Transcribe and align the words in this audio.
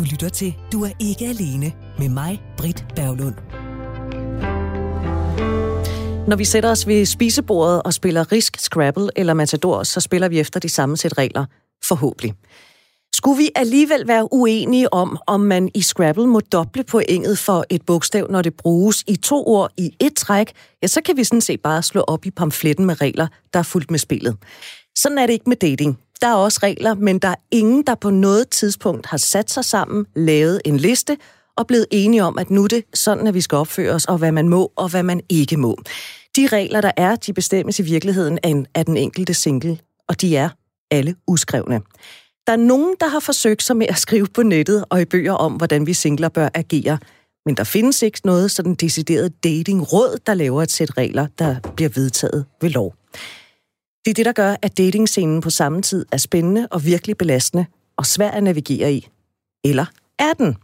Du 0.00 0.04
lytter 0.04 0.28
til 0.28 0.54
Du 0.72 0.84
er 0.84 0.90
ikke 0.98 1.26
alene 1.26 1.72
med 1.98 2.08
mig, 2.08 2.42
Britt 2.56 2.84
Berglund. 2.96 3.34
Når 6.28 6.36
vi 6.36 6.44
sætter 6.44 6.70
os 6.70 6.86
ved 6.86 7.04
spisebordet 7.06 7.82
og 7.82 7.94
spiller 7.94 8.32
Risk, 8.32 8.56
Scrabble 8.58 9.08
eller 9.16 9.34
Matador, 9.34 9.82
så 9.82 10.00
spiller 10.00 10.28
vi 10.28 10.40
efter 10.40 10.60
de 10.60 10.68
samme 10.68 10.96
sæt 10.96 11.18
regler. 11.18 11.46
Forhåbentlig. 11.84 12.34
Skulle 13.14 13.38
vi 13.38 13.50
alligevel 13.54 14.08
være 14.08 14.32
uenige 14.32 14.92
om, 14.92 15.18
om 15.26 15.40
man 15.40 15.70
i 15.74 15.82
Scrabble 15.82 16.26
må 16.26 16.40
doble 16.40 16.84
pointet 16.84 17.38
for 17.38 17.64
et 17.70 17.82
bogstav, 17.86 18.30
når 18.30 18.42
det 18.42 18.54
bruges 18.54 19.04
i 19.06 19.16
to 19.16 19.46
ord 19.46 19.70
i 19.76 19.90
et 20.00 20.16
træk, 20.16 20.52
ja, 20.82 20.86
så 20.86 21.00
kan 21.02 21.16
vi 21.16 21.24
sådan 21.24 21.40
set 21.40 21.60
bare 21.60 21.82
slå 21.82 22.00
op 22.00 22.26
i 22.26 22.30
pamfletten 22.30 22.86
med 22.86 23.00
regler, 23.00 23.26
der 23.52 23.58
er 23.58 23.62
fuldt 23.62 23.90
med 23.90 23.98
spillet. 23.98 24.36
Sådan 24.98 25.18
er 25.18 25.26
det 25.26 25.32
ikke 25.32 25.48
med 25.48 25.56
dating. 25.56 25.98
Der 26.20 26.28
er 26.28 26.34
også 26.34 26.60
regler, 26.62 26.94
men 26.94 27.18
der 27.18 27.28
er 27.28 27.34
ingen, 27.50 27.82
der 27.86 27.94
på 27.94 28.10
noget 28.10 28.48
tidspunkt 28.48 29.06
har 29.06 29.16
sat 29.16 29.50
sig 29.50 29.64
sammen, 29.64 30.06
lavet 30.16 30.60
en 30.64 30.76
liste 30.76 31.16
og 31.56 31.66
blevet 31.66 31.86
enige 31.90 32.24
om, 32.24 32.38
at 32.38 32.50
nu 32.50 32.64
er 32.64 32.68
det 32.68 32.84
sådan, 32.94 33.26
at 33.26 33.34
vi 33.34 33.40
skal 33.40 33.56
opføre 33.56 33.92
os, 33.94 34.04
og 34.04 34.18
hvad 34.18 34.32
man 34.32 34.48
må 34.48 34.72
og 34.76 34.88
hvad 34.88 35.02
man 35.02 35.20
ikke 35.28 35.56
må. 35.56 35.76
De 36.36 36.46
regler, 36.46 36.80
der 36.80 36.92
er, 36.96 37.16
de 37.16 37.32
bestemmes 37.32 37.78
i 37.78 37.82
virkeligheden 37.82 38.38
af 38.74 38.84
den 38.86 38.96
enkelte 38.96 39.34
single, 39.34 39.78
og 40.08 40.20
de 40.20 40.36
er 40.36 40.48
alle 40.90 41.14
uskrevne. 41.26 41.80
Der 42.46 42.52
er 42.52 42.56
nogen, 42.56 42.94
der 43.00 43.08
har 43.08 43.20
forsøgt 43.20 43.62
sig 43.62 43.76
med 43.76 43.86
at 43.86 43.98
skrive 43.98 44.26
på 44.26 44.42
nettet 44.42 44.84
og 44.90 45.00
i 45.00 45.04
bøger 45.04 45.32
om, 45.32 45.52
hvordan 45.52 45.86
vi 45.86 45.94
singler 45.94 46.28
bør 46.28 46.48
agere. 46.54 46.98
Men 47.46 47.56
der 47.56 47.64
findes 47.64 48.02
ikke 48.02 48.20
noget 48.24 48.50
sådan 48.50 48.74
decideret 48.74 49.44
datingråd, 49.44 50.18
der 50.26 50.34
laver 50.34 50.62
et 50.62 50.70
sæt 50.70 50.96
regler, 50.96 51.26
der 51.38 51.56
bliver 51.76 51.90
vedtaget 51.94 52.44
ved 52.60 52.70
lov. 52.70 52.99
Det 54.04 54.10
er 54.10 54.14
det, 54.14 54.26
der 54.26 54.32
gør, 54.32 54.56
at 54.62 54.78
datingscenen 54.78 55.40
på 55.40 55.50
samme 55.50 55.82
tid 55.82 56.06
er 56.12 56.16
spændende 56.16 56.68
og 56.70 56.84
virkelig 56.84 57.16
belastende 57.16 57.66
og 57.96 58.06
svær 58.06 58.30
at 58.30 58.42
navigere 58.42 58.92
i. 58.92 59.08
Eller 59.64 59.86
er 60.18 60.32
den? 60.32 60.56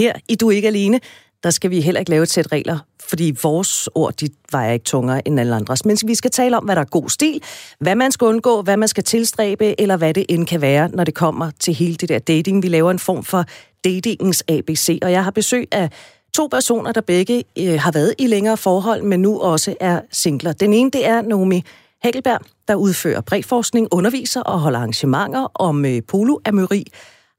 Her 0.00 0.12
i 0.28 0.34
Du 0.34 0.50
ikke 0.50 0.68
alene, 0.68 1.00
der 1.42 1.50
skal 1.50 1.70
vi 1.70 1.80
heller 1.80 1.98
ikke 1.98 2.10
lave 2.10 2.22
et 2.22 2.30
sæt 2.30 2.52
regler, 2.52 2.78
fordi 3.08 3.34
vores 3.42 3.88
ord, 3.94 4.14
de 4.14 4.28
vejer 4.52 4.72
ikke 4.72 4.84
tungere 4.84 5.28
end 5.28 5.40
alle 5.40 5.54
andres. 5.54 5.84
Men 5.84 5.98
vi 6.06 6.14
skal 6.14 6.30
tale 6.30 6.56
om, 6.56 6.64
hvad 6.64 6.76
der 6.76 6.82
er 6.82 6.86
god 6.86 7.08
stil, 7.08 7.42
hvad 7.78 7.94
man 7.94 8.12
skal 8.12 8.24
undgå, 8.24 8.62
hvad 8.62 8.76
man 8.76 8.88
skal 8.88 9.04
tilstræbe, 9.04 9.80
eller 9.80 9.96
hvad 9.96 10.14
det 10.14 10.26
end 10.28 10.46
kan 10.46 10.60
være, 10.60 10.88
når 10.88 11.04
det 11.04 11.14
kommer 11.14 11.50
til 11.60 11.74
hele 11.74 11.94
det 11.94 12.08
der 12.08 12.18
dating. 12.18 12.62
Vi 12.62 12.68
laver 12.68 12.90
en 12.90 12.98
form 12.98 13.24
for 13.24 13.44
datingens 13.84 14.44
ABC, 14.48 14.98
og 15.02 15.12
jeg 15.12 15.24
har 15.24 15.30
besøg 15.30 15.68
af 15.72 15.90
to 16.34 16.46
personer, 16.46 16.92
der 16.92 17.00
begge 17.00 17.44
øh, 17.58 17.80
har 17.80 17.92
været 17.92 18.14
i 18.18 18.26
længere 18.26 18.56
forhold, 18.56 19.02
men 19.02 19.22
nu 19.22 19.40
også 19.40 19.74
er 19.80 20.00
singler. 20.10 20.52
Den 20.52 20.72
ene, 20.72 20.90
det 20.90 21.06
er 21.06 21.22
Nomi 21.22 21.64
Hagelberg, 22.02 22.40
der 22.68 22.74
udfører 22.74 23.20
præforskning, 23.20 23.88
underviser 23.90 24.40
og 24.40 24.60
holder 24.60 24.78
arrangementer 24.78 25.48
om 25.54 25.84
øh, 25.84 26.02
poloamøri, 26.08 26.84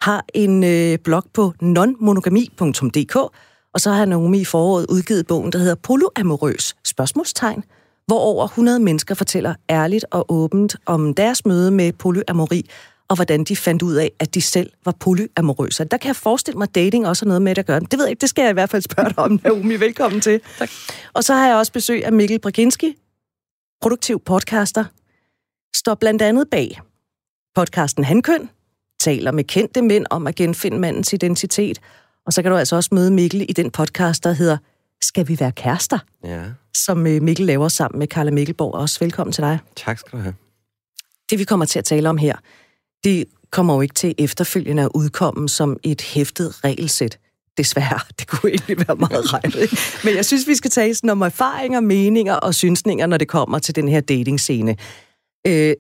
har 0.02 0.26
en 0.34 0.64
øh, 0.64 0.98
blog 1.04 1.24
på 1.34 1.54
nonmonogami.dk, 1.62 3.16
og 3.74 3.80
så 3.80 3.92
har 3.92 4.06
Naomi 4.06 4.40
i 4.42 4.46
foråret 4.46 4.86
udgivet 4.90 5.28
bogen, 5.28 5.52
der 5.52 5.60
hedder 5.60 5.76
Poloamorøs 5.76 6.76
spørgsmålstegn, 6.86 7.64
hvor 8.06 8.20
over 8.20 8.46
100 8.46 8.80
mennesker 8.80 9.16
fortæller 9.16 9.56
ærligt 9.70 10.06
og 10.12 10.26
åbent 10.30 10.76
om 10.86 11.14
deres 11.14 11.46
møde 11.46 11.72
med 11.72 11.94
polyamori, 11.94 12.70
og 13.10 13.16
hvordan 13.16 13.44
de 13.44 13.56
fandt 13.56 13.82
ud 13.82 13.94
af, 13.94 14.12
at 14.20 14.36
de 14.36 14.42
selv 14.42 14.70
var 14.86 14.92
polyamorøse. 15.00 15.84
Der 15.84 15.98
kan 15.98 16.08
jeg 16.08 16.16
forestille 16.16 16.58
mig, 16.58 16.66
at 16.66 16.76
dating 16.76 17.08
også 17.08 17.26
har 17.26 17.28
noget 17.28 17.42
med 17.42 17.58
at 17.58 17.66
gøre. 17.66 17.80
Det 17.80 17.94
ved 17.94 18.06
jeg 18.06 18.10
ikke, 18.10 18.22
det 18.22 18.30
skal 18.30 18.42
jeg 18.42 18.50
i 18.50 18.54
hvert 18.54 18.70
fald 18.70 18.82
spørge 18.82 19.10
dig 19.10 19.20
om, 19.20 19.40
Naomi. 19.44 19.76
Velkommen 19.76 20.22
til. 20.22 20.42
Tak. 20.60 20.70
Og 21.14 21.24
så 21.24 21.34
har 21.34 21.48
jeg 21.48 21.56
også 21.56 21.72
besøg 21.72 22.06
af 22.06 22.14
Mikkel 22.14 22.40
Braginski, 22.40 22.96
produktiv 23.84 24.20
podcaster, 24.26 24.86
står 25.76 25.96
blandt 25.96 26.22
andet 26.22 26.50
bag 26.52 26.82
podcasten 27.56 28.04
Hankøn, 28.04 28.50
taler 29.00 29.32
med 29.32 29.44
kendte 29.44 29.82
mænd 29.82 30.06
om 30.10 30.28
at 30.28 30.36
genfinde 30.36 30.80
mandens 30.80 31.14
identitet, 31.14 31.80
og 32.26 32.34
så 32.34 32.42
kan 32.42 32.52
du 32.52 32.58
altså 32.58 32.76
også 32.76 32.90
møde 32.92 33.12
Mikkel 33.12 33.46
i 33.50 33.54
den 33.54 33.72
podcast, 33.72 34.24
der 34.24 34.32
hedder 34.32 34.58
Skal 35.02 35.28
vi 35.28 35.40
være 35.40 35.52
kærester? 35.52 36.00
Ja. 36.24 36.44
Som 36.74 37.08
øh, 37.08 37.22
Mikkel 37.22 37.46
laver 37.46 37.68
sammen 37.68 38.00
med 38.00 38.08
Karla 38.08 38.32
Mikkelborg. 38.32 38.74
Også 38.74 39.00
velkommen 39.00 39.32
til 39.32 39.42
dig. 39.42 39.60
Tak 39.76 40.00
skal 40.00 40.12
du 40.12 40.24
have. 40.24 40.36
Det 41.30 41.40
vi 41.40 41.44
kommer 41.44 41.66
til 41.66 41.80
at 41.80 41.86
tale 41.86 42.10
om 42.10 42.18
her, 42.18 42.36
det 43.04 43.26
kommer 43.52 43.74
jo 43.76 43.82
ikke 43.82 43.96
til 43.96 44.16
efterfølgende 44.18 44.84
at 44.84 44.90
udkomme 44.96 45.50
som 45.50 45.78
et 45.84 46.02
hæftet 46.02 46.64
regelsæt. 46.64 47.20
Desværre. 47.58 48.00
Det 48.20 48.28
kunne 48.28 48.52
egentlig 48.52 48.78
være 48.88 48.98
meget 48.98 49.34
rart. 49.34 49.56
Men 50.04 50.16
jeg 50.16 50.26
synes, 50.26 50.48
vi 50.48 50.56
skal 50.56 50.72
tale 50.72 50.96
sådan 50.96 51.10
om 51.10 51.22
erfaringer, 51.22 51.80
meninger 51.80 52.34
og 52.34 52.56
synsninger, 52.56 53.06
når 53.06 53.18
det 53.18 53.28
kommer 53.28 53.60
til 53.60 53.76
den 53.76 53.88
her 53.88 54.02
datingscene. 54.02 54.76
Øh, 55.48 55.74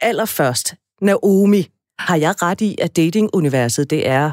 allerførst, 0.00 0.74
Naomi, 1.00 1.66
har 1.98 2.16
jeg 2.16 2.42
ret 2.42 2.60
i, 2.60 2.76
at 2.82 2.96
datinguniverset 2.96 3.90
det 3.90 4.08
er 4.08 4.32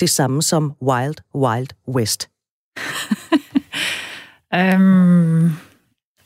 det 0.00 0.10
samme 0.10 0.42
som 0.42 0.72
Wild 0.82 1.16
Wild 1.34 1.68
West? 1.88 2.28
um, 4.56 5.52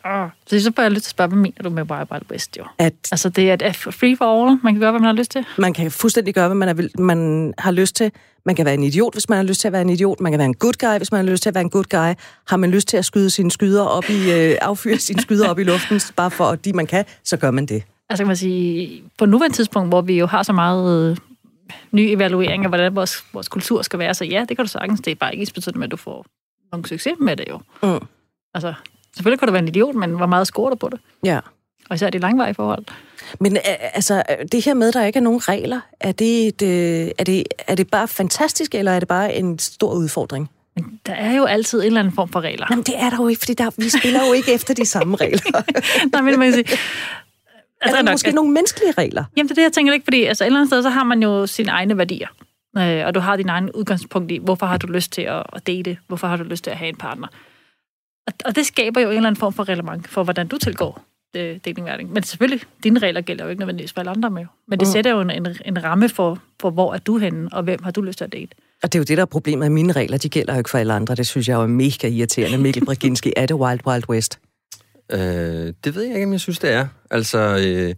oh, 0.05 0.29
så 0.47 0.61
så 0.61 0.73
får 0.77 0.83
jeg 0.83 0.91
lyst 0.91 1.03
til 1.03 1.09
at 1.09 1.11
spørge, 1.11 1.29
hvad 1.29 1.39
mener 1.39 1.63
du 1.63 1.71
med 1.71 1.91
Wild 1.91 2.07
Wild 2.13 2.23
West, 2.31 2.59
jo? 2.59 2.65
At 2.79 2.95
Altså, 3.13 3.29
det 3.29 3.51
er 3.51 3.55
et 3.55 3.77
free 3.77 4.17
for 4.17 4.47
all. 4.47 4.59
Man 4.63 4.75
kan 4.75 4.81
gøre, 4.81 4.91
hvad 4.91 5.01
man 5.01 5.07
har 5.07 5.13
lyst 5.13 5.31
til. 5.31 5.47
man 5.59 5.73
kan 5.75 5.91
fuldstændig 5.91 6.35
gøre, 6.35 6.49
hvad 6.49 6.57
man, 6.57 6.69
er, 6.69 6.89
man 6.99 7.55
har 7.59 7.71
lyst 7.71 7.97
til. 7.97 8.13
Man 8.45 8.55
kan 8.55 8.65
være 8.65 8.75
en 8.75 8.83
idiot, 8.83 9.15
hvis 9.15 9.29
man 9.29 9.37
har 9.37 9.43
lyst 9.43 9.61
til 9.61 9.69
at 9.69 9.73
være 9.73 9.83
en 9.83 9.91
idiot. 9.91 10.21
Man 10.21 10.33
kan 10.33 10.39
være 10.39 10.47
en 10.47 10.55
good 10.55 10.75
guy, 10.79 10.97
hvis 10.97 11.13
man 11.13 11.25
har 11.25 11.33
lyst 11.33 11.43
til 11.43 11.49
at 11.51 11.55
være 11.55 11.65
en 11.65 11.71
good 11.71 11.85
guy. 11.85 12.21
Har 12.49 12.57
man 12.57 12.71
lyst 12.71 12.89
til 12.89 12.97
at 12.97 13.05
skyde 13.05 13.31
sine 13.31 13.51
skyder 13.51 13.83
op 13.85 14.11
i, 14.11 14.33
øh, 14.33 14.57
affyre 14.63 14.99
sine 14.99 15.21
skyder 15.21 15.49
op 15.49 15.59
i 15.59 15.65
luften, 15.65 16.01
bare 16.17 16.31
for 16.31 16.45
at 16.45 16.65
de 16.65 16.73
man 16.73 16.87
kan, 16.87 17.05
så 17.25 17.37
gør 17.37 17.51
man 17.51 17.67
det. 17.67 17.83
Altså, 18.11 18.23
kan 18.23 18.27
man 18.27 18.37
sige, 18.37 19.03
på 19.19 19.27
nuværende 19.27 19.57
tidspunkt, 19.57 19.89
hvor 19.91 20.01
vi 20.01 20.19
jo 20.19 20.27
har 20.27 20.43
så 20.43 20.53
meget 20.53 21.11
øh, 21.11 21.17
ny 21.93 22.01
evaluering 22.01 22.65
af, 22.65 22.71
hvordan 22.71 22.97
vores, 22.97 23.25
vores 23.33 23.49
kultur 23.49 23.83
skal 23.83 23.99
være, 23.99 24.15
så 24.15 24.25
ja, 24.25 24.45
det 24.49 24.57
kan 24.57 24.65
du 24.65 24.71
sagtens. 24.71 25.01
Det 25.01 25.11
er 25.11 25.15
bare 25.15 25.37
ikke 25.37 25.53
betydende 25.55 25.79
med, 25.79 25.87
at 25.87 25.91
du 25.91 25.97
får 25.97 26.27
nogen 26.73 26.85
succes 26.85 27.13
med 27.21 27.37
det 27.37 27.45
jo. 27.49 27.61
Mm. 27.83 28.07
Altså, 28.55 28.75
selvfølgelig 29.17 29.39
kan 29.39 29.49
du 29.49 29.53
være 29.53 29.63
en 29.63 29.69
idiot, 29.69 29.95
men 29.95 30.11
hvor 30.11 30.27
meget 30.27 30.47
scorer 30.47 30.71
du 30.71 30.77
på 30.77 30.89
det? 30.89 31.01
Ja. 31.25 31.39
Og 31.91 31.95
især 31.95 32.11
de 32.11 32.19
langvarige 32.19 32.55
forhold. 32.55 32.85
Men 33.41 33.57
øh, 33.57 33.63
altså, 33.95 34.23
det 34.53 34.65
her 34.65 34.75
med, 34.75 34.89
at 34.89 34.95
der 34.95 35.05
ikke 35.05 35.17
er 35.17 35.23
nogen 35.23 35.49
regler, 35.49 35.81
er 36.01 36.13
det, 36.13 36.47
et, 36.47 36.63
øh, 36.63 37.11
er, 37.19 37.25
det, 37.25 37.45
er 37.67 37.75
det 37.75 37.91
bare 37.91 38.09
fantastisk, 38.09 38.75
eller 38.75 38.93
er 38.93 38.99
det 38.99 39.09
bare 39.09 39.35
en 39.35 39.59
stor 39.59 39.95
udfordring? 39.95 40.51
Men 40.77 41.01
der 41.07 41.13
er 41.13 41.37
jo 41.37 41.45
altid 41.45 41.81
en 41.81 41.87
eller 41.87 42.01
anden 42.01 42.15
form 42.15 42.29
for 42.29 42.41
regler. 42.41 42.67
Jamen, 42.71 42.83
det 42.85 42.95
er 42.99 43.11
der 43.11 43.17
jo 43.17 43.29
ikke, 43.29 43.39
fordi 43.39 43.55
der, 43.55 43.71
vi 43.79 43.89
spiller 43.89 44.27
jo 44.27 44.33
ikke 44.33 44.53
efter 44.57 44.75
de 44.75 44.87
samme 44.87 45.17
regler. 45.17 45.63
Nej, 46.13 46.21
men 46.23 46.39
man 46.39 46.53
kan 46.53 46.65
sige, 46.67 46.79
er 47.81 47.91
der 47.91 48.03
nok- 48.03 48.13
måske 48.13 48.31
nogle 48.33 48.53
menneskelige 48.53 48.93
regler? 48.93 49.25
Jamen, 49.37 49.49
det 49.49 49.53
er 49.53 49.55
det, 49.55 49.63
jeg 49.63 49.73
tænker 49.73 49.93
ikke, 49.93 50.05
fordi 50.05 50.25
altså, 50.25 50.45
et 50.45 50.47
eller 50.47 50.59
andet 50.59 50.69
sted, 50.69 50.83
så 50.83 50.89
har 50.91 51.05
man 51.05 51.23
jo 51.23 51.47
sine 51.47 51.71
egne 51.71 51.99
værdier. 51.99 52.29
Øh, 52.79 53.07
og 53.07 53.15
du 53.15 53.21
har 53.21 53.37
din 53.37 53.49
egen 53.49 53.71
udgangspunkt 53.73 54.31
i, 54.33 54.39
hvorfor 54.43 54.67
har 54.67 54.77
du 54.79 54.87
lyst 54.87 55.13
til 55.13 55.23
at, 55.23 55.43
at 55.53 55.67
date? 55.67 55.97
Hvorfor 56.09 56.27
har 56.27 56.37
du 56.37 56.45
lyst 56.45 56.65
til 56.65 56.71
at 56.71 56.77
have 56.77 56.89
en 56.89 56.97
partner? 56.97 57.27
Og, 58.27 58.33
og 58.45 58.57
det 58.57 58.67
skaber 58.67 59.01
jo 59.01 59.09
en 59.09 59.17
eller 59.17 59.27
anden 59.29 59.41
form 59.41 59.53
for 59.53 59.69
relevant 59.69 60.09
for, 60.09 60.25
hvordan 60.25 60.47
du 60.49 60.59
tilgår 60.59 61.05
øh. 61.37 61.59
Men 62.09 62.23
selvfølgelig, 62.23 62.61
dine 62.85 62.99
regler 62.99 63.21
gælder 63.21 63.45
jo 63.45 63.51
ikke 63.51 63.61
nødvendigvis 63.61 63.93
for 63.93 64.01
alle 64.01 64.11
andre 64.11 64.31
med. 64.31 64.45
Men 64.69 64.81
det 64.81 64.89
Mm. 64.89 64.93
sætter 64.93 65.11
jo 65.11 65.21
en, 65.21 65.31
en, 65.31 65.47
en 65.65 65.85
ramme 65.85 66.09
for, 66.09 66.39
for, 66.61 66.71
hvor 66.71 66.95
er 66.95 66.99
du 66.99 67.19
henne, 67.19 67.49
og 67.53 67.63
hvem 67.63 67.83
har 67.83 67.91
du 67.91 68.01
lyst 68.03 68.19
til 68.19 68.25
at 68.25 68.33
date. 68.33 68.49
Og 68.83 68.93
det 68.93 68.99
er 68.99 69.01
jo 69.01 69.05
det, 69.05 69.17
der 69.17 69.23
er 69.23 69.27
problemet. 69.27 69.73
Mine 69.73 69.93
regler, 69.93 70.19
de 70.19 70.29
gælder 70.29 70.53
jo 70.53 70.59
ikke 70.59 70.71
for 70.71 70.79
alle 70.79 70.93
andre. 70.93 71.15
Det 71.15 71.27
synes 71.27 71.49
jeg 71.49 71.55
jo 71.55 71.63
er 71.63 71.67
mega 71.67 72.09
irriterende. 72.09 72.59
Mikkel 72.59 72.85
Braginski, 72.85 73.33
er 73.37 73.47
det 73.47 73.57
Wild 73.57 73.87
Wild 73.87 74.09
West? 74.09 74.39
Øh, 75.13 75.19
det 75.85 75.95
ved 75.95 76.03
jeg 76.03 76.15
ikke, 76.15 76.27
om 76.27 76.33
jeg 76.33 76.41
synes, 76.41 76.59
det 76.59 76.73
er. 76.73 76.87
Altså, 77.11 77.39
øh, 77.39 77.95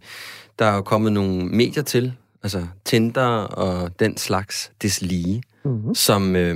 der 0.59 0.65
er 0.65 0.75
jo 0.75 0.81
kommet 0.81 1.11
nogle 1.13 1.45
medier 1.45 1.83
til, 1.83 2.13
altså 2.43 2.67
Tinder 2.85 3.25
og 3.37 3.99
den 3.99 4.17
slags 4.17 4.71
deslige, 4.81 5.43
Mm-hmm. 5.65 5.95
som, 5.95 6.35
øh, 6.35 6.55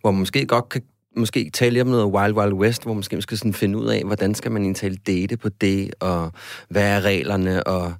hvor 0.00 0.10
man 0.10 0.18
måske 0.18 0.46
godt 0.46 0.68
kan 0.68 0.82
måske 1.18 1.50
tale 1.54 1.70
lidt 1.70 1.82
om 1.82 1.88
noget 1.88 2.06
Wild 2.06 2.34
Wild 2.34 2.52
West, 2.52 2.82
hvor 2.82 2.92
man 2.92 2.96
måske 2.96 3.22
skal 3.22 3.38
sådan 3.38 3.54
finde 3.54 3.78
ud 3.78 3.86
af, 3.86 4.02
hvordan 4.04 4.34
skal 4.34 4.52
man 4.52 4.62
egentlig 4.62 5.06
date 5.06 5.36
på 5.36 5.48
det, 5.48 5.94
og 6.00 6.32
hvad 6.68 6.82
er 6.82 7.00
reglerne, 7.00 7.64
og 7.64 7.94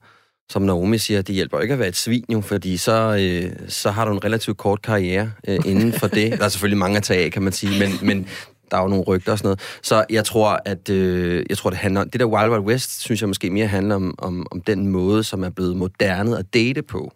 som 0.50 0.62
Naomi 0.62 0.98
siger, 0.98 1.22
det 1.22 1.34
hjælper 1.34 1.60
ikke 1.60 1.72
at 1.72 1.78
være 1.78 1.88
et 1.88 1.96
svin 1.96 2.24
jo, 2.32 2.40
fordi 2.40 2.76
så, 2.76 3.16
øh, 3.20 3.68
så 3.68 3.90
har 3.90 4.04
du 4.04 4.12
en 4.12 4.24
relativt 4.24 4.56
kort 4.56 4.82
karriere 4.82 5.32
øh, 5.48 5.58
inden 5.70 5.92
for 5.92 6.06
det. 6.06 6.38
Der 6.38 6.44
er 6.44 6.48
selvfølgelig 6.48 6.78
mange 6.78 6.96
at 6.96 7.02
tage 7.02 7.24
af, 7.24 7.32
kan 7.32 7.42
man 7.42 7.52
sige, 7.52 7.78
men, 7.78 7.90
men 8.02 8.28
der 8.70 8.76
er 8.76 8.82
jo 8.82 8.88
nogle 8.88 9.04
rygter 9.04 9.32
og 9.32 9.38
sådan 9.38 9.46
noget. 9.46 9.60
Så 9.82 10.04
jeg 10.10 10.24
tror, 10.24 10.60
at 10.64 10.90
øh, 10.90 11.44
jeg 11.48 11.58
tror, 11.58 11.70
det 11.70 11.78
handler 11.78 12.04
det 12.04 12.20
der 12.20 12.26
Wild 12.26 12.50
Wild 12.50 12.64
West, 12.64 13.00
synes 13.00 13.20
jeg 13.20 13.28
måske 13.28 13.50
mere 13.50 13.66
handler 13.66 13.94
om, 13.94 14.14
om, 14.18 14.46
om 14.50 14.60
den 14.60 14.86
måde, 14.86 15.24
som 15.24 15.44
er 15.44 15.50
blevet 15.50 15.76
modernet 15.76 16.36
at 16.36 16.54
date 16.54 16.82
på. 16.82 17.12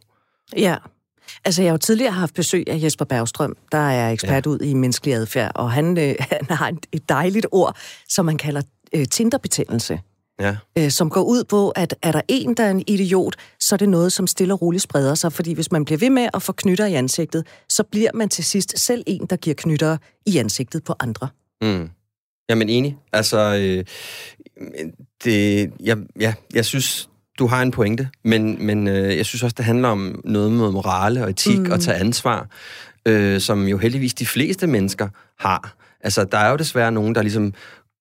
Ja. 0.57 0.77
Altså, 1.45 1.63
jeg 1.63 1.69
har 1.71 1.75
jo 1.75 1.79
tidligere 1.79 2.13
haft 2.13 2.35
besøg 2.35 2.65
af 2.69 2.83
Jesper 2.83 3.05
Bergstrøm, 3.05 3.57
der 3.73 3.79
er 3.79 4.11
ekspert 4.11 4.47
ja. 4.47 4.51
ud 4.51 4.59
i 4.59 4.75
menneskelig 4.75 5.15
adfærd, 5.15 5.53
og 5.55 5.73
han, 5.73 5.99
øh, 5.99 6.15
han 6.31 6.47
har 6.57 6.69
et- 6.93 7.09
dejligt 7.09 7.47
ord, 7.53 7.77
som 8.09 8.25
man 8.27 8.39
kalder 8.39 8.63
øh, 8.95 9.07
Tinderbetændelse, 9.07 10.01
Ja. 10.41 10.57
øh, 10.79 10.91
som 10.91 11.11
går 11.11 11.23
ud 11.23 11.45
på, 11.45 11.71
at 11.71 11.95
er 12.03 12.13
der 12.13 12.21
en, 12.29 12.55
der 12.55 12.65
er 12.65 12.71
en 12.71 12.83
idiot, 12.87 13.37
så 13.61 13.75
er 13.75 13.77
det 13.77 13.89
noget, 13.89 14.13
som 14.13 14.27
stille 14.27 14.55
og 14.55 14.63
roligt 14.63 14.83
spreder 14.83 15.15
sig, 15.15 15.33
fordi 15.33 15.53
hvis 15.53 15.73
man 15.73 15.85
bliver 15.85 15.99
ved 15.99 16.11
med 16.11 16.29
at 16.35 16.43
få 16.43 16.53
knytter 16.53 16.87
i 16.87 16.95
ansigtet, 16.95 17.47
så 17.69 17.83
bliver 17.83 18.11
man 18.15 18.29
til 18.29 18.45
sidst 18.45 18.79
selv 18.79 19.03
en, 19.07 19.27
der 19.31 19.37
giver 19.37 19.55
knytter 19.55 19.97
i 20.27 20.39
ansigtet 20.39 20.85
på 20.85 20.95
andre. 21.01 21.29
Mm. 21.63 21.91
Jamen 22.51 22.69
enig. 22.69 22.97
Altså, 23.13 23.39
øh, 23.39 23.85
det, 25.25 25.73
jeg, 25.81 25.99
ja, 26.21 26.35
jeg 26.55 26.65
synes, 26.65 27.09
du 27.43 27.47
har 27.47 27.63
en 27.63 27.71
pointe, 27.71 28.09
men, 28.25 28.67
men 28.67 28.89
øh, 28.89 29.17
jeg 29.17 29.27
synes 29.27 29.43
også, 29.43 29.55
det 29.57 29.65
handler 29.65 29.89
om 29.89 30.21
noget 30.25 30.53
med 30.53 30.71
morale 30.71 31.25
og 31.25 31.31
etik 31.31 31.59
mm. 31.59 31.71
og 31.71 31.81
tage 31.81 31.97
ansvar, 31.97 32.47
øh, 33.07 33.41
som 33.41 33.67
jo 33.67 33.79
heldigvis 33.79 34.15
de 34.15 34.27
fleste 34.27 34.67
mennesker 34.67 35.09
har. 35.39 35.75
Altså, 36.01 36.25
der 36.25 36.39
er 36.39 36.51
jo 36.51 36.57
desværre 36.57 36.93
nogen, 36.93 37.15
der 37.15 37.23
ligesom 37.23 37.55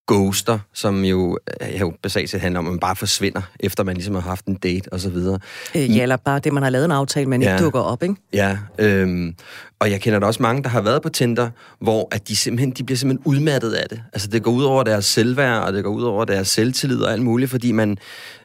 ghoster, 0.07 0.59
som 0.74 1.06
jo, 1.06 1.38
øh, 1.62 1.80
jo 1.80 1.94
basalt 2.03 2.30
set 2.30 2.42
handler 2.42 2.59
om, 2.59 2.65
at 2.68 2.71
man 2.71 2.80
bare 2.80 2.95
forsvinder, 2.95 3.42
efter 3.59 3.83
man 3.83 3.95
ligesom 3.95 4.15
har 4.15 4.21
haft 4.21 4.45
en 4.45 4.56
date 4.56 4.94
og 4.94 5.00
så 5.00 5.09
videre. 5.09 5.39
Øh, 5.75 5.95
ja, 5.95 6.01
eller 6.01 6.18
bare 6.18 6.39
det, 6.39 6.53
man 6.53 6.63
har 6.63 6.69
lavet 6.69 6.86
en 6.86 6.92
aftale, 6.92 7.30
men 7.30 7.42
ja. 7.42 7.53
ikke 7.53 7.63
dukker 7.63 7.80
op, 7.80 8.03
ikke? 8.03 8.15
Ja, 8.33 8.57
øhm, 8.80 9.36
og 9.80 9.92
jeg 9.92 10.01
kender 10.01 10.19
da 10.19 10.25
også 10.25 10.44
mange, 10.44 10.63
der 10.63 10.69
har 10.69 10.81
været 10.81 11.01
på 11.01 11.09
Tinder, 11.09 11.50
hvor 11.80 12.07
at 12.12 12.27
de, 12.27 12.36
simpelthen, 12.36 12.71
de 12.71 12.83
bliver 12.83 12.98
simpelthen 12.98 13.33
udmattet 13.33 13.71
af 13.71 13.89
det. 13.89 14.03
Altså, 14.13 14.27
det 14.27 14.44
går 14.44 14.51
ud 14.51 14.63
over 14.63 14.83
deres 14.83 15.06
selvværd, 15.06 15.63
og 15.63 15.74
det 15.74 15.83
går 15.83 15.92
ud 15.92 16.03
over 16.03 16.25
deres 16.25 16.48
selvtillid 16.48 17.01
og 17.01 17.12
alt 17.12 17.21
muligt, 17.21 17.51
fordi 17.51 17.71
man, 17.71 17.98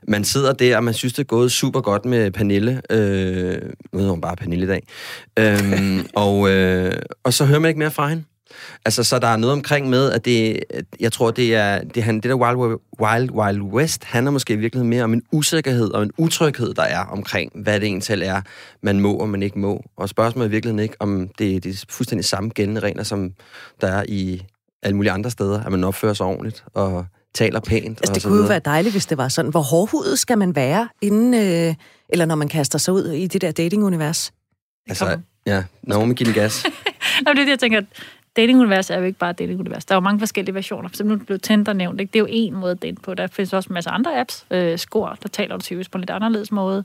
man 0.08 0.25
sidder 0.25 0.53
der, 0.53 0.76
og 0.76 0.85
man 0.85 0.94
synes, 0.94 1.12
det 1.12 1.23
er 1.23 1.26
gået 1.26 1.53
super 1.53 1.81
godt 1.81 2.05
med 2.05 2.31
Pernille. 2.31 2.82
Øh, 2.91 3.58
nu 3.93 3.99
hedder 3.99 4.11
hun 4.11 4.20
bare 4.20 4.37
Pernille 4.37 4.64
i 4.64 4.69
dag. 4.69 4.87
Øhm, 5.38 6.06
og, 6.25 6.50
øh, 6.50 6.93
og 7.25 7.32
så 7.32 7.44
hører 7.44 7.61
man 7.61 7.69
ikke 7.69 7.79
mere 7.79 7.91
fra 7.91 8.08
hende. 8.08 8.25
Altså, 8.84 9.04
så 9.04 9.19
der 9.19 9.26
er 9.26 9.37
noget 9.37 9.52
omkring 9.52 9.88
med, 9.88 10.12
at 10.12 10.25
det, 10.25 10.64
jeg 11.00 11.12
tror, 11.12 11.31
det 11.31 11.54
er, 11.54 11.78
det, 11.78 11.94
det 11.94 12.22
der 12.22 12.34
Wild, 12.34 12.78
Wild 13.00 13.31
Wild 13.31 13.62
West 13.62 14.04
handler 14.04 14.31
måske 14.31 14.52
i 14.52 14.56
virkeligheden 14.56 14.90
mere 14.90 15.04
om 15.04 15.12
en 15.12 15.22
usikkerhed 15.32 15.90
og 15.90 16.02
en 16.02 16.10
utryghed, 16.19 16.75
der 16.75 16.82
er 16.82 17.00
omkring, 17.00 17.52
hvad 17.54 17.81
det 17.81 17.87
egentlig 17.87 18.26
er, 18.26 18.43
man 18.82 19.00
må 19.00 19.14
og 19.14 19.28
man 19.28 19.43
ikke 19.43 19.58
må. 19.58 19.84
Og 19.96 20.08
spørgsmålet 20.08 20.46
er 20.46 20.48
i 20.48 20.50
virkeligheden 20.50 20.82
ikke, 20.82 20.96
om 21.00 21.28
det, 21.38 21.64
det 21.64 21.75
er 21.75 21.84
fuldstændig 21.88 22.25
samme 22.25 22.50
gældende 22.50 22.81
regler, 22.81 23.02
som 23.02 23.32
der 23.81 23.88
er 23.88 24.04
i 24.08 24.43
alle 24.82 24.96
mulige 24.96 25.12
andre 25.12 25.31
steder, 25.31 25.62
at 25.62 25.70
man 25.70 25.84
opfører 25.84 26.14
sig 26.14 26.26
ordentligt 26.26 26.64
og 26.75 27.06
taler 27.34 27.60
pænt. 27.60 27.98
Altså, 28.00 28.14
det 28.14 28.25
og 28.25 28.31
kunne 28.31 28.43
jo 28.43 28.48
være 28.48 28.60
dejligt, 28.64 28.93
hvis 28.93 29.06
det 29.06 29.19
var 29.19 29.28
sådan. 29.28 29.50
Hvor 29.50 29.60
hårdhudet 29.60 30.19
skal 30.19 30.38
man 30.38 30.56
være, 30.56 30.88
inden, 31.02 31.34
øh, 31.34 31.75
eller 32.08 32.25
når 32.25 32.34
man 32.34 32.48
kaster 32.48 32.78
sig 32.78 32.94
ud 32.94 33.10
i 33.10 33.26
det 33.26 33.40
der 33.40 33.50
datingunivers? 33.50 34.32
Altså, 34.88 35.19
ja, 35.46 35.64
Naomi 35.82 36.14
giver 36.14 36.32
den 36.32 36.43
gas. 36.43 36.64
Nå, 37.26 37.32
det 37.32 37.38
er 37.38 37.44
det, 37.44 37.50
jeg 37.50 37.58
tænker, 37.58 37.81
datingunivers 38.37 38.91
er 38.91 38.99
jo 38.99 39.05
ikke 39.05 39.19
bare 39.19 39.33
datingunivers. 39.33 39.85
Der 39.85 39.94
er 39.94 39.97
jo 39.97 40.00
mange 40.00 40.19
forskellige 40.19 40.55
versioner. 40.55 40.88
For 40.88 40.93
eksempel 40.93 41.19
blev 41.19 41.38
Tinder 41.38 41.73
nævnt. 41.73 42.00
Ikke? 42.00 42.12
Det 42.12 42.19
er 42.19 42.21
jo 42.21 42.29
en 42.31 42.55
måde 42.55 42.71
at 42.71 42.83
date 42.83 42.97
på. 43.03 43.15
Der 43.15 43.27
findes 43.27 43.53
også 43.53 43.69
en 43.69 43.75
masse 43.75 43.91
andre 43.91 44.21
apps. 44.21 44.47
Øh, 44.50 44.79
Skor, 44.79 45.19
der 45.23 45.29
taler 45.29 45.56
du 45.56 45.62
typisk 45.62 45.91
på 45.91 45.99
en 45.99 46.03
lidt 46.03 46.11
anderledes 46.11 46.53
måde. 46.53 46.85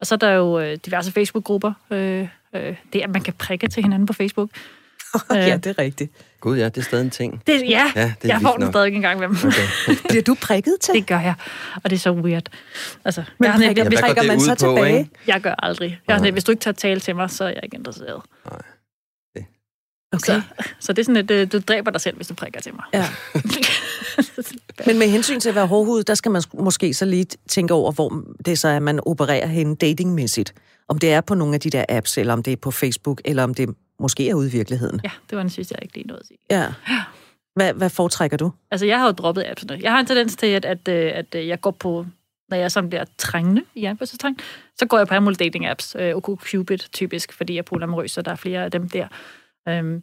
Og 0.00 0.06
så 0.06 0.14
er 0.14 0.16
der 0.16 0.30
jo 0.30 0.60
øh, 0.60 0.78
diverse 0.86 1.12
Facebook-grupper. 1.12 1.72
Øh, 1.90 2.28
øh, 2.54 2.76
det 2.92 3.00
er, 3.00 3.04
at 3.04 3.10
man 3.10 3.22
kan 3.22 3.34
prikke 3.38 3.68
til 3.68 3.82
hinanden 3.82 4.06
på 4.06 4.12
Facebook. 4.12 4.50
ja, 5.30 5.56
det 5.56 5.66
er 5.66 5.78
rigtigt. 5.78 6.12
Gud 6.40 6.58
ja, 6.58 6.64
det 6.64 6.78
er 6.78 6.82
stadig 6.82 7.04
en 7.04 7.10
ting. 7.10 7.42
Det, 7.46 7.62
ja, 7.68 7.92
ja 7.94 8.14
det 8.22 8.30
er 8.30 8.34
jeg 8.34 8.40
får 8.42 8.56
den 8.56 8.72
stadig 8.72 8.94
en 8.94 9.02
gang 9.02 9.20
med 9.20 9.28
dem. 9.28 9.36
Okay. 9.36 9.96
Bliver 10.08 10.22
du 10.22 10.36
prikket 10.42 10.76
til? 10.80 10.94
Det 10.94 11.06
gør 11.06 11.20
jeg, 11.20 11.34
og 11.84 11.90
det 11.90 11.96
er 11.96 12.00
så 12.00 12.12
weird. 12.12 12.48
Altså, 13.04 13.22
Men 13.38 13.46
jeg, 13.46 13.54
prikker, 13.54 13.82
jeg, 13.82 13.92
prikker 14.02 14.22
man 14.22 14.40
så 14.40 14.50
på, 14.50 14.56
tilbage? 14.56 14.98
Ikke? 14.98 15.10
Jeg 15.26 15.40
gør 15.40 15.54
aldrig. 15.58 16.00
Jeg, 16.08 16.16
uh-huh. 16.16 16.30
Hvis 16.30 16.44
du 16.44 16.52
ikke 16.52 16.60
tager 16.60 16.74
tale 16.74 17.00
til 17.00 17.16
mig, 17.16 17.30
så 17.30 17.44
er 17.44 17.48
jeg 17.48 17.60
ikke 17.62 17.76
interesseret. 17.76 18.22
Nej. 18.50 18.60
Okay. 20.12 20.18
Så, 20.18 20.42
så 20.80 20.92
det 20.92 20.98
er 20.98 21.04
sådan, 21.04 21.16
at 21.16 21.30
øh, 21.30 21.52
du 21.52 21.58
dræber 21.58 21.90
dig 21.90 22.00
selv, 22.00 22.16
hvis 22.16 22.28
du 22.28 22.34
prikker 22.34 22.60
til 22.60 22.72
mig. 22.74 22.84
Ja. 22.92 23.06
Men 24.86 24.98
med 24.98 25.08
hensyn 25.08 25.40
til 25.40 25.48
at 25.48 25.54
være 25.54 25.66
hårdhudet, 25.66 26.06
der 26.06 26.14
skal 26.14 26.30
man 26.30 26.42
måske 26.54 26.94
så 26.94 27.04
lige 27.04 27.26
tænke 27.48 27.74
over, 27.74 27.92
hvor 27.92 28.24
det 28.46 28.58
så 28.58 28.68
er, 28.68 28.76
at 28.76 28.82
man 28.82 29.00
opererer 29.06 29.46
hen 29.46 29.74
datingmæssigt. 29.74 30.54
Om 30.88 30.98
det 30.98 31.12
er 31.12 31.20
på 31.20 31.34
nogle 31.34 31.54
af 31.54 31.60
de 31.60 31.70
der 31.70 31.84
apps, 31.88 32.18
eller 32.18 32.32
om 32.32 32.42
det 32.42 32.52
er 32.52 32.56
på 32.56 32.70
Facebook, 32.70 33.20
eller 33.24 33.44
om 33.44 33.54
det 33.54 33.74
måske 33.98 34.28
er 34.28 34.34
ude 34.34 34.48
i 34.48 34.50
virkeligheden. 34.50 35.00
Ja, 35.04 35.10
det 35.30 35.36
var 35.36 35.42
den 35.42 35.50
sidste, 35.50 35.74
jeg 35.74 35.82
ikke 35.82 35.94
lige 35.94 36.06
nåede 36.06 36.20
at 36.20 36.26
sige. 36.26 36.38
Ja. 36.50 36.66
Hvad, 37.54 37.72
hvad 37.72 37.90
foretrækker 37.90 38.36
du? 38.36 38.52
Altså, 38.70 38.86
jeg 38.86 38.98
har 38.98 39.06
jo 39.06 39.12
droppet 39.12 39.44
appsene. 39.46 39.78
Jeg 39.82 39.92
har 39.92 40.00
en 40.00 40.06
tendens 40.06 40.36
til, 40.36 40.46
at, 40.46 40.64
at, 40.64 40.88
øh, 40.88 41.12
at, 41.14 41.34
at 41.34 41.46
jeg 41.46 41.60
går 41.60 41.70
på 41.70 42.06
når 42.52 42.58
jeg 42.58 42.72
sådan 42.72 42.88
bliver 42.88 43.04
trængende 43.18 43.62
i 43.74 43.84
anførselstegn, 43.84 44.38
så 44.76 44.86
går 44.86 44.98
jeg 44.98 45.06
på 45.06 45.14
alle 45.14 45.24
mulige 45.24 45.44
dating-apps. 45.44 46.00
Øh, 46.00 46.16
OkCupid 46.16 46.78
typisk, 46.92 47.32
fordi 47.32 47.52
jeg 47.52 47.58
er 47.58 47.62
polyamorøs, 47.62 48.10
så 48.10 48.22
der 48.22 48.30
er 48.30 48.36
flere 48.36 48.64
af 48.64 48.70
dem 48.70 48.88
der. 48.88 49.08
Øhm, 49.68 50.02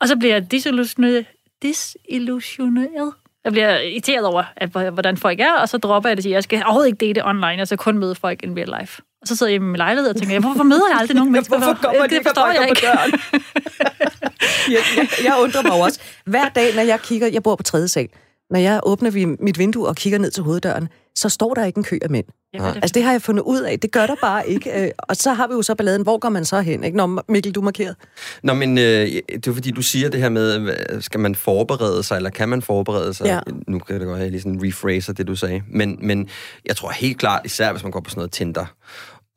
og 0.00 0.08
så 0.08 0.16
bliver 0.16 0.34
jeg 0.34 0.50
disillusioneret. 0.50 1.26
disillusioneret. 1.62 3.12
Jeg 3.44 3.52
bliver 3.52 3.80
irriteret 3.80 4.26
over, 4.26 4.44
at, 4.56 4.68
hvordan 4.70 5.16
folk 5.16 5.40
er, 5.40 5.52
og 5.52 5.68
så 5.68 5.78
dropper 5.78 6.08
jeg 6.08 6.16
det 6.16 6.20
og 6.20 6.22
siger, 6.22 6.36
jeg 6.36 6.42
skal 6.42 6.62
overhovedet 6.64 6.88
ikke 6.88 7.06
date 7.06 7.26
online, 7.26 7.46
jeg 7.46 7.66
skal 7.66 7.78
kun 7.78 7.98
møde 7.98 8.14
folk 8.14 8.42
in 8.42 8.56
real 8.56 8.80
life. 8.80 9.02
Og 9.22 9.28
så 9.28 9.36
sidder 9.36 9.52
jeg 9.52 9.56
i 9.56 9.58
min 9.58 9.76
lejlighed 9.76 10.10
og 10.10 10.16
tænker, 10.16 10.40
hvorfor 10.40 10.62
møder 10.62 10.88
jeg 10.90 10.98
aldrig 11.00 11.16
nogen 11.16 11.32
mennesker? 11.32 11.58
Hvorfor 11.58 11.74
kommer 11.82 12.06
det, 12.06 12.20
forstår 12.26 12.46
jeg 12.46 12.68
ikke. 12.68 12.80
På 12.80 12.86
døren? 12.86 13.12
jeg, 14.74 14.82
jeg, 14.96 15.08
jeg 15.24 15.34
undrer 15.40 15.62
mig 15.62 15.82
også. 15.82 16.00
Hver 16.26 16.48
dag, 16.48 16.74
når 16.74 16.82
jeg 16.82 17.00
kigger, 17.00 17.26
jeg 17.26 17.42
bor 17.42 17.56
på 17.56 17.62
tredje 17.62 17.88
sal, 17.88 18.08
når 18.54 18.60
jeg 18.60 18.80
åbner 18.82 19.36
mit 19.40 19.58
vindue 19.58 19.88
og 19.88 19.96
kigger 19.96 20.18
ned 20.18 20.30
til 20.30 20.42
hoveddøren, 20.42 20.88
så 21.14 21.28
står 21.28 21.54
der 21.54 21.64
ikke 21.64 21.78
en 21.78 21.84
kø 21.84 21.98
af 22.02 22.10
mænd. 22.10 22.24
Ja, 22.54 22.58
det. 22.58 22.76
Altså, 22.76 22.92
det 22.94 23.02
har 23.02 23.12
jeg 23.12 23.22
fundet 23.22 23.42
ud 23.42 23.60
af. 23.60 23.80
Det 23.80 23.92
gør 23.92 24.06
der 24.06 24.14
bare 24.20 24.48
ikke. 24.48 24.84
Øh, 24.84 24.90
og 24.98 25.16
så 25.16 25.32
har 25.32 25.46
vi 25.46 25.54
jo 25.54 25.62
så 25.62 25.74
balladen. 25.74 26.02
Hvor 26.02 26.18
går 26.18 26.28
man 26.28 26.44
så 26.44 26.60
hen? 26.60 26.84
Ikke? 26.84 26.96
Når 26.96 27.32
Mikkel, 27.32 27.52
du 27.52 27.60
markeret. 27.60 27.96
Nå, 28.42 28.54
men 28.54 28.78
øh, 28.78 29.06
det 29.34 29.46
er 29.46 29.52
fordi, 29.52 29.70
du 29.70 29.82
siger 29.82 30.08
det 30.08 30.20
her 30.20 30.28
med, 30.28 31.00
skal 31.02 31.20
man 31.20 31.34
forberede 31.34 32.02
sig, 32.02 32.16
eller 32.16 32.30
kan 32.30 32.48
man 32.48 32.62
forberede 32.62 33.14
sig? 33.14 33.26
Ja. 33.26 33.40
Nu 33.68 33.78
kan 33.78 34.00
det 34.00 34.06
godt 34.06 34.18
have 34.18 34.30
lige 34.30 34.40
sådan 34.40 34.60
rephraser 34.62 35.12
det, 35.12 35.26
du 35.26 35.36
sagde. 35.36 35.62
Men, 35.70 35.98
men 36.02 36.28
jeg 36.66 36.76
tror 36.76 36.90
helt 36.90 37.18
klart, 37.18 37.40
især 37.44 37.72
hvis 37.72 37.82
man 37.82 37.92
går 37.92 38.00
på 38.00 38.10
sådan 38.10 38.18
noget 38.18 38.32
Tinder 38.32 38.66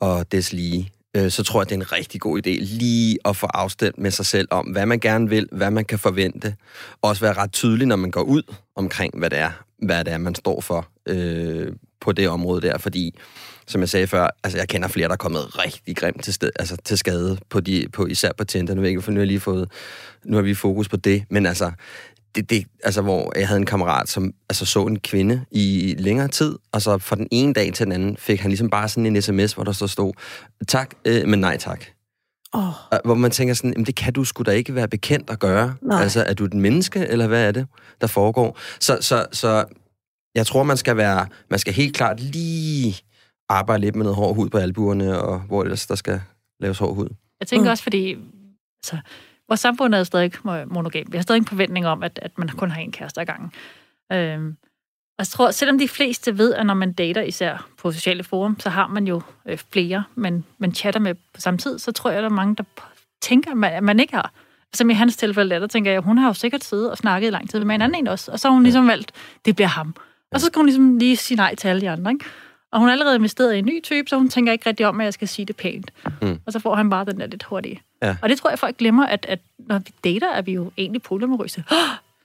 og 0.00 0.32
deslige, 0.32 0.90
øh, 1.16 1.30
så 1.30 1.42
tror 1.42 1.60
jeg, 1.60 1.68
det 1.68 1.74
er 1.74 1.80
en 1.80 1.92
rigtig 1.92 2.20
god 2.20 2.38
idé 2.38 2.50
lige 2.60 3.18
at 3.24 3.36
få 3.36 3.46
afstemt 3.46 3.98
med 3.98 4.10
sig 4.10 4.26
selv 4.26 4.48
om, 4.50 4.66
hvad 4.66 4.86
man 4.86 5.00
gerne 5.00 5.28
vil, 5.28 5.48
hvad 5.52 5.70
man 5.70 5.84
kan 5.84 5.98
forvente. 5.98 6.54
Også 7.02 7.20
være 7.20 7.32
ret 7.32 7.52
tydelig, 7.52 7.86
når 7.86 7.96
man 7.96 8.10
går 8.10 8.22
ud 8.22 8.42
omkring, 8.76 9.18
hvad 9.18 9.30
det 9.30 9.38
er, 9.38 9.50
hvad 9.78 10.04
det 10.04 10.12
er 10.12 10.18
man 10.18 10.34
står 10.34 10.60
for 10.60 10.88
øh, 11.06 11.72
på 12.00 12.12
det 12.12 12.28
område 12.28 12.60
der, 12.60 12.78
fordi 12.78 13.14
som 13.66 13.80
jeg 13.80 13.88
sagde 13.88 14.06
før, 14.06 14.28
altså 14.44 14.58
jeg 14.58 14.68
kender 14.68 14.88
flere, 14.88 15.08
der 15.08 15.12
er 15.12 15.16
kommet 15.16 15.64
rigtig 15.64 15.96
grimt 15.96 16.24
til, 16.24 16.34
sted, 16.34 16.50
altså 16.58 16.76
til 16.84 16.98
skade, 16.98 17.38
på 17.48 17.60
de, 17.60 17.86
på, 17.92 18.06
især 18.06 18.32
på 18.38 18.44
Tinder. 18.44 18.74
Nu, 18.74 18.82
ikke, 18.82 19.02
for 19.02 19.12
nu 19.12 19.20
har, 19.20 19.24
lige 19.24 19.40
fået, 19.40 19.70
nu 20.24 20.36
har 20.36 20.42
vi 20.42 20.54
fokus 20.54 20.88
på 20.88 20.96
det, 20.96 21.24
men 21.30 21.46
altså, 21.46 21.72
det, 22.38 22.50
det, 22.50 22.66
altså, 22.84 23.02
hvor 23.02 23.38
jeg 23.38 23.48
havde 23.48 23.60
en 23.60 23.66
kammerat, 23.66 24.08
som 24.08 24.32
altså, 24.48 24.66
så 24.66 24.86
en 24.86 24.98
kvinde 24.98 25.44
i 25.50 25.94
længere 25.98 26.28
tid, 26.28 26.58
og 26.72 26.82
så 26.82 26.98
fra 26.98 27.16
den 27.16 27.28
ene 27.30 27.52
dag 27.52 27.72
til 27.72 27.84
den 27.84 27.92
anden 27.92 28.16
fik 28.16 28.40
han 28.40 28.50
ligesom 28.50 28.70
bare 28.70 28.88
sådan 28.88 29.06
en 29.06 29.22
sms, 29.22 29.52
hvor 29.52 29.64
der 29.64 29.72
så 29.72 29.86
stod, 29.86 30.12
tak, 30.68 30.94
øh, 31.04 31.28
men 31.28 31.38
nej 31.40 31.56
tak. 31.56 31.84
Oh. 32.52 33.00
Hvor 33.04 33.14
man 33.14 33.30
tænker 33.30 33.54
sådan, 33.54 33.72
jamen, 33.72 33.86
det 33.86 33.94
kan 33.94 34.12
du 34.12 34.24
sgu 34.24 34.42
da 34.42 34.50
ikke 34.50 34.74
være 34.74 34.88
bekendt 34.88 35.30
at 35.30 35.38
gøre. 35.38 35.74
Nej. 35.82 36.02
Altså, 36.02 36.24
er 36.24 36.34
du 36.34 36.44
et 36.44 36.54
menneske, 36.54 37.06
eller 37.06 37.26
hvad 37.26 37.48
er 37.48 37.52
det, 37.52 37.66
der 38.00 38.06
foregår? 38.06 38.58
Så, 38.80 38.98
så, 39.00 39.26
så 39.32 39.64
jeg 40.34 40.46
tror, 40.46 40.62
man 40.62 40.76
skal 40.76 40.96
være, 40.96 41.26
man 41.50 41.58
skal 41.58 41.72
helt 41.74 41.96
klart 41.96 42.20
lige 42.20 42.96
arbejde 43.48 43.80
lidt 43.80 43.96
med 43.96 44.04
noget 44.04 44.16
hård 44.16 44.34
hud 44.34 44.48
på 44.48 44.58
albuerne, 44.58 45.20
og 45.20 45.40
hvor 45.40 45.62
ellers 45.62 45.86
der 45.86 45.94
skal 45.94 46.20
laves 46.60 46.78
hård 46.78 46.94
hud. 46.94 47.08
Jeg 47.40 47.48
tænker 47.48 47.64
mm. 47.64 47.70
også, 47.70 47.82
fordi 47.82 48.16
altså, 48.82 48.98
vores 49.48 49.60
samfund 49.60 49.94
er 49.94 50.04
stadig 50.04 50.32
monogam. 50.66 51.04
Vi 51.08 51.16
har 51.16 51.22
stadig 51.22 51.38
en 51.38 51.46
forventning 51.46 51.86
om, 51.86 52.02
at, 52.02 52.18
at 52.22 52.38
man 52.38 52.48
kun 52.48 52.70
har 52.70 52.80
en 52.80 52.92
kæreste 52.92 53.20
ad 53.20 53.26
gangen. 53.26 53.52
Øhm, 54.12 54.56
og 55.18 55.22
jeg 55.22 55.26
tror, 55.26 55.50
selvom 55.50 55.78
de 55.78 55.88
fleste 55.88 56.38
ved, 56.38 56.54
at 56.54 56.66
når 56.66 56.74
man 56.74 56.92
dater, 56.92 57.22
især 57.22 57.68
på 57.78 57.92
sociale 57.92 58.24
forum, 58.24 58.60
så 58.60 58.70
har 58.70 58.86
man 58.86 59.06
jo 59.06 59.22
øh, 59.46 59.58
flere, 59.72 60.04
men 60.14 60.44
man 60.58 60.74
chatter 60.74 61.00
med 61.00 61.14
på 61.14 61.40
samme 61.40 61.58
tid, 61.58 61.78
så 61.78 61.92
tror 61.92 62.10
jeg, 62.10 62.18
at 62.18 62.22
der 62.22 62.30
er 62.30 62.34
mange, 62.34 62.56
der 62.56 62.64
tænker, 63.20 63.64
at 63.64 63.82
man 63.82 64.00
ikke 64.00 64.14
har. 64.14 64.32
Som 64.74 64.90
i 64.90 64.94
hans 64.94 65.16
tilfælde, 65.16 65.54
der 65.54 65.66
tænker 65.66 65.90
jeg, 65.90 66.00
hun 66.00 66.18
har 66.18 66.26
jo 66.26 66.34
sikkert 66.34 66.64
siddet 66.64 66.90
og 66.90 66.98
snakket 66.98 67.28
i 67.28 67.30
lang 67.30 67.50
tid 67.50 67.64
med 67.64 67.74
en 67.74 67.82
anden 67.82 67.98
en 67.98 68.08
også, 68.08 68.32
og 68.32 68.40
så 68.40 68.48
har 68.48 68.52
hun 68.52 68.62
ligesom 68.62 68.88
valgt, 68.88 69.12
det 69.44 69.56
bliver 69.56 69.68
ham. 69.68 69.94
Og 70.32 70.40
så 70.40 70.46
skal 70.46 70.58
hun 70.58 70.66
ligesom 70.66 70.98
lige 70.98 71.16
sige 71.16 71.36
nej 71.36 71.54
til 71.54 71.68
alle 71.68 71.80
de 71.80 71.90
andre, 71.90 72.12
ikke? 72.12 72.24
Og 72.72 72.80
hun 72.80 72.88
er 72.88 72.92
allerede 72.92 73.16
investeret 73.16 73.54
i 73.54 73.58
en 73.58 73.66
ny 73.66 73.82
type, 73.82 74.08
så 74.08 74.16
hun 74.16 74.28
tænker 74.28 74.52
ikke 74.52 74.68
rigtig 74.68 74.86
om, 74.86 75.00
at 75.00 75.04
jeg 75.04 75.14
skal 75.14 75.28
sige 75.28 75.46
det 75.46 75.56
pænt. 75.56 75.90
Mm. 76.22 76.40
Og 76.46 76.52
så 76.52 76.58
får 76.58 76.74
han 76.74 76.90
bare 76.90 77.04
den 77.04 77.20
der 77.20 77.26
lidt 77.26 77.42
hurtige. 77.42 77.82
Ja. 78.02 78.16
Og 78.22 78.28
det 78.28 78.38
tror 78.38 78.50
jeg, 78.50 78.58
folk 78.58 78.76
glemmer, 78.76 79.06
at, 79.06 79.26
at 79.28 79.38
når 79.58 79.78
vi 79.78 79.92
dater, 80.04 80.28
er 80.32 80.42
vi 80.42 80.52
jo 80.52 80.70
egentlig 80.78 81.02
polyamorøse. 81.02 81.64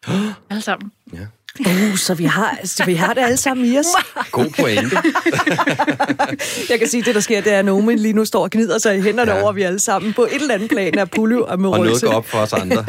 alle 0.50 0.62
sammen. 0.62 0.92
Ja. 1.14 1.28
Uh, 1.60 1.96
så 1.96 2.14
vi 2.14 2.24
har, 2.24 2.60
så 2.64 2.86
vi 2.86 2.94
har 2.94 3.14
det 3.14 3.22
alle 3.22 3.38
sammen 3.38 3.66
i 3.66 3.78
os. 3.78 3.86
God 4.32 4.50
pointe. 4.60 4.98
jeg 6.72 6.80
kan 6.80 6.88
sige, 6.88 7.00
at 7.00 7.06
det, 7.06 7.16
der 7.16 7.22
sker, 7.22 7.42
det 7.42 7.54
er, 7.54 7.60
at 7.60 7.66
Nomen 7.66 8.00
lige 8.00 8.14
nu 8.14 8.26
står 8.26 8.44
og 8.44 8.50
gnider 8.50 8.78
sig 8.78 8.98
i 8.98 9.02
hænderne 9.02 9.32
ja. 9.32 9.42
over, 9.42 9.52
vi 9.52 9.62
alle 9.62 9.80
sammen 9.80 10.14
på 10.14 10.24
et 10.24 10.34
eller 10.34 10.54
andet 10.54 10.70
plan 10.70 10.98
er 10.98 11.06
pulje 11.06 11.38
og 11.38 11.50
Og 11.50 11.60
noget 11.60 12.02
går 12.02 12.12
op 12.12 12.26
for 12.26 12.38
os 12.38 12.54
andre. 12.54 12.86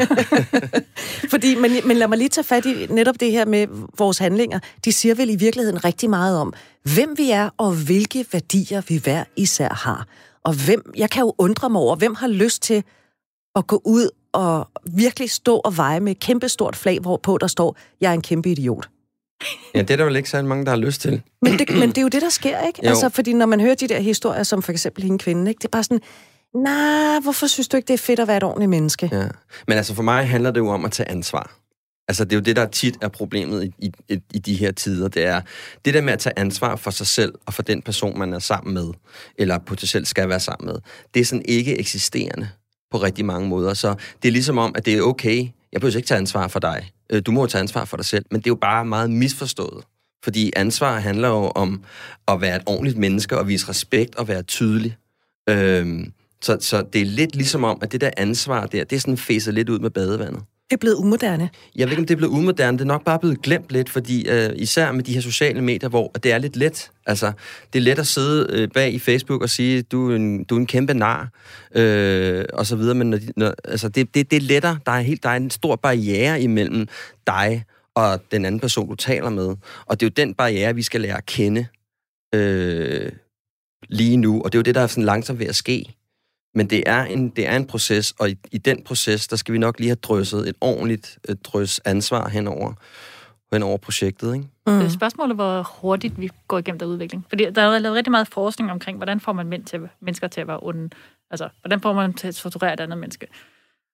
Fordi, 1.31 1.55
men, 1.55 1.71
men 1.85 1.97
lad 1.97 2.07
mig 2.07 2.17
lige 2.17 2.29
tage 2.29 2.45
fat 2.45 2.65
i 2.65 2.87
netop 2.89 3.15
det 3.19 3.31
her 3.31 3.45
med 3.45 3.67
vores 3.97 4.17
handlinger. 4.17 4.59
De 4.85 4.91
siger 4.91 5.15
vel 5.15 5.29
i 5.29 5.35
virkeligheden 5.35 5.85
rigtig 5.85 6.09
meget 6.09 6.37
om, 6.37 6.53
hvem 6.83 7.17
vi 7.17 7.31
er, 7.31 7.49
og 7.57 7.71
hvilke 7.71 8.25
værdier 8.31 8.81
vi 8.87 8.97
hver 8.97 9.23
især 9.35 9.69
har. 9.73 10.07
Og 10.45 10.53
hvem, 10.65 10.91
jeg 10.97 11.09
kan 11.09 11.21
jo 11.21 11.33
undre 11.37 11.69
mig 11.69 11.81
over, 11.81 11.95
hvem 11.95 12.15
har 12.15 12.27
lyst 12.27 12.61
til 12.61 12.83
at 13.55 13.67
gå 13.67 13.81
ud 13.85 14.09
og 14.35 14.69
virkelig 14.83 15.31
stå 15.31 15.55
og 15.57 15.77
veje 15.77 15.99
med 15.99 16.11
et 16.11 16.19
kæmpe 16.19 16.49
stort 16.49 16.75
flag, 16.75 16.99
hvorpå 16.99 17.37
der 17.37 17.47
står, 17.47 17.77
jeg 18.01 18.09
er 18.09 18.13
en 18.13 18.21
kæmpe 18.21 18.51
idiot. 18.51 18.89
Ja, 19.75 19.81
det 19.81 19.91
er 19.91 19.97
der 19.97 20.03
vel 20.03 20.15
ikke 20.15 20.29
så 20.29 20.41
mange, 20.41 20.65
der 20.65 20.71
har 20.71 20.77
lyst 20.77 21.01
til. 21.01 21.21
Men 21.41 21.59
det, 21.59 21.69
men 21.69 21.89
det 21.89 21.97
er 21.97 22.01
jo 22.01 22.07
det, 22.07 22.21
der 22.21 22.29
sker, 22.29 22.59
ikke? 22.67 22.79
Jo. 22.83 22.89
Altså, 22.89 23.09
fordi 23.09 23.33
når 23.33 23.45
man 23.45 23.59
hører 23.59 23.75
de 23.75 23.87
der 23.87 23.99
historier, 23.99 24.43
som 24.43 24.61
for 24.61 24.71
eksempel 24.71 25.03
hende 25.03 25.17
kvinde, 25.17 25.51
ikke? 25.51 25.59
det 25.59 25.65
er 25.65 25.69
bare 25.69 25.83
sådan, 25.83 26.01
nej, 26.55 27.19
hvorfor 27.19 27.47
synes 27.47 27.67
du 27.67 27.77
ikke, 27.77 27.87
det 27.87 27.93
er 27.93 27.97
fedt 27.97 28.19
at 28.19 28.27
være 28.27 28.37
et 28.37 28.43
ordentligt 28.43 28.69
menneske? 28.69 29.09
Ja. 29.11 29.27
Men 29.67 29.77
altså 29.77 29.93
for 29.93 30.03
mig 30.03 30.27
handler 30.27 30.51
det 30.51 30.59
jo 30.59 30.67
om 30.67 30.85
at 30.85 30.91
tage 30.91 31.09
ansvar. 31.09 31.55
Altså, 32.07 32.23
det 32.23 32.31
er 32.33 32.35
jo 32.37 32.41
det, 32.41 32.55
der 32.55 32.65
tit 32.65 32.97
er 33.01 33.07
problemet 33.07 33.63
i, 33.63 33.91
i, 34.09 34.19
i 34.33 34.39
de 34.39 34.55
her 34.55 34.71
tider. 34.71 35.07
Det 35.07 35.25
er 35.25 35.41
det 35.85 35.93
der 35.93 36.01
med 36.01 36.13
at 36.13 36.19
tage 36.19 36.39
ansvar 36.39 36.75
for 36.75 36.91
sig 36.91 37.07
selv 37.07 37.33
og 37.45 37.53
for 37.53 37.61
den 37.61 37.81
person, 37.81 38.19
man 38.19 38.33
er 38.33 38.39
sammen 38.39 38.73
med, 38.73 38.87
eller 39.37 39.57
potentielt 39.57 40.07
skal 40.07 40.29
være 40.29 40.39
sammen 40.39 40.65
med. 40.65 40.75
Det 41.13 41.19
er 41.19 41.25
sådan 41.25 41.45
ikke 41.45 41.79
eksisterende 41.79 42.49
på 42.97 43.03
rigtig 43.03 43.25
mange 43.25 43.49
måder. 43.49 43.73
Så 43.73 43.95
det 44.21 44.27
er 44.27 44.31
ligesom 44.31 44.57
om, 44.57 44.71
at 44.75 44.85
det 44.85 44.93
er 44.93 45.01
okay. 45.01 45.47
Jeg 45.71 45.81
behøver 45.81 45.95
ikke 45.97 46.07
tage 46.07 46.17
ansvar 46.17 46.47
for 46.47 46.59
dig. 46.59 46.91
Øh, 47.09 47.21
du 47.25 47.31
må 47.31 47.45
tage 47.45 47.59
ansvar 47.59 47.85
for 47.85 47.97
dig 47.97 48.05
selv. 48.05 48.25
Men 48.31 48.41
det 48.41 48.47
er 48.47 48.51
jo 48.51 48.55
bare 48.55 48.85
meget 48.85 49.09
misforstået. 49.09 49.83
Fordi 50.23 50.51
ansvar 50.55 50.99
handler 50.99 51.27
jo 51.27 51.51
om 51.55 51.83
at 52.27 52.41
være 52.41 52.55
et 52.55 52.63
ordentligt 52.65 52.97
menneske 52.97 53.37
og 53.37 53.47
vise 53.47 53.69
respekt 53.69 54.15
og 54.15 54.27
være 54.27 54.43
tydelig. 54.43 54.97
Øhm, 55.49 56.13
så, 56.41 56.57
så 56.61 56.83
det 56.93 57.01
er 57.01 57.05
lidt 57.05 57.35
ligesom 57.35 57.63
om, 57.63 57.77
at 57.81 57.91
det 57.91 58.01
der 58.01 58.09
ansvar 58.17 58.65
der, 58.65 58.83
det 58.83 58.95
er 58.95 58.99
sådan 58.99 59.17
fæset 59.17 59.53
lidt 59.53 59.69
ud 59.69 59.79
med 59.79 59.89
badevandet. 59.89 60.43
Det 60.69 60.73
er 60.73 60.77
blevet 60.77 60.95
umoderne. 60.95 61.49
Jeg 61.75 61.87
ved 61.87 61.91
ikke, 61.91 62.01
om 62.01 62.05
det 62.05 62.13
er 62.13 62.17
blevet 62.17 62.33
umoderne. 62.33 62.77
Det 62.77 62.83
er 62.83 62.87
nok 62.87 63.03
bare 63.03 63.19
blevet 63.19 63.41
glemt 63.41 63.71
lidt, 63.71 63.89
fordi 63.89 64.29
øh, 64.29 64.49
især 64.55 64.91
med 64.91 65.03
de 65.03 65.13
her 65.13 65.21
sociale 65.21 65.61
medier, 65.61 65.89
hvor 65.89 66.07
det 66.07 66.31
er 66.31 66.37
lidt 66.37 66.55
let. 66.55 66.91
Altså, 67.05 67.31
det 67.73 67.79
er 67.79 67.83
let 67.83 67.99
at 67.99 68.07
sidde 68.07 68.47
øh, 68.49 68.67
bag 68.67 68.93
i 68.93 68.99
Facebook 68.99 69.41
og 69.41 69.49
sige, 69.49 69.81
du 69.81 70.11
er 70.11 70.15
en, 70.15 70.43
du 70.43 70.55
er 70.55 70.59
en 70.59 70.67
kæmpe 70.67 70.93
nar, 70.93 71.29
øh, 71.75 72.45
og 72.53 72.65
så 72.65 72.75
videre. 72.75 72.95
Men 72.95 73.09
når, 73.09 73.19
når, 73.35 73.53
altså, 73.63 73.89
det, 73.89 74.15
det, 74.15 74.31
det 74.31 74.37
er 74.37 74.41
lettere. 74.41 74.79
Der 74.85 74.91
er, 74.91 75.01
helt, 75.01 75.23
der 75.23 75.29
er 75.29 75.35
en 75.35 75.49
stor 75.49 75.75
barriere 75.75 76.41
imellem 76.41 76.87
dig 77.27 77.63
og 77.95 78.21
den 78.31 78.45
anden 78.45 78.59
person, 78.59 78.89
du 78.89 78.95
taler 78.95 79.29
med. 79.29 79.55
Og 79.85 79.99
det 79.99 80.05
er 80.05 80.09
jo 80.09 80.25
den 80.25 80.33
barriere, 80.33 80.75
vi 80.75 80.81
skal 80.81 81.01
lære 81.01 81.17
at 81.17 81.25
kende 81.25 81.65
øh, 82.35 83.11
lige 83.89 84.17
nu. 84.17 84.41
Og 84.41 84.51
det 84.51 84.57
er 84.57 84.59
jo 84.59 84.63
det, 84.63 84.75
der 84.75 84.81
er 84.81 84.87
sådan 84.87 85.03
langsomt 85.03 85.39
ved 85.39 85.47
at 85.47 85.55
ske. 85.55 85.95
Men 86.55 86.69
det 86.69 86.83
er 86.85 87.03
en, 87.03 87.29
det 87.29 87.47
er 87.47 87.55
en 87.55 87.67
proces, 87.67 88.13
og 88.19 88.29
i, 88.29 88.37
i 88.51 88.57
den 88.57 88.83
proces, 88.83 89.27
der 89.27 89.35
skal 89.35 89.53
vi 89.53 89.57
nok 89.57 89.79
lige 89.79 89.89
have 89.89 89.95
drysset 89.95 90.49
et 90.49 90.55
ordentligt 90.61 91.19
et 91.29 91.45
drøs 91.45 91.81
ansvar 91.85 92.29
henover, 92.29 92.73
henover 93.53 93.77
projektet. 93.77 94.33
Ikke? 94.33 94.47
Mm. 94.67 94.89
Spørgsmålet 94.89 95.35
hvor 95.35 95.79
hurtigt 95.81 96.19
vi 96.19 96.29
går 96.47 96.57
igennem 96.57 96.79
der 96.79 96.85
udvikling. 96.85 97.25
Fordi 97.29 97.45
der 97.55 97.61
er 97.61 97.79
lavet 97.79 97.95
rigtig 97.95 98.11
meget 98.11 98.27
forskning 98.27 98.71
omkring, 98.71 98.97
hvordan 98.97 99.19
får 99.19 99.33
man 99.33 99.47
mænd 99.47 99.65
til, 99.65 99.79
mennesker 100.01 100.27
til 100.27 100.41
at 100.41 100.47
være 100.47 100.59
onde. 100.61 100.89
Altså, 101.31 101.49
hvordan 101.61 101.81
får 101.81 101.93
man 101.93 102.13
til 102.13 102.27
at 102.27 102.35
torturere 102.35 102.73
et 102.73 102.79
andet 102.79 102.97
menneske. 102.97 103.27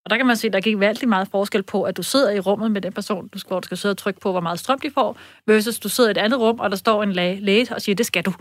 Og 0.06 0.10
der 0.10 0.18
kan 0.18 0.26
man 0.26 0.36
se, 0.38 0.48
at 0.48 0.54
der 0.54 0.62
gik 0.62 0.80
virkelig 0.80 1.10
meget 1.10 1.28
forskel 1.28 1.64
på, 1.64 1.84
at 1.84 1.98
du 1.98 2.04
sidder 2.04 2.32
i 2.32 2.40
rummet 2.40 2.72
med 2.72 2.82
den 2.82 2.94
person, 2.94 3.28
du 3.28 3.40
skal, 3.40 3.58
du 3.58 3.62
skal 3.64 3.78
sidde 3.78 3.94
og 3.94 3.98
trykke 3.98 4.20
på, 4.20 4.32
hvor 4.32 4.42
meget 4.42 4.60
strøm 4.60 4.80
de 4.80 4.92
får, 4.94 5.18
versus 5.48 5.80
du 5.80 5.90
sidder 5.90 6.10
i 6.10 6.12
et 6.12 6.18
andet 6.18 6.40
rum, 6.40 6.60
og 6.60 6.70
der 6.70 6.76
står 6.76 7.04
en 7.04 7.12
læge, 7.12 7.40
læge 7.40 7.68
og 7.76 7.82
siger, 7.82 7.96
det 7.96 8.06
skal 8.06 8.24
du. 8.24 8.34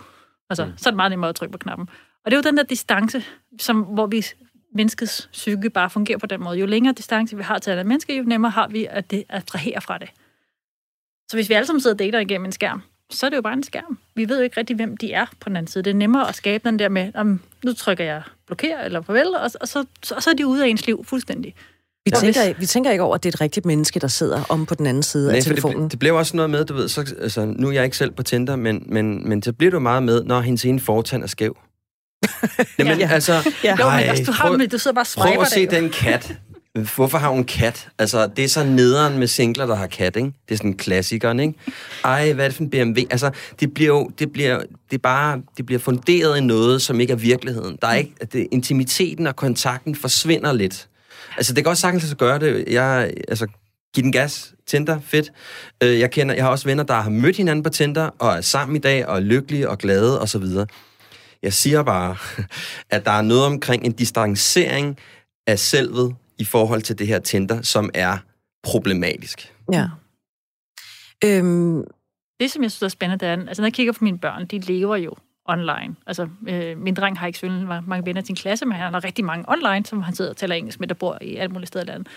Altså, 0.50 0.64
mm. 0.64 0.72
så 0.76 0.88
er 0.88 0.90
det 0.90 0.96
meget 0.96 1.10
nemmere 1.10 1.28
at 1.28 1.34
trykke 1.34 1.52
på 1.52 1.58
knappen. 1.58 1.88
Og 2.24 2.30
det 2.30 2.36
er 2.36 2.38
jo 2.38 2.50
den 2.50 2.56
der 2.56 2.62
distance, 2.62 3.24
som, 3.60 3.80
hvor 3.80 4.06
vi 4.06 4.26
menneskets 4.74 5.28
psyke 5.32 5.70
bare 5.70 5.90
fungerer 5.90 6.18
på 6.18 6.26
den 6.26 6.42
måde. 6.42 6.58
Jo 6.58 6.66
længere 6.66 6.94
distance 6.94 7.36
vi 7.36 7.42
har 7.42 7.58
til 7.58 7.72
et 7.72 7.86
menneske, 7.86 8.16
jo 8.16 8.22
nemmere 8.22 8.50
har 8.50 8.68
vi 8.68 8.86
at 8.90 9.10
det 9.10 9.24
attrahere 9.28 9.80
fra 9.80 9.98
det. 9.98 10.08
Så 11.30 11.36
hvis 11.36 11.48
vi 11.48 11.54
alle 11.54 11.66
sammen 11.66 11.80
sidder 11.80 11.94
og 11.94 11.98
dater 11.98 12.18
igennem 12.18 12.44
en 12.44 12.52
skærm, 12.52 12.82
så 13.10 13.26
er 13.26 13.30
det 13.30 13.36
jo 13.36 13.42
bare 13.42 13.52
en 13.52 13.62
skærm. 13.62 13.98
Vi 14.14 14.28
ved 14.28 14.36
jo 14.36 14.42
ikke 14.42 14.56
rigtig, 14.56 14.76
hvem 14.76 14.96
de 14.96 15.12
er 15.12 15.26
på 15.40 15.48
den 15.48 15.56
anden 15.56 15.72
side. 15.72 15.84
Det 15.84 15.90
er 15.90 15.94
nemmere 15.94 16.28
at 16.28 16.34
skabe 16.34 16.68
den 16.68 16.78
der 16.78 16.88
med, 16.88 17.12
om 17.14 17.40
nu 17.64 17.72
trykker 17.72 18.04
jeg 18.04 18.22
blokér 18.52 18.84
eller 18.84 19.02
farvel, 19.02 19.26
og, 19.26 19.50
og, 19.60 19.68
så, 19.68 19.84
og 20.16 20.22
så 20.22 20.30
er 20.30 20.34
de 20.34 20.46
ude 20.46 20.64
af 20.64 20.68
ens 20.68 20.86
liv 20.86 21.04
fuldstændig. 21.04 21.54
Vi, 22.04 22.10
tænker, 22.10 22.58
vi 22.58 22.66
tænker 22.66 22.90
ikke 22.90 23.02
over, 23.02 23.14
at 23.14 23.22
det 23.22 23.28
er 23.28 23.36
et 23.36 23.40
rigtigt 23.40 23.66
menneske, 23.66 24.00
der 24.00 24.08
sidder 24.08 24.42
om 24.48 24.66
på 24.66 24.74
den 24.74 24.86
anden 24.86 25.02
side 25.02 25.26
Nej, 25.26 25.36
af 25.36 25.42
telefonen. 25.42 25.82
Det, 25.82 25.90
det 25.90 25.98
blev 25.98 26.14
også 26.14 26.36
noget 26.36 26.50
med, 26.50 26.64
du 26.64 26.74
ved, 26.74 26.88
så, 26.88 27.14
altså, 27.20 27.44
nu 27.44 27.68
er 27.68 27.72
jeg 27.72 27.84
ikke 27.84 27.96
selv 27.96 28.10
på 28.10 28.22
Tinder, 28.22 28.56
men, 28.56 28.82
men, 28.86 29.28
men 29.28 29.42
så 29.42 29.52
bliver 29.52 29.70
du 29.70 29.78
meget 29.78 30.02
med, 30.02 30.24
når 30.24 30.40
hendes 30.40 30.64
ene 30.64 30.80
fortand 30.80 31.22
er 31.22 31.26
skæv. 31.26 31.56
Jamen, 32.78 32.98
ja. 32.98 33.08
altså... 33.12 33.52
Ja. 33.64 33.76
Jo, 33.80 33.90
men 33.90 33.98
altså, 33.98 34.24
du, 34.24 34.32
har, 34.32 34.48
prøv, 34.48 34.66
du 34.66 34.78
sidder 34.78 34.94
bare 34.94 35.06
og 35.16 35.32
Prøv 35.32 35.42
at 35.42 35.48
se 35.48 35.66
den 35.66 35.90
kat. 35.90 36.36
Hvorfor 36.74 37.18
har 37.18 37.28
hun 37.28 37.44
kat? 37.44 37.88
Altså, 37.98 38.26
det 38.36 38.44
er 38.44 38.48
så 38.48 38.64
nederen 38.64 39.18
med 39.18 39.26
singler, 39.26 39.66
der 39.66 39.74
har 39.74 39.86
kat, 39.86 40.16
ikke? 40.16 40.32
Det 40.48 40.54
er 40.54 40.56
sådan 40.56 40.76
klassikeren, 40.76 41.40
ikke? 41.40 41.54
Ej, 42.04 42.32
hvad 42.32 42.44
er 42.44 42.48
det 42.48 42.56
for 42.56 42.62
en 42.62 42.70
BMW? 42.70 43.00
Altså, 43.10 43.30
det 43.60 43.74
bliver 43.74 43.88
jo, 43.88 44.10
det 44.18 44.32
bliver, 44.32 44.60
det 44.90 45.02
bare, 45.02 45.42
det 45.56 45.66
bliver 45.66 45.78
funderet 45.78 46.38
i 46.38 46.40
noget, 46.40 46.82
som 46.82 47.00
ikke 47.00 47.12
er 47.12 47.16
virkeligheden. 47.16 47.78
Der 47.82 47.88
er 47.88 47.94
ikke, 47.94 48.14
det, 48.32 48.46
intimiteten 48.52 49.26
og 49.26 49.36
kontakten 49.36 49.94
forsvinder 49.94 50.52
lidt. 50.52 50.88
Altså, 51.36 51.54
det 51.54 51.64
kan 51.64 51.70
også 51.70 51.80
sagtens 51.80 52.12
at 52.12 52.18
gøre 52.18 52.38
det. 52.38 52.64
Jeg, 52.68 53.12
altså, 53.28 53.46
giv 53.94 54.02
den 54.02 54.12
gas. 54.12 54.54
Tinder, 54.66 55.00
fedt. 55.06 55.32
Øh, 55.82 56.00
jeg, 56.00 56.10
kender, 56.10 56.34
jeg 56.34 56.44
har 56.44 56.50
også 56.50 56.64
venner, 56.64 56.84
der 56.84 56.94
har 56.94 57.10
mødt 57.10 57.36
hinanden 57.36 57.62
på 57.62 57.70
Tinder, 57.70 58.10
og 58.18 58.36
er 58.36 58.40
sammen 58.40 58.76
i 58.76 58.80
dag, 58.80 59.06
og 59.06 59.16
er 59.16 59.20
lykkelige 59.20 59.68
og 59.68 59.78
glade, 59.78 60.20
og 60.20 60.28
så 60.28 60.38
videre. 60.38 60.66
Jeg 61.42 61.52
siger 61.52 61.82
bare, 61.82 62.16
at 62.94 63.04
der 63.04 63.10
er 63.10 63.22
noget 63.22 63.44
omkring 63.44 63.84
en 63.84 63.92
distancering 63.92 64.98
af 65.46 65.58
selvet 65.58 66.16
i 66.38 66.44
forhold 66.44 66.82
til 66.82 66.98
det 66.98 67.06
her 67.06 67.18
Tinder, 67.18 67.62
som 67.62 67.90
er 67.94 68.18
problematisk. 68.62 69.54
Ja. 69.72 69.88
Øhm. 71.24 71.84
Det, 72.40 72.50
som 72.50 72.62
jeg 72.62 72.70
synes 72.70 72.82
er 72.82 72.88
spændende, 72.88 73.26
det 73.26 73.32
er, 73.32 73.48
altså 73.48 73.62
når 73.62 73.66
jeg 73.66 73.72
kigger 73.72 73.92
på 73.92 74.04
mine 74.04 74.18
børn, 74.18 74.46
de 74.46 74.58
lever 74.58 74.96
jo 74.96 75.14
online. 75.44 75.96
Altså, 76.06 76.28
øh, 76.48 76.78
min 76.78 76.94
dreng 76.94 77.18
har 77.18 77.26
ikke 77.26 77.38
så 77.38 77.46
mange 77.86 78.06
venner 78.06 78.22
i 78.22 78.24
sin 78.24 78.36
klasse, 78.36 78.66
men 78.66 78.76
han 78.76 78.92
har 78.92 79.04
rigtig 79.04 79.24
mange 79.24 79.44
online, 79.48 79.86
som 79.86 80.02
han 80.02 80.14
sidder 80.14 80.30
og 80.30 80.36
taler 80.36 80.54
engelsk 80.54 80.80
med, 80.80 80.88
der 80.88 80.94
bor 80.94 81.18
i 81.20 81.36
alle 81.36 81.52
mulige 81.52 81.66
steder 81.66 81.84
i 81.84 81.88
landet. 81.88 82.08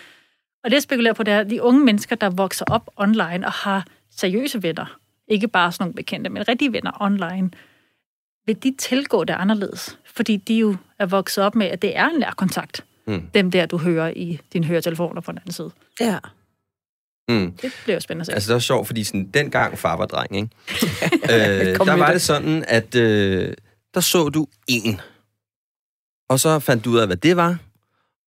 Og 0.63 0.69
det, 0.69 0.73
jeg 0.73 0.83
spekulerer 0.83 1.13
på, 1.13 1.23
det 1.23 1.33
er, 1.33 1.43
de 1.43 1.63
unge 1.63 1.85
mennesker, 1.85 2.15
der 2.15 2.29
vokser 2.29 2.65
op 2.67 2.89
online 2.95 3.45
og 3.45 3.51
har 3.51 3.85
seriøse 4.11 4.63
venner, 4.63 4.97
ikke 5.27 5.47
bare 5.47 5.71
sådan 5.71 5.83
nogle 5.83 5.93
bekendte, 5.93 6.29
men 6.29 6.47
rigtige 6.47 6.73
venner 6.73 6.91
online, 7.01 7.51
vil 8.45 8.63
de 8.63 8.75
tilgå 8.79 9.23
det 9.23 9.33
anderledes? 9.33 9.97
Fordi 10.15 10.37
de 10.37 10.53
jo 10.57 10.75
er 10.99 11.05
vokset 11.05 11.43
op 11.43 11.55
med, 11.55 11.67
at 11.67 11.81
det 11.81 11.97
er 11.97 12.09
en 12.09 12.19
nærkontakt. 12.19 12.85
Mm. 13.07 13.21
Dem 13.33 13.51
der, 13.51 13.65
du 13.65 13.77
hører 13.77 14.13
i 14.15 14.39
dine 14.53 14.65
høretelefoner 14.65 15.21
på 15.21 15.31
den 15.31 15.39
anden 15.39 15.51
side. 15.51 15.71
Ja. 15.99 16.17
Mm. 17.29 17.51
Det 17.51 17.73
bliver 17.83 17.95
jo 17.95 17.99
spændende 17.99 18.21
at 18.21 18.25
se. 18.25 18.33
Altså, 18.33 18.47
det 18.47 18.53
var 18.53 18.59
sjovt, 18.59 18.87
fordi 18.87 19.03
sådan, 19.03 19.29
dengang 19.33 19.77
far 19.77 19.97
var 19.97 20.05
dreng, 20.05 20.35
ikke? 20.35 20.49
øh, 21.69 21.77
der 21.87 21.93
var 21.93 22.11
det 22.11 22.21
sådan, 22.21 22.65
at 22.67 22.95
øh, 22.95 23.53
der 23.93 23.99
så 23.99 24.29
du 24.29 24.47
en. 24.67 25.01
Og 26.29 26.39
så 26.39 26.59
fandt 26.59 26.85
du 26.85 26.89
ud 26.89 26.97
af, 26.97 27.07
hvad 27.07 27.17
det 27.17 27.37
var. 27.37 27.57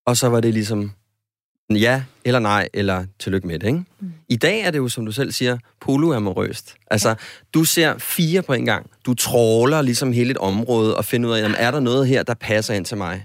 Og 0.06 0.16
så 0.16 0.28
var 0.28 0.40
det 0.40 0.54
ligesom, 0.54 0.92
ja 1.70 2.02
eller 2.25 2.38
nej, 2.38 2.68
eller 2.75 3.04
tillykke 3.18 3.46
med 3.46 3.58
det, 3.58 3.66
ikke? 3.66 3.85
Mm. 4.00 4.12
I 4.28 4.37
dag 4.37 4.61
er 4.61 4.70
det 4.70 4.78
jo, 4.78 4.88
som 4.88 5.06
du 5.06 5.12
selv 5.12 5.32
siger, 5.32 5.58
poloamorøst. 5.80 6.75
Altså, 6.90 7.08
ja. 7.08 7.14
du 7.54 7.64
ser 7.64 7.99
fire 7.99 8.42
på 8.42 8.52
en 8.52 8.64
gang. 8.64 8.90
Du 9.06 9.14
tråler 9.14 9.82
ligesom 9.82 10.12
hele 10.12 10.30
et 10.30 10.38
område 10.38 10.96
og 10.96 11.04
finder 11.04 11.30
ud 11.30 11.35
af, 11.35 11.44
om 11.44 11.54
er 11.58 11.70
der 11.70 11.80
noget 11.80 12.08
her, 12.08 12.23
der 12.23 12.35
passer 12.35 12.75
ind 12.75 12.85
til 12.85 12.96
mig. 12.96 13.25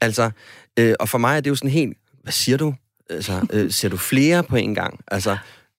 Altså, 0.00 0.30
øh, 0.78 0.94
og 1.00 1.08
for 1.08 1.18
mig 1.18 1.36
er 1.36 1.40
det 1.40 1.50
jo 1.50 1.54
sådan 1.54 1.70
helt, 1.70 1.96
hvad 2.22 2.32
siger 2.32 2.58
du? 2.58 2.74
Altså, 3.10 3.46
øh, 3.52 3.70
ser 3.70 3.88
du 3.88 3.96
flere 3.96 4.42
på 4.42 4.56
en 4.56 4.74
gang? 4.74 5.00
Altså, 5.08 5.36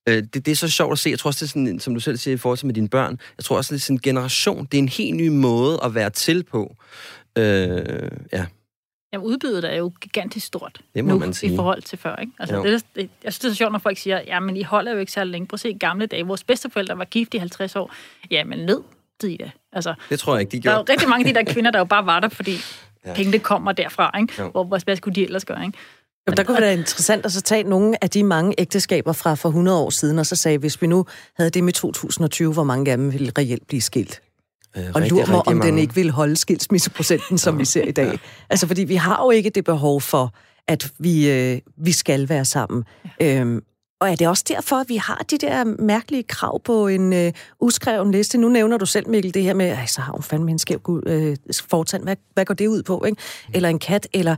øh, 0.08 0.24
det, 0.34 0.46
det 0.46 0.48
er 0.48 0.56
så 0.56 0.70
sjovt 0.70 0.92
at 0.92 1.00
se. 1.00 1.10
Jeg 1.10 1.20
tror 1.20 1.28
også, 1.28 1.46
det 1.46 1.50
er 1.50 1.52
sådan, 1.52 1.80
som 1.80 1.94
du 1.94 2.00
selv 2.00 2.18
siger 2.18 2.34
i 2.34 2.38
forhold 2.38 2.58
til 2.58 2.66
med 2.66 2.76
dine 2.76 2.90
børn, 2.90 3.20
jeg 3.38 3.46
tror 3.46 3.58
også, 3.58 3.74
det 3.74 3.80
er 3.80 3.84
sådan 3.84 3.96
en 3.96 4.02
generation. 4.02 4.68
Det 4.72 4.78
er 4.78 4.82
en 4.82 4.90
helt 4.90 5.16
ny 5.16 5.28
måde 5.28 5.80
at 5.84 5.96
være 5.96 6.10
til 6.10 6.44
på. 6.44 6.76
Øh, 7.38 8.12
ja. 8.34 8.46
Jamen, 9.14 9.28
udbydet 9.28 9.74
er 9.74 9.76
jo 9.76 9.92
gigantisk 10.02 10.46
stort 10.48 10.82
det 10.96 11.06
må 11.06 11.12
nu, 11.12 11.20
man 11.20 11.34
sige. 11.34 11.54
i 11.54 11.56
forhold 11.56 11.82
til 11.82 11.98
før. 11.98 12.16
Ikke? 12.16 12.32
Altså, 12.40 12.64
det, 12.64 12.84
det, 12.96 13.10
jeg 13.24 13.34
synes, 13.34 13.40
det 13.40 13.48
er 13.48 13.52
så 13.52 13.56
sjovt, 13.56 13.72
når 13.72 13.80
folk 13.80 13.98
siger, 13.98 14.22
ja, 14.28 14.40
men 14.40 14.58
I 14.58 14.64
holder 14.64 14.92
jo 14.92 14.98
ikke 14.98 15.12
særlig 15.12 15.32
længe. 15.32 15.48
Prøv 15.48 15.56
at 15.56 15.60
se 15.60 15.74
gamle 15.74 16.06
dage. 16.06 16.26
Vores 16.26 16.44
bedsteforældre 16.44 16.98
var 16.98 17.06
gift 17.06 17.34
i 17.34 17.38
50 17.38 17.76
år. 17.76 17.92
Ja, 18.32 18.44
men 18.44 18.60
ned 18.60 18.82
i 19.24 19.38
det. 19.38 19.52
Altså, 19.74 19.94
det 20.10 20.20
tror 20.20 20.34
jeg 20.34 20.42
ikke, 20.42 20.52
de 20.52 20.60
gjorde. 20.60 20.74
Der 20.74 20.80
er 20.80 20.84
jo 20.88 20.92
rigtig 20.92 21.10
mange 21.10 21.28
af 21.28 21.34
de 21.34 21.40
der 21.40 21.46
kvinder, 21.54 21.72
der 21.72 21.80
jo 21.80 21.86
bare 21.86 22.06
var 22.06 22.20
der, 22.20 22.30
fordi 22.30 22.56
ja. 23.06 23.14
pengene 23.14 23.40
kommer 23.40 23.72
derfra. 23.72 24.18
Ikke? 24.22 24.44
Hvor, 24.44 24.84
hvad 24.84 24.96
skulle 24.96 25.16
de 25.16 25.24
ellers 25.24 25.46
gøre? 25.46 25.66
Ikke? 25.66 25.78
Jo, 26.28 26.34
der 26.34 26.44
kunne 26.44 26.56
det 26.56 26.64
være 26.64 26.74
interessant 26.74 27.26
at 27.26 27.32
så 27.32 27.42
tage 27.42 27.64
nogle 27.64 28.04
af 28.04 28.10
de 28.10 28.24
mange 28.24 28.56
ægteskaber 28.58 29.14
fra 29.14 29.36
for 29.36 29.50
100 29.50 29.78
år 29.78 29.90
siden, 29.90 30.20
og 30.20 30.26
så 30.26 30.36
sagde, 30.36 30.58
hvis 30.58 30.82
vi 30.82 30.88
nu 30.88 31.06
havde 31.38 31.50
det 31.50 31.64
med 31.64 31.74
2020, 31.74 32.54
hvor 32.54 32.64
mange 32.64 32.92
af 32.92 32.98
dem 32.98 33.14
ville 33.14 33.32
reelt 33.38 33.68
blive 33.68 33.82
skilt? 33.82 34.22
Øh, 34.78 34.84
og 34.96 35.02
lurer 35.02 35.28
mig, 35.28 35.48
om 35.48 35.56
mange. 35.56 35.72
den 35.72 35.78
ikke 35.78 35.96
vil 35.96 36.12
holde 36.12 36.36
skilsmisseprocenten, 36.36 37.38
som 37.38 37.60
vi 37.60 37.66
ser 37.66 37.84
i 37.84 37.92
dag. 37.92 38.20
Altså, 38.50 38.68
fordi 38.68 38.84
vi 38.84 38.96
har 38.96 39.24
jo 39.24 39.30
ikke 39.30 39.50
det 39.50 39.64
behov 39.64 40.02
for, 40.02 40.34
at 40.68 40.92
vi, 41.00 41.32
øh, 41.32 41.60
vi 41.78 41.92
skal 41.92 42.30
være 42.30 42.46
sammen. 42.46 42.84
Ja. 43.20 43.40
Øhm, 43.40 43.64
og 44.02 44.12
er 44.12 44.16
det 44.16 44.28
også 44.28 44.44
derfor, 44.48 44.76
at 44.76 44.90
vi 44.90 44.96
har 44.96 45.26
de 45.32 45.38
der 45.38 45.64
mærkelige 45.64 46.24
krav 46.24 46.62
på 46.64 46.88
en 46.88 47.14
øh, 47.14 47.34
uskreven 47.60 48.12
liste? 48.12 48.38
Nu 48.38 48.50
nævner 48.50 48.78
du 48.78 48.86
selv, 48.86 49.10
Mikkel, 49.10 49.34
det 49.34 49.44
her 49.44 49.54
med, 49.54 49.78
så 49.88 50.02
har 50.02 50.12
hun 50.14 50.24
fandme 50.24 50.52
en 50.52 50.60
skæv 50.60 51.02
øh, 51.06 51.38
fortand. 51.70 52.04
Hvad, 52.04 52.16
hvad 52.34 52.46
går 52.46 52.54
det 52.54 52.68
ud 52.68 52.84
på? 52.84 53.04
Ikke? 53.06 53.22
Eller 53.54 53.70
en 53.70 53.80
kat, 53.80 54.08
eller 54.14 54.36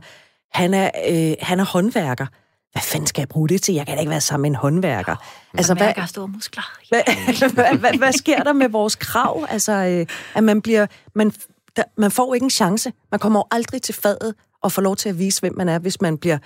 han 0.52 0.74
er, 0.74 0.90
øh, 1.08 1.34
han 1.40 1.60
er 1.60 1.64
håndværker. 1.64 2.26
Hvad 2.74 2.82
fanden 2.82 3.06
skal 3.06 3.20
jeg 3.20 3.28
bruge 3.28 3.48
det 3.48 3.62
til? 3.62 3.74
Jeg 3.74 3.86
kan 3.86 3.96
da 3.96 4.00
ikke 4.00 4.10
være 4.10 4.20
sammen 4.20 4.42
med 4.42 4.50
en 4.50 4.54
håndværker. 4.54 5.12
Oh, 5.12 5.58
altså, 5.58 5.74
hvad, 5.74 5.92
har 5.96 6.06
store 6.06 6.28
muskler. 6.28 6.62
Hvad, 6.88 7.54
hvad, 7.54 7.78
hvad, 7.78 7.98
hvad 7.98 8.12
sker 8.12 8.42
der 8.42 8.52
med 8.52 8.68
vores 8.68 8.96
krav? 8.96 9.46
Altså, 9.48 9.72
øh, 9.72 10.06
at 10.34 10.44
man 10.44 10.62
bliver... 10.62 10.86
Man, 11.14 11.32
der, 11.76 11.82
man 11.96 12.10
får 12.10 12.34
ikke 12.34 12.44
en 12.44 12.50
chance. 12.50 12.92
Man 13.10 13.20
kommer 13.20 13.38
jo 13.38 13.44
aldrig 13.50 13.82
til 13.82 13.94
fadet 13.94 14.34
og 14.62 14.72
får 14.72 14.82
lov 14.82 14.96
til 14.96 15.08
at 15.08 15.18
vise, 15.18 15.40
hvem 15.40 15.56
man 15.56 15.68
er, 15.68 15.78
hvis 15.78 16.00
man 16.00 16.18
bliver 16.18 16.38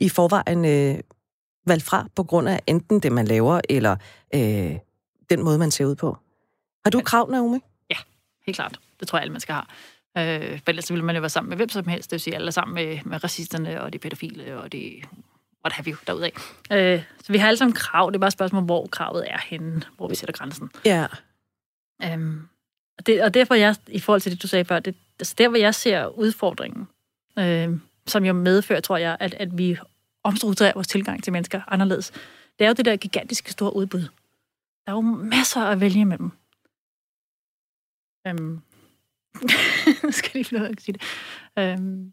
i 0.00 0.08
forvejen 0.08 0.64
øh, 0.64 1.00
valgt 1.66 1.84
fra 1.84 2.06
på 2.16 2.22
grund 2.22 2.48
af 2.48 2.62
enten 2.66 3.00
det, 3.00 3.12
man 3.12 3.26
laver, 3.26 3.60
eller 3.68 3.96
øh, 4.34 4.76
den 5.30 5.42
måde, 5.42 5.58
man 5.58 5.70
ser 5.70 5.84
ud 5.84 5.94
på. 5.94 6.16
Har 6.84 6.90
du 6.90 7.00
krav, 7.00 7.30
Naomi? 7.30 7.58
Ja, 7.90 7.96
helt 8.46 8.56
klart. 8.56 8.80
Det 9.00 9.08
tror 9.08 9.18
jeg, 9.18 9.22
alle 9.22 9.32
mennesker 9.32 9.54
har. 9.54 9.68
Øh, 10.18 10.58
for 10.58 10.68
ellers 10.70 10.90
ville 10.90 11.04
man 11.04 11.14
jo 11.14 11.20
være 11.20 11.30
sammen 11.30 11.48
med 11.48 11.56
hvem 11.56 11.68
som 11.68 11.88
helst. 11.88 12.10
Det 12.10 12.12
vil 12.12 12.20
sige, 12.20 12.34
alle 12.34 12.52
sammen 12.52 12.74
med, 12.74 12.98
med 13.04 13.24
racisterne 13.24 13.82
og 13.82 13.92
de 13.92 13.98
pædofile 13.98 14.58
og 14.58 14.72
de 14.72 15.02
what 15.64 15.72
have 15.72 15.86
you, 15.86 15.96
derudaf. 16.06 16.54
Øh, 16.72 17.02
så 17.22 17.32
vi 17.32 17.38
har 17.38 17.48
alle 17.48 17.58
sammen 17.58 17.74
krav. 17.74 18.10
Det 18.10 18.14
er 18.16 18.20
bare 18.20 18.28
et 18.28 18.32
spørgsmål, 18.32 18.62
hvor 18.62 18.86
kravet 18.86 19.30
er 19.30 19.38
henne, 19.38 19.82
hvor 19.96 20.08
vi 20.08 20.14
sætter 20.14 20.32
grænsen. 20.32 20.70
Ja. 20.84 21.06
Øhm, 22.04 22.48
og, 22.98 23.06
det, 23.06 23.22
og 23.22 23.34
derfor 23.34 23.54
jeg, 23.54 23.76
i 23.88 24.00
forhold 24.00 24.20
til 24.20 24.32
det, 24.32 24.42
du 24.42 24.48
sagde 24.48 24.64
før, 24.64 24.80
det, 24.80 24.96
altså 25.20 25.34
der, 25.38 25.48
hvor 25.48 25.58
jeg 25.58 25.74
ser 25.74 26.06
udfordringen, 26.06 26.88
øh, 27.38 27.78
som 28.06 28.24
jo 28.24 28.32
medfører, 28.32 28.80
tror 28.80 28.96
jeg, 28.96 29.16
at, 29.20 29.34
at 29.34 29.58
vi 29.58 29.78
omstrukturerer 30.24 30.74
vores 30.74 30.88
tilgang 30.88 31.24
til 31.24 31.32
mennesker 31.32 31.60
anderledes, 31.68 32.12
det 32.58 32.64
er 32.64 32.68
jo 32.68 32.74
det 32.74 32.84
der 32.84 32.96
gigantiske 32.96 33.52
store 33.52 33.76
udbud. 33.76 34.00
Der 34.86 34.92
er 34.92 34.92
jo 34.92 35.00
masser 35.00 35.60
at 35.60 35.80
vælge 35.80 36.00
imellem. 36.00 36.30
Øhm. 38.26 38.60
skal 40.16 40.30
jeg 40.30 40.34
lige 40.34 40.44
finde 40.44 40.62
ud 40.62 40.66
af 40.66 40.70
at 40.70 40.80
sige 40.80 40.92
det. 40.92 41.02
Øhm. 41.58 42.12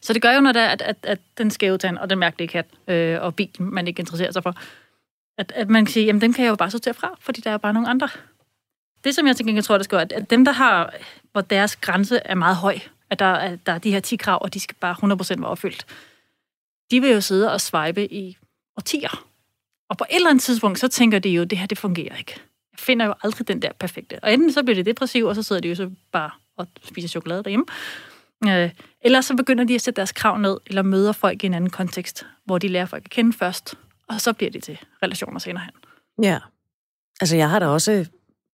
Så 0.00 0.12
det 0.12 0.22
gør 0.22 0.32
jo, 0.32 0.40
når 0.40 0.52
der, 0.52 0.66
at, 0.66 0.82
at, 0.82 0.96
at 1.02 1.18
den 1.38 1.50
skæve 1.50 1.78
tand 1.78 1.98
og 1.98 2.10
den 2.10 2.18
mærkelige 2.18 2.48
kat 2.48 2.66
øh, 2.88 3.22
og 3.22 3.34
bilen, 3.34 3.74
man 3.74 3.88
ikke 3.88 4.00
interesserer 4.00 4.32
sig 4.32 4.42
for, 4.42 4.54
at, 5.38 5.52
at 5.54 5.68
man 5.68 5.84
kan 5.84 5.92
sige, 5.92 6.06
jamen 6.06 6.20
dem 6.20 6.32
kan 6.32 6.44
jeg 6.44 6.50
jo 6.50 6.56
bare 6.56 6.70
sortere 6.70 6.94
fra, 6.94 7.16
fordi 7.20 7.40
der 7.40 7.50
er 7.50 7.56
bare 7.56 7.72
nogle 7.72 7.88
andre. 7.88 8.08
Det, 9.04 9.14
som 9.14 9.26
jeg 9.26 9.36
til 9.36 9.46
gengæld 9.46 9.64
tror, 9.64 9.76
der 9.76 9.84
skal 9.84 9.96
at 9.96 10.30
dem, 10.30 10.44
der 10.44 10.52
har, 10.52 10.94
hvor 11.32 11.40
deres 11.40 11.76
grænse 11.76 12.20
er 12.24 12.34
meget 12.34 12.56
høj, 12.56 12.78
at 13.10 13.18
der, 13.18 13.32
at 13.32 13.66
der 13.66 13.72
er 13.72 13.78
de 13.78 13.90
her 13.90 14.00
10 14.00 14.16
krav, 14.16 14.38
og 14.42 14.54
de 14.54 14.60
skal 14.60 14.76
bare 14.80 14.94
100% 15.36 15.40
være 15.40 15.50
opfyldt, 15.50 15.86
de 16.90 17.00
vil 17.00 17.10
jo 17.10 17.20
sidde 17.20 17.52
og 17.52 17.60
swipe 17.60 18.12
i 18.12 18.36
årtier. 18.76 19.26
Og 19.88 19.98
på 19.98 20.04
et 20.10 20.16
eller 20.16 20.30
andet 20.30 20.42
tidspunkt, 20.42 20.78
så 20.78 20.88
tænker 20.88 21.18
de 21.18 21.28
jo, 21.28 21.44
det 21.44 21.58
her, 21.58 21.66
det 21.66 21.78
fungerer 21.78 22.16
ikke. 22.16 22.34
Jeg 22.72 22.78
finder 22.78 23.06
jo 23.06 23.14
aldrig 23.22 23.48
den 23.48 23.62
der 23.62 23.72
perfekte. 23.72 24.18
Og 24.22 24.32
enten 24.32 24.52
så 24.52 24.62
bliver 24.62 24.74
det 24.74 24.86
depressiv, 24.86 25.24
og 25.24 25.34
så 25.34 25.42
sidder 25.42 25.62
de 25.62 25.68
jo 25.68 25.74
så 25.74 25.90
bare 26.12 26.30
og 26.56 26.66
spiser 26.84 27.08
chokolade 27.08 27.42
derhjemme. 27.42 27.66
Øh, 28.44 28.70
eller 29.00 29.20
så 29.20 29.36
begynder 29.36 29.64
de 29.64 29.74
at 29.74 29.80
sætte 29.80 29.96
deres 29.96 30.12
krav 30.12 30.38
ned, 30.38 30.56
eller 30.66 30.82
møder 30.82 31.12
folk 31.12 31.42
i 31.42 31.46
en 31.46 31.54
anden 31.54 31.70
kontekst, 31.70 32.26
hvor 32.44 32.58
de 32.58 32.68
lærer 32.68 32.86
folk 32.86 33.04
at 33.04 33.10
kende 33.10 33.32
først, 33.32 33.74
og 34.08 34.20
så 34.20 34.32
bliver 34.32 34.50
de 34.50 34.60
til 34.60 34.78
relationer 35.02 35.38
senere 35.38 35.64
hen. 35.64 35.74
Ja. 36.24 36.38
Altså, 37.20 37.36
jeg 37.36 37.50
har 37.50 37.58
da 37.58 37.66
også 37.66 38.06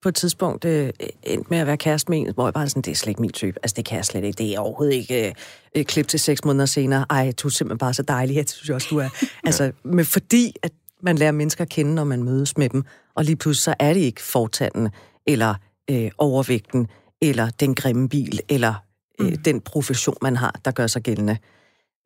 på 0.02 0.08
et 0.08 0.14
tidspunkt 0.14 0.64
øh, 0.64 0.90
endt 1.22 1.50
med 1.50 1.58
at 1.58 1.66
være 1.66 1.76
kæreste 1.76 2.10
med 2.10 2.18
en, 2.18 2.34
hvor 2.34 2.46
jeg 2.46 2.54
bare 2.54 2.68
sådan, 2.68 2.82
det 2.82 2.90
er 2.90 2.94
slet 2.94 3.10
ikke 3.10 3.20
min 3.20 3.32
type. 3.32 3.58
Altså, 3.62 3.74
det 3.74 3.84
kan 3.84 3.96
jeg 3.96 4.04
slet 4.04 4.24
ikke. 4.24 4.38
Det 4.38 4.54
er 4.54 4.58
overhovedet 4.58 4.94
ikke 4.94 5.34
øh 5.74 5.84
klip 5.84 6.08
til 6.08 6.20
seks 6.20 6.44
måneder 6.44 6.66
senere. 6.66 7.06
Ej, 7.10 7.32
du 7.42 7.48
er 7.48 7.52
simpelthen 7.52 7.78
bare 7.78 7.94
så 7.94 8.02
dejlig. 8.02 8.36
Jeg 8.36 8.48
synes 8.48 8.70
også, 8.70 8.88
du 8.90 8.98
er. 8.98 9.08
altså, 9.46 9.72
men 9.82 10.04
fordi 10.04 10.54
at 10.62 10.72
man 11.02 11.18
lærer 11.18 11.32
mennesker 11.32 11.64
at 11.64 11.68
kende, 11.68 11.94
når 11.94 12.04
man 12.04 12.22
mødes 12.22 12.56
med 12.56 12.68
dem, 12.68 12.84
og 13.14 13.24
lige 13.24 13.36
pludselig 13.36 13.62
så 13.62 13.74
er 13.78 13.92
det 13.94 14.00
ikke 14.00 14.22
fortanden, 14.22 14.88
eller 15.26 15.54
øh, 15.90 16.10
overvægten, 16.18 16.88
eller 17.20 17.50
den 17.50 17.74
grimme 17.74 18.08
bil, 18.08 18.40
eller 18.48 18.74
øh, 19.22 19.30
mm. 19.30 19.42
den 19.42 19.60
profession, 19.60 20.16
man 20.22 20.36
har, 20.36 20.60
der 20.64 20.70
gør 20.70 20.86
sig 20.86 21.02
gældende. 21.02 21.36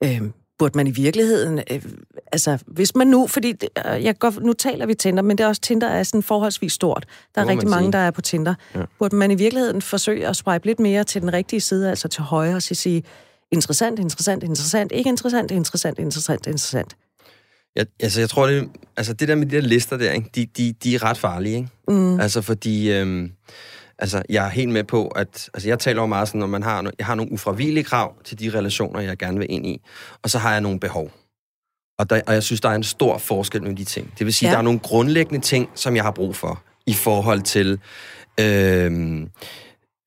Øh, 0.04 0.20
burde 0.58 0.78
man 0.78 0.86
i 0.86 0.90
virkeligheden, 0.90 1.58
øh, 1.70 1.82
altså 2.32 2.58
hvis 2.66 2.94
man 2.94 3.06
nu, 3.06 3.26
fordi 3.26 3.52
det, 3.52 3.68
øh, 3.86 4.04
jeg 4.04 4.18
går, 4.18 4.34
nu 4.40 4.52
taler 4.52 4.86
vi 4.86 4.94
Tinder, 4.94 5.22
men 5.22 5.38
det 5.38 5.44
er 5.44 5.48
også 5.48 5.60
Tinder 5.60 5.88
er 5.88 6.02
sådan 6.02 6.22
forholdsvis 6.22 6.72
stort. 6.72 7.06
Der 7.34 7.40
er 7.40 7.48
rigtig 7.48 7.68
mange, 7.68 7.86
sige. 7.86 7.92
der 7.92 7.98
er 7.98 8.10
på 8.10 8.20
Tinder. 8.20 8.54
Ja. 8.74 8.82
Burde 8.98 9.16
man 9.16 9.30
i 9.30 9.34
virkeligheden 9.34 9.82
forsøge 9.82 10.28
at 10.28 10.36
swipe 10.36 10.66
lidt 10.66 10.80
mere 10.80 11.04
til 11.04 11.22
den 11.22 11.32
rigtige 11.32 11.60
side, 11.60 11.90
altså 11.90 12.08
til 12.08 12.22
højre, 12.22 12.56
og 12.56 12.62
sige, 12.62 13.02
interessant, 13.52 13.98
interessant, 13.98 14.42
interessant, 14.42 14.92
ikke 14.92 15.08
interessant, 15.10 15.50
interessant, 15.50 15.98
interessant, 15.98 16.46
interessant. 16.46 16.96
Jeg, 17.76 17.86
altså, 18.00 18.20
jeg 18.20 18.30
tror, 18.30 18.46
det, 18.46 18.68
altså, 18.96 19.12
det 19.12 19.28
der 19.28 19.34
med 19.34 19.46
de 19.46 19.56
der 19.56 19.62
lister 19.62 19.96
der, 19.96 20.12
ikke, 20.12 20.30
de, 20.34 20.46
de, 20.56 20.72
de 20.72 20.94
er 20.94 21.02
ret 21.02 21.18
farlige. 21.18 21.56
Ikke? 21.56 21.68
Mm. 21.88 22.20
Altså, 22.20 22.42
fordi... 22.42 22.92
Øhm, 22.92 23.32
altså, 23.98 24.22
jeg 24.28 24.46
er 24.46 24.50
helt 24.50 24.72
med 24.72 24.84
på, 24.84 25.08
at... 25.08 25.50
Altså, 25.54 25.68
jeg 25.68 25.78
taler 25.78 26.02
jo 26.02 26.06
meget 26.06 26.28
sådan, 26.28 26.38
når 26.38 26.46
man 26.46 26.62
har... 26.62 26.92
Jeg 26.98 27.06
har 27.06 27.14
nogle 27.14 27.32
ufravigelige 27.32 27.84
krav 27.84 28.14
til 28.24 28.38
de 28.38 28.58
relationer, 28.58 29.00
jeg 29.00 29.18
gerne 29.18 29.38
vil 29.38 29.46
ind 29.50 29.66
i. 29.66 29.80
Og 30.22 30.30
så 30.30 30.38
har 30.38 30.52
jeg 30.52 30.60
nogle 30.60 30.80
behov. 30.80 31.10
Og, 31.98 32.10
der, 32.10 32.20
og 32.26 32.34
jeg 32.34 32.42
synes, 32.42 32.60
der 32.60 32.68
er 32.68 32.74
en 32.74 32.82
stor 32.82 33.18
forskel 33.18 33.60
mellem 33.60 33.76
de 33.76 33.84
ting. 33.84 34.12
Det 34.18 34.26
vil 34.26 34.34
sige, 34.34 34.48
ja. 34.48 34.52
der 34.52 34.58
er 34.58 34.62
nogle 34.62 34.78
grundlæggende 34.78 35.40
ting, 35.40 35.70
som 35.74 35.96
jeg 35.96 36.04
har 36.04 36.10
brug 36.10 36.36
for 36.36 36.62
i 36.86 36.92
forhold 36.94 37.42
til... 37.42 37.80
Øhm, 38.40 39.30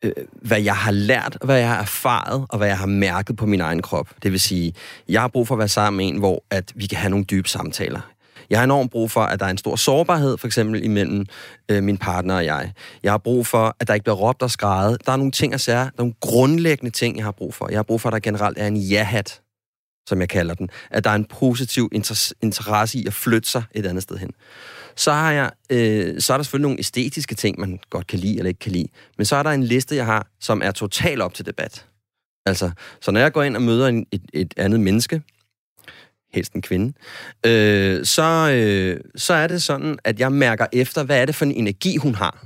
øh, 0.04 0.12
hvad 0.42 0.62
jeg 0.62 0.76
har 0.76 0.92
lært, 0.92 1.38
hvad 1.44 1.60
jeg 1.60 1.70
har 1.70 1.82
erfaret, 1.82 2.46
og 2.50 2.58
hvad 2.58 2.68
jeg 2.68 2.78
har 2.78 2.86
mærket 2.86 3.36
på 3.36 3.46
min 3.46 3.62
egen 3.62 3.82
krop. 3.82 4.10
Det 4.24 4.32
vil 4.32 4.40
sige, 4.40 4.74
jeg 5.10 5.22
har 5.22 5.28
brug 5.28 5.48
for 5.48 5.56
at 5.56 5.60
være 5.60 5.68
sammen 5.68 5.98
med 5.98 6.08
en, 6.08 6.18
hvor 6.18 6.44
at 6.50 6.72
vi 6.76 6.86
kan 6.86 6.98
have 6.98 7.10
nogle 7.10 7.26
dybe 7.26 7.50
samtaler. 7.50 8.02
Jeg 8.50 8.60
har 8.60 8.64
enormt 8.64 8.92
brug 8.92 9.12
for, 9.12 9.22
at 9.22 9.40
der 9.40 9.46
er 9.46 9.50
en 9.50 9.58
stor 9.58 9.76
sårbarhed, 9.76 10.38
for 10.38 10.48
eksempel 10.48 10.84
imellem 10.84 11.26
øh, 11.70 11.84
min 11.84 11.98
partner 11.98 12.36
og 12.36 12.46
jeg. 12.46 12.74
Jeg 13.04 13.12
har 13.12 13.18
brug 13.18 13.48
for, 13.48 13.76
at 13.80 13.88
der 13.88 13.94
ikke 13.94 14.04
bliver 14.04 14.16
råbt 14.16 14.42
og 14.42 14.52
skrejet. 14.52 15.06
Der 15.06 15.12
er 15.12 15.18
nogle 15.18 15.32
ting 15.32 15.54
at 15.54 15.62
sære. 15.62 15.80
der 15.80 15.86
er 15.86 15.92
nogle 15.98 16.14
grundlæggende 16.22 16.92
ting, 16.92 17.18
jeg 17.18 17.26
har 17.26 17.32
brug 17.32 17.54
for. 17.54 17.70
Jeg 17.70 17.78
har 17.78 17.84
brug 17.84 18.02
for, 18.02 18.10
at 18.10 18.14
der 18.14 18.20
generelt 18.20 18.58
er 18.58 18.68
en 18.68 18.78
ja-hat, 18.78 19.42
som 20.08 20.20
jeg 20.20 20.30
kalder 20.30 20.54
den. 20.54 20.70
At 20.92 21.04
der 21.04 21.10
er 21.10 21.16
en 21.16 21.26
positiv 21.26 21.90
interesse 22.42 22.98
i 22.98 23.06
at 23.06 23.14
flytte 23.14 23.50
sig 23.50 23.64
et 23.72 23.86
andet 23.86 24.04
sted 24.04 24.18
hen. 24.18 24.32
Så, 24.96 25.12
har 25.12 25.32
jeg, 25.32 25.52
øh, 25.70 26.22
så 26.22 26.34
er 26.34 26.38
der 26.38 26.44
selvfølgelig 26.44 26.64
nogle 26.64 26.80
æstetiske 26.80 27.36
ting, 27.36 27.60
man 27.60 27.80
godt 27.90 28.08
kan 28.08 28.20
lide 28.20 28.38
eller 28.38 28.50
ikke 28.50 28.60
kan 28.60 28.72
lide. 28.72 28.88
Men 29.18 29.26
så 29.26 29.36
er 29.36 29.44
der 29.44 29.50
en 29.50 29.64
liste, 29.64 29.96
jeg 29.96 30.06
har, 30.06 30.28
som 30.40 30.62
er 30.64 30.72
totalt 30.72 31.22
op 31.22 31.34
til 31.34 31.46
debat. 31.46 31.86
Altså, 32.46 32.72
så 33.02 33.12
når 33.12 33.20
jeg 33.20 33.34
går 33.34 33.44
ind 33.44 33.56
og 33.56 33.62
møder 33.62 33.88
en, 33.88 34.06
et, 34.12 34.22
et 34.34 34.54
andet 34.58 34.80
menneske, 34.80 35.22
helst 36.34 36.54
en 36.54 36.62
kvinde, 36.62 36.94
øh, 37.46 38.06
så, 38.06 38.52
øh, 38.52 39.00
så 39.16 39.34
er 39.34 39.48
det 39.48 39.64
sådan, 39.64 39.98
at 40.04 40.20
jeg 40.20 40.32
mærker 40.32 40.66
efter, 40.74 41.04
hvad 41.04 41.22
er 41.22 41.26
det 41.26 41.36
for 41.36 41.46
en 41.46 41.52
energi, 41.52 41.98
hun 41.98 42.16
har. 42.16 42.46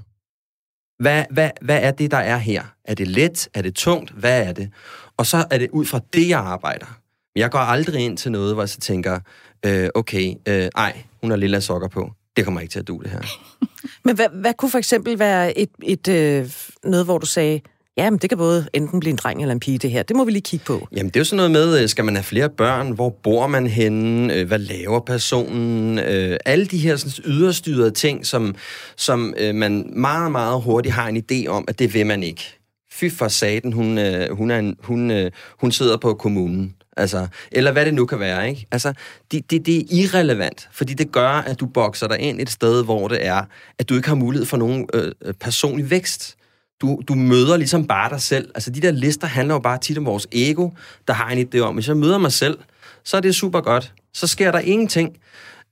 Hvad, 0.99 1.25
hvad, 1.29 1.49
hvad 1.61 1.79
er 1.81 1.91
det, 1.91 2.11
der 2.11 2.17
er 2.17 2.37
her? 2.37 2.63
Er 2.85 2.93
det 2.93 3.07
let? 3.07 3.49
Er 3.53 3.61
det 3.61 3.75
tungt? 3.75 4.11
Hvad 4.11 4.47
er 4.47 4.53
det? 4.53 4.69
Og 5.17 5.25
så 5.25 5.45
er 5.51 5.57
det 5.57 5.69
ud 5.71 5.85
fra 5.85 5.99
det, 6.13 6.29
jeg 6.29 6.39
arbejder. 6.39 6.99
Jeg 7.35 7.51
går 7.51 7.59
aldrig 7.59 8.05
ind 8.05 8.17
til 8.17 8.31
noget, 8.31 8.53
hvor 8.53 8.61
jeg 8.61 8.69
så 8.69 8.79
tænker, 8.79 9.19
øh, 9.65 9.89
okay, 9.95 10.33
øh, 10.47 10.69
ej, 10.75 11.03
hun 11.21 11.29
har 11.29 11.37
lille 11.37 11.61
sokker 11.61 11.87
på 11.87 12.11
det 12.37 12.45
kommer 12.45 12.61
ikke 12.61 12.71
til 12.71 12.79
at 12.79 12.87
du 12.87 12.99
det 13.03 13.11
her. 13.11 13.21
Men 14.05 14.15
hvad, 14.15 14.27
hvad 14.33 14.53
kunne 14.53 14.71
for 14.71 14.77
eksempel 14.77 15.19
være 15.19 15.57
et, 15.57 15.69
et 15.83 16.07
øh, 16.07 16.49
noget, 16.83 17.05
hvor 17.05 17.17
du 17.17 17.25
sagde, 17.25 17.61
ja, 17.97 18.09
men 18.09 18.19
det 18.19 18.29
kan 18.29 18.37
både 18.37 18.67
enten 18.73 18.99
blive 18.99 19.11
en 19.11 19.17
dreng 19.17 19.41
eller 19.41 19.53
en 19.53 19.59
pige, 19.59 19.77
det 19.77 19.91
her. 19.91 20.03
Det 20.03 20.15
må 20.15 20.25
vi 20.25 20.31
lige 20.31 20.41
kigge 20.41 20.65
på. 20.65 20.87
Jamen, 20.91 21.09
det 21.09 21.15
er 21.15 21.19
jo 21.19 21.25
sådan 21.25 21.37
noget 21.37 21.51
med, 21.51 21.81
øh, 21.81 21.89
skal 21.89 22.05
man 22.05 22.15
have 22.15 22.23
flere 22.23 22.49
børn? 22.49 22.91
Hvor 22.91 23.09
bor 23.09 23.47
man 23.47 23.67
henne? 23.67 24.33
Øh, 24.33 24.47
hvad 24.47 24.59
laver 24.59 24.99
personen? 24.99 25.99
Øh, 25.99 26.37
alle 26.45 26.65
de 26.65 26.77
her 26.77 26.95
sådan, 26.95 27.31
yderstyrede 27.31 27.91
ting, 27.91 28.25
som, 28.25 28.55
som 28.95 29.33
man 29.53 29.89
meget, 29.95 30.31
meget 30.31 30.61
hurtigt 30.61 30.95
har 30.95 31.07
en 31.07 31.23
idé 31.31 31.47
om, 31.47 31.65
at 31.67 31.79
det 31.79 31.93
vil 31.93 32.05
man 32.05 32.23
ikke. 32.23 32.59
Fy 32.91 33.09
for 33.09 33.27
saten, 33.27 33.73
hun, 33.73 33.99
hun, 34.31 34.51
er 34.51 34.59
en, 34.59 34.75
hun, 34.83 35.29
hun 35.59 35.71
sidder 35.71 35.97
på 35.97 36.13
kommunen. 36.13 36.75
Altså, 36.97 37.27
eller 37.51 37.71
hvad 37.71 37.85
det 37.85 37.93
nu 37.93 38.05
kan 38.05 38.19
være, 38.19 38.49
ikke? 38.49 38.67
Altså, 38.71 38.93
det, 39.31 39.51
det, 39.51 39.65
det 39.65 39.77
er 39.77 39.83
irrelevant, 39.91 40.69
fordi 40.71 40.93
det 40.93 41.11
gør, 41.11 41.29
at 41.29 41.59
du 41.59 41.65
bokser 41.65 42.07
dig 42.07 42.19
ind 42.19 42.39
et 42.39 42.49
sted, 42.49 42.83
hvor 42.83 43.07
det 43.07 43.25
er, 43.25 43.41
at 43.79 43.89
du 43.89 43.95
ikke 43.95 44.07
har 44.07 44.15
mulighed 44.15 44.45
for 44.45 44.57
nogen 44.57 44.87
øh, 44.93 45.11
øh, 45.21 45.33
personlig 45.33 45.89
vækst. 45.89 46.37
Du, 46.83 47.01
du 47.07 47.15
møder 47.15 47.57
ligesom 47.57 47.87
bare 47.87 48.09
dig 48.09 48.21
selv. 48.21 48.51
Altså, 48.55 48.71
de 48.71 48.81
der 48.81 48.91
lister 48.91 49.27
handler 49.27 49.55
jo 49.55 49.59
bare 49.59 49.77
tit 49.77 49.97
om 49.97 50.05
vores 50.05 50.27
ego, 50.31 50.69
der 51.07 51.13
har 51.13 51.29
en 51.29 51.47
idé 51.47 51.59
om, 51.59 51.73
hvis 51.73 51.87
jeg 51.87 51.97
møder 51.97 52.17
mig 52.17 52.31
selv, 52.31 52.57
så 53.03 53.17
er 53.17 53.21
det 53.21 53.35
super 53.35 53.61
godt. 53.61 53.93
Så 54.13 54.27
sker 54.27 54.51
der 54.51 54.59
ingenting. 54.59 55.17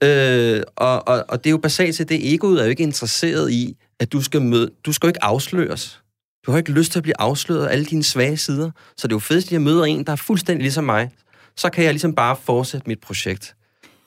Øh, 0.04 0.62
og, 0.76 1.08
og, 1.08 1.26
og 1.28 1.44
det 1.44 1.50
er 1.50 1.52
jo 1.52 1.58
basalt 1.58 1.96
til, 1.96 2.10
det 2.10 2.34
egoet 2.34 2.60
er 2.60 2.64
jo 2.64 2.70
ikke 2.70 2.84
interesseret 2.84 3.52
i, 3.52 3.78
at 4.00 4.12
du 4.12 4.22
skal 4.22 4.42
møde, 4.42 4.72
du 4.86 4.94
skal 4.94 5.08
jo 5.08 5.10
ikke 5.10 5.24
afsløres. 5.24 6.02
Du 6.46 6.52
har 6.52 6.58
ikke 6.58 6.72
lyst 6.72 6.92
til 6.92 7.00
at 7.00 7.04
blive 7.04 7.22
afsløret 7.22 7.68
af 7.68 7.72
alle 7.72 7.86
dine 7.86 8.04
svage 8.04 8.38
sider. 8.38 8.72
Så 8.98 9.08
det 9.08 9.14
er 9.14 9.16
jo 9.16 9.20
fedt, 9.20 9.46
at 9.46 9.52
jeg 9.52 9.62
møder 9.62 9.84
en, 9.84 10.06
der 10.06 10.12
er 10.12 10.16
fuldstændig 10.16 10.62
ligesom 10.62 10.84
mig. 10.84 11.10
Så 11.58 11.70
kan 11.70 11.84
jeg 11.84 11.94
ligesom 11.94 12.14
bare 12.14 12.36
fortsætte 12.44 12.88
mit 12.88 13.00
projekt. 13.00 13.56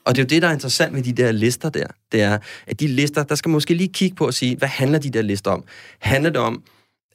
Og 0.05 0.15
det 0.15 0.21
er 0.21 0.23
jo 0.23 0.27
det, 0.27 0.41
der 0.41 0.47
er 0.47 0.53
interessant 0.53 0.93
med 0.93 1.03
de 1.03 1.13
der 1.13 1.31
lister 1.31 1.69
der. 1.69 1.87
Det 2.11 2.21
er, 2.21 2.37
at 2.67 2.79
de 2.79 2.87
lister, 2.87 3.23
der 3.23 3.35
skal 3.35 3.49
man 3.49 3.53
måske 3.53 3.73
lige 3.73 3.93
kigge 3.93 4.15
på 4.15 4.25
og 4.25 4.33
sige, 4.33 4.55
hvad 4.57 4.67
handler 4.67 4.99
de 4.99 5.09
der 5.09 5.21
lister 5.21 5.51
om? 5.51 5.63
Handler 5.99 6.29
det 6.29 6.41
om, 6.41 6.63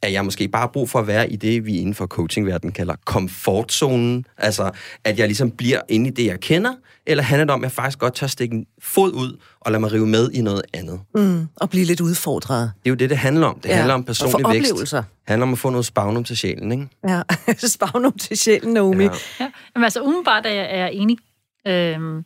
at 0.02 0.12
jeg 0.12 0.24
måske 0.24 0.48
bare 0.48 0.60
har 0.60 0.66
brug 0.66 0.90
for 0.90 0.98
at 0.98 1.06
være 1.06 1.32
i 1.32 1.36
det, 1.36 1.66
vi 1.66 1.78
inden 1.78 1.94
for 1.94 2.06
coachingverdenen 2.06 2.72
kalder 2.72 2.94
komfortzonen. 3.04 4.26
Altså, 4.38 4.70
at 5.04 5.18
jeg 5.18 5.26
ligesom 5.26 5.50
bliver 5.50 5.80
inde 5.88 6.08
i 6.08 6.10
det, 6.10 6.26
jeg 6.26 6.40
kender, 6.40 6.74
eller 7.06 7.22
handler 7.22 7.44
det 7.44 7.54
om, 7.54 7.60
at 7.60 7.62
jeg 7.62 7.72
faktisk 7.72 7.98
godt 7.98 8.14
tør 8.14 8.26
stikke 8.26 8.54
en 8.54 8.66
fod 8.82 9.12
ud 9.12 9.38
og 9.60 9.72
lade 9.72 9.80
mig 9.80 9.92
rive 9.92 10.06
med 10.06 10.30
i 10.30 10.40
noget 10.40 10.62
andet? 10.74 11.00
Mm, 11.14 11.48
og 11.56 11.70
blive 11.70 11.84
lidt 11.84 12.00
udfordret. 12.00 12.72
Det 12.82 12.88
er 12.88 12.90
jo 12.90 12.94
det, 12.94 13.10
det 13.10 13.18
handler 13.18 13.46
om. 13.46 13.60
Det 13.60 13.68
ja, 13.68 13.74
handler 13.74 13.94
om 13.94 14.04
personlig 14.04 14.48
vækst. 14.52 14.72
oplevelser. 14.72 14.98
Det 14.98 15.28
handler 15.28 15.46
om 15.46 15.52
at 15.52 15.58
få 15.58 15.70
noget 15.70 15.86
spagnum 15.86 16.24
til 16.24 16.36
sjælen, 16.36 16.72
ikke? 16.72 16.88
Ja, 17.08 17.22
spagnum 17.76 18.12
til 18.12 18.38
sjælen, 18.38 18.72
Naomi. 18.72 19.04
Ja. 19.04 19.10
ja. 19.40 19.50
Jamen 19.74 19.84
altså, 19.84 20.02
umiddelbart 20.02 20.46
er 20.46 20.50
jeg, 20.50 20.64
er 20.70 20.76
jeg 20.76 20.92
enig. 20.92 21.18
Øhm, 21.66 22.16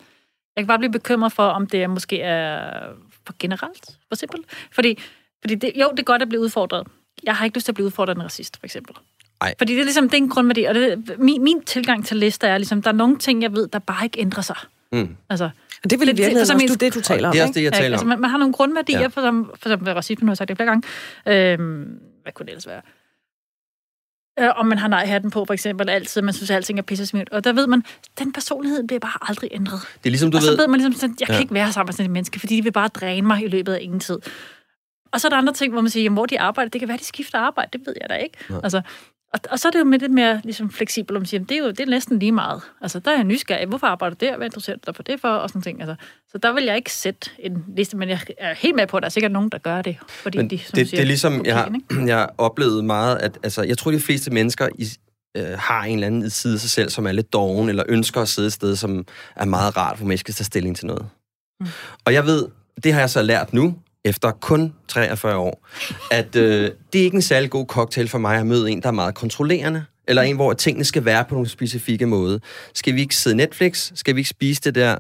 jeg 0.57 0.63
kan 0.63 0.67
bare 0.67 0.79
blive 0.79 0.93
bekymret 0.93 1.33
for, 1.33 1.47
om 1.47 1.67
det 1.67 1.91
måske 1.91 2.21
er 2.21 2.61
for 3.27 3.35
generelt, 3.39 3.99
for 4.09 4.17
simpelt. 4.17 4.47
Fordi, 4.73 4.99
fordi 5.41 5.55
det, 5.55 5.73
jo, 5.77 5.91
det 5.91 5.99
er 5.99 6.05
godt 6.05 6.23
at 6.23 6.29
blive 6.29 6.41
udfordret 6.41 6.87
jeg 7.23 7.37
har 7.37 7.45
ikke 7.45 7.57
lyst 7.57 7.65
til 7.65 7.73
at 7.73 7.75
blive 7.75 7.87
udfordret 7.87 8.15
af 8.15 8.19
en 8.19 8.25
racist, 8.25 8.57
for 8.61 8.67
eksempel. 8.67 8.97
Ej. 9.41 9.55
Fordi 9.59 9.73
det 9.73 9.81
er 9.81 9.85
ligesom, 9.85 10.09
det 10.09 10.19
er 10.19 10.23
en 10.23 10.29
grundværdi, 10.29 10.65
og 10.65 10.75
det, 10.75 11.15
min, 11.19 11.43
min 11.45 11.63
tilgang 11.63 12.07
til 12.07 12.17
lister 12.17 12.49
er 12.49 12.59
ligesom, 12.59 12.83
der 12.83 12.91
er 12.91 12.95
nogle 12.95 13.19
ting, 13.19 13.43
jeg 13.43 13.53
ved, 13.53 13.69
der 13.69 13.79
bare 13.79 14.05
ikke 14.05 14.21
ændrer 14.21 14.43
sig. 14.43 14.57
Mm. 14.93 15.17
Altså, 15.31 15.51
og 15.85 15.91
det 15.91 16.01
vil 16.01 16.09
i 16.09 16.11
virkeligheden 16.11 16.41
også 16.41 16.67
du, 16.69 16.85
det, 16.85 16.95
du 16.95 17.01
taler 17.01 17.29
om, 17.29 17.33
Det 17.33 17.41
er 17.41 17.43
også 17.43 17.55
det, 17.55 17.63
jeg 17.63 17.73
taler 17.73 17.87
om. 17.89 17.93
Altså, 17.93 18.07
man, 18.07 18.21
man 18.21 18.31
har 18.31 18.39
nogle 18.39 18.55
grundværdier, 18.55 19.01
ja. 19.01 19.07
for, 19.07 19.21
som, 19.21 19.51
for 19.59 19.69
eksempel 19.69 19.93
racisme, 19.95 20.25
nu 20.27 20.29
har 20.29 20.33
jeg 20.33 20.37
sagt 20.37 20.49
det 20.49 20.57
flere 20.57 20.69
gange. 20.69 20.89
Øhm, 21.27 22.01
hvad 22.23 22.33
kunne 22.33 22.47
det 22.47 22.53
ellers 22.53 22.67
være? 22.67 22.81
øh, 24.41 24.51
om 24.57 24.67
man 24.67 24.79
har 24.79 24.89
nej-hatten 24.89 25.31
på, 25.31 25.45
for 25.45 25.55
eksempel, 25.55 25.89
altid, 25.89 26.23
man 26.23 26.35
synes, 26.35 26.51
at 26.51 26.57
alting 26.57 26.79
er 26.79 26.83
pisse 26.83 27.25
Og 27.33 27.45
der 27.45 27.53
ved 27.53 27.67
man, 27.67 27.85
den 28.19 28.33
personlighed 28.33 28.87
bliver 28.87 29.01
bare 29.01 29.29
aldrig 29.29 29.51
ændret. 29.53 29.81
Det 29.81 30.07
er 30.07 30.11
ligesom, 30.11 30.31
du 30.31 30.37
og 30.37 30.43
så 30.43 30.51
ved... 30.51 30.57
ved 30.57 30.69
man 30.69 30.81
ligesom, 30.81 31.01
sådan, 31.01 31.17
jeg 31.21 31.27
kan 31.27 31.35
Ja. 31.35 31.41
ikke 31.41 31.55
være 31.55 31.73
sammen 31.73 31.89
med 31.89 31.93
sådan 31.93 32.05
et 32.05 32.11
menneske, 32.11 32.41
fordi 32.41 32.57
de 32.57 32.63
vil 32.63 32.73
bare 32.73 32.89
dræne 32.89 33.27
mig 33.27 33.43
i 33.45 33.49
løbet 33.49 33.73
af 33.73 33.79
ingen 33.81 34.01
tid. 34.01 34.19
Og 35.15 35.21
så 35.21 35.29
er 35.29 35.31
der 35.31 35.37
andre 35.37 35.53
ting, 35.53 35.73
hvor 35.73 35.83
man 35.83 35.91
siger, 35.91 36.05
jamen, 36.05 36.15
hvor 36.15 36.27
de 36.27 36.41
arbejder, 36.41 36.71
det 36.71 36.81
kan 36.81 36.89
være, 36.89 36.99
de 36.99 37.05
skifter 37.05 37.39
arbejde, 37.39 37.79
det 37.79 37.87
ved 37.87 37.95
jeg 38.01 38.11
da 38.11 38.15
ikke. 38.15 38.37
Nej. 38.51 38.61
Altså, 38.63 38.83
og, 39.35 39.41
og 39.51 39.59
så 39.59 39.69
er 39.69 39.73
det 39.73 39.79
jo 39.79 39.85
med 39.85 39.99
lidt 39.99 40.13
mere 40.13 40.41
ligesom, 40.45 40.71
fleksibelt, 40.71 41.21
man 41.21 41.27
siger, 41.27 41.39
jamen, 41.39 41.49
det 41.49 41.55
er 41.55 41.59
jo 41.59 41.71
det 41.71 41.81
er 41.81 41.87
næsten 41.87 42.19
lige 42.19 42.33
meget. 42.33 42.63
Altså, 42.81 42.99
der 42.99 43.11
er 43.11 43.15
jeg 43.15 43.25
nysgerrig, 43.25 43.67
hvorfor 43.67 43.87
arbejder 43.87 44.17
du 44.17 44.27
der, 44.27 44.37
hvad 44.37 44.47
interesserer 44.47 44.77
du 44.77 44.83
dig 44.87 44.97
for 44.97 45.03
det 45.03 45.21
for, 45.21 45.29
og 45.29 45.49
sådan 45.49 45.63
ting. 45.63 45.81
Altså, 45.81 45.95
så 46.29 46.39
der 46.39 46.53
vil 46.53 46.65
jeg 46.65 46.77
ikke 46.77 46.93
sætte 46.93 47.31
en 47.39 47.65
liste, 47.77 47.97
men 47.97 48.09
jeg 48.09 48.21
er 48.39 48.55
helt 48.55 48.77
med 48.77 48.87
på, 48.87 48.97
at 48.97 49.03
der 49.03 49.07
er 49.07 49.11
sikkert 49.11 49.33
nogen, 49.33 49.49
der 49.49 49.59
gør 49.59 49.83
det, 49.83 49.97
fordi 50.09 50.39
Men 50.39 50.51
de, 50.51 50.57
det, 50.57 50.67
som 50.67 50.77
det, 50.77 50.89
siger, 50.89 50.99
det 50.99 51.03
er 51.03 51.07
ligesom, 51.07 51.33
kopien, 51.33 51.47
jeg 51.47 51.57
har, 51.57 51.73
ikke? 51.75 52.07
jeg 52.13 52.29
oplevet 52.39 52.85
meget, 52.85 53.17
at 53.17 53.39
altså, 53.43 53.63
jeg 53.63 53.79
tror, 53.79 53.91
de 53.91 54.01
fleste 54.01 54.31
mennesker 54.31 54.69
i, 54.79 54.87
øh, 55.37 55.59
har 55.59 55.85
en 55.85 55.95
eller 55.95 56.07
anden 56.07 56.31
side 56.31 56.55
af 56.55 56.61
sig 56.61 56.71
selv, 56.71 56.91
som 56.91 57.07
er 57.07 57.13
lidt 57.13 57.33
doven, 57.33 57.69
eller 57.69 57.85
ønsker 57.89 58.21
at 58.21 58.29
sidde 58.29 58.47
et 58.47 58.53
sted, 58.53 58.77
som 58.77 59.07
er 59.37 59.45
meget 59.45 59.77
rart, 59.77 59.97
hvor 59.97 60.07
man 60.07 60.19
skal 60.19 60.35
tage 60.35 60.45
stilling 60.45 60.77
til 60.77 60.87
noget. 60.87 61.07
Mm. 61.61 61.67
Og 62.05 62.13
jeg 62.13 62.27
ved, 62.27 62.49
det 62.85 62.93
har 62.93 63.01
jeg 63.01 63.11
så 63.11 63.23
lært 63.23 63.53
nu, 63.53 63.75
efter 64.05 64.31
kun 64.31 64.73
43 64.89 65.37
år, 65.37 65.67
at 66.11 66.37
øh, 66.37 66.71
det 66.93 66.99
er 66.99 67.05
ikke 67.05 67.15
en 67.15 67.23
særlig 67.23 67.51
god 67.51 67.67
cocktail 67.67 68.09
for 68.09 68.19
mig 68.19 68.39
at 68.39 68.47
møde 68.47 68.71
en, 68.71 68.83
der 68.83 68.89
er 68.89 68.93
meget 68.93 69.15
kontrollerende, 69.15 69.85
eller 70.09 70.23
en, 70.23 70.37
hvor 70.37 70.53
tingene 70.53 70.85
skal 70.85 71.05
være 71.05 71.25
på 71.25 71.35
nogle 71.35 71.49
specifikke 71.49 72.07
måde. 72.07 72.41
Skal 72.75 72.95
vi 72.95 73.01
ikke 73.01 73.17
sidde 73.17 73.37
Netflix? 73.37 73.93
Skal 73.95 74.15
vi 74.15 74.21
ikke 74.21 74.31
spise 74.31 74.61
det 74.61 74.75
der? 74.75 74.97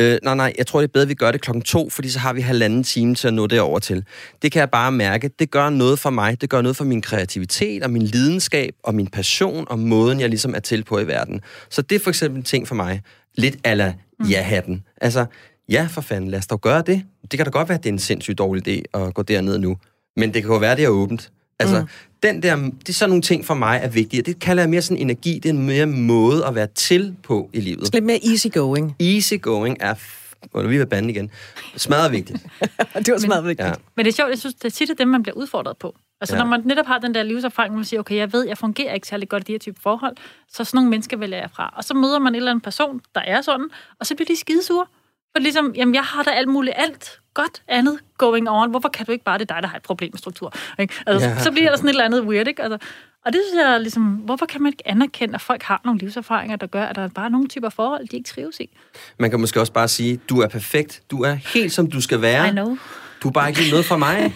Øh, 0.00 0.18
nej, 0.22 0.34
nej, 0.34 0.52
jeg 0.58 0.66
tror, 0.66 0.80
det 0.80 0.88
er 0.88 0.92
bedre, 0.92 1.02
at 1.02 1.08
vi 1.08 1.14
gør 1.14 1.32
det 1.32 1.40
klokken 1.40 1.62
to, 1.62 1.90
fordi 1.90 2.08
så 2.08 2.18
har 2.18 2.32
vi 2.32 2.40
halvanden 2.40 2.84
time 2.84 3.14
til 3.14 3.28
at 3.28 3.34
nå 3.34 3.46
derover 3.46 3.78
til. 3.78 4.04
Det 4.42 4.52
kan 4.52 4.60
jeg 4.60 4.70
bare 4.70 4.92
mærke. 4.92 5.30
Det 5.38 5.50
gør 5.50 5.70
noget 5.70 5.98
for 5.98 6.10
mig. 6.10 6.40
Det 6.40 6.50
gør 6.50 6.60
noget 6.60 6.76
for 6.76 6.84
min 6.84 7.02
kreativitet 7.02 7.82
og 7.82 7.90
min 7.90 8.02
lidenskab 8.02 8.74
og 8.82 8.94
min 8.94 9.06
passion 9.06 9.66
og 9.70 9.78
måden, 9.78 10.20
jeg 10.20 10.28
ligesom 10.28 10.54
er 10.54 10.60
til 10.60 10.84
på 10.84 10.98
i 10.98 11.06
verden. 11.06 11.40
Så 11.70 11.82
det 11.82 11.96
er 11.96 12.00
for 12.00 12.10
eksempel 12.10 12.38
en 12.38 12.44
ting 12.44 12.68
for 12.68 12.74
mig. 12.74 13.02
Lidt 13.34 13.56
ala 13.64 13.94
ja-hatten. 14.30 14.84
Altså, 15.00 15.26
ja, 15.68 15.88
for 15.90 16.00
fanden, 16.00 16.30
lad 16.30 16.38
os 16.38 16.46
dog 16.46 16.60
gøre 16.60 16.82
det. 16.82 17.02
Det 17.30 17.38
kan 17.38 17.44
da 17.44 17.50
godt 17.50 17.68
være, 17.68 17.78
at 17.78 17.84
det 17.84 17.88
er 17.88 17.92
en 17.92 17.98
sindssygt 17.98 18.38
dårlig 18.38 18.68
idé 18.68 19.00
at 19.00 19.14
gå 19.14 19.22
derned 19.22 19.58
nu. 19.58 19.76
Men 20.16 20.34
det 20.34 20.42
kan 20.42 20.52
jo 20.52 20.58
være, 20.58 20.72
at 20.72 20.78
det 20.78 20.84
er 20.84 20.88
åbent. 20.88 21.30
Altså, 21.58 21.80
mm. 21.80 21.88
den 22.22 22.42
der, 22.42 22.56
det 22.56 22.88
er 22.88 22.92
sådan 22.92 23.10
nogle 23.10 23.22
ting 23.22 23.44
for 23.44 23.54
mig 23.54 23.80
er 23.82 23.88
vigtige. 23.88 24.22
Det 24.22 24.38
kalder 24.38 24.62
jeg 24.62 24.70
mere 24.70 24.82
sådan 24.82 25.02
energi. 25.02 25.34
Det 25.34 25.48
er 25.48 25.52
en 25.52 25.66
mere 25.66 25.86
måde 25.86 26.46
at 26.46 26.54
være 26.54 26.66
til 26.66 27.16
på 27.22 27.50
i 27.52 27.60
livet. 27.60 27.92
Lidt 27.92 28.04
mere 28.04 28.26
easygoing. 28.26 28.96
Easy 29.00 29.34
going 29.40 29.76
er... 29.80 29.94
F- 29.94 30.42
Må 30.54 30.62
du 30.62 30.68
lige 30.68 30.78
være 30.78 30.86
bande 30.86 31.10
igen? 31.10 31.30
Smadret 31.76 32.12
vigtigt. 32.12 32.46
det 33.04 33.12
var 33.12 33.18
smadret 33.18 33.44
vigtigt. 33.44 33.68
Ja. 33.68 33.74
Men 33.96 34.04
det 34.04 34.12
er 34.12 34.16
sjovt, 34.16 34.30
jeg 34.30 34.38
synes, 34.38 34.54
det 34.54 34.64
er 34.64 34.70
tit 34.70 34.90
af 34.90 34.96
dem, 34.96 35.08
man 35.08 35.22
bliver 35.22 35.34
udfordret 35.34 35.76
på. 35.76 35.96
Altså 36.20 36.36
ja. 36.36 36.42
når 36.42 36.50
man 36.50 36.60
netop 36.64 36.86
har 36.86 36.98
den 36.98 37.14
der 37.14 37.22
livserfaring, 37.22 37.72
hvor 37.72 37.78
man 37.78 37.84
siger, 37.84 38.00
okay, 38.00 38.16
jeg 38.16 38.32
ved, 38.32 38.46
jeg 38.46 38.58
fungerer 38.58 38.94
ikke 38.94 39.06
særlig 39.06 39.28
godt 39.28 39.42
i 39.42 39.46
de 39.46 39.52
her 39.52 39.58
type 39.58 39.80
forhold, 39.80 40.16
så 40.48 40.64
sådan 40.64 40.76
nogle 40.78 40.90
mennesker 40.90 41.16
vælger 41.16 41.38
jeg 41.38 41.50
fra. 41.50 41.74
Og 41.76 41.84
så 41.84 41.94
møder 41.94 42.18
man 42.18 42.32
en 42.32 42.36
eller 42.36 42.50
anden 42.50 42.62
person, 42.62 43.00
der 43.14 43.20
er 43.20 43.40
sådan, 43.42 43.68
og 44.00 44.06
så 44.06 44.14
bliver 44.14 44.26
de 44.26 44.36
skidesure. 44.36 44.86
For 45.36 45.40
ligesom, 45.42 45.72
jamen 45.76 45.94
jeg 45.94 46.02
har 46.02 46.22
da 46.22 46.30
alt 46.30 46.48
muligt, 46.48 46.76
alt 46.78 47.20
godt 47.34 47.62
andet 47.68 47.98
going 48.18 48.50
on. 48.50 48.70
Hvorfor 48.70 48.88
kan 48.88 49.06
du 49.06 49.12
ikke 49.12 49.24
bare, 49.24 49.38
det 49.38 49.50
er 49.50 49.54
dig, 49.54 49.62
der 49.62 49.68
har 49.68 49.76
et 49.76 49.82
problem 49.82 50.10
med 50.12 50.18
struktur? 50.18 50.52
Ikke? 50.78 50.94
Altså, 51.06 51.28
Ja. 51.28 51.34
ja. 51.34 51.40
Så 51.42 51.50
bliver 51.50 51.68
der 51.70 51.76
sådan 51.76 51.88
et 51.88 51.92
eller 51.92 52.04
andet 52.04 52.22
weird, 52.24 52.48
ikke? 52.48 52.62
Altså, 52.62 52.78
og 53.26 53.32
det 53.32 53.40
synes 53.48 53.64
jeg 53.66 53.80
ligesom, 53.80 54.02
hvorfor 54.04 54.46
kan 54.46 54.62
man 54.62 54.72
ikke 54.72 54.88
anerkende, 54.88 55.34
at 55.34 55.40
folk 55.40 55.62
har 55.62 55.80
nogle 55.84 56.00
livserfaringer, 56.00 56.56
der 56.56 56.66
gør, 56.66 56.84
at 56.84 56.96
der 56.96 57.02
er 57.02 57.08
bare 57.08 57.30
nogle 57.30 57.48
typer 57.48 57.68
forhold, 57.68 58.08
de 58.08 58.16
ikke 58.16 58.28
trives 58.28 58.60
i? 58.60 58.76
Man 59.18 59.30
kan 59.30 59.40
måske 59.40 59.60
også 59.60 59.72
bare 59.72 59.88
sige, 59.88 60.20
du 60.28 60.40
er 60.40 60.48
perfekt. 60.48 61.02
Du 61.10 61.22
er 61.22 61.32
helt, 61.32 61.72
som 61.72 61.90
du 61.90 62.00
skal 62.00 62.20
være. 62.22 62.48
I 62.48 62.50
know. 62.50 62.78
Du 63.22 63.28
er 63.28 63.32
bare 63.32 63.48
ikke 63.48 63.60
noget 63.70 63.84
for 63.84 63.96
mig. 63.96 64.34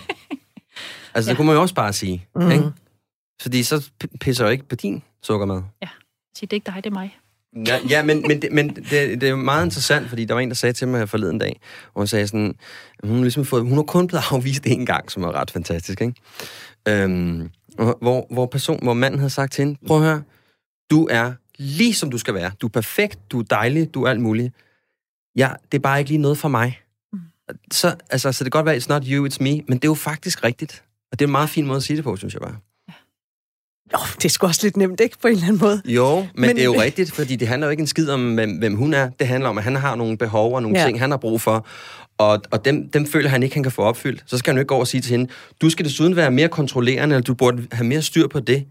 altså, 1.15 1.29
det 1.31 1.37
kunne 1.37 1.47
man 1.47 1.57
jo 1.57 1.63
også 1.63 1.75
bare 1.75 1.93
sige. 1.93 2.27
Mm. 2.35 2.51
Ikke? 2.51 2.65
Fordi 3.43 3.63
så 3.63 3.91
pisser 4.21 4.45
jeg 4.45 4.53
ikke 4.53 4.69
på 4.69 4.75
din 4.77 5.03
sukkermad. 5.23 5.63
Ja, 5.83 5.89
sige, 6.37 6.47
det 6.47 6.53
er 6.53 6.57
ikke 6.57 6.67
dig, 6.67 6.85
det 6.85 6.87
er 6.91 6.95
mig. 6.95 7.19
Ja, 7.67 7.79
ja 7.89 8.03
men, 8.03 8.23
men, 8.29 8.43
det, 8.43 8.53
men 8.53 8.69
det, 8.69 8.91
det 8.91 9.23
er 9.23 9.31
jo 9.31 9.37
meget 9.37 9.65
interessant, 9.65 10.09
fordi 10.09 10.25
der 10.25 10.35
var 10.35 10.41
en, 10.41 10.49
der 10.49 10.55
sagde 10.55 10.73
til 10.73 10.89
mig 10.89 10.99
her 10.99 11.07
forleden 11.07 11.39
dag, 11.39 11.61
hvor 11.93 12.01
hun 12.01 12.07
sagde 12.07 12.27
sådan, 12.27 12.55
hun, 13.05 13.15
har 13.15 13.23
ligesom 13.23 13.45
fået, 13.45 13.63
hun 13.63 13.73
har 13.73 13.83
kun 13.83 14.07
blevet 14.07 14.25
afvist 14.33 14.67
én 14.67 14.85
gang, 14.85 15.11
som 15.11 15.23
er 15.23 15.33
ret 15.33 15.51
fantastisk, 15.51 16.01
ikke? 16.01 16.15
Øhm, 16.89 17.51
og 17.79 17.99
hvor, 18.01 18.27
hvor, 18.31 18.47
person, 18.47 18.79
hvor 18.83 18.95
manden 18.95 19.19
havde 19.21 19.31
sagt 19.31 19.53
til 19.53 19.65
hende, 19.65 19.79
prøv 19.87 19.97
at 19.97 20.03
høre, 20.03 20.23
du 20.91 21.09
er 21.11 21.33
lige 21.59 21.95
som 21.95 22.11
du 22.11 22.19
skal 22.19 22.35
være. 22.35 22.51
Du 22.61 22.67
er 22.67 22.71
perfekt, 22.71 23.19
du 23.31 23.39
er 23.39 23.45
dejlig, 23.45 23.95
du 23.95 24.03
er 24.03 24.11
alt 24.11 24.21
muligt. 24.21 24.55
Ja, 25.37 25.51
det 25.73 25.79
er 25.79 25.83
bare 25.83 25.99
ikke 25.99 26.11
lige 26.11 26.21
noget 26.21 26.39
for 26.39 26.49
mig. 26.49 26.81
Så, 27.73 27.97
altså, 28.11 28.33
så 28.33 28.45
det 28.45 28.53
kan 28.53 28.59
godt 28.59 28.67
være, 28.67 28.77
it's 28.77 28.89
not 28.89 29.05
you, 29.07 29.29
it's 29.29 29.37
me, 29.41 29.51
men 29.51 29.79
det 29.79 29.85
er 29.85 29.89
jo 29.89 29.95
faktisk 29.95 30.45
rigtigt. 30.45 30.85
Og 31.13 31.19
det 31.19 31.25
er 31.25 31.29
en 31.29 31.33
meget 31.33 31.51
fin 31.51 31.67
måde 31.67 31.77
at 31.77 31.83
sige 31.83 31.97
det 31.97 32.05
på, 32.05 32.17
synes 32.17 32.35
jeg 32.35 32.41
bare. 32.41 32.57
Jo, 33.93 33.99
det 34.17 34.25
er 34.25 34.29
sgu 34.29 34.47
også 34.47 34.61
lidt 34.63 34.77
nemt, 34.77 35.01
ikke? 35.01 35.17
På 35.23 35.29
en 35.29 35.35
eller 35.35 35.47
anden 35.47 35.59
måde. 35.63 35.83
Jo, 35.85 36.17
men, 36.17 36.29
Men- 36.35 36.51
det 36.57 36.61
er 36.61 36.65
jo 36.65 36.81
rigtigt, 36.81 37.13
fordi 37.13 37.37
det 37.37 37.49
handler 37.49 37.67
jo 37.67 37.71
ikke 37.71 37.81
en 37.81 37.87
skid 37.87 38.09
om, 38.11 38.35
hvem, 38.35 38.51
hvem 38.59 38.75
hun 38.75 38.95
er. 38.95 39.09
Det 39.19 39.27
handler 39.27 39.49
om, 39.49 39.59
at 39.59 39.65
han 39.65 39.77
har 39.77 39.95
nogle 39.95 40.19
behov 40.19 40.55
og 40.55 40.63
nogle 40.63 40.79
Ja. 40.79 40.85
ting, 40.87 41.01
han 41.01 41.11
har 41.11 41.19
brug 41.19 41.41
for. 41.41 41.67
Og, 42.19 42.43
og 42.51 42.65
dem, 42.65 42.89
dem 42.91 43.07
føler 43.07 43.29
han 43.29 43.43
ikke, 43.43 43.55
han 43.57 43.63
kan 43.63 43.73
få 43.73 43.83
opfyldt. 43.83 44.23
Så 44.27 44.39
skal 44.39 44.51
han 44.51 44.57
jo 44.57 44.61
ikke 44.61 44.69
gå 44.69 44.75
over 44.75 44.83
og 44.83 44.89
sige 44.89 45.01
til 45.01 45.11
hende, 45.11 45.31
du 45.63 45.71
skal 45.71 45.85
desuden 45.85 46.17
være 46.17 46.31
mere 46.31 46.49
kontrollerende, 46.49 47.15
eller 47.15 47.25
du 47.25 47.35
burde 47.35 47.67
have 47.73 47.87
mere 47.87 48.03
styr 48.03 48.27
på 48.29 48.41
det. 48.41 48.65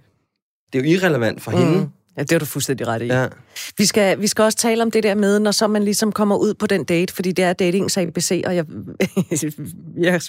Det 0.74 0.80
er 0.80 0.84
jo 0.84 0.98
irrelevant 0.98 1.42
for 1.42 1.52
mm. 1.52 1.58
hende. 1.58 1.90
Ja, 2.22 2.24
det 2.24 2.32
har 2.32 2.40
du 2.40 2.46
fuldstændig 2.46 2.88
ret 2.88 3.02
i. 3.02 3.06
Ja. 3.06 3.28
Vi 3.78 3.86
skal, 3.86 4.22
vi 4.22 4.28
skal 4.28 4.44
også 4.44 4.58
tale 4.58 4.84
om 4.84 4.92
det 4.92 5.04
der 5.04 5.16
med, 5.16 5.40
når 5.40 5.52
så 5.52 5.68
man 5.68 5.84
ligesom 5.84 6.12
kommer 6.12 6.36
ud 6.36 6.54
på 6.54 6.68
den 6.68 6.84
date, 6.84 7.14
fordi 7.14 7.32
det 7.32 7.46
er 7.46 7.54
datingens 7.54 7.98
ABC, 7.98 8.44
og 8.46 8.56
jeg, 8.56 8.66
jeg, 10.08 10.22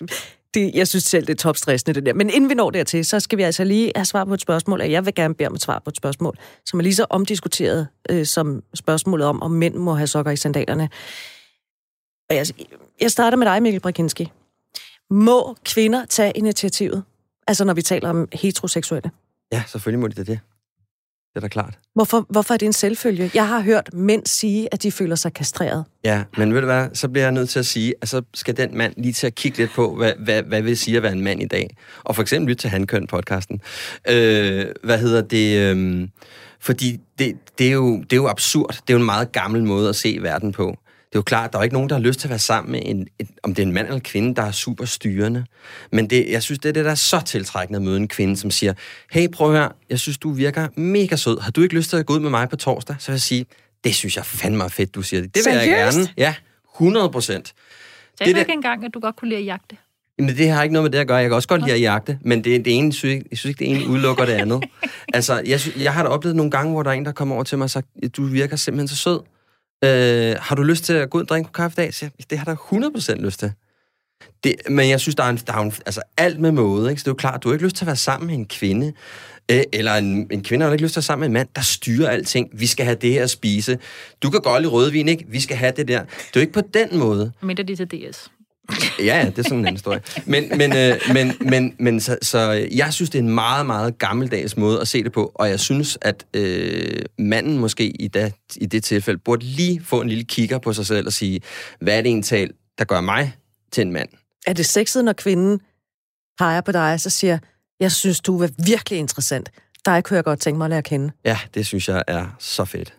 det, 0.55 0.71
jeg 0.75 0.89
synes 0.89 1.05
selv, 1.05 1.27
det 1.27 1.33
er 1.33 1.37
topstressende, 1.37 1.95
det 1.95 2.07
der. 2.07 2.15
Men 2.15 2.31
inden 2.31 2.51
vi 2.51 2.55
når 2.55 2.71
dertil, 2.71 3.05
så 3.05 3.21
skal 3.21 3.39
vi 3.39 3.43
altså 3.43 3.65
lige 3.65 3.93
have 3.97 4.05
svar 4.05 4.25
på 4.25 4.35
et 4.35 4.41
spørgsmål, 4.41 4.81
og 4.81 4.91
jeg 4.91 5.07
vil 5.07 5.15
gerne 5.15 5.35
bede 5.35 5.49
om 5.49 5.55
et 5.55 5.63
svar 5.63 5.79
på 5.79 5.91
et 5.91 5.97
spørgsmål, 5.97 6.39
som 6.67 6.79
er 6.79 6.83
lige 6.83 6.95
så 6.95 7.07
omdiskuteret 7.11 7.89
øh, 8.11 8.27
som 8.27 8.63
spørgsmålet 8.75 9.27
om, 9.27 9.43
om 9.43 9.51
mænd 9.51 9.75
må 9.75 9.95
have 9.95 10.07
sokker 10.07 10.33
i 10.33 10.37
sandalerne. 10.37 10.89
Og 12.31 12.37
jeg, 12.37 12.47
jeg 13.01 13.11
starter 13.11 13.37
med 13.37 13.47
dig, 13.47 13.63
Mikkel 13.63 13.81
Brakinski. 13.81 14.33
Må 15.11 15.57
kvinder 15.65 16.05
tage 16.05 16.33
initiativet? 16.35 17.03
Altså 17.47 17.65
når 17.65 17.75
vi 17.75 17.83
taler 17.83 18.11
om 18.11 18.29
heteroseksuelle. 18.33 19.11
ja, 19.53 19.63
selvfølgelig 19.67 20.01
må 20.01 20.09
de 20.09 20.25
det. 20.25 20.41
Det 21.35 21.37
er 21.37 21.41
da 21.41 21.49
klart. 21.49 21.79
Hvorfor, 21.95 22.27
hvorfor 22.31 22.55
er 22.55 22.59
det 22.59 22.67
en 22.67 22.73
selvfølge? 22.73 23.31
Jeg 23.35 23.49
har 23.49 23.61
hørt 23.61 23.91
mænd 23.93 24.27
sige, 24.27 24.69
at 24.73 24.83
de 24.83 24.93
føler 24.93 25.17
sig 25.17 25.33
kastreret. 25.33 25.85
Ja, 26.05 26.23
men 26.37 26.55
ved 26.55 26.61
du 26.61 26.67
hvad, 26.67 26.89
så 26.95 27.09
bliver 27.09 27.25
jeg 27.25 27.33
nødt 27.33 27.49
til 27.49 27.59
at 27.59 27.67
sige, 27.67 27.95
at 28.01 28.09
så 28.09 28.23
skal 28.35 28.57
den 28.57 28.77
mand 28.77 28.95
lige 28.97 29.13
til 29.13 29.27
at 29.27 29.35
kigge 29.35 29.59
lidt 29.59 29.71
på, 29.71 29.97
hvad, 29.97 30.13
hvad, 30.19 30.43
hvad 30.43 30.63
vil 30.63 30.77
sige 30.77 30.97
at 30.97 31.03
være 31.03 31.13
en 31.13 31.21
mand 31.21 31.43
i 31.43 31.47
dag. 31.47 31.77
Og 32.05 32.15
for 32.15 32.23
eksempel 32.23 32.49
lytte 32.49 32.61
til 32.61 32.69
Hankøn-podcasten. 32.69 33.61
Øh, 34.09 34.67
hvad 34.85 34.99
hedder 34.99 35.23
det? 35.23 35.59
Øh, 35.59 36.09
fordi 36.61 37.01
det, 37.19 37.37
det, 37.59 37.69
er 37.69 37.73
jo, 37.73 37.97
det 37.97 38.13
er 38.13 38.17
jo 38.17 38.29
absurd. 38.29 38.73
Det 38.73 38.91
er 38.91 38.95
jo 38.95 38.99
en 38.99 39.05
meget 39.05 39.33
gammel 39.33 39.65
måde 39.65 39.89
at 39.89 39.97
se 39.97 40.19
verden 40.21 40.53
på. 40.53 40.77
Det 41.13 41.17
er 41.17 41.19
jo 41.19 41.23
klart, 41.23 41.53
der 41.53 41.59
er 41.59 41.63
ikke 41.63 41.75
nogen, 41.75 41.89
der 41.89 41.95
har 41.95 42.03
lyst 42.03 42.21
til 42.21 42.27
at 42.27 42.31
være 42.31 42.39
sammen 42.39 42.73
med 42.73 42.81
en, 42.85 43.07
et, 43.19 43.29
om 43.43 43.55
det 43.55 43.63
er 43.63 43.67
en 43.67 43.73
mand 43.73 43.87
eller 43.87 43.97
en 43.97 44.01
kvinde, 44.01 44.35
der 44.35 44.43
er 44.43 44.51
super 44.51 44.85
styrende. 44.85 45.45
Men 45.91 46.11
det, 46.11 46.31
jeg 46.31 46.43
synes, 46.43 46.59
det 46.59 46.69
er 46.69 46.73
det, 46.73 46.85
der 46.85 46.91
er 46.91 46.95
så 46.95 47.21
tiltrækkende 47.21 47.77
at 47.77 47.83
møde 47.83 47.97
en 47.97 48.09
kvinde, 48.09 48.37
som 48.37 48.51
siger, 48.51 48.75
hey, 49.11 49.29
prøv 49.29 49.53
at 49.53 49.59
høre, 49.59 49.73
jeg 49.91 49.99
synes, 50.01 50.19
du 50.19 50.31
virker 50.33 50.69
mega 50.77 51.17
sød. 51.17 51.41
Har 51.41 51.51
du 51.51 51.63
ikke 51.63 51.75
lyst 51.75 51.91
til 51.91 51.97
at 51.97 52.07
gå 52.07 52.15
ud 52.15 52.21
med 52.21 52.31
mig 52.31 52.49
på 52.49 52.57
torsdag? 52.57 52.97
Så 52.99 53.07
vil 53.07 53.15
jeg 53.15 53.21
sige, 53.21 53.47
det 53.85 53.95
synes 53.95 54.17
jeg 54.17 54.27
fandme 54.27 54.65
er 54.65 54.69
fedt, 54.69 54.95
du 54.95 55.03
siger 55.03 55.21
det. 55.21 55.35
Det 55.35 55.43
vil 55.47 55.53
jeg 55.53 55.63
Seriøst? 55.63 55.97
gerne. 55.97 56.09
Ja, 56.17 56.35
100 56.75 57.11
procent. 57.11 57.55
Sagde 58.19 58.31
Det 58.31 58.37
du 58.37 58.41
ikke 58.41 58.53
engang, 58.53 58.85
at 58.85 58.95
du 58.95 59.01
godt 59.01 59.17
kunne 59.17 59.29
lide 59.29 59.41
at 59.41 59.47
jagte? 59.47 59.77
Men 60.19 60.29
det 60.29 60.49
har 60.49 60.63
ikke 60.63 60.73
noget 60.73 60.85
med 60.85 60.91
det 60.91 60.99
at 60.99 61.09
gøre. 61.09 61.17
Jeg 61.17 61.29
kan 61.29 61.35
også 61.35 61.49
godt 61.49 61.63
lide 61.63 61.75
at 61.75 61.81
jagte, 61.81 62.19
men 62.21 62.45
det, 62.45 62.65
det 62.65 62.79
ene, 62.79 62.93
synes 62.93 63.15
jeg, 63.15 63.23
jeg 63.31 63.39
synes 63.39 63.51
ikke, 63.51 63.59
det 63.59 63.71
ene 63.71 63.87
udelukker 63.87 64.25
det 64.25 64.33
andet. 64.33 64.65
altså, 65.15 65.43
jeg, 65.47 65.61
jeg 65.79 65.95
har 65.95 66.03
da 66.03 66.09
oplevet 66.09 66.37
nogle 66.37 66.51
gange, 66.51 66.73
hvor 66.73 66.83
der 66.83 66.91
er 66.91 66.95
en, 66.95 67.05
der 67.05 67.13
kommer 67.13 67.35
over 67.35 67.45
til 67.45 67.59
mig 67.59 67.65
og 67.65 67.71
sagt, 67.71 67.87
du 68.17 68.25
virker 68.25 68.57
simpelthen 68.57 68.89
så 68.89 68.97
sød. 68.97 69.21
Øh, 69.85 70.37
har 70.41 70.55
du 70.57 70.63
lyst 70.63 70.85
til 70.85 70.93
at 70.93 71.11
gå 71.11 71.19
ud 71.19 71.23
og 71.23 71.29
drikke 71.29 71.47
en 71.47 71.53
kaffe 71.55 71.75
i 71.75 71.85
dag? 71.85 71.95
Så 71.95 72.11
det 72.31 72.39
har 72.39 72.45
der 72.45 72.57
100% 73.17 73.25
lyst 73.25 73.39
til. 73.39 73.53
Det, 74.45 74.55
men 74.71 74.89
jeg 74.89 75.01
synes, 75.01 75.15
der 75.15 75.23
er, 75.25 75.29
en, 75.29 75.37
der 75.47 75.53
er 75.53 75.59
en, 75.59 75.73
altså 75.87 76.03
alt 76.17 76.41
med 76.41 76.53
måde. 76.53 76.91
Ikke? 76.91 77.01
Så 77.01 77.05
det 77.05 77.09
er 77.09 77.13
jo 77.13 77.17
klart, 77.17 77.43
du 77.43 77.49
har 77.49 77.55
ikke 77.55 77.65
lyst 77.65 77.77
til 77.77 77.85
at 77.85 77.87
være 77.87 77.97
sammen 77.97 78.27
med 78.27 78.35
en 78.35 78.47
kvinde, 78.47 78.93
øh, 79.51 79.63
eller 79.73 79.95
en, 79.95 80.29
en 80.31 80.45
kvinde 80.45 80.65
har 80.65 80.73
ikke 80.73 80.85
lyst 80.85 80.93
til 80.93 81.01
at 81.01 81.03
være 81.03 81.07
sammen 81.07 81.21
med 81.21 81.27
en 81.27 81.33
mand, 81.33 81.49
der 81.57 81.63
styrer 81.63 82.11
alting. 82.11 82.49
Vi 82.53 82.67
skal 82.67 82.85
have 82.85 82.97
det 83.01 83.13
her 83.13 83.23
at 83.23 83.31
spise. 83.31 83.79
Du 84.23 84.31
kan 84.31 84.41
godt 84.41 84.63
lide 84.63 84.73
rødvin, 84.73 85.09
ikke? 85.09 85.25
Vi 85.29 85.41
skal 85.41 85.57
have 85.57 85.73
det 85.77 85.89
der. 85.89 86.03
Det 86.03 86.11
er 86.11 86.31
jo 86.37 86.41
ikke 86.41 86.53
på 86.53 86.63
den 86.75 86.99
måde. 86.99 87.33
Mindre 87.43 87.63
de 87.63 87.77
til 87.77 87.87
DS. 87.91 88.31
Ja, 88.99 89.31
det 89.31 89.39
er 89.39 89.43
sådan 89.43 89.59
en 89.59 89.65
anden 89.65 89.75
historie. 89.75 90.01
Men, 90.25 90.49
men, 90.59 90.77
øh, 90.77 91.01
men, 91.13 91.33
men, 91.41 91.75
men 91.79 92.01
så, 92.01 92.19
så 92.23 92.69
jeg 92.73 92.93
synes, 92.93 93.11
det 93.11 93.19
er 93.19 93.23
en 93.23 93.35
meget, 93.35 93.67
meget 93.67 93.99
gammeldags 93.99 94.57
måde 94.57 94.81
at 94.81 94.89
se 94.89 95.05
det 95.05 95.13
på, 95.13 95.33
og 95.35 95.49
jeg 95.49 95.61
synes, 95.61 95.99
at 96.01 96.27
øh, 96.35 97.03
manden 97.19 97.59
måske 97.59 97.89
i, 97.89 98.09
da, 98.09 98.31
i 98.57 98.67
det 98.67 98.85
tilfælde 98.85 99.19
burde 99.19 99.45
lige 99.45 99.85
få 99.85 100.01
en 100.01 100.09
lille 100.09 100.25
kigger 100.25 100.59
på 100.59 100.73
sig 100.73 100.87
selv 100.87 101.07
og 101.07 101.13
sige, 101.13 101.41
hvad 101.81 101.99
er 101.99 102.03
det 102.03 102.09
egentlig, 102.09 102.51
der 102.79 102.85
gør 102.85 103.01
mig 103.01 103.37
til 103.73 103.83
en 103.83 103.93
mand? 103.93 104.09
Er 104.47 104.53
det 104.53 104.67
sexet, 104.67 105.05
når 105.05 105.13
kvinden 105.13 105.61
peger 106.39 106.61
på 106.61 106.73
dig, 106.73 107.01
så 107.01 107.11
siger, 107.11 107.39
jeg 107.81 107.93
synes, 107.93 108.21
du 108.21 108.43
er 108.43 108.49
virkelig 108.67 108.99
interessant. 108.99 109.51
Dig 109.87 110.05
kunne 110.05 110.17
jeg 110.17 110.25
godt 110.25 110.41
tænke 110.41 110.59
mig 110.59 110.65
at 110.65 110.71
lære 110.71 110.79
at 110.79 110.85
kende. 110.85 111.11
Ja, 111.25 111.39
det 111.55 111.67
synes 111.67 111.89
jeg 111.89 112.03
er 112.07 112.37
så 112.39 112.65
fedt. 112.65 112.95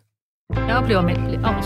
Jeg 0.55 0.75
oplever, 0.77 0.99
at 0.99 1.05
mænd 1.05 1.17
bliver... 1.17 1.39
Oh, 1.49 1.63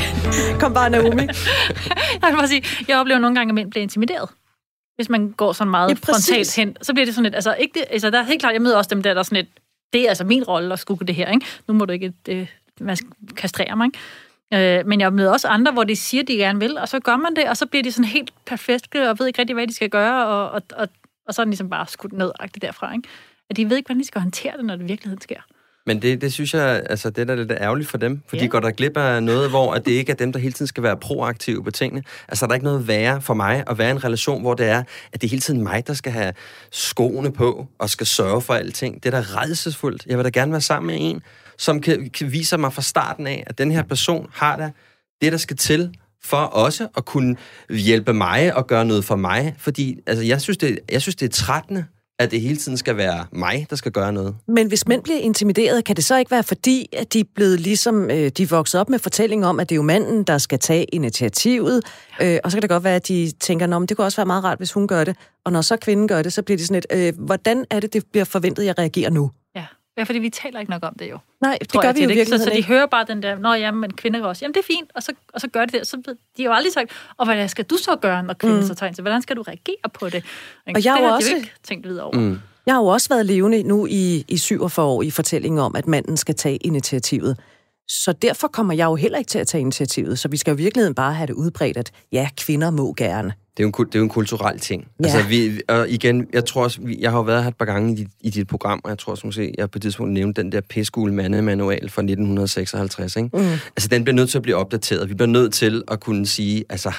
Kom 0.60 0.74
bare, 0.74 0.90
Naomi. 0.90 1.08
jeg 2.22 2.30
vil 2.30 2.36
bare 2.36 2.48
sige, 2.48 2.64
jeg 2.88 2.98
oplever 2.98 3.18
nogle 3.18 3.36
gange, 3.36 3.50
at 3.50 3.54
mænd 3.54 3.70
bliver 3.70 3.82
intimideret. 3.82 4.28
Hvis 4.96 5.08
man 5.08 5.32
går 5.32 5.52
sådan 5.52 5.70
meget 5.70 5.88
Ja, 5.88 5.94
præcis. 5.94 6.28
frontalt 6.28 6.56
hen, 6.56 6.76
så 6.82 6.92
bliver 6.92 7.04
det 7.06 7.14
sådan 7.14 7.22
lidt... 7.24 7.34
Altså, 7.34 7.54
ikke 7.54 7.74
det, 7.74 7.84
altså, 7.90 8.10
der 8.10 8.18
er 8.18 8.22
helt 8.22 8.40
klart, 8.40 8.52
jeg 8.52 8.62
møder 8.62 8.76
også 8.76 8.88
dem 8.88 9.02
der, 9.02 9.12
der 9.14 9.18
er 9.18 9.22
sådan 9.22 9.36
lidt... 9.36 9.48
det 9.92 10.04
er 10.04 10.08
altså 10.08 10.24
min 10.24 10.44
rolle 10.44 10.72
at 10.72 10.78
skugge 10.78 11.06
det 11.06 11.14
her, 11.14 11.30
ikke? 11.30 11.46
Nu 11.68 11.74
må 11.74 11.84
du 11.84 11.92
ikke 11.92 12.12
det, 12.26 12.48
man 12.80 12.96
kastrere 13.36 13.76
mig, 13.76 13.86
ikke? 13.86 14.78
Øh, 14.78 14.86
men 14.86 15.00
jeg 15.00 15.12
møder 15.12 15.32
også 15.32 15.48
andre, 15.48 15.72
hvor 15.72 15.84
de 15.84 15.96
siger, 15.96 16.22
de 16.22 16.36
gerne 16.36 16.60
vil, 16.60 16.78
og 16.78 16.88
så 16.88 17.00
gør 17.00 17.16
man 17.16 17.36
det, 17.36 17.44
og 17.48 17.56
så 17.56 17.66
bliver 17.66 17.82
de 17.82 17.92
sådan 17.92 18.04
helt 18.04 18.32
perfekte, 18.46 19.10
og 19.10 19.18
ved 19.18 19.26
ikke 19.26 19.38
rigtig, 19.38 19.54
hvad 19.54 19.66
de 19.66 19.74
skal 19.74 19.90
gøre, 19.90 20.26
og, 20.26 20.50
og, 20.50 20.62
og, 20.76 20.88
og 21.28 21.34
så 21.34 21.42
er 21.42 21.44
den 21.44 21.50
ligesom 21.50 21.70
bare 21.70 21.86
skudt 21.86 22.12
ned 22.12 22.32
derfra, 22.62 22.92
ikke? 22.92 23.08
At 23.50 23.56
de 23.56 23.70
ved 23.70 23.76
ikke, 23.76 23.86
hvordan 23.86 24.00
de 24.00 24.06
skal 24.06 24.20
håndtere 24.20 24.56
det, 24.56 24.64
når 24.64 24.76
det 24.76 24.88
virkeligheden 24.88 25.20
sker. 25.20 25.40
Men 25.86 26.02
det, 26.02 26.20
det 26.20 26.32
synes 26.32 26.54
jeg, 26.54 26.82
altså 26.90 27.10
det 27.10 27.22
er 27.22 27.24
da 27.24 27.34
lidt 27.34 27.52
ærgerligt 27.52 27.88
for 27.88 27.98
dem, 27.98 28.22
for 28.26 28.36
ja. 28.36 28.42
de 28.42 28.48
går 28.48 28.60
der 28.60 28.70
glip 28.70 28.96
af 28.96 29.22
noget, 29.22 29.50
hvor 29.50 29.74
at 29.74 29.86
det 29.86 29.92
ikke 29.92 30.12
er 30.12 30.16
dem, 30.16 30.32
der 30.32 30.38
hele 30.38 30.52
tiden 30.52 30.66
skal 30.66 30.82
være 30.82 30.96
proaktive 30.96 31.64
på 31.64 31.70
tingene. 31.70 32.02
Altså 32.28 32.46
der 32.46 32.50
er 32.50 32.54
ikke 32.54 32.64
noget 32.64 32.88
værre 32.88 33.20
for 33.20 33.34
mig 33.34 33.64
at 33.66 33.78
være 33.78 33.88
i 33.88 33.90
en 33.90 34.04
relation, 34.04 34.40
hvor 34.40 34.54
det 34.54 34.66
er, 34.66 34.82
at 35.12 35.20
det 35.20 35.24
er 35.24 35.30
hele 35.30 35.40
tiden 35.40 35.62
mig, 35.62 35.86
der 35.86 35.94
skal 35.94 36.12
have 36.12 36.32
skoene 36.70 37.32
på 37.32 37.66
og 37.78 37.90
skal 37.90 38.06
sørge 38.06 38.42
for 38.42 38.54
alting. 38.54 39.02
Det 39.02 39.14
er 39.14 39.20
da 39.20 39.40
redselsfuldt. 39.40 40.06
Jeg 40.06 40.18
vil 40.18 40.24
da 40.24 40.30
gerne 40.30 40.52
være 40.52 40.60
sammen 40.60 40.86
med 40.86 40.96
en, 41.00 41.22
som 41.58 41.80
kan, 41.80 42.10
kan 42.10 42.32
vise 42.32 42.56
mig 42.58 42.72
fra 42.72 42.82
starten 42.82 43.26
af, 43.26 43.44
at 43.46 43.58
den 43.58 43.72
her 43.72 43.82
person 43.82 44.28
har 44.32 44.56
da 44.56 44.70
det, 45.22 45.32
der 45.32 45.38
skal 45.38 45.56
til 45.56 45.94
for 46.24 46.36
også 46.36 46.88
at 46.96 47.04
kunne 47.04 47.36
hjælpe 47.70 48.12
mig 48.12 48.56
og 48.56 48.66
gøre 48.66 48.84
noget 48.84 49.04
for 49.04 49.16
mig. 49.16 49.54
Fordi 49.58 50.00
altså, 50.06 50.24
jeg, 50.24 50.40
synes, 50.40 50.58
det, 50.58 50.78
jeg 50.90 51.02
synes, 51.02 51.16
det 51.16 51.26
er 51.26 51.30
trættende 51.30 51.84
at 52.18 52.30
det 52.30 52.40
hele 52.40 52.56
tiden 52.56 52.78
skal 52.78 52.96
være 52.96 53.26
mig, 53.32 53.66
der 53.70 53.76
skal 53.76 53.92
gøre 53.92 54.12
noget. 54.12 54.36
Men 54.48 54.68
hvis 54.68 54.88
mænd 54.88 55.02
bliver 55.02 55.18
intimideret, 55.18 55.84
kan 55.84 55.96
det 55.96 56.04
så 56.04 56.16
ikke 56.16 56.30
være 56.30 56.42
fordi, 56.42 56.88
at 56.92 57.12
de 57.12 57.20
er 57.20 57.24
blevet 57.34 57.60
ligesom, 57.60 58.10
øh, 58.10 58.28
de 58.36 58.42
er 58.42 58.46
vokset 58.46 58.80
op 58.80 58.88
med 58.88 58.98
fortællingen 58.98 59.44
om, 59.44 59.60
at 59.60 59.68
det 59.68 59.74
er 59.74 59.76
jo 59.76 59.82
manden, 59.82 60.22
der 60.22 60.38
skal 60.38 60.58
tage 60.58 60.84
initiativet, 60.84 61.82
øh, 62.22 62.38
og 62.44 62.50
så 62.50 62.56
kan 62.56 62.62
det 62.62 62.70
godt 62.70 62.84
være, 62.84 62.96
at 62.96 63.08
de 63.08 63.32
tænker, 63.40 63.76
at 63.76 63.88
det 63.88 63.96
kunne 63.96 64.04
også 64.06 64.16
være 64.16 64.26
meget 64.26 64.44
rart, 64.44 64.58
hvis 64.58 64.72
hun 64.72 64.88
gør 64.88 65.04
det, 65.04 65.16
og 65.44 65.52
når 65.52 65.60
så 65.60 65.76
kvinden 65.76 66.08
gør 66.08 66.22
det, 66.22 66.32
så 66.32 66.42
bliver 66.42 66.58
de 66.58 66.66
sådan 66.66 66.82
et, 66.90 67.08
øh, 67.08 67.12
hvordan 67.18 67.64
er 67.70 67.80
det, 67.80 67.92
det 67.92 68.04
bliver 68.12 68.24
forventet, 68.24 68.62
at 68.62 68.66
jeg 68.66 68.78
reagerer 68.78 69.10
nu? 69.10 69.30
Ja, 69.98 70.02
fordi 70.02 70.18
vi 70.18 70.30
taler 70.30 70.60
ikke 70.60 70.70
nok 70.70 70.84
om 70.84 70.94
det 70.98 71.10
jo. 71.10 71.18
Nej, 71.40 71.58
det 71.60 71.80
gør 71.80 71.92
vi 71.92 72.02
jo 72.02 72.08
virkelig 72.08 72.38
så, 72.38 72.44
så 72.44 72.50
de 72.56 72.64
hører 72.64 72.86
bare 72.86 73.04
den 73.08 73.22
der, 73.22 73.38
nå 73.38 73.52
ja, 73.52 73.70
men 73.70 73.92
kvinder 73.92 74.24
også, 74.24 74.44
jamen 74.44 74.54
det 74.54 74.60
er 74.60 74.64
fint, 74.64 74.90
og 74.94 75.02
så, 75.02 75.12
og 75.34 75.40
så 75.40 75.48
gør 75.48 75.64
det 75.64 75.72
det. 75.72 75.86
Så 75.86 75.96
de 76.36 76.42
har 76.42 76.44
jo 76.44 76.52
aldrig 76.52 76.72
sagt, 76.72 76.90
og 77.16 77.26
hvad 77.26 77.48
skal 77.48 77.64
du 77.64 77.76
så 77.76 77.96
gøre, 77.96 78.22
når 78.22 78.34
kvinden 78.34 78.60
mm. 78.60 78.66
så 78.66 78.74
tager 78.74 78.88
ind? 78.88 79.00
Hvordan 79.00 79.22
skal 79.22 79.36
du 79.36 79.42
reagere 79.42 79.88
på 79.94 80.08
det? 80.08 80.24
Og 80.66 80.84
jeg 80.84 80.92
har 80.92 81.00
det 81.00 81.08
har 81.08 81.14
også... 81.14 81.28
de 81.28 81.32
jo 81.32 81.36
ikke 81.36 81.52
tænkt 81.62 81.88
videre 81.88 82.04
over. 82.04 82.18
Mm. 82.18 82.40
Jeg 82.66 82.74
har 82.74 82.80
jo 82.80 82.86
også 82.86 83.08
været 83.08 83.26
levende 83.26 83.62
nu 83.62 83.86
i, 83.86 84.24
i 84.28 84.36
47 84.36 84.86
år 84.86 85.02
i 85.02 85.10
fortællingen 85.10 85.58
om, 85.58 85.76
at 85.76 85.86
manden 85.86 86.16
skal 86.16 86.34
tage 86.34 86.56
initiativet. 86.56 87.38
Så 87.88 88.12
derfor 88.12 88.48
kommer 88.48 88.74
jeg 88.74 88.84
jo 88.84 88.94
heller 88.94 89.18
ikke 89.18 89.28
til 89.28 89.38
at 89.38 89.46
tage 89.46 89.60
initiativet. 89.60 90.18
Så 90.18 90.28
vi 90.28 90.36
skal 90.36 90.50
jo 90.50 90.56
i 90.56 90.62
virkeligheden 90.62 90.94
bare 90.94 91.14
have 91.14 91.26
det 91.26 91.32
udbredt, 91.32 91.76
at 91.76 91.92
ja, 92.12 92.28
kvinder 92.36 92.70
må 92.70 92.94
gerne. 92.96 93.32
Det 93.56 93.62
er 93.62 93.66
jo 93.66 93.82
en, 93.82 93.86
det 93.86 93.94
er 93.94 93.98
jo 93.98 94.02
en 94.02 94.08
kulturel 94.08 94.58
ting. 94.58 94.88
Ja. 95.00 95.04
Altså, 95.04 95.28
vi, 95.28 95.60
og 95.68 95.88
igen, 95.88 96.26
jeg 96.32 96.44
tror 96.44 96.62
også, 96.62 96.80
jeg 96.98 97.10
har 97.10 97.18
jo 97.18 97.22
været 97.22 97.42
her 97.42 97.50
et 97.50 97.56
par 97.56 97.64
gange 97.64 97.92
i 97.92 97.96
dit, 97.96 98.08
i 98.20 98.30
dit 98.30 98.46
program, 98.46 98.80
og 98.84 98.90
jeg 98.90 98.98
tror 98.98 99.10
også, 99.10 99.26
måske, 99.26 99.54
jeg 99.58 99.70
på 99.70 99.78
et 99.78 99.82
tidspunkt 99.82 100.12
nævnte 100.12 100.42
den 100.42 100.52
der 100.52 100.60
pæskule 100.60 101.14
mandemanual 101.14 101.90
fra 101.90 102.02
1956. 102.02 103.16
Ikke? 103.16 103.28
Mm. 103.32 103.38
Altså, 103.42 103.88
den 103.88 104.04
bliver 104.04 104.14
nødt 104.14 104.30
til 104.30 104.38
at 104.38 104.42
blive 104.42 104.56
opdateret. 104.56 105.08
Vi 105.08 105.14
bliver 105.14 105.28
nødt 105.28 105.52
til 105.52 105.82
at 105.88 106.00
kunne 106.00 106.26
sige, 106.26 106.64
altså, 106.68 106.92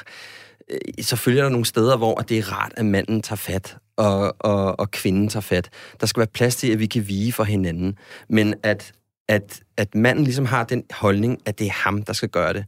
øh, 0.69 0.77
selvfølgelig 1.01 1.39
er 1.39 1.43
der 1.43 1.51
nogle 1.51 1.65
steder, 1.65 1.97
hvor 1.97 2.15
det 2.15 2.37
er 2.37 2.51
rart, 2.51 2.73
at 2.77 2.85
manden 2.85 3.21
tager 3.21 3.37
fat, 3.37 3.77
og, 3.97 4.35
og, 4.39 4.79
og 4.79 4.91
kvinden 4.91 5.29
tager 5.29 5.41
fat. 5.41 5.69
Der 5.99 6.05
skal 6.05 6.19
være 6.19 6.27
plads 6.27 6.55
til, 6.55 6.71
at 6.71 6.79
vi 6.79 6.85
kan 6.85 7.07
vige 7.07 7.33
for 7.33 7.43
hinanden. 7.43 7.97
Men 8.29 8.53
at, 8.63 8.91
at, 9.27 9.61
at 9.77 9.95
manden 9.95 10.23
ligesom 10.23 10.45
har 10.45 10.63
den 10.63 10.83
holdning, 10.91 11.37
at 11.45 11.59
det 11.59 11.67
er 11.67 11.71
ham, 11.83 12.03
der 12.03 12.13
skal 12.13 12.29
gøre 12.29 12.53
det, 12.53 12.65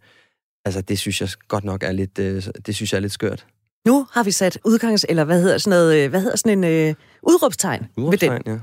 altså 0.65 0.81
det 0.81 0.99
synes 0.99 1.21
jeg 1.21 1.29
godt 1.47 1.63
nok 1.63 1.83
er 1.83 1.91
lidt, 1.91 2.19
øh, 2.19 2.43
det 2.65 2.75
synes 2.75 2.91
jeg 2.91 2.97
er 2.97 3.01
lidt 3.01 3.13
skørt. 3.13 3.45
Nu 3.87 4.07
har 4.11 4.23
vi 4.23 4.31
sat 4.31 4.57
udgangs... 4.65 5.05
Eller 5.09 5.23
hvad 5.23 5.41
hedder 5.41 5.57
sådan, 5.57 5.77
noget, 5.77 6.03
øh, 6.03 6.09
hvad 6.09 6.21
hedder 6.21 6.37
sådan 6.37 6.63
en 6.63 6.89
uh, 6.89 6.95
udråbstegn, 7.23 7.87
udråbstegn 7.97 8.31
ved 8.31 8.43
den. 8.43 8.53
Ja. 8.53 8.59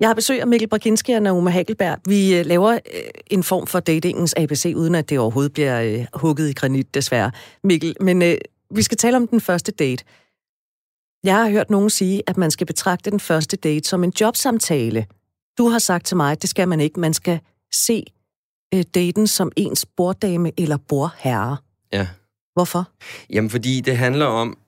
Jeg 0.00 0.08
har 0.08 0.14
besøg 0.14 0.40
af 0.40 0.46
Mikkel 0.46 0.68
Braginski 0.68 1.12
og 1.12 1.22
Nauma 1.22 1.50
Hagelberg. 1.50 1.98
Vi 2.06 2.40
uh, 2.40 2.46
laver 2.46 2.72
uh, 2.72 2.78
en 3.26 3.42
form 3.42 3.66
for 3.66 3.80
datingens 3.80 4.34
ABC, 4.36 4.72
uden 4.76 4.94
at 4.94 5.10
det 5.10 5.18
overhovedet 5.18 5.52
bliver 5.52 5.98
uh, 5.98 6.20
hugget 6.20 6.50
i 6.50 6.52
granit, 6.52 6.94
desværre. 6.94 7.30
Mikkel, 7.64 7.96
men 8.00 8.22
uh, 8.22 8.28
vi 8.70 8.82
skal 8.82 8.98
tale 8.98 9.16
om 9.16 9.28
den 9.28 9.40
første 9.40 9.72
date. 9.72 10.04
Jeg 11.24 11.36
har 11.36 11.50
hørt 11.50 11.70
nogen 11.70 11.90
sige, 11.90 12.22
at 12.26 12.36
man 12.36 12.50
skal 12.50 12.66
betragte 12.66 13.10
den 13.10 13.20
første 13.20 13.56
date 13.56 13.88
som 13.88 14.04
en 14.04 14.12
jobsamtale. 14.20 15.06
Du 15.58 15.68
har 15.68 15.78
sagt 15.78 16.06
til 16.06 16.16
mig, 16.16 16.32
at 16.32 16.42
det 16.42 16.50
skal 16.50 16.68
man 16.68 16.80
ikke. 16.80 17.00
Man 17.00 17.14
skal 17.14 17.40
se 17.72 18.04
uh, 18.74 18.80
daten 18.94 19.26
som 19.26 19.52
ens 19.56 19.86
borddame 19.96 20.52
eller 20.58 20.76
bordherre. 20.76 21.56
Ja. 21.92 22.06
Hvorfor? 22.54 22.90
Jamen, 23.30 23.50
fordi 23.50 23.80
det 23.80 23.96
handler 23.96 24.26
om, 24.26 24.58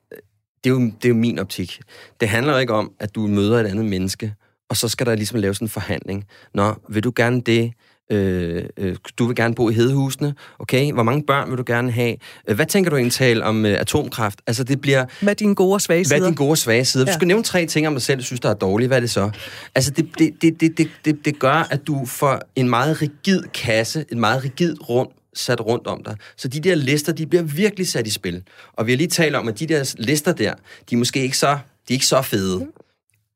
det 0.64 0.70
er, 0.70 0.75
jo, 0.75 0.81
det 0.81 1.05
er 1.05 1.09
jo 1.09 1.14
min 1.14 1.38
optik, 1.38 1.81
det 2.20 2.29
handler 2.29 2.59
ikke 2.59 2.73
om, 2.73 2.92
at 3.01 3.14
du 3.14 3.27
møder 3.27 3.61
et 3.61 3.66
andet 3.66 3.85
menneske, 3.85 4.35
og 4.68 4.77
så 4.77 4.88
skal 4.88 5.07
der 5.07 5.14
ligesom 5.14 5.38
laves 5.38 5.59
en 5.59 5.68
forhandling. 5.68 6.25
Nå, 6.55 6.75
vil 6.88 7.05
du 7.05 7.12
gerne 7.16 7.40
det? 7.40 7.73
Øh, 8.12 8.64
øh, 8.77 8.97
du 9.18 9.27
vil 9.27 9.37
gerne 9.37 9.55
bo 9.55 9.70
i 9.70 9.73
hedehusene, 9.73 10.35
okay? 10.59 10.92
Hvor 10.92 11.03
mange 11.03 11.23
børn 11.23 11.51
vil 11.51 11.59
du 11.59 11.64
gerne 11.66 11.92
have? 11.92 12.16
Øh, 12.49 12.55
hvad 12.55 12.66
tænker 12.66 12.90
du 12.90 12.97
egentlig 12.97 13.12
tale 13.12 13.44
om 13.44 13.66
øh, 13.66 13.81
atomkraft? 13.81 14.38
Altså, 14.47 14.64
det 14.64 14.81
bliver... 14.81 15.07
Hvad 15.23 15.35
dine 15.35 15.55
gode 15.55 15.75
og 15.75 15.81
svage 15.81 16.05
sider? 16.05 16.18
Hvad 16.18 16.27
dine 16.27 16.37
gode 16.37 16.51
og 16.51 16.59
svage 16.59 16.85
sider? 16.85 17.05
Ja. 17.05 17.12
Du 17.12 17.18
skal 17.18 17.29
nævne 17.29 17.44
tre 17.44 17.66
ting 17.66 17.87
om 17.87 17.94
dig 17.94 18.03
selv, 18.03 18.18
du 18.18 18.25
synes, 18.25 18.40
der 18.40 18.51
er 18.51 18.55
dårlige. 18.55 18.87
Hvad 18.88 18.97
er 18.97 19.01
det 19.01 19.11
så? 19.11 19.31
Altså, 19.75 19.90
det, 19.90 20.09
det, 20.18 20.31
det, 20.42 20.61
det, 20.61 20.79
det, 20.79 20.90
det, 21.05 21.25
det 21.25 21.38
gør, 21.38 21.68
at 21.70 21.87
du 21.87 22.07
får 22.07 22.40
en 22.57 22.68
meget 22.68 23.03
rigid 23.03 23.42
kasse, 23.55 24.05
en 24.12 24.20
meget 24.20 24.44
rigid 24.44 24.88
rum, 24.88 25.09
sat 25.35 25.61
rundt 25.61 25.87
om 25.87 26.03
dig. 26.05 26.16
Så 26.37 26.49
de 26.49 26.61
der 26.61 26.75
lister, 26.75 27.12
de 27.12 27.27
bliver 27.27 27.42
virkelig 27.42 27.88
sat 27.88 28.07
i 28.07 28.11
spil. 28.11 28.42
Og 28.73 28.87
vi 28.87 28.92
har 28.92 28.97
lige 28.97 29.09
talt 29.09 29.37
om, 29.37 29.49
at 29.49 29.59
de 29.59 29.66
der 29.66 29.94
lister 29.99 30.33
der, 30.33 30.55
de 30.90 30.94
er 30.94 30.99
måske 30.99 31.23
ikke 31.23 31.38
så, 31.38 31.59
de 31.88 31.92
er 31.92 31.94
ikke 31.94 32.07
så 32.07 32.23
fede. 32.23 32.59
Mm. 32.59 32.73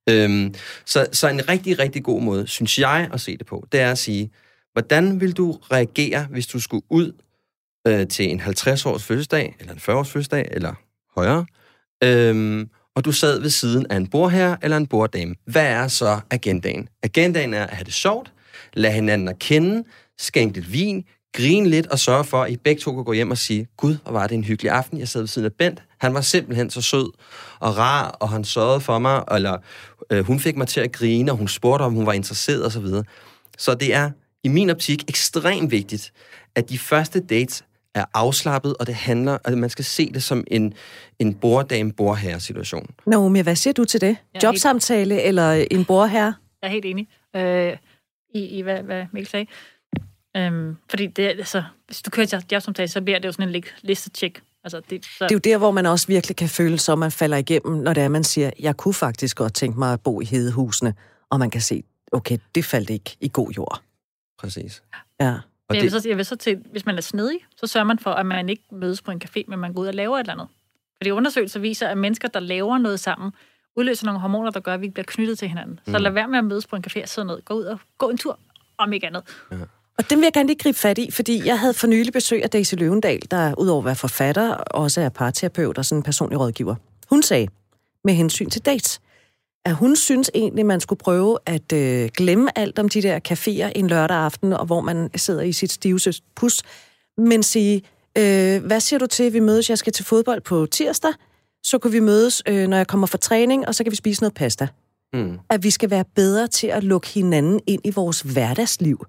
Øhm, 0.09 0.55
så, 0.85 1.07
så 1.13 1.29
en 1.29 1.49
rigtig, 1.49 1.79
rigtig 1.79 2.05
god 2.05 2.23
måde, 2.23 2.47
synes 2.47 2.79
jeg, 2.79 3.09
at 3.13 3.21
se 3.21 3.37
det 3.37 3.47
på, 3.47 3.67
det 3.73 3.81
er 3.81 3.91
at 3.91 3.99
sige, 3.99 4.31
hvordan 4.73 5.21
vil 5.21 5.33
du 5.33 5.53
reagere, 5.53 6.27
hvis 6.31 6.47
du 6.47 6.61
skulle 6.61 6.85
ud 6.91 7.13
øh, 7.87 8.09
til 8.09 8.31
en 8.31 8.41
50-års 8.41 9.05
fødselsdag, 9.05 9.57
eller 9.61 9.73
en 9.73 9.79
40-års 9.79 10.11
fødselsdag, 10.11 10.49
eller 10.51 10.75
højere, 11.15 11.47
øhm, 12.05 12.69
og 12.97 13.05
du 13.05 13.13
sad 13.13 13.41
ved 13.41 13.51
siden 13.51 13.87
af 13.91 13.97
en 13.97 14.07
bordherre 14.07 14.57
eller 14.63 14.77
en 14.77 14.87
borddame. 14.87 15.35
Hvad 15.45 15.67
er 15.67 15.89
så 15.89 16.21
agendaen? 16.31 16.89
Agendaen 17.03 17.55
er 17.55 17.67
at 17.67 17.75
have 17.75 17.85
det 17.85 17.95
sjovt, 17.95 18.33
lade 18.73 18.93
hinanden 18.93 19.29
at 19.29 19.39
kende, 19.39 19.85
skænke 20.19 20.55
lidt 20.61 20.73
vin, 20.73 21.05
grine 21.33 21.69
lidt 21.69 21.87
og 21.87 21.99
sørge 21.99 22.25
for, 22.25 22.43
at 22.43 22.51
I 22.51 22.57
begge 22.57 22.81
to 22.81 22.95
kan 22.95 23.05
gå 23.05 23.12
hjem 23.12 23.31
og 23.31 23.38
sige, 23.38 23.67
Gud, 23.77 23.97
hvor 24.03 24.12
var 24.12 24.27
det 24.27 24.35
en 24.35 24.45
hyggelig 24.45 24.73
aften. 24.73 24.99
Jeg 24.99 25.09
sad 25.09 25.21
ved 25.21 25.29
siden 25.29 25.47
af 25.47 25.53
Bent. 25.53 25.83
Han 25.99 26.14
var 26.14 26.21
simpelthen 26.21 26.71
så 26.71 26.81
sød 26.83 27.11
og 27.61 27.79
rar, 27.79 28.09
og 28.09 28.29
han 28.29 28.45
sørgede 28.45 28.81
for 28.81 28.99
mig, 28.99 29.25
eller 29.33 29.57
øh, 30.11 30.25
hun 30.25 30.41
fik 30.41 30.57
mig 30.57 30.69
til 30.69 30.81
at 30.81 30.93
grine, 30.93 31.33
og 31.33 31.38
hun 31.38 31.49
spurgte, 31.49 31.83
om 31.83 31.93
hun 31.93 32.07
var 32.07 32.12
interesseret 32.12 32.67
osv. 32.67 32.73
Så, 32.73 32.81
videre. 32.81 33.05
så 33.59 33.75
det 33.75 33.95
er 33.95 34.11
i 34.45 34.49
min 34.49 34.71
optik 34.71 35.05
ekstremt 35.09 35.71
vigtigt, 35.71 36.12
at 36.55 36.71
de 36.71 36.79
første 36.79 37.21
dates 37.21 37.64
er 37.95 38.05
afslappet, 38.14 38.77
og 38.81 38.87
det 38.87 38.95
handler, 38.95 39.38
at 39.45 39.59
man 39.59 39.71
skal 39.71 39.85
se 39.85 40.12
det 40.12 40.23
som 40.23 40.45
en, 40.47 40.75
en 41.19 41.35
borddame-bordherre-situation. 41.35 42.91
Naomi, 43.07 43.41
hvad 43.41 43.57
siger 43.57 43.75
du 43.75 43.85
til 43.85 44.01
det? 44.01 44.17
Jobsamtale 44.43 45.14
helt... 45.14 45.27
eller 45.27 45.67
en 45.71 45.85
bordherre? 45.85 46.35
Jeg 46.62 46.69
er 46.69 46.73
helt 46.73 46.85
enig 46.85 47.09
øh, 47.37 47.77
i, 48.35 48.45
i, 48.59 48.62
hvad, 48.62 48.83
hvad 48.83 49.07
Mikkel 49.12 49.31
sagde. 49.31 49.47
Øhm, 50.38 50.77
fordi 50.90 51.07
det, 51.07 51.22
altså, 51.22 51.62
hvis 51.87 52.03
du 52.03 52.11
kører 52.11 52.27
til 52.27 52.44
jobsamtale, 52.53 52.88
så 52.88 53.01
bliver 53.01 53.18
det 53.18 53.29
jo 53.29 53.33
sådan 53.33 53.55
en 53.55 53.62
liste-check. 53.83 54.42
Altså, 54.64 54.81
det, 54.90 55.05
så... 55.05 55.24
det 55.24 55.31
er 55.31 55.35
jo 55.35 55.38
der, 55.38 55.59
hvor 55.59 55.70
man 55.70 55.87
også 55.87 56.07
virkelig 56.07 56.37
kan 56.37 56.48
føle 56.48 56.79
at 56.92 56.98
man 56.98 57.12
falder 57.12 57.37
igennem, 57.37 57.77
når 57.77 57.92
det 57.92 58.03
er, 58.03 58.09
man 58.09 58.24
siger, 58.24 58.51
jeg 58.61 58.77
kunne 58.77 58.94
faktisk 58.94 59.37
godt 59.37 59.55
tænke 59.55 59.79
mig 59.79 59.92
at 59.92 60.01
bo 60.01 60.20
i 60.20 60.24
hedehusene, 60.24 60.94
og 61.31 61.38
man 61.38 61.51
kan 61.51 61.61
se, 61.61 61.83
okay, 62.12 62.38
det 62.55 62.64
faldt 62.64 62.90
ikke 62.90 63.16
i 63.20 63.31
god 63.33 63.51
jord. 63.51 63.83
Præcis. 64.38 64.83
Ja. 65.20 65.35
Og 65.68 65.77
jeg, 65.77 65.83
vil 65.83 65.90
så, 65.90 66.09
jeg 66.09 66.16
vil 66.16 66.24
så 66.24 66.37
til, 66.37 66.62
hvis 66.70 66.87
man 66.87 66.96
er 66.96 67.01
snedig, 67.01 67.38
så 67.57 67.66
sørger 67.66 67.85
man 67.85 67.98
for, 67.98 68.11
at 68.11 68.27
man 68.27 68.48
ikke 68.48 68.62
mødes 68.72 69.03
på 69.03 69.11
en 69.11 69.22
café, 69.24 69.42
men 69.48 69.59
man 69.59 69.72
går 69.72 69.83
ud 69.83 69.87
og 69.87 69.94
laver 69.94 70.16
et 70.16 70.20
eller 70.20 70.33
andet. 70.33 70.48
Fordi 70.96 71.11
undersøgelser 71.11 71.61
viser, 71.61 71.88
at 71.88 71.98
mennesker, 71.98 72.29
der 72.29 72.40
laver 72.40 72.79
noget 72.79 73.01
sammen, 73.01 73.33
udløser 73.77 74.07
nogle 74.07 74.20
hormoner, 74.20 74.51
der 74.51 74.61
gør, 74.61 74.74
at 74.74 74.81
vi 74.81 74.88
bliver 74.88 75.05
knyttet 75.09 75.38
til 75.38 75.48
hinanden. 75.48 75.81
Så 75.85 75.98
mm. 75.98 76.03
lad 76.03 76.11
være 76.11 76.29
med 76.29 76.38
at 76.38 76.44
mødes 76.44 76.66
på 76.66 76.77
en 76.77 76.85
café 76.87 77.03
og 77.03 77.09
sidde 77.09 77.27
ned. 77.27 77.42
Gå 77.44 77.55
ud 77.55 77.64
og 77.64 77.81
gå 77.98 78.09
en 78.09 78.18
tur, 78.18 78.38
om 78.79 78.92
ikke 78.92 79.07
andet. 79.07 79.22
Ja. 79.53 79.57
Og 79.99 80.11
den 80.11 80.19
vil 80.19 80.25
jeg 80.25 80.33
gerne 80.33 80.47
lige 80.47 80.59
gribe 80.59 80.79
fat 80.79 80.99
i, 80.99 81.11
fordi 81.11 81.47
jeg 81.47 81.59
havde 81.59 81.75
for 81.75 81.87
nylig 81.87 82.13
besøg 82.13 82.43
af 82.43 82.51
Daisy 82.51 82.75
Løvendal, 82.75 83.23
der 83.31 83.55
udover 83.55 83.79
at 83.79 83.85
være 83.85 83.97
forfatter, 83.97 84.55
også 84.55 85.01
er 85.01 85.09
parterapeut 85.09 85.79
og 85.79 85.85
sådan 85.85 85.99
en 85.99 86.03
personlig 86.03 86.41
rådgiver. 86.41 86.75
Hun 87.11 87.23
sagde, 87.23 87.49
med 88.05 88.15
hensyn 88.15 88.51
til 88.51 88.67
dates, 88.67 89.01
at 89.65 89.75
hun 89.75 89.97
synes 89.97 90.31
egentlig, 90.35 90.67
man 90.67 90.81
skulle 90.81 90.99
prøve 90.99 91.39
at 91.47 91.73
øh, 91.73 92.11
glemme 92.17 92.59
alt 92.59 92.79
om 92.79 92.89
de 92.89 93.03
der 93.03 93.21
caféer 93.29 93.73
en 93.77 93.89
lørdag 93.89 94.17
aften, 94.17 94.53
og 94.53 94.67
hvor 94.67 94.81
man 94.81 95.11
sidder 95.17 95.43
i 95.43 95.53
sit 95.53 95.73
stiveste 95.73 96.15
pus, 96.37 96.63
men 97.17 97.43
sige, 97.43 97.83
øh, 98.19 98.65
hvad 98.65 98.81
siger 98.81 98.99
du 98.99 99.07
til, 99.07 99.25
at 99.25 99.33
vi 99.33 99.41
mødes, 99.41 99.71
jeg 99.71 99.79
skal 99.79 99.93
til 99.93 100.05
fodbold 100.05 100.41
på 100.41 100.67
tirsdag, 100.67 101.13
så 101.63 101.79
kan 101.79 101.93
vi 101.93 102.01
mødes, 102.01 102.43
øh, 102.49 102.69
når 102.69 102.77
jeg 102.77 102.87
kommer 102.87 103.07
fra 103.07 103.19
træning, 103.19 103.69
og 103.69 103.75
så 103.75 103.85
kan 103.85 103.91
vi 103.91 103.97
spise 103.97 104.23
noget 104.23 104.35
pasta. 104.35 104.69
Mm. 105.13 105.39
At 105.51 105.63
vi 105.63 105.71
skal 105.71 105.91
være 105.91 106.05
bedre 106.15 106.47
til 106.47 106.67
at 106.67 106.85
lukke 106.85 107.09
hinanden 107.09 107.61
ind 107.67 107.81
i 107.85 107.91
vores 107.91 108.21
hverdagsliv. 108.21 109.07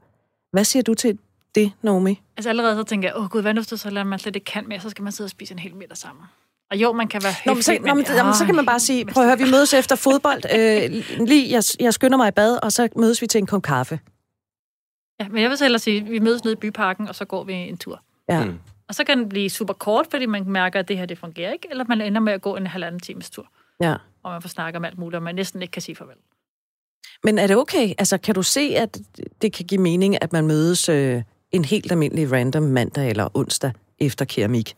Hvad 0.51 0.63
siger 0.63 0.83
du 0.83 0.93
til 0.93 1.19
det, 1.55 1.71
Naomi? 1.81 2.21
Altså 2.37 2.49
allerede 2.49 2.75
så 2.75 2.83
tænker 2.83 3.09
jeg, 3.09 3.17
åh 3.17 3.29
gud, 3.29 3.41
hvad 3.41 3.53
nu 3.53 3.61
hvis 3.61 3.79
så 3.79 3.89
lader 3.89 4.03
man 4.03 4.19
slet 4.19 4.35
ikke 4.35 4.45
kan 4.45 4.67
mere, 4.67 4.79
så 4.79 4.89
skal 4.89 5.03
man 5.03 5.11
sidde 5.11 5.25
og 5.25 5.31
spise 5.31 5.53
en 5.53 5.59
hel 5.59 5.75
middag 5.75 5.97
sammen. 5.97 6.25
Og 6.71 6.77
jo, 6.77 6.93
man 6.93 7.07
kan 7.07 7.23
være 7.23 7.33
Nå, 7.45 7.53
men 7.53 7.63
så, 7.63 7.71
høflig, 7.71 7.87
nå, 7.87 7.93
men, 7.93 8.05
jamen, 8.09 8.33
så 8.33 8.45
kan 8.45 8.55
man 8.55 8.65
bare 8.65 8.79
sige, 8.79 9.05
prøv 9.05 9.23
at 9.23 9.29
høre, 9.29 9.37
vi 9.37 9.51
mødes 9.51 9.73
efter 9.73 9.95
fodbold. 9.95 10.41
Øh, 10.55 11.27
lige, 11.27 11.51
jeg, 11.51 11.63
jeg 11.79 11.93
skynder 11.93 12.17
mig 12.17 12.27
i 12.27 12.31
bad, 12.31 12.59
og 12.63 12.71
så 12.71 12.89
mødes 12.95 13.21
vi 13.21 13.27
til 13.27 13.39
en 13.39 13.45
kop 13.45 13.61
kaffe. 13.61 13.99
Ja, 15.19 15.27
men 15.27 15.41
jeg 15.41 15.49
vil 15.49 15.57
så 15.57 15.63
hellere 15.63 15.79
sige, 15.79 16.01
at 16.01 16.11
vi 16.11 16.19
mødes 16.19 16.43
nede 16.43 16.53
i 16.53 16.55
byparken, 16.55 17.07
og 17.07 17.15
så 17.15 17.25
går 17.25 17.43
vi 17.43 17.53
en 17.53 17.77
tur. 17.77 18.01
Ja. 18.29 18.45
Mm. 18.45 18.59
Og 18.87 18.95
så 18.95 19.03
kan 19.03 19.17
den 19.17 19.29
blive 19.29 19.49
super 19.49 19.73
kort, 19.73 20.07
fordi 20.11 20.25
man 20.25 20.49
mærker, 20.49 20.79
at 20.79 20.87
det 20.87 20.97
her 20.97 21.05
det 21.05 21.17
fungerer 21.17 21.51
ikke, 21.51 21.67
eller 21.71 21.85
man 21.87 22.01
ender 22.01 22.21
med 22.21 22.33
at 22.33 22.41
gå 22.41 22.55
en 22.55 22.67
halvanden 22.67 22.99
times 22.99 23.29
tur, 23.29 23.47
ja. 23.81 23.95
og 24.23 24.31
man 24.31 24.41
får 24.41 24.49
snakket 24.49 24.77
om 24.77 24.85
alt 24.85 24.97
muligt, 24.97 25.15
og 25.15 25.23
man 25.23 25.35
næsten 25.35 25.61
ikke 25.61 25.71
kan 25.71 25.81
sige 25.81 25.95
farvel. 25.95 26.15
Men 27.23 27.37
er 27.37 27.47
det 27.47 27.57
okay? 27.57 27.93
Altså, 27.97 28.17
kan 28.17 28.35
du 28.35 28.43
se, 28.43 28.73
at 28.77 28.97
det 29.41 29.53
kan 29.53 29.65
give 29.65 29.81
mening, 29.81 30.23
at 30.23 30.33
man 30.33 30.47
mødes 30.47 30.89
øh, 30.89 31.21
en 31.51 31.65
helt 31.65 31.91
almindelig 31.91 32.31
random 32.31 32.63
mandag 32.63 33.09
eller 33.09 33.37
onsdag 33.37 33.71
efter 33.99 34.25
keramik? 34.25 34.75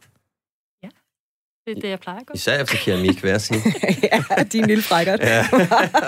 Det 1.65 1.77
er 1.77 1.81
det, 1.81 1.89
jeg 1.89 1.99
plejer 1.99 2.19
at 2.19 2.25
gøre. 2.25 2.35
Især 2.35 2.61
efter 2.61 2.77
keramik, 2.77 3.23
vil 3.23 3.29
jeg 3.29 3.41
sige. 3.41 3.61
ja, 4.11 4.43
din 4.43 4.65
lille 4.65 4.83
frækkert. 4.83 5.19
Ja, 5.19 5.45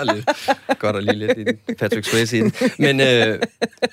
lidt. 0.14 0.78
godt 0.78 0.96
at 0.96 1.04
lige 1.04 1.26
lidt 1.26 1.38
i 1.38 1.74
Patrick 1.74 2.06
Swayze 2.06 2.38
i 2.38 2.40
den. 2.40 2.52
Men 2.78 3.00
øh, 3.00 3.38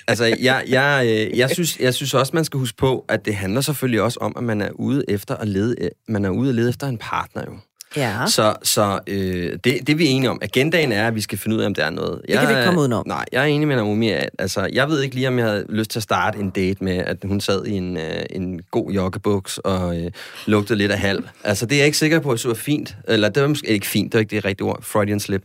altså, 0.07 0.25
jeg, 0.25 0.63
jeg, 0.67 1.03
øh, 1.05 1.37
jeg, 1.37 1.49
synes, 1.49 1.79
jeg 1.79 1.93
synes 1.93 2.13
også, 2.13 2.31
man 2.35 2.45
skal 2.45 2.59
huske 2.59 2.77
på, 2.77 3.05
at 3.07 3.25
det 3.25 3.35
handler 3.35 3.61
selvfølgelig 3.61 4.01
også 4.01 4.19
om, 4.21 4.33
at 4.37 4.43
man 4.43 4.61
er 4.61 4.71
ude 4.71 5.03
efter 5.07 5.35
at 5.35 5.47
lede, 5.47 5.89
man 6.07 6.25
er 6.25 6.29
ude 6.29 6.49
at 6.49 6.55
lede 6.55 6.69
efter 6.69 6.87
en 6.87 6.97
partner 6.97 7.43
jo. 7.47 7.57
Ja. 7.95 8.25
Så, 8.27 8.55
så 8.63 8.99
øh, 9.07 9.57
det, 9.63 9.87
det 9.87 9.97
vi 9.97 10.05
er 10.05 10.09
enige 10.09 10.29
om. 10.29 10.39
Agendaen 10.41 10.91
er, 10.91 11.07
at 11.07 11.15
vi 11.15 11.21
skal 11.21 11.37
finde 11.37 11.55
ud 11.55 11.61
af, 11.61 11.65
om 11.65 11.73
der 11.73 11.85
er 11.85 11.89
noget. 11.89 12.21
kan 12.29 12.47
vi 12.47 12.53
ikke 12.53 12.65
komme 12.65 12.79
udenom. 12.79 13.03
Nej, 13.07 13.25
jeg 13.31 13.41
er 13.41 13.45
enig 13.45 13.67
med 13.67 13.75
Naomi. 13.75 14.09
At, 14.09 14.29
altså, 14.39 14.69
jeg 14.73 14.89
ved 14.89 15.01
ikke 15.01 15.15
lige, 15.15 15.27
om 15.27 15.37
jeg 15.39 15.47
havde 15.47 15.65
lyst 15.69 15.91
til 15.91 15.99
at 15.99 16.03
starte 16.03 16.39
en 16.39 16.49
date 16.49 16.83
med, 16.83 16.97
at 16.97 17.17
hun 17.23 17.41
sad 17.41 17.65
i 17.65 17.71
en, 17.71 17.97
øh, 17.97 18.23
en 18.29 18.61
god 18.71 18.91
joggebuks 18.91 19.57
og 19.57 19.97
øh, 19.97 20.11
lugtede 20.45 20.77
lidt 20.77 20.91
af 20.91 20.99
halv. 20.99 21.23
Altså, 21.43 21.65
det 21.65 21.75
er 21.75 21.79
jeg 21.79 21.85
ikke 21.85 21.97
sikker 21.97 22.19
på, 22.19 22.31
at 22.31 22.39
det 22.39 22.47
var 22.47 22.53
fint. 22.53 22.95
Eller 23.07 23.29
det 23.29 23.41
var 23.41 23.49
måske 23.49 23.67
ikke 23.67 23.87
fint, 23.87 24.11
det 24.11 24.17
var 24.17 24.19
ikke 24.19 24.35
det 24.35 24.45
rigtige 24.45 24.67
ord. 24.67 24.83
Freudian 24.83 25.19
slip. 25.19 25.43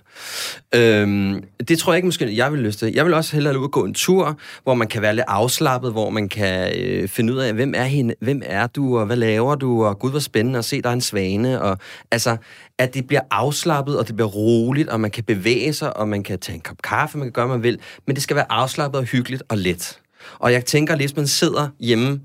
Øhm, 0.75 1.45
det 1.69 1.79
tror 1.79 1.93
jeg 1.93 1.99
ikke 1.99 2.07
måske, 2.07 2.37
jeg 2.37 2.53
vil 2.53 2.61
lyst 2.61 2.79
til. 2.79 2.93
Jeg 2.95 3.05
vil 3.05 3.15
også 3.15 3.33
hellere 3.33 3.59
ud 3.59 3.69
gå 3.69 3.85
en 3.85 3.95
tur, 3.95 4.39
hvor 4.63 4.75
man 4.75 4.89
kan 4.89 5.03
være 5.03 5.15
lidt 5.15 5.27
afslappet, 5.29 5.93
hvor 5.93 6.11
man 6.11 6.29
kan 6.29 6.73
øh, 6.79 7.09
finde 7.09 7.33
ud 7.33 7.39
af, 7.39 7.55
hvem 7.55 7.75
er, 7.77 7.85
hende, 7.85 8.15
hvem 8.21 8.43
er 8.45 8.67
du, 8.67 8.99
og 8.99 9.07
hvad 9.07 9.17
laver 9.17 9.55
du, 9.55 9.85
og 9.85 9.99
gud, 9.99 10.11
hvor 10.11 10.21
spændende 10.21 10.59
at 10.59 10.65
se, 10.65 10.83
der 10.83 10.89
er 10.89 10.93
en 10.93 11.01
svane. 11.01 11.63
Og, 11.63 11.79
altså, 12.11 12.36
at 12.79 12.95
det 12.95 13.07
bliver 13.07 13.21
afslappet, 13.31 13.99
og 13.99 14.07
det 14.07 14.17
bliver 14.17 14.29
roligt, 14.29 14.89
og 14.89 15.01
man 15.01 15.11
kan 15.11 15.25
bevæge 15.25 15.73
sig, 15.73 15.97
og 15.97 16.09
man 16.09 16.23
kan 16.23 16.39
tage 16.39 16.57
en 16.57 16.61
kop 16.61 16.83
kaffe, 16.85 17.19
man 17.19 17.27
kan 17.27 17.33
gøre, 17.33 17.47
hvad 17.47 17.57
man 17.57 17.63
vil, 17.63 17.79
men 18.07 18.15
det 18.15 18.23
skal 18.23 18.37
være 18.37 18.53
afslappet 18.53 19.01
og 19.01 19.07
hyggeligt 19.07 19.43
og 19.49 19.59
let. 19.59 20.01
Og 20.39 20.53
jeg 20.53 20.65
tænker, 20.65 20.93
at 20.93 21.01
hvis 21.01 21.17
man 21.17 21.27
sidder 21.27 21.69
hjemme 21.81 22.21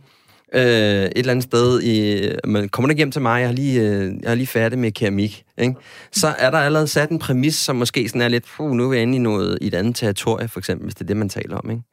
øh, 0.54 0.62
et 0.62 1.12
eller 1.16 1.32
andet 1.32 1.44
sted, 1.44 1.82
i, 1.82 2.30
man 2.46 2.70
kommer 2.70 2.90
ikke 2.90 3.00
hjem 3.00 3.12
til 3.12 3.22
mig, 3.22 3.42
jeg 3.42 3.48
er 3.48 3.52
lige, 3.52 3.82
øh, 3.82 4.14
jeg 4.24 4.32
er 4.32 4.36
lige 4.36 4.48
færdig 4.48 4.80
med 4.80 4.92
keramik, 4.92 5.44
ikke? 5.58 5.76
så 6.12 6.28
er 6.28 6.50
der 6.50 6.58
allerede 6.58 6.88
sat 6.88 7.10
en 7.10 7.20
præmis, 7.20 7.56
som 7.56 7.76
måske 7.76 8.10
sådan 8.10 8.22
er 8.22 8.28
lidt, 8.28 8.46
puh, 8.58 8.72
nu 8.72 8.86
er 8.86 8.90
vi 8.90 8.98
inde 8.98 9.16
i, 9.16 9.20
noget, 9.20 9.58
i 9.62 9.68
et 9.68 9.74
andet 9.74 9.96
territorie, 9.96 10.48
for 10.48 10.60
eksempel, 10.60 10.86
hvis 10.86 10.96
det 10.96 11.02
er 11.02 11.08
det, 11.08 11.18
man 11.18 11.30
taler 11.30 11.58
om. 11.58 11.70
Ikke? 11.70 11.84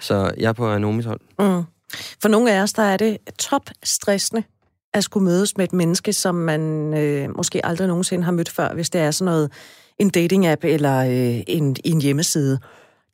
Så 0.00 0.32
jeg 0.38 0.48
er 0.48 0.52
på 0.52 0.70
Anomis 0.70 1.04
hold. 1.04 1.20
Mm. 1.38 1.62
For 2.22 2.28
nogle 2.28 2.52
af 2.52 2.62
os, 2.62 2.72
der 2.72 2.82
er 2.82 2.96
det 2.96 3.18
top 3.38 3.70
stressende 3.82 4.42
at 4.98 5.04
skulle 5.04 5.24
mødes 5.24 5.56
med 5.56 5.64
et 5.64 5.72
menneske, 5.72 6.12
som 6.12 6.34
man 6.34 6.94
øh, 6.94 7.36
måske 7.36 7.66
aldrig 7.66 7.88
nogensinde 7.88 8.24
har 8.24 8.32
mødt 8.32 8.48
før, 8.48 8.74
hvis 8.74 8.90
det 8.90 9.00
er 9.00 9.10
sådan 9.10 9.32
noget, 9.32 9.52
en 9.98 10.10
dating-app 10.16 10.64
eller 10.64 10.98
øh, 10.98 11.42
en, 11.46 11.76
en 11.84 12.00
hjemmeside. 12.00 12.58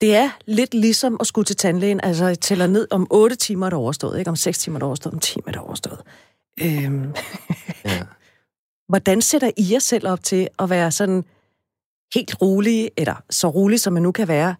Det 0.00 0.16
er 0.16 0.30
lidt 0.46 0.74
ligesom 0.74 1.16
at 1.20 1.26
skulle 1.26 1.44
til 1.44 1.56
tandlægen, 1.56 2.00
altså 2.02 2.26
jeg 2.26 2.40
tæller 2.40 2.66
ned 2.66 2.86
om 2.90 3.06
8 3.10 3.36
timer 3.36 3.66
er 3.66 3.70
det 3.70 3.78
overstået, 3.78 4.18
ikke 4.18 4.28
om 4.28 4.36
6 4.36 4.58
timer 4.58 4.76
er 4.76 4.78
det 4.78 4.86
overstået, 4.86 5.14
om 5.14 5.20
10 5.20 5.38
er 5.46 5.52
det 5.52 5.60
overstået. 5.60 6.00
Øhm, 6.62 7.04
Ja. 7.84 8.02
hvordan 8.88 9.22
sætter 9.22 9.50
I 9.56 9.72
jer 9.72 9.78
selv 9.78 10.08
op 10.08 10.22
til 10.22 10.48
at 10.58 10.70
være 10.70 10.90
sådan 10.90 11.24
helt 12.14 12.42
rolig, 12.42 12.90
eller 12.96 13.14
så 13.30 13.48
rolig, 13.48 13.80
som 13.80 13.92
man 13.92 14.02
nu 14.02 14.12
kan 14.12 14.28
være, 14.28 14.54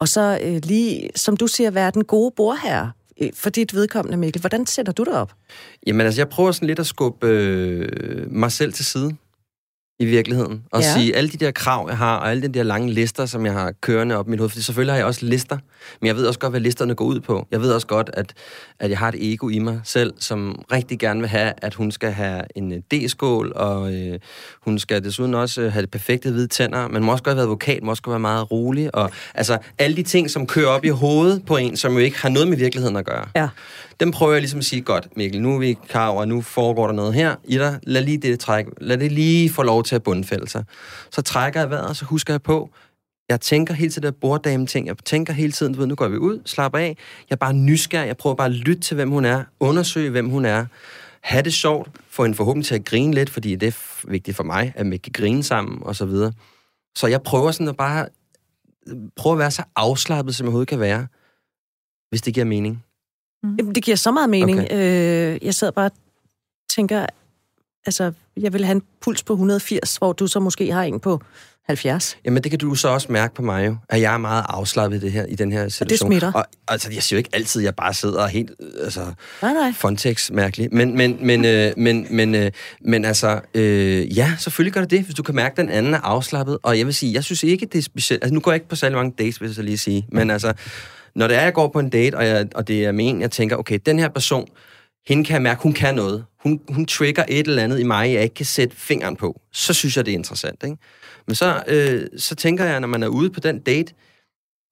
og 0.00 0.08
så 0.08 0.38
øh, 0.42 0.60
lige, 0.64 1.10
som 1.16 1.36
du 1.36 1.46
siger, 1.46 1.70
være 1.70 1.90
den 1.90 2.04
gode 2.04 2.32
bordherre 2.36 2.92
Øh, 3.20 3.30
for 3.34 3.50
dit 3.50 3.74
vedkommende, 3.74 4.16
Mikkel. 4.16 4.40
Hvordan 4.40 4.66
sætter 4.66 4.92
du 4.92 5.04
det 5.04 5.12
op? 5.12 5.32
Jamen 5.86 6.06
altså, 6.06 6.20
jeg 6.20 6.28
prøver 6.28 6.52
sådan 6.52 6.66
lidt 6.66 6.78
at 6.78 6.86
skubbe 6.86 7.26
øh, 7.26 8.32
mig 8.32 8.52
selv 8.52 8.72
til 8.72 8.84
side 8.84 9.16
i 9.98 10.04
virkeligheden. 10.04 10.62
Og 10.72 10.80
Ja. 10.80 10.92
sige, 10.94 11.16
alle 11.16 11.30
de 11.30 11.36
der 11.36 11.50
krav, 11.50 11.86
jeg 11.88 11.98
har, 11.98 12.16
og 12.16 12.30
alle 12.30 12.42
de 12.42 12.48
der 12.48 12.62
lange 12.62 12.92
lister, 12.92 13.26
som 13.26 13.46
jeg 13.46 13.52
har 13.52 13.72
kørende 13.80 14.16
op 14.16 14.26
i 14.28 14.30
mit 14.30 14.40
hoved, 14.40 14.50
fordi 14.50 14.62
selvfølgelig 14.62 14.92
har 14.92 14.98
jeg 14.98 15.06
også 15.06 15.26
lister, 15.26 15.58
men 16.00 16.06
jeg 16.06 16.16
ved 16.16 16.26
også 16.26 16.38
godt, 16.40 16.52
hvad 16.52 16.60
listerne 16.60 16.94
går 16.94 17.04
ud 17.04 17.20
på. 17.20 17.46
Jeg 17.50 17.60
ved 17.60 17.72
også 17.72 17.86
godt, 17.86 18.10
at, 18.12 18.32
at 18.80 18.90
jeg 18.90 18.98
har 18.98 19.08
et 19.08 19.32
ego 19.32 19.48
i 19.48 19.58
mig 19.58 19.80
selv, 19.84 20.12
som 20.18 20.62
rigtig 20.72 20.98
gerne 20.98 21.20
vil 21.20 21.28
have, 21.28 21.52
at 21.56 21.74
hun 21.74 21.90
skal 21.90 22.10
have 22.12 22.42
en 22.56 22.72
øh, 22.72 22.78
D-skål, 22.92 23.52
og 23.56 23.94
øh, 23.94 24.18
hun 24.60 24.78
skal 24.78 25.04
desuden 25.04 25.34
også 25.34 25.60
øh, 25.62 25.72
have 25.72 25.82
det 25.82 25.90
perfekte 25.90 26.30
hvide 26.30 26.46
tænder. 26.46 26.88
Man 26.88 27.02
må 27.04 27.12
også 27.12 27.24
godt 27.24 27.36
være 27.36 27.42
advokat, 27.42 27.82
må 27.82 27.90
også 27.90 28.02
godt 28.02 28.12
være 28.12 28.20
meget 28.20 28.50
rolig. 28.50 28.94
Og, 28.94 29.10
altså, 29.34 29.58
alle 29.78 29.96
de 29.96 30.02
ting, 30.02 30.30
som 30.30 30.46
kører 30.46 30.68
op 30.68 30.84
i 30.84 30.88
hovedet 30.88 31.42
på 31.46 31.56
en, 31.56 31.76
som 31.76 31.92
jo 31.92 31.98
ikke 31.98 32.18
har 32.22 32.28
noget 32.28 32.48
med 32.48 32.56
virkeligheden 32.56 32.96
at 32.96 33.04
gøre. 33.04 33.26
Ja. 33.36 33.48
Dem 34.00 34.10
prøver 34.10 34.32
jeg 34.32 34.40
ligesom 34.40 34.58
at 34.58 34.64
sige, 34.64 34.82
godt 34.82 35.08
Mikkel, 35.16 35.42
nu 35.42 35.54
er 35.54 35.58
vi 35.58 35.76
klar 35.88 36.08
over, 36.08 36.24
nu 36.24 36.40
foregår 36.42 36.86
der 36.86 36.94
noget 36.94 37.14
her 37.14 37.34
i 37.44 37.58
dig. 37.58 37.78
Lad 37.82 38.02
lige 38.02 38.18
det 38.18 38.40
træk, 38.40 38.66
lad 38.80 38.98
det 38.98 39.12
lige 39.12 39.50
få 39.50 39.62
lov 39.62 39.83
til 39.84 39.94
at 39.94 40.02
bundfælde 40.02 40.48
sig. 40.48 40.64
Så 41.10 41.22
trækker 41.22 41.60
jeg 41.60 41.70
vejret, 41.70 41.88
og 41.88 41.96
så 41.96 42.04
husker 42.04 42.32
jeg 42.32 42.42
på, 42.42 42.70
jeg 43.28 43.40
tænker 43.40 43.74
hele 43.74 43.92
tiden 43.92 44.02
det 44.02 44.12
der 44.12 44.18
borddame-ting. 44.20 44.86
Jeg 44.86 44.96
tænker 45.04 45.32
hele 45.32 45.52
tiden, 45.52 45.72
du 45.72 45.78
ved, 45.78 45.86
nu 45.86 45.94
går 45.94 46.08
vi 46.08 46.16
ud, 46.16 46.40
slapper 46.44 46.78
af. 46.78 46.96
Jeg 47.30 47.34
er 47.34 47.36
bare 47.36 47.52
nysgerrig. 47.52 48.06
Jeg 48.06 48.16
prøver 48.16 48.36
bare 48.36 48.46
at 48.46 48.52
lytte 48.52 48.82
til, 48.82 48.94
hvem 48.94 49.10
hun 49.10 49.24
er. 49.24 49.44
Undersøge, 49.60 50.10
hvem 50.10 50.28
hun 50.28 50.44
er. 50.44 50.66
Ha' 51.22 51.40
det 51.40 51.54
sjovt. 51.54 51.90
Få 52.08 52.22
hende 52.22 52.36
forhåbentlig 52.36 52.66
til 52.66 52.74
at 52.74 52.84
grine 52.84 53.14
lidt, 53.14 53.30
fordi 53.30 53.56
det 53.56 53.66
er 53.66 54.06
vigtigt 54.08 54.36
for 54.36 54.44
mig, 54.44 54.72
at 54.76 54.90
vi 54.90 54.96
kan 54.96 55.12
grine 55.12 55.42
sammen, 55.42 55.78
og 55.82 55.96
så 55.96 56.04
videre. 56.04 56.32
Så 56.96 57.06
jeg 57.06 57.22
prøver 57.22 57.50
sådan 57.50 57.68
at 57.68 57.76
bare 57.76 58.08
prøve 59.16 59.32
at 59.32 59.38
være 59.38 59.50
så 59.50 59.62
afslappet, 59.76 60.34
som 60.34 60.44
jeg 60.44 60.48
overhovedet 60.48 60.68
kan 60.68 60.80
være, 60.80 61.06
hvis 62.10 62.22
det 62.22 62.34
giver 62.34 62.46
mening. 62.46 62.84
Jamen, 63.42 63.74
det 63.74 63.84
giver 63.84 63.96
så 63.96 64.10
meget 64.10 64.30
mening. 64.30 64.60
Okay. 64.60 65.34
Øh, 65.34 65.38
jeg 65.42 65.54
sad 65.54 65.72
bare 65.72 65.86
og 65.86 65.92
tænker, 66.74 67.06
altså, 67.86 68.12
jeg 68.36 68.52
vil 68.52 68.64
have 68.64 68.74
en 68.74 68.82
puls 69.00 69.22
på 69.22 69.32
180, 69.32 69.96
hvor 69.96 70.12
du 70.12 70.26
så 70.26 70.40
måske 70.40 70.72
har 70.72 70.82
en 70.82 71.00
på 71.00 71.22
70. 71.66 72.18
Jamen, 72.24 72.42
det 72.42 72.50
kan 72.50 72.58
du 72.58 72.74
så 72.74 72.88
også 72.88 73.12
mærke 73.12 73.34
på 73.34 73.42
mig 73.42 73.66
jo, 73.66 73.76
at 73.88 74.00
jeg 74.00 74.14
er 74.14 74.18
meget 74.18 74.44
afslappet 74.48 74.96
i, 74.96 75.00
det 75.00 75.12
her, 75.12 75.26
i 75.26 75.34
den 75.34 75.52
her 75.52 75.68
situation. 75.68 76.08
smitter. 76.08 76.32
Og, 76.32 76.44
altså, 76.68 76.92
jeg 76.92 77.02
siger 77.02 77.16
jo 77.16 77.18
ikke 77.18 77.30
altid, 77.32 77.60
at 77.60 77.64
jeg 77.64 77.74
bare 77.74 77.94
sidder 77.94 78.22
og 78.22 78.28
helt, 78.28 78.50
altså, 78.82 79.00
Nej, 79.42 79.52
nej. 79.52 79.72
Fontex 79.72 80.30
mærkeligt. 80.30 80.72
Men, 80.72 80.96
men, 80.96 81.18
men, 81.26 81.44
øh, 81.44 81.72
men, 81.76 82.06
men, 82.10 82.34
øh, 82.34 82.50
men 82.80 83.04
altså, 83.04 83.40
øh, 83.54 84.16
ja, 84.16 84.32
selvfølgelig 84.38 84.72
gør 84.72 84.80
det 84.80 84.90
det, 84.90 85.02
hvis 85.02 85.14
du 85.14 85.22
kan 85.22 85.34
mærke, 85.34 85.52
at 85.52 85.56
den 85.56 85.68
anden 85.68 85.94
er 85.94 86.00
afslappet. 86.00 86.58
Og 86.62 86.78
jeg 86.78 86.86
vil 86.86 86.94
sige, 86.94 87.12
jeg 87.14 87.24
synes 87.24 87.42
ikke, 87.42 87.66
det 87.66 87.78
er 87.78 87.82
specielt. 87.82 88.24
Altså, 88.24 88.34
nu 88.34 88.40
går 88.40 88.50
jeg 88.50 88.56
ikke 88.56 88.68
på 88.68 88.76
særlig 88.76 88.96
mange 88.96 89.14
dates, 89.18 89.40
vil 89.40 89.46
jeg 89.46 89.54
så 89.54 89.62
lige 89.62 89.78
sige. 89.78 90.06
Men 90.12 90.30
altså, 90.30 90.52
når 91.14 91.28
det 91.28 91.36
er, 91.36 91.42
jeg 91.42 91.52
går 91.52 91.68
på 91.68 91.78
en 91.78 91.88
date, 91.88 92.14
og, 92.14 92.26
jeg, 92.26 92.46
og 92.54 92.68
det 92.68 92.84
er 92.84 92.92
med 92.92 93.08
en, 93.08 93.20
jeg 93.20 93.30
tænker, 93.30 93.56
okay, 93.56 93.78
den 93.86 93.98
her 93.98 94.08
person, 94.08 94.48
hende 95.06 95.24
kan 95.24 95.34
jeg 95.34 95.42
mærke, 95.42 95.62
hun 95.62 95.72
kan 95.72 95.94
noget. 95.94 96.24
Hun, 96.42 96.60
hun 96.68 96.86
trigger 96.86 97.24
et 97.28 97.46
eller 97.46 97.62
andet 97.62 97.80
i 97.80 97.82
mig, 97.82 98.12
jeg 98.12 98.22
ikke 98.22 98.34
kan 98.34 98.46
sætte 98.46 98.76
fingeren 98.76 99.16
på. 99.16 99.40
Så 99.52 99.74
synes 99.74 99.96
jeg, 99.96 100.06
det 100.06 100.12
er 100.12 100.18
interessant, 100.18 100.62
ikke? 100.64 100.76
Men 101.26 101.34
så, 101.34 101.62
øh, 101.66 102.06
så 102.16 102.34
tænker 102.34 102.64
jeg, 102.64 102.80
når 102.80 102.88
man 102.88 103.02
er 103.02 103.08
ude 103.08 103.30
på 103.30 103.40
den 103.40 103.58
date, 103.58 103.92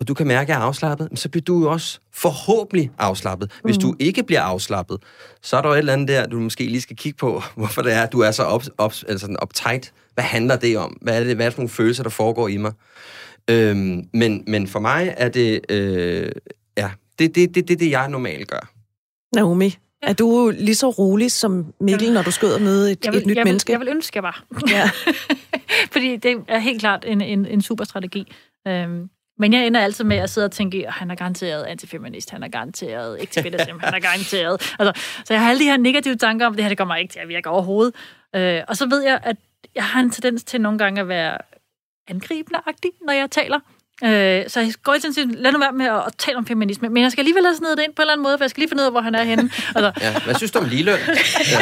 og 0.00 0.08
du 0.08 0.14
kan 0.14 0.26
mærke, 0.26 0.42
at 0.42 0.48
jeg 0.48 0.62
er 0.62 0.66
afslappet, 0.66 1.08
men 1.10 1.16
så 1.16 1.28
bliver 1.28 1.44
du 1.44 1.60
jo 1.60 1.70
også 1.70 2.00
forhåbentlig 2.12 2.90
afslappet. 2.98 3.52
Hvis 3.64 3.78
du 3.78 3.96
ikke 3.98 4.22
bliver 4.22 4.42
afslappet, 4.42 4.98
så 5.42 5.56
er 5.56 5.62
der 5.62 5.68
jo 5.68 5.74
et 5.74 5.78
eller 5.78 5.92
andet 5.92 6.08
der, 6.08 6.26
du 6.26 6.40
måske 6.40 6.64
lige 6.64 6.80
skal 6.80 6.96
kigge 6.96 7.16
på, 7.16 7.42
hvorfor 7.56 7.82
det 7.82 7.92
er, 7.92 8.02
at 8.02 8.12
du 8.12 8.20
er 8.20 8.30
så 8.30 8.42
op, 8.42 8.62
op, 8.78 8.92
altså 9.08 9.18
sådan 9.18 9.36
uptight. 9.42 9.92
Hvad 10.14 10.24
handler 10.24 10.56
det 10.56 10.78
om? 10.78 10.98
Hvad 11.02 11.20
er 11.20 11.24
det, 11.24 11.36
hvad 11.36 11.46
er 11.46 11.50
det 11.50 11.54
for 11.54 11.60
nogle 11.60 11.68
følelser, 11.68 12.02
der 12.02 12.10
foregår 12.10 12.48
i 12.48 12.56
mig? 12.56 12.72
Øhm, 13.50 14.08
men, 14.12 14.44
men 14.46 14.68
for 14.68 14.80
mig 14.80 15.14
er 15.16 15.28
det, 15.28 15.60
øh, 15.68 16.32
ja, 16.76 16.90
det 17.18 17.34
det, 17.34 17.54
det, 17.54 17.68
det, 17.68 17.80
det, 17.80 17.90
jeg 17.90 18.08
normalt 18.08 18.48
gør. 18.48 18.72
Naomi, 19.34 19.76
er 20.02 20.12
du 20.12 20.52
lige 20.58 20.74
så 20.74 20.90
rolig 20.90 21.32
som 21.32 21.74
Mikkel, 21.80 22.12
når 22.12 22.22
du 22.22 22.30
skal 22.30 22.46
ud 22.46 22.52
og 22.52 22.62
møde 22.62 22.92
et, 22.92 23.04
Jeg 23.04 23.12
vil, 23.12 23.20
et 23.20 23.26
nyt 23.26 23.36
jeg 23.36 23.44
vil, 23.44 23.48
menneske? 23.48 23.72
Jeg 23.72 23.80
vil 23.80 23.88
ønske, 23.88 24.16
jeg 24.16 24.22
var. 24.22 24.44
Ja. 24.68 24.90
Fordi 25.92 26.16
det 26.16 26.44
er 26.48 26.58
helt 26.58 26.80
klart 26.80 27.04
en, 27.06 27.20
en, 27.20 27.46
en 27.46 27.62
super 27.62 27.84
strategi. 27.84 28.32
Øhm, 28.68 29.10
men 29.38 29.52
jeg 29.52 29.66
ender 29.66 29.80
altid 29.80 30.04
med 30.04 30.16
at 30.16 30.30
sidde 30.30 30.44
og 30.44 30.50
tænke, 30.50 30.86
at 30.86 30.92
han 30.92 31.10
er 31.10 31.14
garanteret 31.14 31.64
antifeminist, 31.64 32.30
han 32.30 32.42
er 32.42 32.48
garanteret 32.48 33.20
ikke 33.20 33.32
til 33.32 33.42
han 33.80 33.94
er 33.94 34.00
garanteret... 34.00 34.74
Altså, 34.78 35.02
så 35.24 35.34
jeg 35.34 35.42
har 35.42 35.50
alle 35.50 35.60
de 35.60 35.64
her 35.64 35.76
negative 35.76 36.16
tanker 36.16 36.46
om, 36.46 36.54
det 36.54 36.64
her 36.64 36.68
det 36.68 36.78
kommer 36.78 36.96
ikke 36.96 37.12
til 37.12 37.20
at 37.20 37.28
virke 37.28 37.48
overhovedet. 37.50 37.94
Øh, 38.36 38.60
og 38.68 38.76
så 38.76 38.88
ved 38.88 39.02
jeg, 39.02 39.20
at 39.22 39.36
jeg 39.74 39.84
har 39.84 40.00
en 40.00 40.10
tendens 40.10 40.44
til 40.44 40.60
nogle 40.60 40.78
gange 40.78 41.00
at 41.00 41.08
være 41.08 41.38
angribende-agtig, 42.10 42.90
når 43.06 43.12
jeg 43.12 43.30
taler. 43.30 43.58
Øh, 44.04 44.48
så 44.48 44.60
jeg 44.60 44.72
går 44.82 44.96
til 45.00 45.20
at 45.20 45.34
lad 45.34 45.52
nu 45.52 45.58
være 45.58 45.72
med 45.72 45.86
at, 45.86 46.02
at 46.06 46.14
tale 46.18 46.36
om 46.36 46.46
feminisme, 46.46 46.88
men 46.88 47.02
jeg 47.02 47.12
skal 47.12 47.22
alligevel 47.22 47.44
have 47.44 47.54
sådan 47.54 47.76
det 47.76 47.84
ind 47.84 47.94
på 47.94 48.02
en 48.02 48.04
eller 48.04 48.12
anden 48.12 48.22
måde, 48.22 48.38
for 48.38 48.44
jeg 48.44 48.50
skal 48.50 48.60
lige 48.60 48.68
finde 48.68 48.82
ud 48.82 48.86
af, 48.86 48.92
hvor 48.92 49.00
han 49.00 49.14
er 49.14 49.24
henne. 49.24 49.50
Altså, 49.76 49.92
Ja, 50.00 50.20
hvad 50.24 50.34
synes 50.34 50.50
du 50.50 50.58
om 50.58 50.64
ligeløn? 50.64 50.98
Ja. 51.52 51.60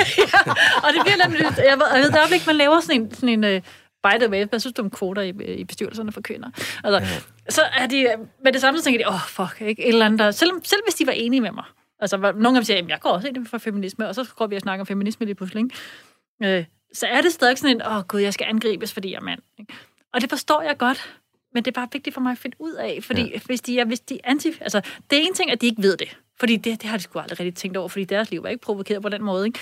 og 0.84 0.88
det 0.94 1.00
bliver 1.04 1.26
nemlig... 1.26 1.40
Jeg 1.42 1.78
ved, 1.78 1.86
jeg 1.94 2.02
ved 2.02 2.10
der 2.10 2.20
er 2.20 2.34
ikke, 2.34 2.46
man 2.46 2.56
laver 2.56 2.80
sådan 2.80 3.00
en... 3.00 3.14
Sådan 3.14 3.44
en 3.44 3.56
uh, 3.56 3.62
by 4.02 4.18
the 4.20 4.30
way, 4.30 4.44
hvad 4.44 4.60
synes 4.60 4.74
du 4.74 4.82
om 4.82 4.90
kvoter 4.90 5.22
i, 5.22 5.32
i 5.54 5.64
bestyrelserne 5.64 6.12
for 6.12 6.20
kvinder? 6.20 6.48
Altså, 6.84 6.98
ja. 6.98 7.20
Så 7.48 7.62
er 7.78 7.86
de... 7.86 8.06
Med 8.44 8.52
det 8.52 8.60
samme, 8.60 8.78
så 8.78 8.84
tænker 8.84 9.04
de, 9.04 9.08
åh, 9.08 9.14
oh, 9.14 9.20
fuck, 9.20 9.60
ikke? 9.60 9.82
Et 9.82 9.88
eller 9.88 10.06
andet 10.06 10.18
der, 10.18 10.30
selv, 10.30 10.50
selv 10.64 10.80
hvis 10.86 10.94
de 10.94 11.06
var 11.06 11.12
enige 11.12 11.40
med 11.40 11.52
mig. 11.52 11.64
Altså, 12.00 12.16
nogle 12.16 12.48
af 12.48 12.54
dem 12.54 12.64
siger, 12.64 12.76
jamen, 12.76 12.90
jeg 12.90 13.00
går 13.00 13.10
også 13.10 13.28
ind 13.28 13.46
for 13.46 13.58
feminisme, 13.58 14.08
og 14.08 14.14
så 14.14 14.28
går 14.36 14.46
vi 14.46 14.56
og 14.56 14.60
snakker 14.60 14.82
om 14.82 14.86
feminisme 14.86 15.26
lige 15.26 15.34
pludselig, 15.34 15.64
ikke? 15.64 16.58
Øh, 16.58 16.64
så 16.92 17.06
er 17.06 17.20
det 17.20 17.32
stadig 17.32 17.58
sådan 17.58 17.76
en, 17.76 17.82
åh 17.82 17.96
oh, 17.96 18.02
gud, 18.02 18.20
jeg 18.20 18.34
skal 18.34 18.46
angribes, 18.48 18.92
fordi 18.92 19.10
jeg 19.10 19.16
er 19.16 19.20
mand. 19.20 19.40
Ikke? 19.58 19.72
Og 20.14 20.20
det 20.20 20.30
forstår 20.30 20.62
jeg 20.62 20.78
godt, 20.78 21.14
men 21.54 21.64
det 21.64 21.70
er 21.70 21.80
bare 21.80 21.88
vigtigt 21.92 22.14
for 22.14 22.20
mig 22.20 22.32
at 22.32 22.38
finde 22.38 22.56
ud 22.58 22.72
af, 22.72 22.98
fordi 23.02 23.22
ja. 23.22 23.38
hvis 23.46 23.60
de 23.60 23.80
er, 23.80 23.84
hvis 23.84 24.00
de 24.00 24.14
er 24.14 24.30
anti... 24.30 24.48
Altså, 24.60 24.80
det 25.10 25.18
er 25.18 25.22
en 25.22 25.34
ting, 25.34 25.50
at 25.50 25.60
de 25.60 25.66
ikke 25.66 25.82
ved 25.82 25.96
det, 25.96 26.16
fordi 26.40 26.56
det, 26.56 26.82
det 26.82 26.90
har 26.90 26.96
de 26.96 27.02
sgu 27.02 27.18
aldrig 27.18 27.40
rigtig 27.40 27.54
tænkt 27.54 27.76
over, 27.76 27.88
fordi 27.88 28.04
deres 28.04 28.30
liv 28.30 28.42
var 28.42 28.48
ikke 28.48 28.62
provokeret 28.62 29.02
på 29.02 29.08
den 29.08 29.22
måde, 29.22 29.46
ikke? 29.46 29.58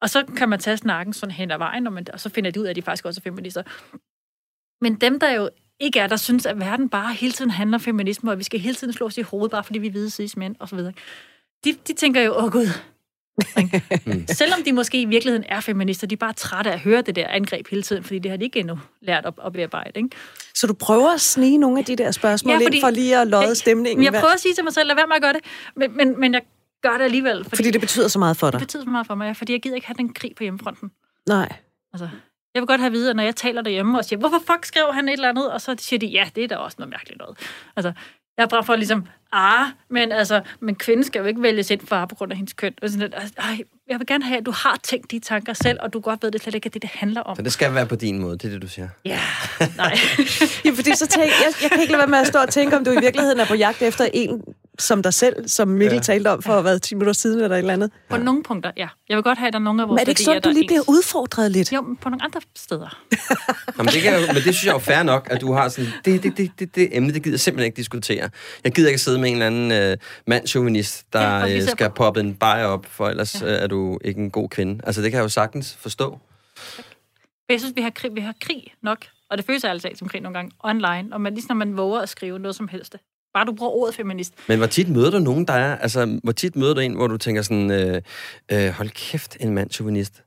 Og 0.00 0.10
så 0.10 0.24
kan 0.36 0.48
man 0.48 0.58
tage 0.58 0.76
snakken 0.76 1.12
sådan 1.12 1.34
hen 1.34 1.50
ad 1.50 1.58
vejen, 1.58 1.86
og, 1.86 1.92
man, 1.92 2.06
og 2.12 2.20
så 2.20 2.28
finder 2.28 2.50
de 2.50 2.60
ud 2.60 2.64
af, 2.64 2.70
at 2.70 2.76
de 2.76 2.82
faktisk 2.82 3.04
også 3.04 3.20
er 3.20 3.30
feminister. 3.30 3.62
Men 4.80 4.94
dem, 4.94 5.20
der 5.20 5.30
jo 5.30 5.50
ikke 5.80 6.00
er, 6.00 6.06
der 6.06 6.16
synes, 6.16 6.46
at 6.46 6.60
verden 6.60 6.88
bare 6.88 7.14
hele 7.14 7.32
tiden 7.32 7.50
handler 7.50 7.78
om 7.78 7.80
feminisme, 7.80 8.30
og 8.30 8.38
vi 8.38 8.44
skal 8.44 8.60
hele 8.60 8.74
tiden 8.74 8.92
slå 8.92 9.06
os 9.06 9.18
i 9.18 9.22
hovedet, 9.22 9.50
bare 9.50 9.64
fordi 9.64 9.78
vi 9.78 9.86
er 9.86 9.90
hvide 9.90 10.28
mænd, 10.36 10.56
og 10.58 10.68
så 10.68 10.76
videre. 10.76 10.92
De, 11.64 11.72
de 11.72 11.92
tænker 11.92 12.20
jo, 12.20 12.36
åh 12.36 12.50
gud, 12.50 12.66
Mm. 14.06 14.26
Selvom 14.28 14.62
de 14.64 14.72
måske 14.72 15.00
i 15.00 15.04
virkeligheden 15.04 15.44
er 15.48 15.60
feminister, 15.60 16.06
de 16.06 16.12
er 16.12 16.16
bare 16.16 16.32
trætte 16.32 16.70
af 16.70 16.74
at 16.74 16.80
høre 16.80 17.02
det 17.02 17.16
der 17.16 17.28
angreb 17.28 17.68
hele 17.68 17.82
tiden, 17.82 18.04
fordi 18.04 18.18
det 18.18 18.30
har 18.30 18.38
de 18.38 18.44
ikke 18.44 18.58
endnu 18.60 18.78
lært 19.02 19.26
at, 19.26 19.34
at 19.46 19.52
bearbejde. 19.52 19.92
Ikke? 19.94 20.08
Så 20.54 20.66
du 20.66 20.74
prøver 20.74 21.14
at 21.14 21.20
snige 21.20 21.58
nogle 21.58 21.78
af 21.78 21.84
de 21.84 21.96
der 21.96 22.10
spørgsmål 22.10 22.52
ja, 22.52 22.66
fordi, 22.66 22.76
ind 22.76 22.82
for 22.82 22.90
lige 22.90 23.16
at 23.16 23.26
lodde 23.26 23.54
stemningen? 23.54 24.04
Jeg 24.04 24.12
prøver 24.12 24.32
at 24.34 24.40
sige 24.40 24.54
til 24.54 24.64
mig 24.64 24.72
selv, 24.72 24.86
lad 24.86 24.94
være 24.96 25.06
med 25.06 25.16
at 25.16 25.22
gøre 25.22 25.32
det, 25.32 25.40
men, 25.76 25.96
men, 25.96 26.20
men 26.20 26.34
jeg 26.34 26.42
gør 26.82 26.96
det 26.96 27.04
alligevel. 27.04 27.44
Fordi, 27.44 27.56
fordi 27.56 27.70
det 27.70 27.80
betyder 27.80 28.08
så 28.08 28.18
meget 28.18 28.36
for 28.36 28.50
dig? 28.50 28.60
Det 28.60 28.66
betyder 28.66 28.84
så 28.84 28.90
meget 28.90 29.06
for 29.06 29.14
mig, 29.14 29.36
fordi 29.36 29.52
jeg 29.52 29.62
gider 29.62 29.76
ikke 29.76 29.86
have 29.86 29.96
den 29.98 30.14
krig 30.14 30.32
på 30.36 30.42
hjemmefronten. 30.42 30.90
Nej. 31.28 31.52
Altså, 31.92 32.08
jeg 32.54 32.60
vil 32.60 32.66
godt 32.66 32.80
have 32.80 32.86
at 32.86 32.92
vide, 32.92 33.10
at 33.10 33.16
når 33.16 33.22
jeg 33.22 33.36
taler 33.36 33.62
derhjemme 33.62 33.98
og 33.98 34.04
siger, 34.04 34.18
hvorfor 34.18 34.38
fuck 34.38 34.64
skrev 34.64 34.92
han 34.92 35.08
et 35.08 35.12
eller 35.12 35.28
andet? 35.28 35.52
Og 35.52 35.60
så 35.60 35.74
siger 35.78 35.98
de, 35.98 36.06
ja, 36.06 36.28
det 36.34 36.44
er 36.44 36.48
da 36.48 36.56
også 36.56 36.76
noget 36.78 36.90
mærkeligt 36.90 37.18
noget. 37.18 37.38
Altså, 37.76 37.92
jeg 38.36 38.42
har 38.42 38.46
bare 38.46 38.64
for 38.64 38.76
ligesom, 38.76 39.06
ah, 39.32 39.66
men 39.90 40.12
altså, 40.12 40.42
men 40.60 40.74
kvinden 40.74 41.04
skal 41.04 41.18
jo 41.18 41.24
ikke 41.24 41.42
vælges 41.42 41.70
ind 41.70 41.80
for 41.86 42.06
på 42.06 42.14
grund 42.14 42.32
af 42.32 42.36
hendes 42.36 42.52
køn. 42.52 42.74
Og 42.82 42.90
sådan, 42.90 43.14
at, 43.14 43.32
ej, 43.38 43.58
jeg 43.88 43.98
vil 43.98 44.06
gerne 44.06 44.24
have, 44.24 44.38
at 44.38 44.46
du 44.46 44.50
har 44.50 44.80
tænkt 44.82 45.10
de 45.10 45.18
tanker 45.18 45.52
selv, 45.52 45.78
og 45.82 45.92
du 45.92 46.00
godt 46.00 46.22
ved, 46.22 46.28
at 46.28 46.32
det 46.32 46.42
slet 46.42 46.54
ikke 46.54 46.66
er 46.66 46.70
det, 46.70 46.82
det 46.82 46.90
handler 46.94 47.20
om. 47.20 47.36
Så 47.36 47.42
det 47.42 47.52
skal 47.52 47.74
være 47.74 47.86
på 47.86 47.96
din 47.96 48.18
måde, 48.18 48.38
det 48.38 48.44
er 48.44 48.48
det, 48.48 48.62
du 48.62 48.68
siger? 48.68 48.88
Ja, 49.04 49.20
nej. 49.76 49.98
ja, 50.64 50.70
fordi 50.70 50.96
så 50.96 51.06
tænk, 51.06 51.24
jeg, 51.26 51.52
jeg 51.62 51.70
kan 51.70 51.80
ikke 51.80 51.92
lade 51.92 51.98
være 51.98 52.10
med 52.10 52.18
at 52.18 52.26
stå 52.26 52.38
og 52.38 52.48
tænke, 52.48 52.76
om 52.76 52.84
du 52.84 52.90
i 52.90 53.00
virkeligheden 53.00 53.40
er 53.40 53.46
på 53.46 53.54
jagt 53.54 53.82
efter 53.82 54.08
en 54.12 54.42
som 54.80 55.02
dig 55.02 55.14
selv, 55.14 55.48
som 55.48 55.68
Mikkel 55.68 55.96
ja. 55.96 56.00
talte 56.00 56.28
om 56.28 56.42
for 56.42 56.54
ja. 56.54 56.60
hvad, 56.60 56.78
10 56.78 56.94
minutter 56.94 57.12
siden 57.12 57.40
eller 57.40 57.56
et 57.56 57.58
eller 57.58 57.72
andet. 57.72 57.90
På 58.10 58.16
ja. 58.16 58.22
nogle 58.22 58.42
punkter, 58.42 58.70
ja. 58.76 58.88
Jeg 59.08 59.16
vil 59.16 59.22
godt 59.22 59.38
have, 59.38 59.46
at 59.46 59.52
der 59.52 59.58
er 59.58 59.62
nogle 59.62 59.82
af 59.82 59.88
vores 59.88 59.96
Men 59.96 60.00
er 60.00 60.04
det 60.04 60.10
ikke 60.10 60.22
sådan, 60.22 60.42
du 60.42 60.50
lige 60.50 60.66
bliver 60.66 60.82
udfordret 60.88 61.50
lidt? 61.50 61.72
Jo, 61.72 61.96
på 62.00 62.08
nogle 62.08 62.24
andre 62.24 62.40
steder. 62.56 62.98
Jamen, 63.78 63.92
det 63.92 64.02
kan, 64.02 64.12
men 64.26 64.34
det 64.34 64.42
synes 64.42 64.64
jeg 64.64 64.74
er 64.74 64.78
fair 64.78 65.02
nok, 65.02 65.28
at 65.30 65.40
du 65.40 65.52
har 65.52 65.68
sådan, 65.68 65.90
det, 66.04 66.22
det, 66.22 66.36
det, 66.36 66.50
det, 66.58 66.74
det 66.74 66.88
emne, 66.96 67.12
det 67.12 67.22
gider 67.22 67.34
jeg 67.34 67.40
simpelthen 67.40 67.66
ikke 67.66 67.76
diskutere. 67.76 68.30
Jeg 68.64 68.72
gider 68.72 68.88
ikke 68.88 69.00
sidde 69.00 69.18
med 69.20 69.28
en 69.28 69.34
eller 69.34 69.46
anden 69.46 69.72
øh, 69.72 69.96
mandchauvinist, 70.26 71.12
der 71.12 71.46
ja, 71.46 71.56
øh, 71.56 71.62
skal 71.62 71.90
poppe 71.90 72.20
en 72.20 72.34
bajer 72.34 72.64
op, 72.64 72.86
for 72.86 73.08
ellers 73.08 73.42
ja. 73.42 73.46
øh, 73.46 73.62
er 73.62 73.66
du 73.66 73.98
ikke 74.04 74.20
en 74.20 74.30
god 74.30 74.48
kvinde. 74.48 74.80
Altså, 74.84 75.02
det 75.02 75.10
kan 75.10 75.16
jeg 75.18 75.24
jo 75.24 75.28
sagtens 75.28 75.76
forstå. 75.76 76.18
Jeg 77.48 77.60
synes, 77.60 77.76
vi 77.76 77.82
har 77.82 77.90
krig, 77.90 78.14
vi 78.14 78.20
har 78.20 78.34
krig 78.40 78.74
nok, 78.82 79.06
og 79.30 79.38
det 79.38 79.46
føles 79.46 79.64
altså 79.64 79.90
som 79.94 80.08
krig 80.08 80.20
nogle 80.20 80.38
gange, 80.38 80.52
online, 80.58 81.08
og 81.12 81.20
man, 81.20 81.34
lige 81.34 81.46
når 81.48 81.54
man 81.54 81.76
våger 81.76 82.00
at 82.00 82.08
skrive 82.08 82.38
noget 82.38 82.54
som 82.54 82.68
helst. 82.68 82.96
Bare 83.34 83.44
du 83.44 83.52
bruger 83.52 83.72
ordet 83.72 83.94
feminist. 83.94 84.34
Men 84.48 84.58
hvor 84.58 84.66
tit 84.66 84.88
møder 84.88 85.10
du 85.10 85.18
nogen, 85.18 85.44
der 85.44 85.52
er... 85.52 85.76
Altså, 85.76 86.18
hvor 86.22 86.32
tit 86.32 86.56
møder 86.56 86.74
du 86.74 86.80
en, 86.80 86.94
hvor 86.94 87.06
du 87.06 87.16
tænker 87.16 87.42
sådan, 87.42 87.70
øh, 87.70 88.02
øh, 88.52 88.70
hold 88.70 88.90
kæft, 88.90 89.36
en 89.40 89.54
mand 89.54 89.70
chauvinist? 89.70 90.22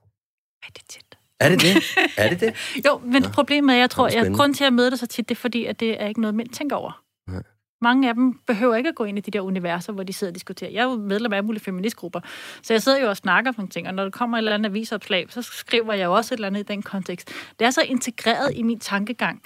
Er 0.64 0.72
det 0.74 0.82
tit? 0.90 1.18
Er 1.40 1.50
det 1.50 1.62
det? 1.62 1.84
er 2.18 2.30
det 2.30 2.40
det? 2.40 2.54
jo, 2.86 3.02
men 3.06 3.22
Nå, 3.22 3.30
problemet 3.30 3.76
er, 3.76 3.80
jeg 3.80 3.90
tror, 3.90 4.08
at 4.08 4.34
grund 4.34 4.56
til 4.56 4.64
at 4.64 4.74
møde 4.74 4.92
det 4.92 5.00
så 5.00 5.08
tit, 5.08 5.30
det 5.30 5.36
er 5.36 5.40
fordi, 5.40 5.66
at 5.66 5.80
det 5.80 6.02
er 6.02 6.08
ikke 6.08 6.22
noget, 6.22 6.36
mænd 6.36 6.50
tænker 6.50 6.76
over. 6.76 7.04
Nej. 7.30 7.44
Mange 7.84 8.10
af 8.10 8.16
dem 8.16 8.34
behøver 8.48 8.76
ikke 8.76 8.90
at 8.90 8.96
gå 8.96 9.04
ind 9.04 9.18
i 9.18 9.22
de 9.22 9.32
der 9.32 9.42
universer, 9.42 9.94
hvor 9.94 10.04
de 10.04 10.14
sidder 10.14 10.32
og 10.32 10.36
diskuterer. 10.36 10.72
Jeg 10.72 10.80
er 10.80 10.84
jo 10.84 10.96
medlem 10.96 11.34
af 11.34 11.38
alle 11.38 11.46
mulige 11.46 11.64
feministgrupper, 11.64 12.20
så 12.62 12.74
jeg 12.74 12.82
sidder 12.82 13.00
jo 13.02 13.10
og 13.10 13.18
snakker 13.18 13.52
om 13.58 13.68
ting, 13.68 13.88
og 13.88 13.94
når 13.94 14.04
der 14.04 14.10
kommer 14.10 14.38
et 14.38 14.40
eller 14.40 14.54
andet 14.54 14.70
avisopslag, 14.70 15.26
så 15.30 15.42
skriver 15.42 15.94
jeg 15.94 16.06
jo 16.06 16.14
også 16.14 16.34
et 16.34 16.38
eller 16.38 16.48
andet 16.48 16.60
i 16.60 16.64
den 16.64 16.82
kontekst. 16.82 17.34
Det 17.60 17.66
er 17.66 17.72
så 17.72 17.82
integreret 17.82 18.52
i 18.56 18.64
min 18.64 18.80
tankegang, 18.80 19.42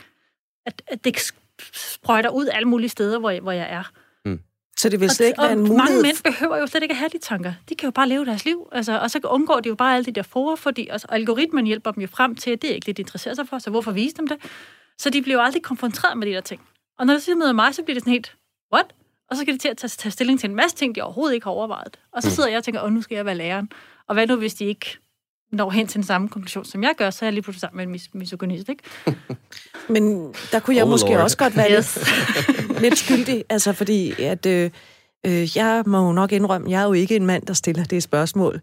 at, 0.66 0.82
at 0.88 1.04
det 1.04 1.34
sprøjter 1.74 2.30
ud 2.30 2.48
alle 2.48 2.68
mulige 2.68 2.90
steder, 2.90 3.20
hvor 3.20 3.30
jeg, 3.30 3.42
hvor 3.42 3.52
jeg 3.52 3.68
er. 3.70 3.84
Mm. 4.26 4.40
Så 4.78 4.90
det 4.90 5.00
vil 5.00 5.10
slet 5.10 5.28
ikke 5.28 5.42
være 5.42 5.54
en 5.54 5.60
mulighed? 5.60 5.78
Mange 5.78 6.02
mænd 6.02 6.24
behøver 6.24 6.58
jo 6.58 6.68
slet 6.68 6.84
ikke 6.84 6.94
at 6.94 6.98
have 6.98 7.10
de 7.10 7.18
tanker. 7.18 7.54
De 7.70 7.76
kan 7.76 7.88
jo 7.88 7.92
bare 7.92 8.10
leve 8.10 8.26
deres 8.26 8.46
liv, 8.46 8.70
altså, 8.72 9.00
og 9.00 9.12
så 9.12 9.20
undgår 9.24 9.60
de 9.60 9.70
jo 9.70 9.76
bare 9.76 9.96
alle 9.96 10.06
de 10.06 10.12
der 10.12 10.22
forer, 10.22 10.56
fordi 10.56 10.88
altså, 10.88 11.08
algoritmen 11.10 11.66
hjælper 11.66 11.92
dem 11.92 12.02
jo 12.02 12.08
frem 12.08 12.36
til, 12.36 12.52
at 12.52 12.62
det 12.62 12.72
er 12.72 12.76
ikke 12.76 12.86
det, 12.86 12.98
de 12.98 13.02
interesserer 13.02 13.36
sig 13.36 13.48
for, 13.48 13.60
så 13.60 13.70
hvorfor 13.70 13.92
vise 13.92 14.16
dem 14.16 14.28
det? 14.28 14.38
Så 14.98 15.10
de 15.10 15.22
bliver 15.22 15.38
jo 15.38 15.44
aldrig 15.44 15.64
konfronteret 15.64 16.18
med 16.18 16.28
de 16.28 16.32
der 16.32 16.42
ting. 16.42 16.62
Og 17.00 17.06
når 17.06 17.14
de 17.14 17.22
så 17.22 17.36
møder 17.36 17.54
mig, 17.54 17.76
så 17.76 17.84
bliver 17.84 17.96
det 17.96 18.02
sådan 18.02 18.14
helt, 18.14 18.36
what? 18.74 18.86
Og 19.30 19.38
så 19.38 19.42
skal 19.42 19.54
de 19.54 19.60
til 19.60 19.70
at 19.70 19.78
tage, 19.78 19.90
tage 19.90 20.12
stilling 20.12 20.40
til 20.40 20.50
en 20.50 20.56
masse 20.56 20.78
ting, 20.78 20.96
de 20.96 21.02
overhovedet 21.02 21.34
ikke 21.34 21.44
har 21.44 21.52
overvejet. 21.52 22.00
Og 22.14 22.24
så 22.24 22.30
mm. 22.30 22.32
sidder 22.32 22.50
jeg 22.50 22.58
og 22.58 22.64
tænker, 22.64 22.84
åh, 22.84 22.92
nu 22.92 23.02
skal 23.02 23.16
jeg 23.16 23.26
være 23.26 23.36
læreren. 23.36 23.70
Og 24.08 24.14
hvad 24.14 24.28
nu, 24.28 24.36
hvis 24.36 24.54
de 24.54 24.66
ikke 24.66 24.98
når 25.52 25.70
hen 25.70 25.88
til 25.88 25.96
den 25.96 26.04
samme 26.04 26.30
konklusion, 26.30 26.66
som 26.66 26.84
jeg 26.84 26.94
gør, 26.98 27.10
så 27.10 27.26
er 27.26 27.28
jeg 27.28 27.34
lige 27.34 27.44
pludselig 27.44 27.62
sammen 27.62 27.90
med 27.90 27.96
en 27.96 28.02
mis- 28.02 28.10
misogynist, 28.14 28.70
ikke? 28.70 28.84
Men 29.94 30.34
der 30.52 30.60
kunne 30.60 30.76
jeg 30.76 30.84
oh 30.84 30.90
måske 30.90 31.10
Lord. 31.10 31.22
også 31.22 31.38
godt 31.38 31.58
være 31.58 31.78
yes. 31.78 31.98
lidt, 32.36 32.82
lidt 32.84 32.98
skyldig, 32.98 33.44
altså 33.50 33.74
fordi, 33.74 34.22
at 34.22 34.46
øh, 34.46 34.72
øh, 35.26 35.58
jeg 35.58 35.84
må 35.86 36.08
jo 36.08 36.12
nok 36.14 36.32
indrømme, 36.32 36.72
jeg 36.72 36.82
er 36.82 36.86
jo 36.86 36.94
ikke 36.94 37.16
en 37.16 37.26
mand, 37.26 37.46
der 37.46 37.54
stiller 37.54 37.84
det 37.84 38.04
spørgsmål. 38.04 38.62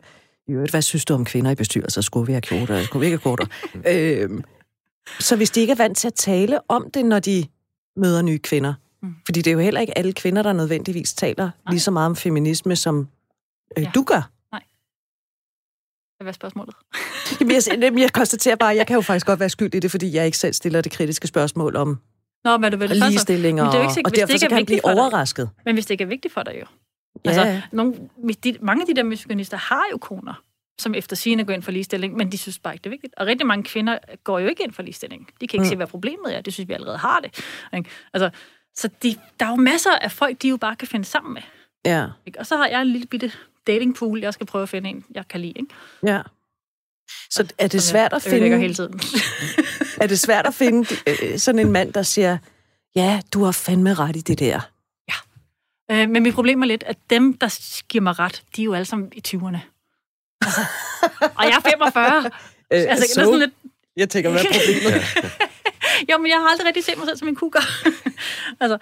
I 0.48 0.52
øvrigt, 0.52 0.70
hvad 0.70 0.82
synes 0.82 1.04
du 1.04 1.14
om 1.14 1.24
kvinder 1.24 1.50
i 1.50 1.54
bestyrelser? 1.54 2.00
Skulle 2.00 2.26
vi 2.26 2.32
have 2.32 2.42
kvoter? 2.42 2.82
Skulle 2.82 3.00
vi 3.00 3.06
ikke 3.06 3.16
have 3.16 3.36
kvoter? 3.36 3.46
øh, 3.92 4.42
så 5.20 5.36
hvis 5.36 5.50
de 5.50 5.60
ikke 5.60 5.70
er 5.70 5.76
vant 5.76 5.98
til 5.98 6.06
at 6.06 6.14
tale 6.14 6.70
om 6.70 6.90
det, 6.94 7.04
når 7.04 7.18
de 7.18 7.44
møder 7.96 8.22
nye 8.22 8.38
kvinder, 8.38 8.74
mm. 9.02 9.14
fordi 9.24 9.42
det 9.42 9.50
er 9.50 9.54
jo 9.54 9.60
heller 9.60 9.80
ikke 9.80 9.98
alle 9.98 10.12
kvinder, 10.12 10.42
der 10.42 10.52
nødvendigvis 10.52 11.14
taler 11.14 11.44
Nej. 11.44 11.70
lige 11.70 11.80
så 11.80 11.90
meget 11.90 12.06
om 12.06 12.16
feminisme, 12.16 12.76
som 12.76 13.08
øh, 13.76 13.82
ja. 13.82 13.90
du 13.94 14.02
gør. 14.02 14.30
Hvad 16.24 16.30
er 16.30 16.32
spørgsmålet? 16.32 16.74
Jamen, 17.40 17.82
jeg, 17.82 18.00
jeg 18.00 18.12
konstaterer 18.12 18.56
bare, 18.56 18.70
at 18.70 18.76
jeg 18.76 18.86
kan 18.86 18.94
jo 18.94 19.00
faktisk 19.00 19.26
godt 19.26 19.40
være 19.40 19.48
skyld 19.48 19.74
i 19.74 19.80
det, 19.80 19.90
fordi 19.90 20.14
jeg 20.14 20.26
ikke 20.26 20.38
selv 20.38 20.52
stiller 20.52 20.80
det 20.80 20.92
kritiske 20.92 21.26
spørgsmål 21.26 21.76
om 21.76 22.00
Nå, 22.44 22.56
men 22.56 22.72
du 22.72 22.78
vil 22.78 22.90
ligestilling, 22.90 23.62
og, 23.62 23.68
og, 23.68 23.74
og 24.04 24.16
derfor 24.16 24.38
så 24.38 24.48
kan 24.48 24.58
jeg 24.58 24.66
blive 24.66 24.84
overrasket. 24.84 25.50
Men 25.64 25.74
hvis 25.74 25.86
det 25.86 25.90
ikke 25.90 26.04
er 26.04 26.08
vigtigt 26.08 26.34
for 26.34 26.42
dig 26.42 26.52
jo. 26.60 26.66
Ja. 27.24 27.30
Altså, 27.30 27.60
nogle, 27.72 27.94
de, 28.44 28.56
mange 28.60 28.82
af 28.82 28.86
de 28.86 28.94
der 28.94 29.02
misogynister 29.02 29.56
har 29.56 29.82
jo 29.92 29.98
koner, 29.98 30.42
som 30.78 30.94
efter 30.94 31.16
sigende 31.16 31.44
går 31.44 31.52
ind 31.52 31.62
for 31.62 31.72
ligestilling, 31.72 32.16
men 32.16 32.32
de 32.32 32.38
synes 32.38 32.58
bare 32.58 32.74
ikke, 32.74 32.82
det 32.82 32.90
er 32.90 32.90
vigtigt. 32.90 33.14
Og 33.16 33.26
rigtig 33.26 33.46
mange 33.46 33.64
kvinder 33.64 33.98
går 34.24 34.38
jo 34.38 34.48
ikke 34.48 34.62
ind 34.64 34.72
for 34.72 34.82
ligestilling. 34.82 35.28
De 35.40 35.46
kan 35.48 35.56
ikke 35.56 35.64
mm. 35.64 35.68
se, 35.68 35.76
hvad 35.76 35.86
problemet 35.86 36.36
er. 36.36 36.40
Det 36.40 36.52
synes 36.52 36.68
vi 36.68 36.74
allerede 36.74 36.98
har 36.98 37.20
det. 37.20 37.44
Ikke? 37.74 37.90
Altså, 38.12 38.30
så 38.74 38.88
de, 39.02 39.16
der 39.40 39.46
er 39.46 39.50
jo 39.50 39.56
masser 39.56 39.90
af 39.90 40.12
folk, 40.12 40.42
de 40.42 40.48
jo 40.48 40.56
bare 40.56 40.76
kan 40.76 40.88
finde 40.88 41.04
sammen 41.04 41.34
med. 41.34 41.42
Ja. 41.84 42.06
Ikke? 42.26 42.38
Og 42.38 42.46
så 42.46 42.56
har 42.56 42.66
jeg 42.66 42.82
en 42.82 42.88
lille 42.88 43.06
bitte 43.06 43.32
datingpool, 43.66 44.20
jeg 44.20 44.34
skal 44.34 44.46
prøve 44.46 44.62
at 44.62 44.68
finde 44.68 44.90
en, 44.90 45.04
jeg 45.14 45.28
kan 45.28 45.40
lide. 45.40 45.52
Ikke? 45.52 45.74
Ja. 46.06 46.22
Så 47.30 47.52
er 47.58 47.68
det 47.68 47.82
svært 47.82 48.12
at 48.12 48.22
finde... 48.22 48.58
hele 48.58 48.74
tiden. 48.74 49.00
er 50.02 50.06
det 50.06 50.18
svært 50.18 50.46
at 50.46 50.54
finde 50.54 50.94
øh, 51.06 51.38
sådan 51.38 51.58
en 51.58 51.72
mand, 51.72 51.92
der 51.92 52.02
siger, 52.02 52.38
ja, 52.96 53.20
du 53.32 53.44
har 53.44 53.52
fandme 53.52 53.94
ret 53.94 54.16
i 54.16 54.20
det 54.20 54.38
der? 54.38 54.60
Ja. 55.08 55.14
Øh, 55.90 56.10
men 56.10 56.22
mit 56.22 56.34
problem 56.34 56.62
er 56.62 56.66
lidt, 56.66 56.82
at 56.82 56.96
dem, 57.10 57.34
der 57.34 57.82
giver 57.88 58.02
mig 58.02 58.18
ret, 58.18 58.42
de 58.56 58.62
er 58.62 58.64
jo 58.64 58.74
alle 58.74 58.84
sammen 58.84 59.12
i 59.12 59.22
20'erne. 59.28 59.73
Altså, 60.58 61.30
og 61.38 61.44
jeg 61.44 61.56
er 61.64 61.70
45. 61.70 62.18
Øh, 62.26 62.30
altså, 62.70 63.08
så, 63.08 63.14
sådan 63.14 63.38
lidt... 63.38 63.50
Jeg 63.96 64.08
tænker, 64.08 64.30
hvad 64.30 64.40
er 64.40 64.44
problemet? 64.44 65.02
jo, 66.10 66.18
men 66.18 66.30
jeg 66.30 66.36
har 66.36 66.48
aldrig 66.48 66.66
rigtig 66.66 66.84
set 66.84 66.98
mig 66.98 67.06
selv 67.06 67.16
som 67.16 67.28
en 67.28 67.36
kukker. 67.36 67.60
altså, 68.62 68.78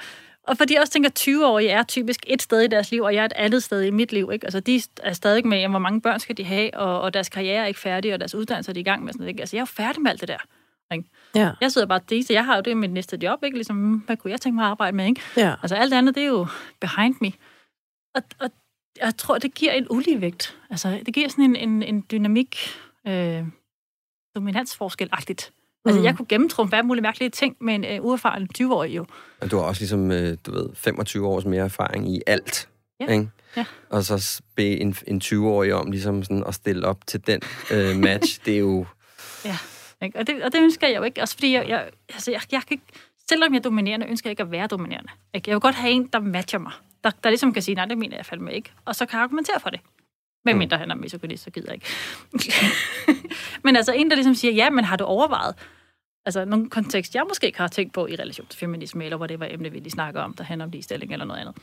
og 0.49 0.59
fordi 0.59 0.75
jeg 0.75 0.81
også 0.81 0.93
tænker, 0.93 1.11
at 1.11 1.19
20-årige 1.19 1.71
er 1.71 1.83
typisk 1.83 2.21
et 2.27 2.43
sted 2.43 2.61
i 2.61 2.67
deres 2.67 2.91
liv, 2.91 3.03
og 3.03 3.15
jeg 3.15 3.21
er 3.21 3.25
et 3.25 3.33
andet 3.37 3.63
sted 3.63 3.83
i 3.83 3.91
mit 3.91 4.13
liv. 4.13 4.31
Ikke? 4.33 4.47
Altså, 4.47 4.61
de 4.61 4.83
er 5.03 5.13
stadig 5.13 5.47
med, 5.47 5.69
hvor 5.69 5.79
mange 5.79 6.01
børn 6.01 6.21
skal 6.21 6.37
de 6.37 6.45
have, 6.45 6.77
og, 6.77 7.01
og 7.01 7.15
deres 7.15 7.29
karriere 7.29 7.63
er 7.63 7.67
ikke 7.67 7.81
færdig, 7.81 8.15
og 8.15 8.21
deres 8.21 8.35
uddannelse 8.35 8.71
er 8.71 8.75
de 8.75 8.81
i 8.81 8.83
gang 8.83 9.05
med. 9.05 9.13
Sådan, 9.13 9.29
ikke? 9.29 9.41
Altså, 9.41 9.57
jeg 9.57 9.61
er 9.61 9.63
jo 9.63 9.67
færdig 9.67 10.03
med 10.03 10.11
alt 10.11 10.21
det 10.21 10.29
der. 10.29 10.39
Ikke? 10.93 11.09
Ja. 11.35 11.51
Jeg 11.61 11.73
sidder 11.73 11.87
bare 11.87 12.01
det, 12.09 12.27
så 12.27 12.33
jeg 12.33 12.45
har 12.45 12.57
jo 12.57 12.63
det 12.63 12.77
med 12.77 12.89
mit 12.89 12.95
næste 12.95 13.19
job, 13.23 13.45
ikke? 13.45 13.57
Ligesom, 13.57 13.95
hvad 14.07 14.17
kunne 14.17 14.31
jeg 14.31 14.41
tænke 14.41 14.55
mig 14.55 14.65
at 14.65 14.71
arbejde 14.71 14.97
med, 14.97 15.07
ikke? 15.07 15.21
Ja. 15.37 15.55
Altså, 15.63 15.77
alt 15.77 15.95
andet, 15.95 16.15
det 16.15 16.23
er 16.23 16.27
jo 16.27 16.47
behind 16.81 17.15
me. 17.21 17.33
Og, 18.15 18.23
og 18.41 18.51
jeg 19.01 19.17
tror, 19.17 19.39
det 19.39 19.55
giver 19.55 19.73
en 19.73 19.87
uligevægt. 19.91 20.59
Altså, 20.71 21.01
det 21.07 21.15
giver 21.15 21.29
sådan 21.29 21.45
en, 21.45 21.57
en, 21.57 21.83
en 21.83 22.05
dynamik, 22.11 22.57
øh, 23.07 23.43
dominansforskel-agtigt. 24.35 25.53
Altså, 25.85 26.01
mm. 26.01 26.05
jeg 26.05 26.17
kunne 26.17 26.27
gennemtrumfe 26.27 26.77
alle 26.77 26.87
mulige 26.87 27.03
mærkelige 27.03 27.31
ting 27.31 27.57
med 27.61 27.75
en 27.75 28.01
uh, 28.01 28.07
uerfaren 28.07 28.49
20-årig 28.59 28.97
jo. 28.97 29.07
Og 29.41 29.51
du 29.51 29.57
har 29.57 29.65
også 29.65 29.81
ligesom, 29.81 30.11
uh, 30.11 30.35
du 30.47 30.53
ved, 30.53 30.69
25 30.75 31.27
års 31.27 31.45
mere 31.45 31.65
erfaring 31.65 32.15
i 32.15 32.23
alt, 32.27 32.69
ja. 33.01 33.07
ikke? 33.07 33.29
Ja. 33.57 33.65
Og 33.91 34.05
så 34.05 34.43
bede 34.57 34.81
en, 34.81 34.97
en 35.07 35.21
20-årig 35.25 35.75
om 35.75 35.91
ligesom 35.91 36.23
sådan 36.23 36.45
at 36.47 36.55
stille 36.55 36.87
op 36.87 37.07
til 37.07 37.27
den 37.27 37.41
uh, 37.71 37.97
match, 37.97 38.41
det 38.45 38.55
er 38.55 38.59
jo... 38.59 38.87
Ja, 39.45 39.59
ikke? 40.03 40.19
Og, 40.19 40.27
det, 40.27 40.43
og 40.45 40.53
det 40.53 40.63
ønsker 40.63 40.87
jeg 40.87 40.97
jo 40.97 41.03
ikke, 41.03 41.23
også 41.23 41.35
fordi 41.35 41.53
jeg, 41.53 41.69
jeg, 41.69 41.91
altså, 42.09 42.31
jeg, 42.31 42.41
jeg 42.53 42.63
kan 42.69 42.75
ikke, 42.75 42.85
selvom 43.29 43.53
jeg 43.53 43.59
er 43.59 43.63
dominerende, 43.63 44.07
ønsker 44.07 44.31
jeg 44.31 44.33
ikke 44.33 44.43
at 44.43 44.51
være 44.51 44.67
dominerende. 44.67 45.11
Ikke? 45.35 45.51
Jeg 45.51 45.55
vil 45.55 45.61
godt 45.61 45.75
have 45.75 45.93
en, 45.93 46.09
der 46.13 46.21
matcher 46.21 46.59
mig. 46.59 46.73
Der, 47.05 47.11
der 47.25 47.31
ligesom 47.31 47.53
kan 47.53 47.63
sige, 47.63 47.75
nej, 47.75 47.85
det 47.85 47.99
mener 47.99 48.17
jeg 48.17 48.27
fandme 48.27 48.53
ikke. 48.53 48.73
Og 48.85 48.97
så 48.97 49.07
kan 49.07 49.17
jeg 49.17 49.25
argumentere 49.25 49.61
for 49.61 49.71
det. 49.71 49.81
Men 50.45 50.59
mindre 50.59 50.77
mm. 50.77 50.81
han 50.81 50.91
er 50.91 50.95
misogynist, 50.95 51.45
så 51.45 51.51
gider 51.51 51.73
jeg 51.73 51.75
ikke. 51.75 52.53
men 53.65 53.77
altså 53.77 53.93
en, 53.93 54.11
der 54.11 54.17
ligesom 54.17 54.35
siger, 54.35 54.53
ja, 54.53 54.71
men 54.71 54.85
har 54.85 54.97
du 54.97 55.05
overvejet, 55.05 55.55
altså 56.27 56.45
nogle 56.45 56.71
kontekst, 56.71 57.15
jeg 57.15 57.25
måske 57.29 57.47
ikke 57.47 57.59
har 57.59 57.69
tænkt 57.69 57.93
på 57.93 58.07
i 58.07 58.15
relation 58.15 58.47
til 58.47 58.59
feminisme, 58.59 59.05
eller 59.05 59.17
hvor 59.17 59.27
det 59.27 59.41
var 59.41 59.47
emne, 59.51 59.71
vi 59.71 59.79
lige 59.79 59.91
snakker 59.91 60.21
om, 60.21 60.35
der 60.35 60.45
handler 60.45 60.65
om 60.65 60.71
ligestilling 60.71 61.13
eller 61.13 61.25
noget 61.25 61.41
andet. 61.41 61.55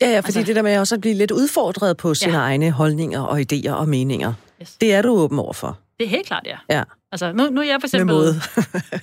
Ja, 0.00 0.10
ja, 0.10 0.18
fordi 0.18 0.26
altså, 0.26 0.42
det 0.42 0.56
der 0.56 0.62
med 0.62 0.78
også 0.78 0.94
at 0.94 1.00
blive 1.00 1.14
lidt 1.14 1.30
udfordret 1.30 1.96
på 1.96 2.14
sine 2.14 2.32
ja. 2.32 2.38
egne 2.38 2.70
holdninger 2.70 3.20
og 3.20 3.40
idéer 3.40 3.72
og 3.72 3.88
meninger, 3.88 4.34
yes. 4.62 4.76
det 4.80 4.94
er 4.94 5.02
du 5.02 5.10
åben 5.10 5.38
over 5.38 5.52
for. 5.52 5.78
Det 5.98 6.04
er 6.04 6.10
helt 6.10 6.26
klart, 6.26 6.46
ja. 6.46 6.58
ja. 6.70 6.82
Altså, 7.16 7.32
nu, 7.32 7.50
nu 7.50 7.60
er 7.60 7.64
jeg 7.64 7.80
for 7.80 7.88
Med 7.92 8.00
eksempel... 8.00 8.16
måde. 8.16 8.34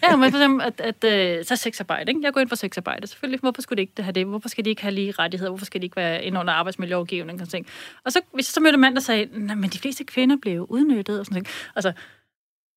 ja, 0.03 0.15
men 0.15 0.31
for 0.31 0.37
eksempel, 0.37 0.65
at, 0.67 0.81
at, 0.81 1.03
at 1.03 1.47
så 1.47 1.55
sexarbejde, 1.55 2.11
ikke? 2.11 2.21
Jeg 2.23 2.33
går 2.33 2.41
ind 2.41 2.49
for 2.49 2.55
sexarbejde. 2.55 3.07
Selvfølgelig, 3.07 3.39
hvorfor 3.39 3.61
skulle 3.61 3.77
de 3.77 3.81
ikke 3.81 4.03
have 4.03 4.11
det? 4.13 4.25
Hvorfor 4.25 4.49
skal 4.49 4.65
de 4.65 4.69
ikke 4.69 4.81
have 4.81 4.93
lige 4.93 5.11
rettigheder? 5.11 5.49
Hvorfor 5.51 5.65
skal 5.65 5.81
de 5.81 5.85
ikke 5.85 5.95
være 5.95 6.23
ind 6.25 6.37
under 6.37 6.53
arbejdsmiljølovgivning 6.53 7.41
og 7.41 7.47
sådan 7.47 7.63
ting? 7.63 7.67
Og 8.05 8.11
så, 8.11 8.21
hvis 8.33 8.49
jeg 8.49 8.53
så 8.53 8.59
mødte 8.59 8.73
en 8.73 8.81
mand, 8.81 8.95
der 8.95 9.01
sagde, 9.01 9.27
nej, 9.31 9.55
men 9.55 9.69
de 9.69 9.79
fleste 9.79 10.03
kvinder 10.03 10.37
jo 10.45 10.65
udnyttet 10.69 11.19
og 11.19 11.25
sådan 11.25 11.35
noget. 11.35 11.47
Altså, 11.75 11.91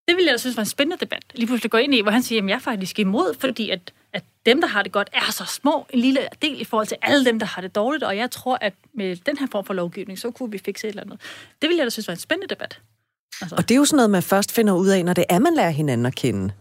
det 0.09 0.17
ville 0.17 0.27
jeg 0.27 0.33
da 0.33 0.39
synes 0.39 0.57
var 0.57 0.63
en 0.63 0.67
spændende 0.67 1.05
debat. 1.05 1.25
Lige 1.35 1.47
pludselig 1.47 1.71
gå 1.71 1.77
ind 1.79 1.95
i, 1.95 2.01
hvor 2.01 2.11
han 2.11 2.23
siger, 2.23 2.43
at 2.43 2.49
jeg 2.49 2.55
er 2.55 2.59
faktisk 2.59 2.99
imod, 2.99 3.35
fordi 3.41 3.71
at, 3.71 3.93
at 4.13 4.25
dem, 4.47 4.61
der 4.61 4.69
har 4.69 4.83
det 4.83 4.93
godt, 4.93 5.11
er 5.13 5.33
så 5.33 5.45
små 5.45 5.87
en 5.91 5.99
lille 5.99 6.21
del 6.43 6.61
i 6.61 6.65
forhold 6.65 6.87
til 6.87 6.97
alle 7.03 7.25
dem, 7.25 7.39
der 7.39 7.47
har 7.47 7.63
det 7.63 7.75
dårligt. 7.75 8.05
Og 8.05 8.17
jeg 8.17 8.31
tror, 8.31 8.59
at 8.61 8.75
med 8.95 9.17
den 9.17 9.39
her 9.39 9.47
form 9.53 9.65
for 9.65 9.75
lovgivning, 9.75 10.19
så 10.19 10.31
kunne 10.31 10.51
vi 10.51 10.59
fikse 10.59 10.87
et 10.87 10.89
eller 10.89 11.03
andet. 11.03 11.21
Det 11.63 11.69
ville 11.69 11.79
jeg 11.79 11.85
da 11.85 11.91
synes 11.91 12.09
var 12.09 12.15
en 12.15 12.21
spændende 12.21 12.55
debat. 12.55 12.81
Altså, 13.43 13.57
Og 13.57 13.69
det 13.69 13.75
er 13.75 13.79
jo 13.79 13.85
sådan 13.85 13.97
noget, 13.97 14.11
man 14.11 14.23
først 14.23 14.53
finder 14.53 14.73
ud 14.75 14.89
af, 14.89 15.05
når 15.05 15.13
det 15.13 15.25
er, 15.29 15.39
man 15.39 15.55
lærer 15.55 15.71
hinanden 15.71 16.07
at 16.07 16.15
kende. 16.15 16.53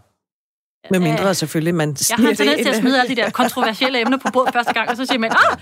Med 0.92 1.00
mindre 1.00 1.34
selvfølgelig, 1.36 1.76
man 1.76 1.96
jeg 2.10 2.16
har 2.18 2.30
en 2.30 2.36
tendens 2.36 2.58
det 2.58 2.66
til 2.66 2.74
at 2.74 2.80
smide 2.80 3.02
alle 3.02 3.16
de 3.16 3.22
der 3.22 3.30
kontroversielle 3.30 4.02
emner 4.02 4.18
på 4.18 4.28
bordet 4.34 4.54
første 4.54 4.74
gang, 4.74 4.90
og 4.90 4.98
så 4.98 5.06
siger 5.06 5.20
man, 5.20 5.32
ah, 5.32 5.58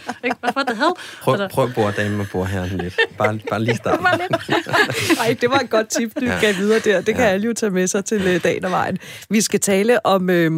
what 0.56 0.68
the 0.68 0.76
hell? 0.76 0.92
Prøv, 1.22 1.34
Altså, 1.34 1.48
prøv 1.56 1.74
borddamen 1.74 2.20
og 2.20 2.26
bordherren 2.32 2.78
lidt. 2.78 2.96
Bare, 3.18 3.40
bare 3.50 3.64
lige 3.64 3.76
start. 3.76 4.00
bare 4.00 4.18
lidt. 4.18 5.20
Ej, 5.20 5.38
det 5.42 5.50
var 5.50 5.60
et 5.60 5.70
godt 5.70 5.88
tip, 5.90 6.12
du 6.20 6.26
ja. 6.26 6.40
gav 6.42 6.56
videre 6.56 6.80
der. 6.80 7.02
Det 7.02 7.16
kan 7.16 7.24
Ja. 7.24 7.30
alle 7.30 7.46
jo 7.46 7.54
tage 7.54 7.70
med 7.70 7.88
sig 7.88 8.06
til 8.06 8.22
øh, 8.28 8.44
dagen 8.44 8.66
og 8.66 8.72
vejen. 8.72 8.98
Vi 9.30 9.42
skal 9.42 9.60
tale 9.60 10.06
om, 10.06 10.30
øh, 10.30 10.52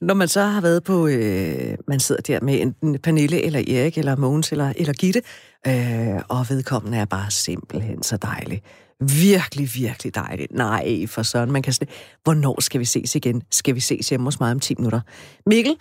når 0.00 0.14
man 0.14 0.28
så 0.28 0.40
har 0.42 0.60
været 0.60 0.84
på, 0.84 1.06
øh, 1.06 1.76
man 1.88 2.00
sidder 2.00 2.22
der 2.22 2.38
med 2.42 2.60
enten 2.60 2.98
Pernille 2.98 3.42
eller 3.44 3.58
Erik 3.60 3.98
eller 3.98 4.16
Mogens 4.16 4.52
eller, 4.52 4.72
eller 4.76 4.92
Gitte, 4.92 5.22
øh, 5.66 6.20
og 6.28 6.46
vedkommende 6.48 6.98
er 6.98 7.04
bare 7.04 7.30
simpelthen 7.30 8.02
så 8.02 8.16
dejlig. 8.16 8.62
Virkelig, 9.02 9.70
virkelig 9.74 10.14
dejligt. 10.14 10.52
Nej, 10.52 11.06
for 11.06 11.22
sådan. 11.22 11.50
Man 11.52 11.62
kan 11.62 11.72
sige, 11.72 11.88
hvornår 12.24 12.60
skal 12.60 12.80
vi 12.80 12.84
ses 12.84 13.14
igen? 13.14 13.42
Skal 13.50 13.74
vi 13.74 13.80
ses 13.80 14.08
hjemme 14.08 14.24
hos 14.26 14.40
mig 14.40 14.50
om 14.50 14.60
10 14.60 14.74
minutter? 14.78 15.00
Mikkel, 15.46 15.76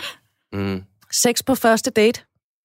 Mm. 0.54 0.82
sex 1.12 1.46
på 1.46 1.56
første 1.56 1.92
date? 1.92 2.22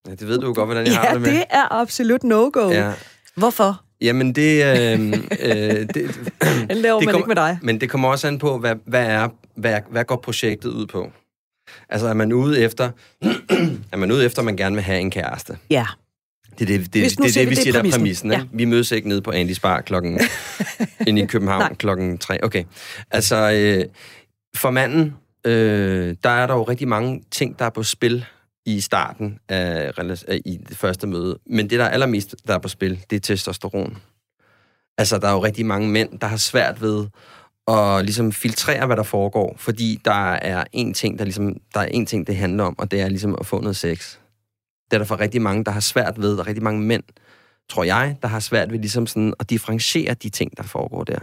Ja, 0.08 0.10
det 0.14 0.28
ved 0.28 0.38
du 0.38 0.46
jo 0.46 0.52
godt, 0.54 0.66
hvordan 0.68 0.86
jeg 0.86 0.94
har 0.96 1.06
Ja, 1.06 1.12
det 1.12 1.20
med. 1.20 1.30
det 1.30 1.44
er 1.50 1.72
absolut 1.72 2.24
no-go. 2.24 2.68
Ja. 2.70 2.92
Hvorfor? 3.36 3.82
Jamen, 4.00 4.34
det... 4.34 4.64
Øh, 4.64 5.00
øh, 5.10 5.16
det 5.94 5.94
Den 6.68 6.76
laver 6.76 6.98
det 6.98 7.06
man 7.06 7.12
kom- 7.14 7.18
ikke 7.18 7.28
med 7.28 7.36
dig. 7.36 7.58
Men 7.62 7.80
det 7.80 7.90
kommer 7.90 8.08
også 8.08 8.26
an 8.26 8.38
på, 8.38 8.58
hvad, 8.58 8.74
hvad, 8.86 9.06
er, 9.06 9.28
hvad, 9.54 9.80
hvad 9.90 10.04
går 10.04 10.16
projektet 10.16 10.68
ud 10.70 10.86
på? 10.86 11.12
Altså, 11.88 12.06
er 12.06 12.14
man 12.14 12.32
ude 12.32 12.60
efter, 12.60 12.90
er 13.92 13.96
man 13.96 14.12
ude 14.12 14.24
efter, 14.24 14.38
at 14.38 14.44
man 14.44 14.56
gerne 14.56 14.74
vil 14.76 14.82
have 14.84 15.00
en 15.00 15.10
kæreste? 15.10 15.58
Ja. 15.70 15.86
Det 16.60 16.74
er 16.74 16.78
det, 16.78 16.94
det, 16.94 17.02
Hvis 17.02 17.12
det, 17.12 17.24
det, 17.24 17.32
siger 17.32 17.44
det 17.44 17.50
vi, 17.50 17.50
vi 17.50 17.54
det 17.54 17.58
er 17.58 17.62
siger, 17.62 17.82
der 17.82 17.88
er 17.88 17.92
præmissen. 17.92 18.32
Ja. 18.32 18.42
Vi 18.52 18.64
mødes 18.64 18.92
ikke 18.92 19.08
nede 19.08 19.22
på 19.22 19.30
Andy's 19.30 19.60
Bar 19.60 19.80
klokken, 19.80 20.20
inde 21.06 21.22
i 21.22 21.26
København 21.26 21.74
klokken 21.74 22.18
tre. 22.18 22.44
Okay. 22.44 22.64
Altså, 23.10 23.50
øh, 23.52 23.84
for 24.56 24.70
manden, 24.70 25.14
øh, 25.44 26.16
der 26.24 26.30
er 26.30 26.46
der 26.46 26.54
jo 26.54 26.62
rigtig 26.62 26.88
mange 26.88 27.22
ting, 27.30 27.58
der 27.58 27.64
er 27.64 27.70
på 27.70 27.82
spil 27.82 28.24
i 28.66 28.80
starten 28.80 29.38
af, 29.48 29.92
af 29.98 30.40
i 30.44 30.58
det 30.68 30.76
første 30.76 31.06
møde. 31.06 31.38
Men 31.46 31.70
det, 31.70 31.78
der 31.78 31.84
er 31.84 31.88
allermest, 31.88 32.36
der 32.46 32.54
er 32.54 32.58
på 32.58 32.68
spil, 32.68 33.00
det 33.10 33.16
er 33.16 33.20
testosteron. 33.20 33.96
Altså, 34.98 35.18
der 35.18 35.28
er 35.28 35.32
jo 35.32 35.44
rigtig 35.44 35.66
mange 35.66 35.88
mænd, 35.88 36.18
der 36.18 36.26
har 36.26 36.36
svært 36.36 36.82
ved 36.82 37.06
at 37.68 38.04
ligesom 38.04 38.32
filtrere, 38.32 38.86
hvad 38.86 38.96
der 38.96 39.02
foregår, 39.02 39.54
fordi 39.58 40.00
der 40.04 40.32
er 40.32 40.64
en 40.72 40.94
ting, 40.94 41.18
der 41.18 41.24
ligesom, 41.24 41.56
der 41.74 41.80
er 41.80 41.86
en 41.86 42.06
ting, 42.06 42.26
det 42.26 42.36
handler 42.36 42.64
om, 42.64 42.78
og 42.78 42.90
det 42.90 43.00
er 43.00 43.08
ligesom 43.08 43.36
at 43.40 43.46
få 43.46 43.60
noget 43.60 43.76
sex. 43.76 44.18
Det 44.90 44.96
er 44.96 44.98
der 44.98 45.04
for 45.06 45.20
rigtig 45.20 45.42
mange, 45.42 45.64
der 45.64 45.70
har 45.70 45.80
svært 45.80 46.20
ved, 46.20 46.36
og 46.38 46.46
rigtig 46.46 46.62
mange 46.62 46.80
mænd, 46.82 47.02
tror 47.68 47.84
jeg, 47.84 48.16
der 48.22 48.28
har 48.28 48.40
svært 48.40 48.72
ved 48.72 48.78
ligesom 48.78 49.06
sådan 49.06 49.34
at 49.40 49.50
differentiere 49.50 50.14
de 50.14 50.28
ting, 50.28 50.56
der 50.56 50.62
foregår 50.62 51.04
der. 51.04 51.18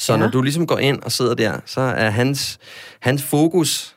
Så 0.00 0.12
Ja. 0.12 0.18
når 0.18 0.28
du 0.30 0.42
ligesom 0.42 0.66
går 0.66 0.78
ind 0.78 1.02
og 1.02 1.12
sidder 1.12 1.34
der, 1.34 1.60
så 1.66 1.80
er 1.80 2.10
hans, 2.10 2.58
hans 3.00 3.22
fokus 3.22 3.96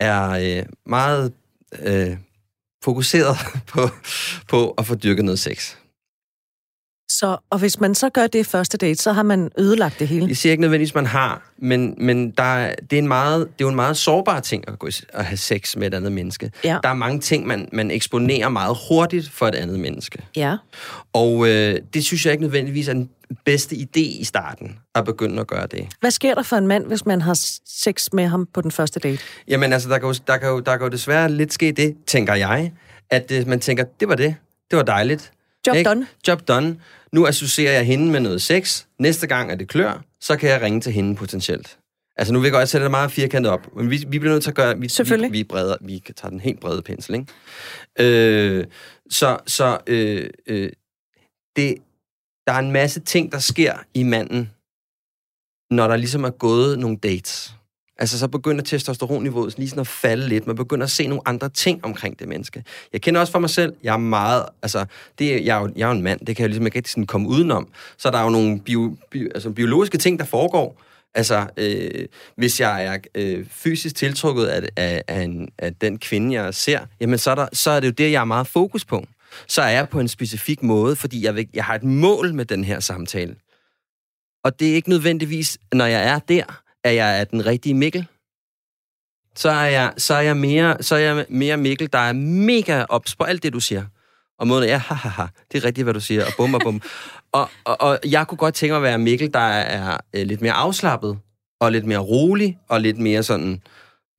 er 0.00 0.30
øh, 0.30 0.66
meget 0.86 1.32
øh, 1.82 2.16
fokuseret 2.84 3.36
på, 3.72 3.80
på 4.48 4.70
at 4.70 4.86
få 4.86 4.94
dyrket 4.94 5.24
noget 5.24 5.38
sex. 5.38 5.74
Så, 7.10 7.36
og 7.50 7.58
hvis 7.58 7.80
man 7.80 7.94
så 7.94 8.08
gør 8.08 8.26
det 8.26 8.46
første 8.46 8.76
date, 8.76 9.02
så 9.02 9.12
har 9.12 9.22
man 9.22 9.50
ødelagt 9.58 9.98
det 9.98 10.08
hele. 10.08 10.26
Jeg 10.28 10.36
siger 10.36 10.50
ikke 10.50 10.60
nødvendigvis, 10.60 10.94
man 10.94 11.06
har, 11.06 11.50
men, 11.58 11.94
men 11.98 12.30
der 12.30 12.42
er, 12.42 12.74
det, 12.90 12.92
er 12.92 12.98
en 13.02 13.08
meget, 13.08 13.40
det 13.40 13.52
er 13.52 13.54
jo 13.60 13.68
en 13.68 13.76
meget 13.76 13.96
sårbar 13.96 14.40
ting 14.40 14.68
at, 14.68 14.78
gå, 14.78 14.88
at 15.12 15.24
have 15.24 15.36
sex 15.36 15.76
med 15.76 15.86
et 15.86 15.94
andet 15.94 16.12
menneske. 16.12 16.50
Ja. 16.64 16.78
Der 16.82 16.88
er 16.88 16.94
mange 16.94 17.20
ting, 17.20 17.46
man, 17.46 17.68
man 17.72 17.90
eksponerer 17.90 18.48
meget 18.48 18.76
hurtigt 18.88 19.30
for 19.30 19.46
et 19.46 19.54
andet 19.54 19.80
menneske. 19.80 20.22
Ja. 20.36 20.56
Og 21.12 21.48
øh, 21.48 21.80
det 21.94 22.04
synes 22.04 22.26
jeg 22.26 22.32
ikke 22.32 22.42
nødvendigvis 22.42 22.88
er 22.88 22.92
den 22.92 23.10
bedste 23.44 23.76
idé 23.76 24.20
i 24.20 24.24
starten, 24.24 24.78
at 24.94 25.04
begynde 25.04 25.40
at 25.40 25.46
gøre 25.46 25.66
det. 25.66 25.86
Hvad 26.00 26.10
sker 26.10 26.34
der 26.34 26.42
for 26.42 26.56
en 26.56 26.66
mand, 26.66 26.86
hvis 26.86 27.06
man 27.06 27.22
har 27.22 27.38
sex 27.66 28.08
med 28.12 28.26
ham 28.26 28.46
på 28.54 28.60
den 28.60 28.70
første 28.70 29.00
date? 29.00 29.22
Jamen 29.48 29.72
altså, 29.72 29.88
der 29.88 29.98
kan 29.98 30.08
jo, 30.08 30.14
der 30.26 30.36
kan 30.36 30.48
jo, 30.48 30.60
der 30.60 30.76
kan 30.76 30.86
jo 30.86 30.90
desværre 30.90 31.30
lidt 31.30 31.52
ske 31.52 31.72
det, 31.72 31.96
tænker 32.06 32.34
jeg, 32.34 32.72
at 33.10 33.32
øh, 33.32 33.48
man 33.48 33.60
tænker, 33.60 33.84
det 34.00 34.08
var 34.08 34.14
det. 34.14 34.34
Det 34.70 34.76
var 34.76 34.82
dejligt. 34.82 35.32
Job 35.66 35.76
Ikke? 35.76 35.90
done. 35.90 36.06
Job 36.28 36.48
done. 36.48 36.80
Nu 37.12 37.26
associerer 37.26 37.72
jeg 37.72 37.86
hende 37.86 38.10
med 38.10 38.20
noget 38.20 38.42
sex. 38.42 38.84
Næste 38.98 39.26
gang 39.26 39.50
er 39.50 39.54
det 39.54 39.68
klør, 39.68 40.04
så 40.20 40.36
kan 40.36 40.50
jeg 40.50 40.60
ringe 40.60 40.80
til 40.80 40.92
hende 40.92 41.16
potentielt. 41.16 41.78
Altså 42.16 42.32
nu 42.32 42.40
vil 42.40 42.46
jeg 42.46 42.52
godt 42.52 42.68
sætte 42.68 42.84
det 42.84 42.90
meget 42.90 43.12
firkantet 43.12 43.52
op, 43.52 43.76
men 43.76 43.90
vi, 43.90 44.04
vi 44.08 44.18
bliver 44.18 44.32
nødt 44.32 44.42
til 44.42 44.50
at 44.50 44.56
gøre, 44.56 44.78
vi, 44.78 44.90
vi, 45.04 45.28
vi, 45.30 45.44
breder, 45.44 45.76
vi 45.80 46.02
tager 46.16 46.30
den 46.30 46.40
helt 46.40 46.60
brede 46.60 46.82
pensel, 46.82 47.14
ikke? 47.14 47.26
Øh, 48.00 48.66
så 49.10 49.38
så 49.46 49.78
øh, 49.86 50.30
øh, 50.46 50.70
det, 51.56 51.74
der 52.46 52.52
er 52.52 52.58
en 52.58 52.72
masse 52.72 53.00
ting, 53.00 53.32
der 53.32 53.38
sker 53.38 53.74
i 53.94 54.02
manden, 54.02 54.50
når 55.70 55.88
der 55.88 55.96
ligesom 55.96 56.24
er 56.24 56.30
gået 56.30 56.78
nogle 56.78 56.96
dates. 56.96 57.54
Altså, 57.98 58.18
så 58.18 58.28
begynder 58.28 58.64
testosteronniveauet 58.64 59.58
lige 59.58 59.68
sådan 59.68 59.80
at 59.80 59.86
falde 59.86 60.28
lidt. 60.28 60.46
Man 60.46 60.56
begynder 60.56 60.84
at 60.84 60.90
se 60.90 61.06
nogle 61.06 61.22
andre 61.26 61.48
ting 61.48 61.84
omkring 61.84 62.18
det 62.18 62.28
menneske. 62.28 62.64
Jeg 62.92 63.00
kender 63.00 63.20
også 63.20 63.32
for 63.32 63.38
mig 63.38 63.50
selv, 63.50 63.72
jeg 63.82 63.92
er 63.92 63.98
meget... 63.98 64.44
Altså, 64.62 64.86
det, 65.18 65.44
jeg, 65.44 65.56
er 65.56 65.60
jo, 65.60 65.72
jeg 65.76 65.84
er 65.84 65.88
jo 65.88 65.96
en 65.96 66.02
mand, 66.02 66.26
det 66.26 66.36
kan 66.36 66.42
jeg 66.42 66.48
ligesom 66.48 66.66
ikke 66.66 66.76
rigtig 66.76 66.90
sådan 66.90 67.06
komme 67.06 67.28
udenom. 67.28 67.68
Så 67.96 68.10
der 68.10 68.18
er 68.18 68.24
jo 68.24 68.30
nogle 68.30 68.60
bio, 68.60 68.96
bio, 69.10 69.28
altså, 69.34 69.50
biologiske 69.50 69.98
ting, 69.98 70.18
der 70.18 70.24
foregår. 70.24 70.82
Altså, 71.14 71.46
øh, 71.56 72.06
hvis 72.36 72.60
jeg 72.60 72.84
er 72.84 72.98
øh, 73.14 73.46
fysisk 73.50 73.94
tiltrukket 73.94 74.46
af, 74.46 74.68
af, 74.76 75.02
af, 75.08 75.22
en, 75.22 75.48
af 75.58 75.74
den 75.74 75.98
kvinde, 75.98 76.42
jeg 76.42 76.54
ser, 76.54 76.80
jamen 77.00 77.18
så 77.18 77.30
er, 77.30 77.34
der, 77.34 77.46
så 77.52 77.70
er 77.70 77.80
det 77.80 77.86
jo 77.86 77.92
det, 77.92 78.12
jeg 78.12 78.20
er 78.20 78.24
meget 78.24 78.46
fokus 78.46 78.84
på. 78.84 79.06
Så 79.46 79.62
er 79.62 79.68
jeg 79.68 79.88
på 79.88 80.00
en 80.00 80.08
specifik 80.08 80.62
måde, 80.62 80.96
fordi 80.96 81.24
jeg, 81.24 81.34
vil, 81.34 81.48
jeg 81.54 81.64
har 81.64 81.74
et 81.74 81.84
mål 81.84 82.34
med 82.34 82.44
den 82.44 82.64
her 82.64 82.80
samtale. 82.80 83.36
Og 84.44 84.60
det 84.60 84.70
er 84.70 84.74
ikke 84.74 84.88
nødvendigvis, 84.88 85.58
når 85.72 85.86
jeg 85.86 86.08
er 86.08 86.18
der, 86.18 86.62
at 86.84 86.94
jeg 86.94 87.20
er 87.20 87.24
den 87.24 87.46
rigtige 87.46 87.74
Mikkel. 87.74 88.06
Så 89.36 89.50
er 89.50 89.64
jeg, 89.64 89.92
så 89.96 90.14
er 90.14 90.20
jeg, 90.20 90.36
mere, 90.36 90.82
så 90.82 90.94
er 90.94 90.98
jeg 90.98 91.26
mere 91.28 91.56
Mikkel, 91.56 91.92
der 91.92 91.98
er 91.98 92.12
mega 92.12 92.84
ops 92.88 93.16
på 93.16 93.24
alt 93.24 93.42
det, 93.42 93.52
du 93.52 93.60
siger. 93.60 93.84
Og 94.38 94.46
måden 94.46 94.64
er, 94.64 94.68
ja, 94.68 94.78
ha, 94.78 94.94
ha, 94.94 95.08
ha, 95.08 95.26
det 95.52 95.58
er 95.58 95.64
rigtigt, 95.64 95.84
hvad 95.84 95.94
du 95.94 96.00
siger, 96.00 96.26
og 96.26 96.32
bum 96.36 96.54
og 96.54 96.60
bum. 96.60 96.82
og, 97.32 97.50
og, 97.64 97.80
og 97.80 97.98
jeg 98.06 98.26
kunne 98.26 98.38
godt 98.38 98.54
tænke 98.54 98.72
mig 98.72 98.76
at 98.76 98.82
være 98.82 98.98
Mikkel, 98.98 99.34
der 99.34 99.40
er 99.40 99.96
øh, 100.12 100.26
lidt 100.26 100.40
mere 100.40 100.52
afslappet, 100.52 101.18
og 101.60 101.72
lidt 101.72 101.84
mere 101.84 101.98
rolig, 101.98 102.58
og 102.68 102.80
lidt 102.80 102.98
mere 102.98 103.22
sådan 103.22 103.62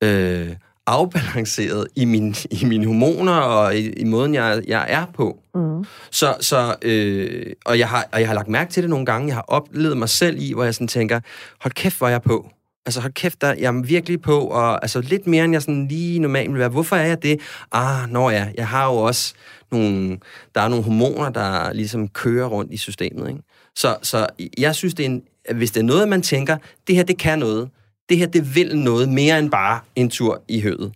øh, 0.03 0.55
afbalanceret 0.90 1.88
i, 1.96 2.06
min, 2.06 2.36
i 2.52 2.66
mine 2.66 2.86
hormoner, 2.86 3.34
og 3.34 3.76
i, 3.76 3.90
i 3.90 4.04
måden, 4.04 4.34
jeg, 4.34 4.62
jeg 4.68 4.86
er 4.90 5.06
på. 5.14 5.38
Mm. 5.56 5.86
Så, 6.12 6.36
så 6.40 6.76
øh, 6.82 7.54
og, 7.66 7.80
jeg 7.80 7.90
har, 7.90 8.08
og 8.12 8.20
jeg 8.20 8.28
har 8.28 8.36
lagt 8.36 8.48
mærke 8.48 8.72
til 8.72 8.84
det 8.84 8.90
nogle 8.90 9.06
gange. 9.06 9.28
Jeg 9.28 9.36
har 9.36 9.46
oplevet 9.48 9.98
mig 9.98 10.10
selv 10.10 10.38
i, 10.40 10.54
hvor 10.54 10.64
jeg 10.64 10.74
sådan 10.74 10.88
tænker, 10.88 11.20
hold 11.62 11.74
kæft, 11.74 11.98
hvor 11.98 12.08
er 12.08 12.12
jeg 12.12 12.22
på. 12.22 12.50
Altså 12.86 13.02
hold 13.02 13.14
kæft, 13.14 13.42
der, 13.42 13.54
jeg 13.54 13.76
er 13.76 13.82
virkelig 13.82 14.22
på, 14.22 14.40
og 14.40 14.84
altså 14.84 15.02
lidt 15.02 15.28
mere, 15.28 15.44
end 15.46 15.54
jeg 15.54 15.62
sådan 15.62 15.88
lige 15.88 16.20
normalt 16.20 16.52
vil 16.52 16.60
være. 16.60 16.70
Hvorfor 16.70 16.96
er 16.96 17.06
jeg 17.06 17.24
det? 17.24 17.40
Ah, 17.72 18.10
nå 18.10 18.30
ja, 18.30 18.48
jeg 18.58 18.68
har 18.68 18.86
jo 18.86 18.96
også 18.96 19.34
nogle, 19.72 20.18
der 20.56 20.62
er 20.62 20.68
nogle 20.68 20.84
hormoner, 20.84 21.30
der 21.30 21.74
ligesom 21.74 22.08
kører 22.08 22.48
rundt 22.48 22.74
i 22.74 22.78
systemet. 22.78 23.30
Ikke? 23.30 23.42
Så, 23.76 23.98
så 24.02 24.28
jeg 24.58 24.76
synes, 24.76 24.94
det 24.94 25.06
er 25.06 25.10
en, 25.10 25.22
hvis 25.56 25.72
det 25.72 25.80
er 25.80 25.86
noget, 25.86 26.08
man 26.08 26.22
tænker, 26.22 26.58
det 26.88 26.96
her, 26.96 27.04
det 27.04 27.18
kan 27.18 27.40
noget. 27.40 27.70
Det 28.10 28.18
her, 28.18 28.28
det 28.28 28.55
vil 28.55 28.78
noget 28.78 29.10
mere 29.10 29.39
end 29.39 29.51
bare 29.51 29.82
en 29.95 30.10
tur 30.10 30.43
i 30.47 30.62
høet. 30.62 30.93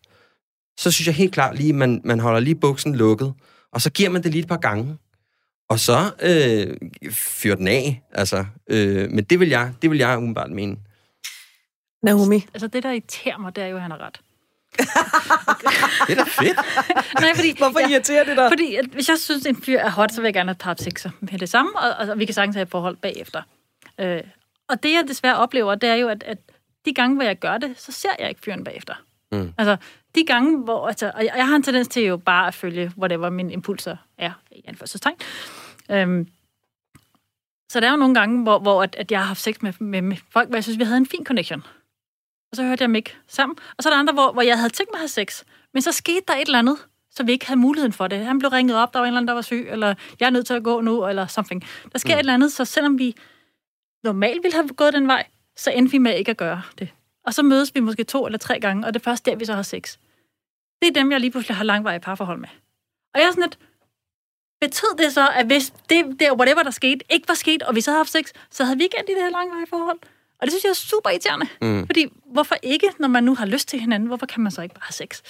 Så 0.80 0.92
synes 0.92 1.08
jeg 1.08 1.16
helt 1.16 1.34
klart 1.34 1.58
lige, 1.58 1.74
man, 1.74 2.02
man 2.04 2.20
holder 2.20 2.40
lige 2.40 2.56
buksen 2.56 2.96
lukket, 2.96 3.34
og 3.72 3.82
så 3.82 3.92
giver 3.92 4.10
man 4.10 4.24
det 4.24 4.32
lige 4.32 4.42
et 4.42 4.48
par 4.48 4.58
gange. 4.58 4.98
Og 5.70 5.80
så 5.80 6.12
øh, 6.22 6.78
fyrer 7.12 7.56
den 7.56 7.68
af, 7.68 8.02
altså. 8.12 8.46
Øh, 8.70 9.12
men 9.12 9.24
det 9.24 9.40
vil 9.40 9.50
jeg, 9.50 9.74
det 9.82 9.90
vil 9.90 9.98
jeg 9.98 10.18
umiddelbart 10.18 10.52
mene. 10.52 10.78
Naomi, 12.04 12.46
Altså, 12.54 12.68
det, 12.68 12.84
der 12.84 12.92
irriterer 12.92 13.38
mig, 13.38 13.56
det 13.56 13.64
er 13.64 13.68
jo, 13.68 13.76
at 13.76 13.82
han 13.82 13.92
har 13.92 14.02
ret. 14.02 14.20
Det 16.08 16.20
er 16.20 16.24
da 16.24 16.30
fedt. 16.30 16.58
Nej, 17.22 17.36
fordi, 17.36 17.58
hvorfor 17.58 17.80
irriterer 17.80 18.24
det 18.24 18.38
dig? 18.38 18.50
Fordi 18.52 18.76
at 18.76 18.86
hvis 18.86 19.10
jeg 19.10 19.18
synes, 19.18 19.46
en 19.46 19.62
fyr 19.64 19.80
er 19.80 19.90
hot, 19.90 20.12
så 20.12 20.22
vil 20.22 20.28
jeg 20.28 20.34
gerne 20.34 20.50
have 20.50 20.58
tabt 20.60 20.82
sexer 20.82 21.10
med 21.20 21.40
det 21.40 21.50
samme, 21.50 21.72
og, 21.80 21.90
og, 22.00 22.08
og 22.08 22.20
vi 22.20 22.26
kan 22.26 22.34
sagtens 22.34 22.56
have 22.56 22.64
et 22.64 22.70
forhold 22.70 22.98
bagefter. 22.98 23.42
Øh, 24.00 24.22
og 24.70 24.84
det, 24.84 24.94
jeg 24.94 25.04
desværre 25.08 25.38
oplever, 25.38 25.76
det 25.76 25.90
er 25.90 25.96
jo, 25.96 26.08
at, 26.08 26.24
at 26.24 26.38
de 26.86 26.94
gange, 26.94 27.16
hvor 27.16 27.24
jeg 27.24 27.40
gør 27.40 27.58
det, 27.58 27.80
så 27.80 27.92
ser 27.92 28.10
jeg 28.20 28.30
ikke 28.30 28.42
fyren 28.42 28.64
bagefter. 28.64 28.94
Mm. 29.32 29.54
Altså, 29.58 29.78
de 30.16 30.24
gange, 30.26 30.58
hvor... 30.58 30.88
Altså, 30.88 31.12
og 31.16 31.26
jeg, 31.26 31.34
jeg 31.36 31.48
har 31.48 31.56
en 31.56 31.64
tendens 31.64 31.88
til 31.88 32.04
jo 32.04 32.18
bare 32.18 32.48
at 32.48 32.54
følge, 32.54 32.92
whatever 32.98 33.30
mine 33.30 33.54
impulser 33.54 33.98
er, 34.18 34.32
i 34.52 34.62
anførselstegn. 34.68 35.16
Øhm, 35.92 36.28
Så 37.70 37.80
der 37.80 37.88
er 37.88 37.92
jo 37.92 37.98
nogle 37.98 38.16
gange, 38.16 38.44
hvor, 38.44 38.60
hvor 38.60 38.84
at, 38.84 38.96
at 38.96 39.12
jeg 39.12 39.20
har 39.20 39.26
haft 39.26 39.42
sex 39.42 39.56
med, 39.62 39.74
med, 39.80 40.02
med 40.02 40.18
folk, 40.30 40.48
hvor 40.50 40.56
jeg 40.56 40.64
synes, 40.64 40.80
vi 40.80 40.84
havde 40.84 40.98
en 40.98 41.06
fin 41.06 41.26
connection. 41.26 41.64
Og 42.52 42.56
så 42.56 42.64
hørte 42.64 42.82
jeg 42.82 42.88
dem 42.88 42.96
ikke 42.96 43.16
sammen. 43.28 43.58
Og 43.78 43.84
så 43.84 43.90
er 43.90 43.94
der 43.94 44.00
andre, 44.00 44.14
hvor, 44.14 44.32
hvor 44.32 44.42
jeg 44.42 44.58
havde 44.58 44.70
tænkt 44.70 44.92
mig 44.92 44.98
at 44.98 45.02
have 45.02 45.08
sex. 45.08 45.44
Men 45.74 45.82
så 45.82 45.92
skete 45.92 46.22
der 46.28 46.34
et 46.34 46.46
eller 46.46 46.60
andet, 46.60 46.78
så 47.12 47.24
vi 47.24 47.32
ikke 47.32 47.48
havde 47.48 47.60
muligheden 47.60 47.94
for 47.94 48.08
det. 48.08 48.26
Han 48.26 48.40
blev 48.40 48.50
ringet 48.50 48.78
op, 48.78 48.94
der 48.94 49.00
var 49.00 49.06
en 49.06 49.08
eller 49.08 49.18
anden, 49.18 49.28
der 49.28 49.34
var 49.34 49.42
syg, 49.42 49.68
eller 49.70 49.94
jeg 50.20 50.26
er 50.26 50.30
nødt 50.30 50.48
til 50.48 50.54
at 50.54 50.64
gå 50.64 50.82
nu, 50.82 51.08
eller 51.08 51.28
something. 51.28 51.64
Der 51.92 52.00
sker 52.00 52.14
mm. 52.14 52.18
et 52.18 52.20
eller 52.20 52.34
andet, 52.34 52.52
så 52.52 52.66
selvom 52.66 53.00
vi 53.00 53.16
normalt 54.04 54.44
ville 54.44 54.56
have 54.56 54.68
gået 54.68 54.94
den 54.94 55.08
vej, 55.08 55.28
så 55.58 55.72
endte 55.72 55.92
vi 55.92 55.98
med 55.98 56.18
ikke 56.18 56.32
at 56.32 56.38
gøre 56.38 56.62
det. 56.80 56.90
Og 57.26 57.34
så 57.34 57.44
mødes 57.44 57.76
vi 57.76 57.80
måske 57.80 58.04
to 58.04 58.26
eller 58.26 58.40
tre 58.40 58.60
gange, 58.60 58.88
og 58.88 58.94
det 58.94 59.00
er 59.00 59.04
først 59.04 59.26
der, 59.26 59.36
vi 59.36 59.46
så 59.46 59.54
har 59.54 59.62
sex. 59.62 59.98
Det 60.82 60.90
er 60.90 60.94
dem, 60.94 61.12
jeg 61.12 61.20
lige 61.20 61.32
pludselig 61.32 61.58
har 61.58 61.64
langvarige 61.64 62.00
parforhold 62.00 62.40
med. 62.40 62.50
Og 63.14 63.20
jeg 63.20 63.28
er 63.28 63.32
sådan 63.32 63.44
lidt, 63.44 63.60
betød 64.62 64.98
det 64.98 65.14
så, 65.14 65.30
at 65.30 65.46
hvis 65.46 65.74
det, 65.90 66.06
det 66.20 66.32
whatever, 66.32 66.64
der 66.64 66.72
skete, 66.72 67.06
ikke 67.10 67.28
var 67.28 67.34
sket, 67.34 67.64
og 67.64 67.76
vi 67.76 67.82
så 67.82 67.92
havde 67.92 68.00
haft 68.00 68.12
sex, 68.12 68.26
så 68.52 68.64
havde 68.64 68.78
vi 68.78 68.84
ikke 68.84 68.96
endt 69.00 69.10
i 69.10 69.14
det 69.14 69.22
her 69.22 69.30
langvarige 69.30 69.68
forhold? 69.70 70.00
Og 70.40 70.48
det 70.48 70.52
synes 70.52 70.64
jeg 70.64 70.70
er 70.70 70.74
super 70.74 71.10
irriterende. 71.10 71.48
Mm. 71.62 71.86
Fordi 71.86 72.06
hvorfor 72.32 72.56
ikke, 72.64 72.88
når 73.00 73.08
man 73.08 73.24
nu 73.24 73.36
har 73.36 73.46
lyst 73.46 73.68
til 73.68 73.80
hinanden, 73.80 74.08
hvorfor 74.08 74.26
kan 74.26 74.44
man 74.44 74.52
så 74.52 74.62
ikke 74.62 74.76
bare 74.76 74.84
have 74.84 74.94
sex? 74.94 75.22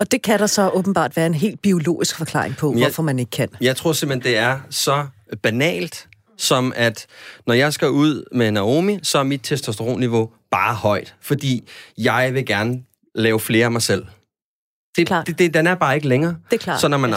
Og 0.00 0.12
det 0.12 0.22
kan 0.22 0.38
der 0.38 0.46
så 0.46 0.68
åbenbart 0.68 1.16
være 1.16 1.26
en 1.26 1.34
helt 1.34 1.62
biologisk 1.62 2.16
forklaring 2.16 2.56
på, 2.56 2.72
jeg, 2.72 2.84
hvorfor 2.84 3.02
man 3.02 3.18
ikke 3.18 3.30
kan. 3.30 3.48
Jeg 3.60 3.76
tror 3.76 3.92
simpelthen, 3.92 4.32
det 4.32 4.38
er 4.38 4.60
så 4.70 5.06
banalt, 5.42 6.08
som 6.38 6.72
at 6.76 7.06
når 7.46 7.54
jeg 7.54 7.72
skal 7.72 7.88
ud 7.88 8.24
med 8.32 8.50
Naomi, 8.50 8.98
så 9.02 9.18
er 9.18 9.22
mit 9.22 9.40
testosteronniveau 9.42 10.30
bare 10.50 10.74
højt, 10.74 11.14
fordi 11.20 11.68
jeg 11.98 12.34
vil 12.34 12.46
gerne 12.46 12.82
lave 13.14 13.40
flere 13.40 13.64
af 13.64 13.72
mig 13.72 13.82
selv. 13.82 14.06
Det, 14.96 15.06
klart. 15.06 15.26
det, 15.26 15.38
det, 15.38 15.54
den 15.54 15.66
er 15.66 15.74
bare 15.74 15.94
ikke 15.94 16.08
længere. 16.08 16.36
Det 16.50 16.56
er 16.56 16.62
klart. 16.62 16.80
Så 16.80 16.88
når 16.88 16.96
man 16.98 17.10
er... 17.12 17.16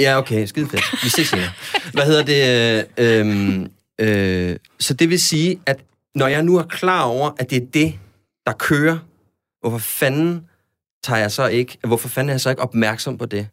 Ja, 0.00 0.18
okay, 0.18 0.46
skide 0.46 0.68
fedt. 0.68 1.04
Vi 1.04 1.08
ses 1.08 1.28
senere. 1.28 1.50
Hvad 1.92 2.04
hedder 2.04 2.22
det? 2.22 2.86
Øh, 2.98 4.50
øh, 4.50 4.56
så 4.78 4.94
det 4.94 5.10
vil 5.10 5.20
sige, 5.20 5.60
at 5.66 5.80
når 6.14 6.26
jeg 6.26 6.42
nu 6.42 6.56
er 6.56 6.62
klar 6.62 7.02
over, 7.02 7.30
at 7.38 7.50
det 7.50 7.62
er 7.62 7.66
det, 7.74 7.98
der 8.46 8.52
kører, 8.52 8.98
hvorfor 9.60 9.78
fanden 9.78 10.44
tager 11.02 11.20
jeg 11.20 11.32
så 11.32 11.46
ikke, 11.46 11.78
hvorfor 11.86 12.08
fanden 12.08 12.28
er 12.28 12.34
jeg 12.34 12.40
så 12.40 12.50
ikke 12.50 12.62
opmærksom 12.62 13.18
på 13.18 13.26
det? 13.26 13.48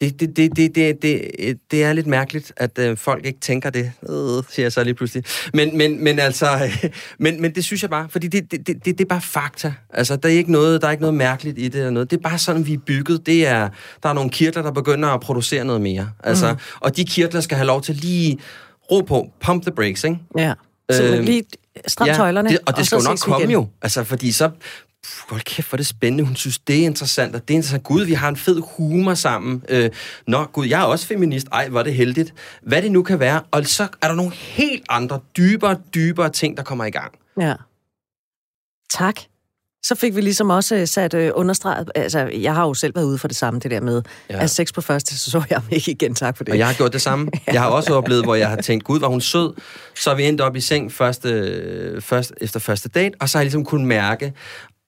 Det, 0.00 0.20
det, 0.20 0.36
det, 0.36 0.56
det, 0.56 0.74
det, 0.74 1.02
det, 1.02 1.58
det 1.70 1.84
er 1.84 1.92
lidt 1.92 2.06
mærkeligt, 2.06 2.52
at 2.56 2.78
øh, 2.78 2.96
folk 2.96 3.26
ikke 3.26 3.40
tænker 3.40 3.70
det, 3.70 3.92
øh, 4.08 4.42
siger 4.50 4.64
jeg 4.64 4.72
så 4.72 4.84
lige 4.84 4.94
pludselig. 4.94 5.24
Men, 5.54 5.78
men, 5.78 6.04
men 6.04 6.18
altså, 6.18 6.70
men, 7.18 7.42
men 7.42 7.54
det 7.54 7.64
synes 7.64 7.82
jeg 7.82 7.90
bare, 7.90 8.08
fordi 8.08 8.28
det, 8.28 8.50
det, 8.50 8.66
det, 8.66 8.84
det 8.84 9.00
er 9.00 9.04
bare 9.08 9.20
fakta. 9.20 9.74
Altså, 9.90 10.16
der 10.16 10.28
er, 10.28 10.32
ikke 10.32 10.52
noget, 10.52 10.80
der 10.80 10.86
er 10.86 10.90
ikke 10.90 11.00
noget 11.00 11.14
mærkeligt 11.14 11.58
i 11.58 11.62
det 11.62 11.74
eller 11.74 11.90
noget. 11.90 12.10
Det 12.10 12.16
er 12.16 12.20
bare 12.20 12.38
sådan, 12.38 12.66
vi 12.66 12.72
er 12.72 12.78
bygget. 12.86 13.26
Det 13.26 13.46
er, 13.46 13.68
der 14.02 14.08
er 14.08 14.12
nogle 14.12 14.30
kirtler, 14.30 14.62
der 14.62 14.70
begynder 14.70 15.08
at 15.08 15.20
producere 15.20 15.64
noget 15.64 15.80
mere. 15.80 16.10
Altså, 16.24 16.52
mm. 16.52 16.58
Og 16.80 16.96
de 16.96 17.04
kirtler 17.04 17.40
skal 17.40 17.56
have 17.56 17.66
lov 17.66 17.82
til 17.82 17.94
lige 17.94 18.38
ro 18.90 19.00
på, 19.00 19.30
pump 19.40 19.62
the 19.62 19.72
brakes, 19.72 20.04
ikke? 20.04 20.18
Ja. 20.38 20.52
Så 20.90 21.04
øh, 21.04 21.24
lige 21.24 21.44
stram 21.86 22.08
ja, 22.08 22.14
tøjlerne. 22.14 22.48
Det, 22.48 22.58
og 22.66 22.72
det 22.72 22.78
og 22.78 22.86
skal 22.86 22.96
jo 22.96 23.02
nok 23.02 23.18
komme 23.18 23.52
jo. 23.52 23.68
Altså, 23.82 24.04
fordi 24.04 24.32
så 24.32 24.50
hold 25.28 25.40
kæft, 25.40 25.68
hvor 25.68 25.76
er 25.76 25.78
det 25.78 25.86
spændende. 25.86 26.24
Hun 26.24 26.36
synes, 26.36 26.58
det 26.58 26.80
er 26.80 26.84
interessant, 26.84 27.34
og 27.34 27.48
det 27.48 27.54
er 27.54 27.56
interessant. 27.56 27.84
Gud, 27.84 28.04
vi 28.04 28.12
har 28.12 28.28
en 28.28 28.36
fed 28.36 28.62
humor 28.76 29.14
sammen. 29.14 29.62
Øh, 29.68 29.90
Nå, 30.26 30.44
gud, 30.44 30.66
jeg 30.66 30.80
er 30.80 30.84
også 30.84 31.06
feminist. 31.06 31.46
Ej, 31.52 31.68
hvor 31.68 31.78
er 31.78 31.84
det 31.84 31.94
heldigt. 31.94 32.34
Hvad 32.62 32.82
det 32.82 32.92
nu 32.92 33.02
kan 33.02 33.20
være. 33.20 33.42
Og 33.50 33.66
så 33.66 33.88
er 34.02 34.08
der 34.08 34.14
nogle 34.14 34.32
helt 34.32 34.84
andre, 34.88 35.20
dybere, 35.36 35.78
dybere 35.94 36.30
ting, 36.30 36.56
der 36.56 36.62
kommer 36.62 36.84
i 36.84 36.90
gang. 36.90 37.12
Ja. 37.40 37.54
Tak. 38.92 39.20
Så 39.82 39.94
fik 39.94 40.16
vi 40.16 40.20
ligesom 40.20 40.50
også 40.50 40.86
sat 40.86 41.14
øh, 41.14 41.30
understreget, 41.34 41.90
altså 41.94 42.18
jeg 42.18 42.54
har 42.54 42.66
jo 42.66 42.74
selv 42.74 42.94
været 42.94 43.04
ude 43.04 43.18
for 43.18 43.28
det 43.28 43.36
samme, 43.36 43.60
det 43.60 43.70
der 43.70 43.80
med, 43.80 44.02
ja. 44.30 44.42
at 44.42 44.50
sex 44.50 44.72
på 44.74 44.80
første, 44.80 45.18
så 45.18 45.30
så 45.30 45.42
jeg 45.50 45.60
mig 45.64 45.72
ikke 45.72 45.90
igen, 45.90 46.14
tak 46.14 46.36
for 46.36 46.44
det. 46.44 46.52
Og 46.52 46.58
jeg 46.58 46.66
har 46.66 46.74
gjort 46.74 46.92
det 46.92 47.02
samme. 47.02 47.30
Jeg 47.52 47.60
har 47.60 47.68
også 47.68 47.94
oplevet, 47.94 48.24
hvor 48.24 48.34
jeg 48.34 48.48
har 48.48 48.56
tænkt, 48.56 48.84
gud, 48.84 49.00
var 49.00 49.08
hun 49.08 49.20
sød. 49.20 49.54
Så 49.94 50.10
er 50.10 50.14
vi 50.14 50.24
endt 50.24 50.40
op 50.40 50.56
i 50.56 50.60
seng 50.60 50.92
første, 50.92 52.00
først, 52.00 52.32
efter 52.40 52.60
første 52.60 52.88
date, 52.88 53.14
og 53.20 53.28
så 53.28 53.38
har 53.38 53.42
jeg 53.42 53.44
ligesom 53.44 53.64
kunnet 53.64 53.86
mærke, 53.86 54.32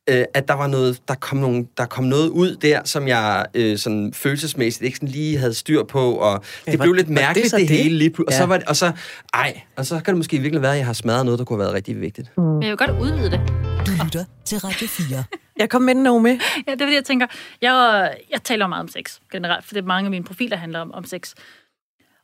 øh, 0.08 0.24
at 0.34 0.48
der 0.48 0.54
var 0.54 0.66
noget, 0.66 1.00
der 1.08 1.14
kom, 1.14 1.38
nogle, 1.38 1.66
der 1.76 1.86
kom 1.86 2.04
noget 2.04 2.28
ud 2.28 2.56
der, 2.56 2.80
som 2.84 3.08
jeg 3.08 3.46
øh, 3.54 3.78
sådan 3.78 4.12
følelsesmæssigt 4.12 4.84
ikke 4.84 4.96
sådan 4.96 5.08
lige 5.08 5.38
havde 5.38 5.54
styr 5.54 5.82
på, 5.82 6.12
og 6.12 6.44
det 6.66 6.72
ja, 6.72 6.76
blev 6.76 6.90
var, 6.90 6.96
lidt 6.96 7.08
mærkeligt 7.08 7.52
det, 7.52 7.60
det, 7.60 7.68
det 7.68 7.76
hele 7.76 7.98
lige 7.98 8.10
pludselig. 8.10 8.38
Ja. 8.38 8.42
Og 8.42 8.42
så 8.42 8.46
var 8.46 8.58
det, 8.58 8.68
og 8.68 8.76
så, 8.76 8.92
ej, 9.34 9.60
og 9.76 9.86
så 9.86 9.94
kan 9.94 10.14
det 10.14 10.16
måske 10.16 10.38
virkelig 10.38 10.62
være, 10.62 10.72
at 10.72 10.78
jeg 10.78 10.86
har 10.86 10.92
smadret 10.92 11.24
noget, 11.24 11.38
der 11.38 11.44
kunne 11.44 11.56
have 11.56 11.64
været 11.64 11.74
rigtig 11.74 12.00
vigtigt. 12.00 12.30
Mm. 12.36 12.42
Men 12.42 12.62
jeg 12.62 12.70
vil 12.70 12.76
godt 12.76 12.90
udvide 12.90 13.30
det. 13.30 13.40
Du 13.86 13.90
lytter 14.04 14.24
til 14.44 14.58
Radio 14.58 14.86
4. 14.86 15.24
Jeg 15.58 15.70
kom 15.70 15.82
med 15.82 15.94
den 15.94 16.22
med. 16.22 16.38
Ja, 16.66 16.72
det 16.72 16.80
er 16.80 16.84
fordi, 16.84 16.94
jeg 16.94 17.04
tænker, 17.04 17.26
jeg, 17.62 18.14
jeg 18.30 18.42
taler 18.42 18.66
meget 18.66 18.82
om 18.82 18.88
sex 18.88 19.18
generelt, 19.32 19.64
for 19.64 19.74
det 19.74 19.82
er 19.82 19.86
mange 19.86 20.06
af 20.06 20.10
mine 20.10 20.24
profiler 20.24 20.56
handler 20.56 20.78
om, 20.78 20.94
om 20.94 21.04
sex. 21.04 21.34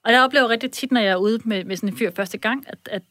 Og 0.04 0.12
jeg 0.12 0.22
oplever 0.22 0.48
rigtig 0.48 0.70
tit, 0.70 0.92
når 0.92 1.00
jeg 1.00 1.10
er 1.10 1.16
ude 1.16 1.38
med, 1.44 1.64
med 1.64 1.76
sådan 1.76 1.88
en 1.88 1.96
fyr 1.96 2.10
første 2.16 2.38
gang, 2.38 2.64
at, 2.66 2.78
at 2.90 3.02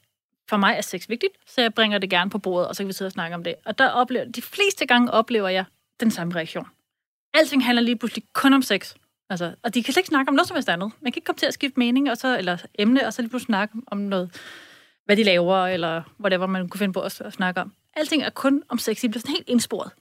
for 0.50 0.58
mig 0.58 0.76
er 0.78 0.82
sex 0.82 1.10
vigtigt, 1.10 1.34
så 1.48 1.62
jeg 1.62 1.74
bringer 1.74 1.98
det 1.98 2.10
gerne 2.10 2.30
på 2.30 2.38
bordet, 2.38 2.68
og 2.68 2.76
så 2.76 2.84
kan 2.84 2.88
vi 2.88 2.94
sidde 2.94 3.10
og 3.10 3.12
snakke 3.12 3.36
om 3.36 3.44
det. 3.44 3.56
Og 3.66 3.78
der 3.78 3.90
oplever, 3.90 4.26
de 4.26 4.42
fleste 4.42 4.86
gange 4.86 5.12
oplever 5.12 5.50
jeg 5.50 5.66
den 6.00 6.12
samme 6.12 6.36
reaktion. 6.36 6.68
Alting 7.34 7.66
handler 7.66 7.82
lige 7.82 7.96
pludselig 7.96 8.24
kun 8.34 8.54
om 8.54 8.62
sex. 8.62 8.94
Altså, 9.30 9.56
og 9.64 9.74
de 9.74 9.84
kan 9.84 9.94
slet 9.94 10.02
ikke 10.02 10.08
snakke 10.08 10.30
om 10.30 10.36
noget 10.36 10.48
som 10.48 10.56
helst 10.56 10.70
andet. 10.70 10.92
Man 11.02 11.12
kan 11.12 11.18
ikke 11.18 11.26
komme 11.26 11.38
til 11.38 11.46
at 11.46 11.54
skifte 11.54 11.80
mening, 11.80 12.12
og 12.12 12.18
så, 12.18 12.38
eller 12.38 12.58
emne, 12.80 13.08
og 13.08 13.14
så 13.14 13.22
lige 13.22 13.30
pludselig 13.30 13.46
snakke 13.46 13.76
om 13.88 13.98
noget, 13.98 14.42
hvad 15.06 15.18
de 15.18 15.24
laver, 15.24 15.68
eller 15.68 16.02
whatever 16.20 16.48
man 16.48 16.70
kunne 16.70 16.80
finde 16.80 16.94
på 16.94 17.02
at, 17.02 17.22
at 17.22 17.34
snakke 17.34 17.62
om. 17.62 17.74
Alting 17.94 18.24
er 18.24 18.30
kun 18.30 18.64
om 18.70 18.78
sex. 18.78 19.02
De 19.02 19.10
bliver 19.10 19.22
sådan 19.22 19.36
helt 19.36 19.50
indsporet. 19.50 19.92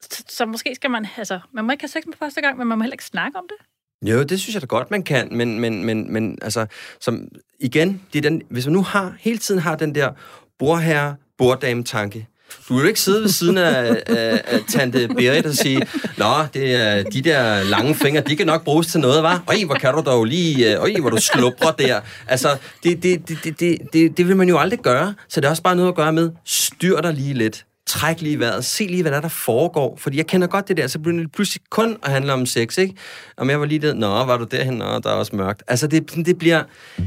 Så, 0.00 0.24
så 0.28 0.46
måske 0.46 0.74
skal 0.74 0.90
man, 0.90 1.06
altså, 1.16 1.40
man 1.52 1.64
må 1.64 1.72
ikke 1.72 1.82
have 1.82 1.88
sex 1.88 2.06
med 2.06 2.14
første 2.18 2.40
gang, 2.40 2.58
men 2.58 2.66
man 2.66 2.78
må 2.78 2.84
heller 2.84 2.94
ikke 2.94 3.04
snakke 3.04 3.38
om 3.38 3.46
det. 3.48 3.66
Jo, 4.10 4.22
det 4.22 4.40
synes 4.40 4.54
jeg 4.54 4.62
da 4.62 4.66
godt, 4.66 4.90
man 4.90 5.02
kan, 5.02 5.36
men, 5.36 5.60
men, 5.60 5.84
men, 5.84 6.12
men 6.12 6.38
altså, 6.42 6.66
som, 7.00 7.28
igen, 7.60 8.00
det 8.12 8.18
er 8.18 8.30
den, 8.30 8.42
hvis 8.50 8.66
man 8.66 8.72
nu 8.72 8.82
har, 8.82 9.14
hele 9.20 9.38
tiden 9.38 9.60
har 9.60 9.76
den 9.76 9.94
der 9.94 10.10
bordherre, 10.58 11.16
borddame-tanke, 11.38 12.26
du 12.68 12.74
vil 12.74 12.82
jo 12.82 12.88
ikke 12.88 13.00
sidde 13.00 13.20
ved 13.20 13.28
siden 13.28 13.58
af, 13.58 14.02
af, 14.06 14.42
af 14.46 14.60
tante 14.68 15.08
Berit 15.08 15.46
og 15.46 15.54
sige, 15.54 15.82
Nå, 16.18 16.46
det 16.54 16.74
er, 16.74 17.02
de 17.02 17.22
der 17.22 17.62
lange 17.62 17.94
fingre, 17.94 18.20
de 18.20 18.36
kan 18.36 18.46
nok 18.46 18.64
bruges 18.64 18.86
til 18.86 19.00
noget, 19.00 19.22
var? 19.22 19.42
Øj, 19.48 19.64
hvor 19.64 19.74
kan 19.74 19.94
du 19.94 20.02
dog 20.06 20.24
lige... 20.24 20.76
Øj, 20.76 20.92
hvor 21.00 21.10
du 21.10 21.16
slubrer 21.16 21.70
der. 21.70 22.00
Altså, 22.28 22.56
det, 22.82 23.02
det, 23.02 23.28
det, 23.28 23.60
det, 23.60 23.78
det, 23.92 24.16
det 24.16 24.28
vil 24.28 24.36
man 24.36 24.48
jo 24.48 24.58
aldrig 24.58 24.80
gøre. 24.80 25.14
Så 25.28 25.40
det 25.40 25.46
er 25.46 25.50
også 25.50 25.62
bare 25.62 25.76
noget 25.76 25.88
at 25.88 25.94
gøre 25.94 26.12
med, 26.12 26.30
styr 26.44 27.00
dig 27.00 27.14
lige 27.14 27.34
lidt 27.34 27.64
træk 27.86 28.20
lige 28.20 28.38
vejret, 28.38 28.64
se 28.64 28.86
lige, 28.86 29.02
hvad 29.02 29.10
der, 29.12 29.16
er, 29.16 29.22
der 29.22 29.28
foregår. 29.28 29.96
Fordi 29.96 30.16
jeg 30.16 30.26
kender 30.26 30.46
godt 30.46 30.68
det 30.68 30.76
der, 30.76 30.86
så 30.86 30.98
begynder 30.98 31.24
det 31.24 31.32
pludselig 31.32 31.62
kun 31.70 31.96
at 32.02 32.10
handle 32.10 32.32
om 32.32 32.46
sex, 32.46 32.78
ikke? 32.78 32.94
Om 33.36 33.50
jeg 33.50 33.60
var 33.60 33.66
lige 33.66 33.78
der, 33.78 33.94
nå, 33.94 34.24
var 34.24 34.36
du 34.36 34.44
derhen, 34.44 34.74
nå, 34.74 34.84
der 34.84 35.10
er 35.10 35.14
også 35.14 35.36
mørkt. 35.36 35.62
Altså, 35.68 35.86
det, 35.86 36.26
det 36.26 36.38
bliver, 36.38 36.62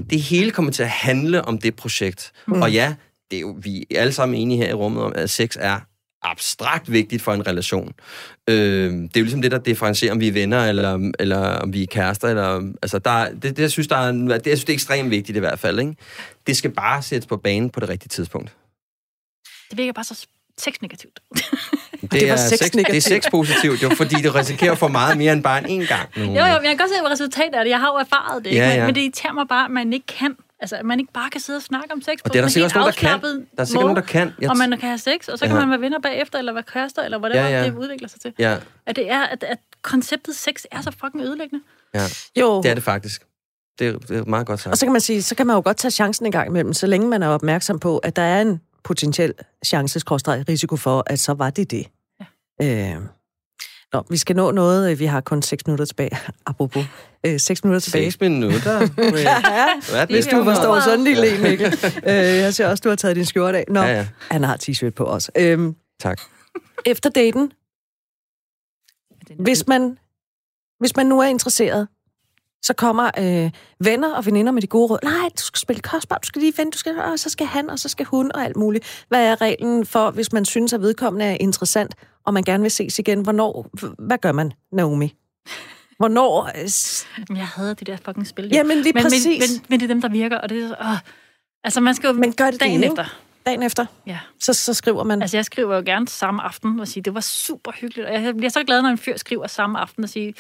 det 0.10 0.22
hele 0.22 0.52
kommer 0.52 0.72
til 0.72 0.84
at 0.84 0.90
handle 0.90 1.46
om 1.46 1.58
det 1.58 1.76
projekt. 1.76 2.32
Mm. 2.48 2.62
Og 2.62 2.72
ja, 2.72 2.96
det 3.32 3.38
er 3.38 3.42
jo, 3.42 3.58
vi 3.62 3.86
er 3.92 4.02
alle 4.02 4.14
sammen 4.14 4.40
enige 4.40 4.58
her 4.58 4.70
i 4.70 4.74
rummet 4.74 5.04
om, 5.04 5.14
at 5.16 5.30
sex 5.30 5.58
er 5.60 5.80
abstrakt 6.24 6.92
vigtigt 6.92 7.22
for 7.22 7.34
en 7.34 7.48
relation. 7.48 7.94
Øh, 8.50 8.92
det 8.92 9.18
er 9.18 9.20
jo 9.20 9.24
ligesom 9.24 9.42
det, 9.42 9.52
der 9.52 9.58
differentierer, 9.58 10.12
om 10.12 10.20
vi 10.20 10.28
er 10.28 10.32
venner, 10.32 10.66
eller, 10.66 11.12
eller 11.20 11.40
om 11.40 11.74
vi 11.74 11.84
er 11.84 11.88
kærester. 11.88 12.28
Eller, 12.28 12.72
altså, 12.82 13.00
der, 13.00 13.30
det, 13.30 13.44
det, 13.44 13.60
jeg 13.60 13.72
synes, 13.72 13.88
der 13.88 13.96
er, 13.96 14.12
det, 14.12 14.32
jeg 14.32 14.42
synes, 14.44 14.64
det 14.64 14.70
er 14.70 14.74
ekstremt 14.74 15.10
vigtigt 15.10 15.36
i 15.36 15.40
hvert 15.40 15.60
fald. 15.60 15.80
Ikke? 15.80 15.96
Det 16.48 16.58
skal 16.58 16.72
bare 16.72 17.02
sættes 17.02 17.28
på 17.28 17.38
banen 17.38 17.70
på 17.70 17.80
det 17.80 17.90
rigtige 17.90 18.10
tidspunkt. 18.10 18.56
Det 19.70 19.78
virker 19.78 19.94
bare 19.94 20.04
så 20.04 20.28
sexnegativt. 20.60 21.20
Det, 22.04 22.12
det, 22.12 22.30
er 22.30 22.36
sex, 22.36 22.72
det 22.72 22.96
er 22.96 23.02
sexpositivt, 23.02 23.84
jo, 23.84 23.90
fordi 23.90 24.16
det 24.16 24.36
risikerer 24.36 24.76
for 24.76 24.88
meget 24.88 25.18
mere 25.18 25.34
end 25.34 25.44
bare 25.44 25.70
en 25.70 25.86
gang. 25.86 26.10
Jo, 26.18 26.24
jo, 26.24 26.30
men 26.30 26.44
jeg 26.44 26.62
kan 26.64 26.78
godt 26.78 26.90
se 26.90 27.12
resultatet 27.12 27.56
af 27.56 27.66
det. 27.66 27.72
Jeg 27.72 27.80
har 27.80 27.88
jo 27.88 27.96
erfaret 27.96 28.46
det. 28.46 28.56
Ja, 28.56 28.70
ja. 28.70 28.86
Men 28.86 28.96
det 28.96 29.02
irriterer 29.02 29.34
mig 29.34 29.48
bare, 29.48 29.66
at 29.66 29.72
man 29.72 29.94
ikke 29.94 30.06
kan 30.06 30.36
Altså, 30.64 30.76
at 30.76 30.86
man 30.86 31.00
ikke 31.00 31.14
bare 31.14 31.30
kan 31.30 31.42
sidde 31.42 31.58
og 31.58 31.64
snakke 31.64 31.92
om 31.92 32.02
sex 32.02 32.14
og 32.14 32.24
på 32.24 32.34
det 32.34 32.40
er 32.40 32.42
der 32.42 32.50
sikkert 32.50 32.76
nogen, 32.76 32.86
der 32.86 32.92
kan. 32.92 33.22
Der 33.22 33.38
er 33.58 33.66
sikkert 33.66 33.84
nogen, 33.84 33.96
der 33.96 34.02
kan. 34.02 34.32
Jeg 34.42 34.50
og 34.50 34.58
man 34.58 34.70
kan 34.70 34.80
have 34.80 34.98
sex, 34.98 35.28
og 35.28 35.40
så 35.40 35.46
kan 35.46 35.56
ja. 35.56 35.60
man 35.60 35.70
være 35.70 35.82
venner 35.82 36.00
bagefter, 36.00 36.40
eller 36.40 36.54
være 36.54 36.64
kærester, 36.64 37.02
eller 37.02 37.18
hvad 37.20 37.32
ja, 37.32 37.48
ja. 37.48 37.66
det 37.66 37.74
udvikler 37.74 38.10
sig 38.10 38.22
til. 38.22 38.34
Ja. 38.40 38.58
At, 38.86 38.96
det 38.96 39.12
er, 39.12 39.22
at, 39.24 39.44
at 39.44 39.58
konceptet 39.82 40.36
sex 40.36 40.64
er 40.72 40.82
så 40.82 40.92
fucking 40.92 41.24
ødelæggende. 41.24 41.64
Ja, 41.94 42.08
jo. 42.40 42.62
det 42.62 42.72
er 42.72 42.74
det 42.74 42.84
faktisk. 42.84 43.22
Det 43.80 43.88
er, 43.88 43.98
det 43.98 44.18
er 44.18 44.26
meget 44.26 44.48
godt 44.48 44.60
sagt. 44.60 44.72
Og 44.72 44.78
så 44.78 44.86
kan 44.86 44.94
man 44.94 45.02
sige, 45.02 45.22
så 45.22 45.36
kan 45.36 45.48
man 45.48 45.56
jo 45.56 45.62
godt 45.66 45.78
tage 45.78 45.92
chancen 45.92 46.26
en 46.26 46.32
gang 46.32 46.48
imellem, 46.48 46.74
så 46.74 46.88
længe 46.88 47.08
man 47.08 47.24
er 47.24 47.28
opmærksom 47.28 47.80
på, 47.80 47.98
at 47.98 48.16
der 48.16 48.22
er 48.22 48.42
en 48.42 48.62
potentiel 48.84 49.34
chance, 49.66 50.00
risiko 50.00 50.76
for, 50.76 51.04
at 51.08 51.20
så 51.20 51.34
var 51.34 51.50
det 51.50 51.72
det. 51.72 51.88
Ja. 52.60 52.96
Øh, 52.96 53.02
Nå, 53.94 54.04
vi 54.10 54.18
skal 54.18 54.36
nå 54.36 54.52
noget. 54.52 55.00
Vi 55.00 55.06
har 55.06 55.22
kun 55.22 55.42
6 55.42 55.68
minutter 55.68 55.86
tilbage. 55.86 56.18
Apropos. 56.46 56.86
Øh, 57.26 57.40
6 57.40 57.64
minutter 57.64 57.80
tilbage. 57.80 58.12
6 58.12 58.22
minutter? 58.22 58.80
ja, 59.94 60.06
Hvis 60.06 60.26
du 60.26 60.44
forstår 60.44 60.80
sådan 60.80 61.00
en 61.00 61.06
lille 61.06 61.42
Mikkel. 61.42 61.68
øh, 61.84 62.14
jeg 62.16 62.54
ser 62.54 62.68
også, 62.68 62.82
du 62.82 62.90
har 62.90 62.96
taget 62.96 63.16
din 63.16 63.26
skjorte 63.26 63.58
af. 63.58 63.66
Nå, 63.68 63.82
ja, 63.82 63.94
ja. 63.94 64.08
han 64.32 64.44
har 64.44 64.58
t-shirt 64.58 64.90
på 64.90 65.06
os. 65.06 65.32
Øhm, 65.38 65.76
tak. 66.00 66.22
Efter 66.86 67.10
daten, 67.10 67.52
hvis 69.40 69.68
man, 69.68 69.98
hvis 70.80 70.96
man 70.96 71.06
nu 71.06 71.20
er 71.20 71.28
interesseret, 71.28 71.88
så 72.64 72.74
kommer 72.74 73.12
øh, 73.20 73.52
venner 73.80 74.16
og 74.16 74.26
veninder 74.26 74.52
med 74.52 74.62
de 74.62 74.68
gode 74.68 74.88
råd. 74.88 75.00
Nej, 75.04 75.30
du 75.38 75.44
skal 75.44 75.60
spille 75.60 75.82
kostbar, 75.82 76.18
du 76.18 76.28
skal 76.28 76.42
lige 76.42 76.54
vente, 76.58 76.76
du 76.76 76.78
skal, 76.78 77.00
og 77.00 77.20
så 77.20 77.30
skal 77.30 77.48
han, 77.48 77.70
og 77.70 77.80
så 77.80 77.90
skal 77.90 78.06
hun, 78.06 78.32
og 78.36 78.44
alt 78.44 78.56
muligt. 78.56 79.06
Hvad 79.08 79.26
er 79.28 79.42
reglen 79.42 79.86
for, 79.86 80.12
hvis 80.12 80.34
man 80.34 80.46
synes, 80.46 80.74
at 80.74 80.82
vedkommende 80.82 81.26
er 81.26 81.38
interessant, 81.40 81.96
og 82.26 82.34
man 82.34 82.44
gerne 82.44 82.62
vil 82.62 82.72
ses 82.72 83.00
igen? 83.00 83.22
Hvornår, 83.22 83.70
hvad 84.00 84.18
gør 84.18 84.32
man, 84.32 84.52
Naomi? 84.72 85.16
Hvornår... 85.98 86.50
øh, 87.30 87.38
jeg 87.38 87.48
hader 87.48 87.74
de 87.74 87.86
der 87.86 87.98
fucking 88.06 88.28
spil. 88.28 88.46
jo. 88.46 88.52
Jamen, 88.54 88.78
lige 88.78 88.94
men, 88.94 89.04
præcis. 89.04 89.26
Men, 89.26 89.38
men, 89.40 89.66
men 89.70 89.80
det 89.80 89.86
er 89.86 89.94
dem, 89.94 90.02
der 90.02 90.10
virker, 90.10 90.38
og 90.38 90.50
det 90.50 90.64
er 90.64 90.68
så... 90.68 90.76
Åh. 90.82 90.98
Altså, 91.64 91.82
man 91.82 91.96
skal 91.96 92.08
jo 92.08 92.14
Men 92.14 92.34
gør 92.34 92.52
det 92.52 92.60
dagen 92.60 92.82
det, 92.82 92.90
efter. 92.90 93.06
Dagen 93.46 93.64
efter, 93.64 93.86
Ja. 94.08 94.20
så, 94.40 94.54
så 94.54 94.74
skriver 94.74 95.04
man... 95.04 95.22
Altså, 95.22 95.38
jeg 95.38 95.46
skriver 95.46 95.76
jo 95.76 95.84
gerne 95.86 96.08
samme 96.08 96.44
aften 96.44 96.80
og 96.80 96.88
siger, 96.88 97.02
det 97.02 97.14
var 97.14 97.20
super 97.22 97.72
hyggeligt. 97.72 98.08
Og 98.08 98.24
jeg 98.24 98.36
bliver 98.36 98.50
så 98.50 98.64
glad, 98.64 98.82
når 98.82 98.90
en 98.90 98.98
fyr 98.98 99.18
skriver 99.18 99.48
samme 99.48 99.80
aften 99.80 100.04
og 100.04 100.10
siger, 100.10 100.32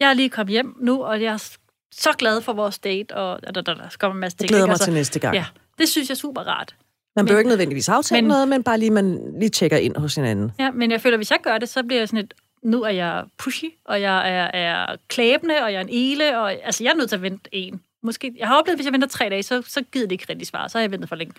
jeg 0.00 0.10
er 0.10 0.14
lige 0.14 0.28
kommet 0.28 0.50
hjem 0.52 0.76
nu, 0.80 1.04
og 1.04 1.22
jeg 1.22 1.32
er 1.32 1.48
så 1.92 2.12
glad 2.18 2.40
for 2.40 2.52
vores 2.52 2.78
date, 2.78 3.12
og 3.16 3.42
der, 3.42 3.50
der, 3.52 3.60
der, 3.60 3.74
der 3.74 3.96
kommer 3.98 4.14
en 4.14 4.20
masse 4.20 4.38
ting. 4.38 4.44
Jeg 4.44 4.48
glæder 4.48 4.66
mig 4.66 4.72
Altså, 4.72 4.84
til 4.84 4.94
næste 4.94 5.18
gang. 5.20 5.34
Ja, 5.34 5.44
det 5.78 5.88
synes 5.88 6.08
jeg 6.08 6.14
er 6.14 6.18
super 6.18 6.42
rart. 6.42 6.74
Man 7.16 7.24
behøver 7.24 7.38
ikke 7.38 7.48
nødvendigvis 7.48 7.88
aftale 7.88 8.22
men- 8.22 8.28
noget, 8.28 8.48
men 8.48 8.62
bare 8.62 8.78
lige, 8.78 8.90
man 8.90 9.34
lige 9.40 9.48
tjekker 9.48 9.76
ind 9.76 9.96
hos 9.96 10.14
hinanden. 10.14 10.52
Ja, 10.58 10.70
men 10.70 10.90
jeg 10.90 11.00
føler, 11.00 11.14
at 11.16 11.18
hvis 11.18 11.30
jeg 11.30 11.38
gør 11.42 11.58
det, 11.58 11.68
så 11.68 11.82
bliver 11.82 12.00
jeg 12.00 12.08
sådan 12.08 12.24
et, 12.24 12.34
nu 12.62 12.82
er 12.82 12.88
jeg 12.90 13.24
pushy, 13.38 13.64
og 13.84 14.00
jeg 14.00 14.30
er, 14.30 14.50
er 14.54 14.96
klæbende, 15.08 15.54
og 15.62 15.72
jeg 15.72 15.78
er 15.78 15.84
en 15.84 15.88
ele, 15.92 16.38
og 16.38 16.52
altså, 16.52 16.84
jeg 16.84 16.90
er 16.90 16.94
nødt 16.96 17.08
til 17.08 17.16
at 17.16 17.22
vente 17.22 17.50
en. 17.52 17.80
Måske, 18.02 18.34
jeg 18.38 18.48
har 18.48 18.58
oplevet, 18.58 18.74
at 18.74 18.78
hvis 18.78 18.84
jeg 18.86 18.92
venter 18.92 19.08
tre 19.08 19.28
dage, 19.28 19.42
så, 19.42 19.62
så 19.66 19.82
gider 19.92 20.06
det 20.06 20.12
ikke 20.12 20.26
rigtig 20.30 20.46
svare. 20.46 20.68
Så 20.68 20.78
har 20.78 20.82
jeg 20.82 20.90
ventet 20.90 21.08
for 21.08 21.16
længe. 21.16 21.34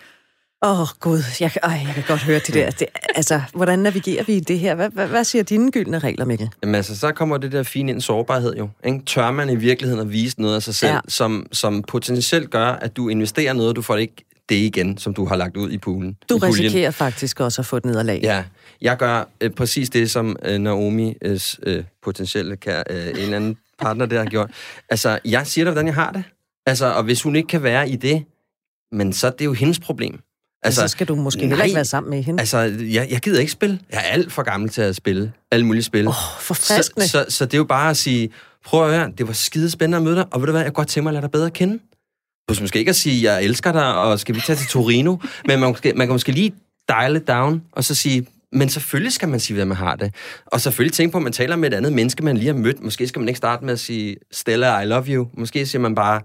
Åh, 0.62 0.80
oh, 0.80 0.86
gud, 1.00 1.22
jeg, 1.40 1.52
kan- 1.52 1.60
ej, 1.64 1.70
jeg 1.86 1.94
kan 1.94 2.04
godt 2.08 2.20
høre 2.22 2.38
det 2.46 2.54
der. 2.54 2.70
Det, 2.70 2.86
altså, 3.14 3.40
hvordan 3.54 3.78
navigerer 3.78 4.24
vi 4.24 4.34
i 4.34 4.40
det 4.40 4.58
her? 4.58 4.74
Hvad, 4.74 4.90
hvad, 4.90 5.06
hvad 5.06 5.24
siger 5.24 5.42
dine 5.44 5.70
gyldne 5.72 5.98
regler, 5.98 6.24
Mikkel? 6.24 6.50
Jamen 6.62 6.74
altså, 6.74 6.98
så 6.98 7.12
kommer 7.12 7.36
det 7.36 7.52
der 7.52 7.62
fine 7.62 7.92
ind 7.92 8.00
sårbarhed 8.00 8.56
jo. 8.56 8.68
Ikke? 8.84 9.02
Tør 9.06 9.30
man 9.30 9.48
i 9.50 9.54
virkeligheden 9.56 10.00
at 10.00 10.12
vise 10.12 10.40
noget 10.40 10.54
af 10.56 10.62
sig 10.62 10.74
selv, 10.74 10.92
Ja. 10.92 11.00
som, 11.08 11.46
som 11.52 11.82
potentielt 11.82 12.50
gør, 12.50 12.66
at 12.66 12.96
du 12.96 13.08
investerer 13.08 13.52
noget, 13.52 13.68
og 13.68 13.76
du 13.76 13.82
får 13.82 13.96
ikke 13.96 14.14
det 14.48 14.54
igen, 14.56 14.98
som 14.98 15.14
du 15.14 15.24
har 15.24 15.36
lagt 15.36 15.56
ud 15.56 15.70
i 15.70 15.78
poolen. 15.78 16.16
Du 16.28 16.36
i 16.36 16.38
risikerer 16.40 16.90
faktisk 16.90 17.40
også 17.40 17.62
at 17.62 17.66
få 17.66 17.76
et 17.76 17.84
nederlag. 17.84 18.20
Ja, 18.22 18.44
jeg 18.80 18.96
gør 18.96 19.28
øh, 19.40 19.50
præcis 19.50 19.90
det, 19.90 20.10
som 20.10 20.36
øh, 20.44 20.58
Naomi 20.58 21.14
øh, 21.22 21.84
potentielle 22.02 22.56
øh, 22.66 22.74
en 23.08 23.16
eller 23.16 23.36
anden 23.36 23.56
partner 23.78 24.06
der 24.06 24.18
har 24.18 24.26
gjort. 24.26 24.50
Altså, 24.88 25.18
jeg 25.24 25.46
siger 25.46 25.64
dig, 25.64 25.72
hvordan 25.72 25.86
jeg 25.86 25.94
har 25.94 26.12
det. 26.12 26.24
Altså, 26.66 26.86
og 26.86 27.02
hvis 27.02 27.22
hun 27.22 27.36
ikke 27.36 27.46
kan 27.46 27.62
være 27.62 27.88
i 27.88 27.96
det, 27.96 28.24
men 28.92 29.12
så 29.12 29.26
er 29.26 29.30
det 29.30 29.44
jo 29.44 29.52
hendes 29.52 29.80
problem. 29.80 30.20
Altså, 30.62 30.80
så 30.80 30.88
skal 30.88 31.08
du 31.08 31.14
måske 31.14 31.40
heller 31.40 31.56
nej. 31.56 31.64
ikke 31.64 31.74
være 31.74 31.84
sammen 31.84 32.10
med 32.10 32.22
hende. 32.22 32.40
Altså, 32.40 32.58
jeg, 32.80 33.06
jeg 33.10 33.20
gider 33.20 33.40
ikke 33.40 33.52
spille. 33.52 33.80
Jeg 33.92 33.98
er 33.98 34.12
alt 34.12 34.32
for 34.32 34.42
gammel 34.42 34.70
til 34.70 34.82
at 34.82 34.96
spille 34.96 35.32
alle 35.50 35.66
mulige 35.66 35.82
spil. 35.82 36.06
Åh, 36.06 36.08
oh, 36.08 36.40
forfriskende. 36.40 37.08
Så, 37.08 37.24
så, 37.28 37.36
så 37.36 37.44
det 37.44 37.54
er 37.54 37.58
jo 37.58 37.64
bare 37.64 37.90
at 37.90 37.96
sige, 37.96 38.30
prøv 38.64 38.88
at 38.88 38.94
høre, 38.96 39.12
det 39.18 39.26
var 39.26 39.32
skide 39.32 39.70
spændende 39.70 39.96
at 39.96 40.02
møde 40.02 40.16
dig, 40.16 40.24
og 40.30 40.40
ved 40.40 40.46
du 40.46 40.52
hvad, 40.52 40.62
jeg 40.62 40.72
godt 40.72 40.88
tænke 40.88 41.02
mig 41.04 41.10
at 41.10 41.14
lade 41.14 41.22
dig 41.22 41.30
bedre 41.30 41.50
kende. 41.50 41.78
Du 42.48 42.54
skal 42.54 42.62
måske 42.62 42.78
ikke 42.78 42.88
at 42.88 42.96
sige, 42.96 43.32
jeg 43.32 43.44
elsker 43.44 43.72
dig, 43.72 43.94
og 43.94 44.20
skal 44.20 44.34
vi 44.34 44.40
tage 44.40 44.56
til 44.56 44.68
Torino, 44.68 45.16
men 45.48 45.60
man, 45.60 45.68
måske, 45.68 45.92
man 45.92 46.06
kan 46.06 46.14
måske 46.14 46.32
lige 46.32 46.54
dial 46.88 47.16
it 47.16 47.28
down, 47.28 47.62
og 47.72 47.84
så 47.84 47.94
sige, 47.94 48.26
men 48.52 48.68
selvfølgelig 48.68 49.12
skal 49.12 49.28
man 49.28 49.40
sige, 49.40 49.54
hvad 49.54 49.64
man 49.64 49.76
har 49.76 49.96
det. 49.96 50.14
Og 50.46 50.60
selvfølgelig 50.60 50.92
tænke 50.92 51.12
på, 51.12 51.18
at 51.18 51.22
man 51.24 51.32
taler 51.32 51.56
med 51.56 51.72
et 51.72 51.76
andet 51.76 51.92
menneske, 51.92 52.24
man 52.24 52.36
lige 52.36 52.46
har 52.46 52.54
mødt. 52.54 52.82
Måske 52.82 53.08
skal 53.08 53.20
man 53.20 53.28
ikke 53.28 53.38
starte 53.38 53.64
med 53.64 53.72
at 53.72 53.80
sige, 53.80 54.16
Stella, 54.32 54.80
I 54.80 54.86
love 54.86 55.04
you. 55.08 55.28
Måske 55.34 55.66
siger 55.66 55.82
man 55.82 55.94
bare, 55.94 56.20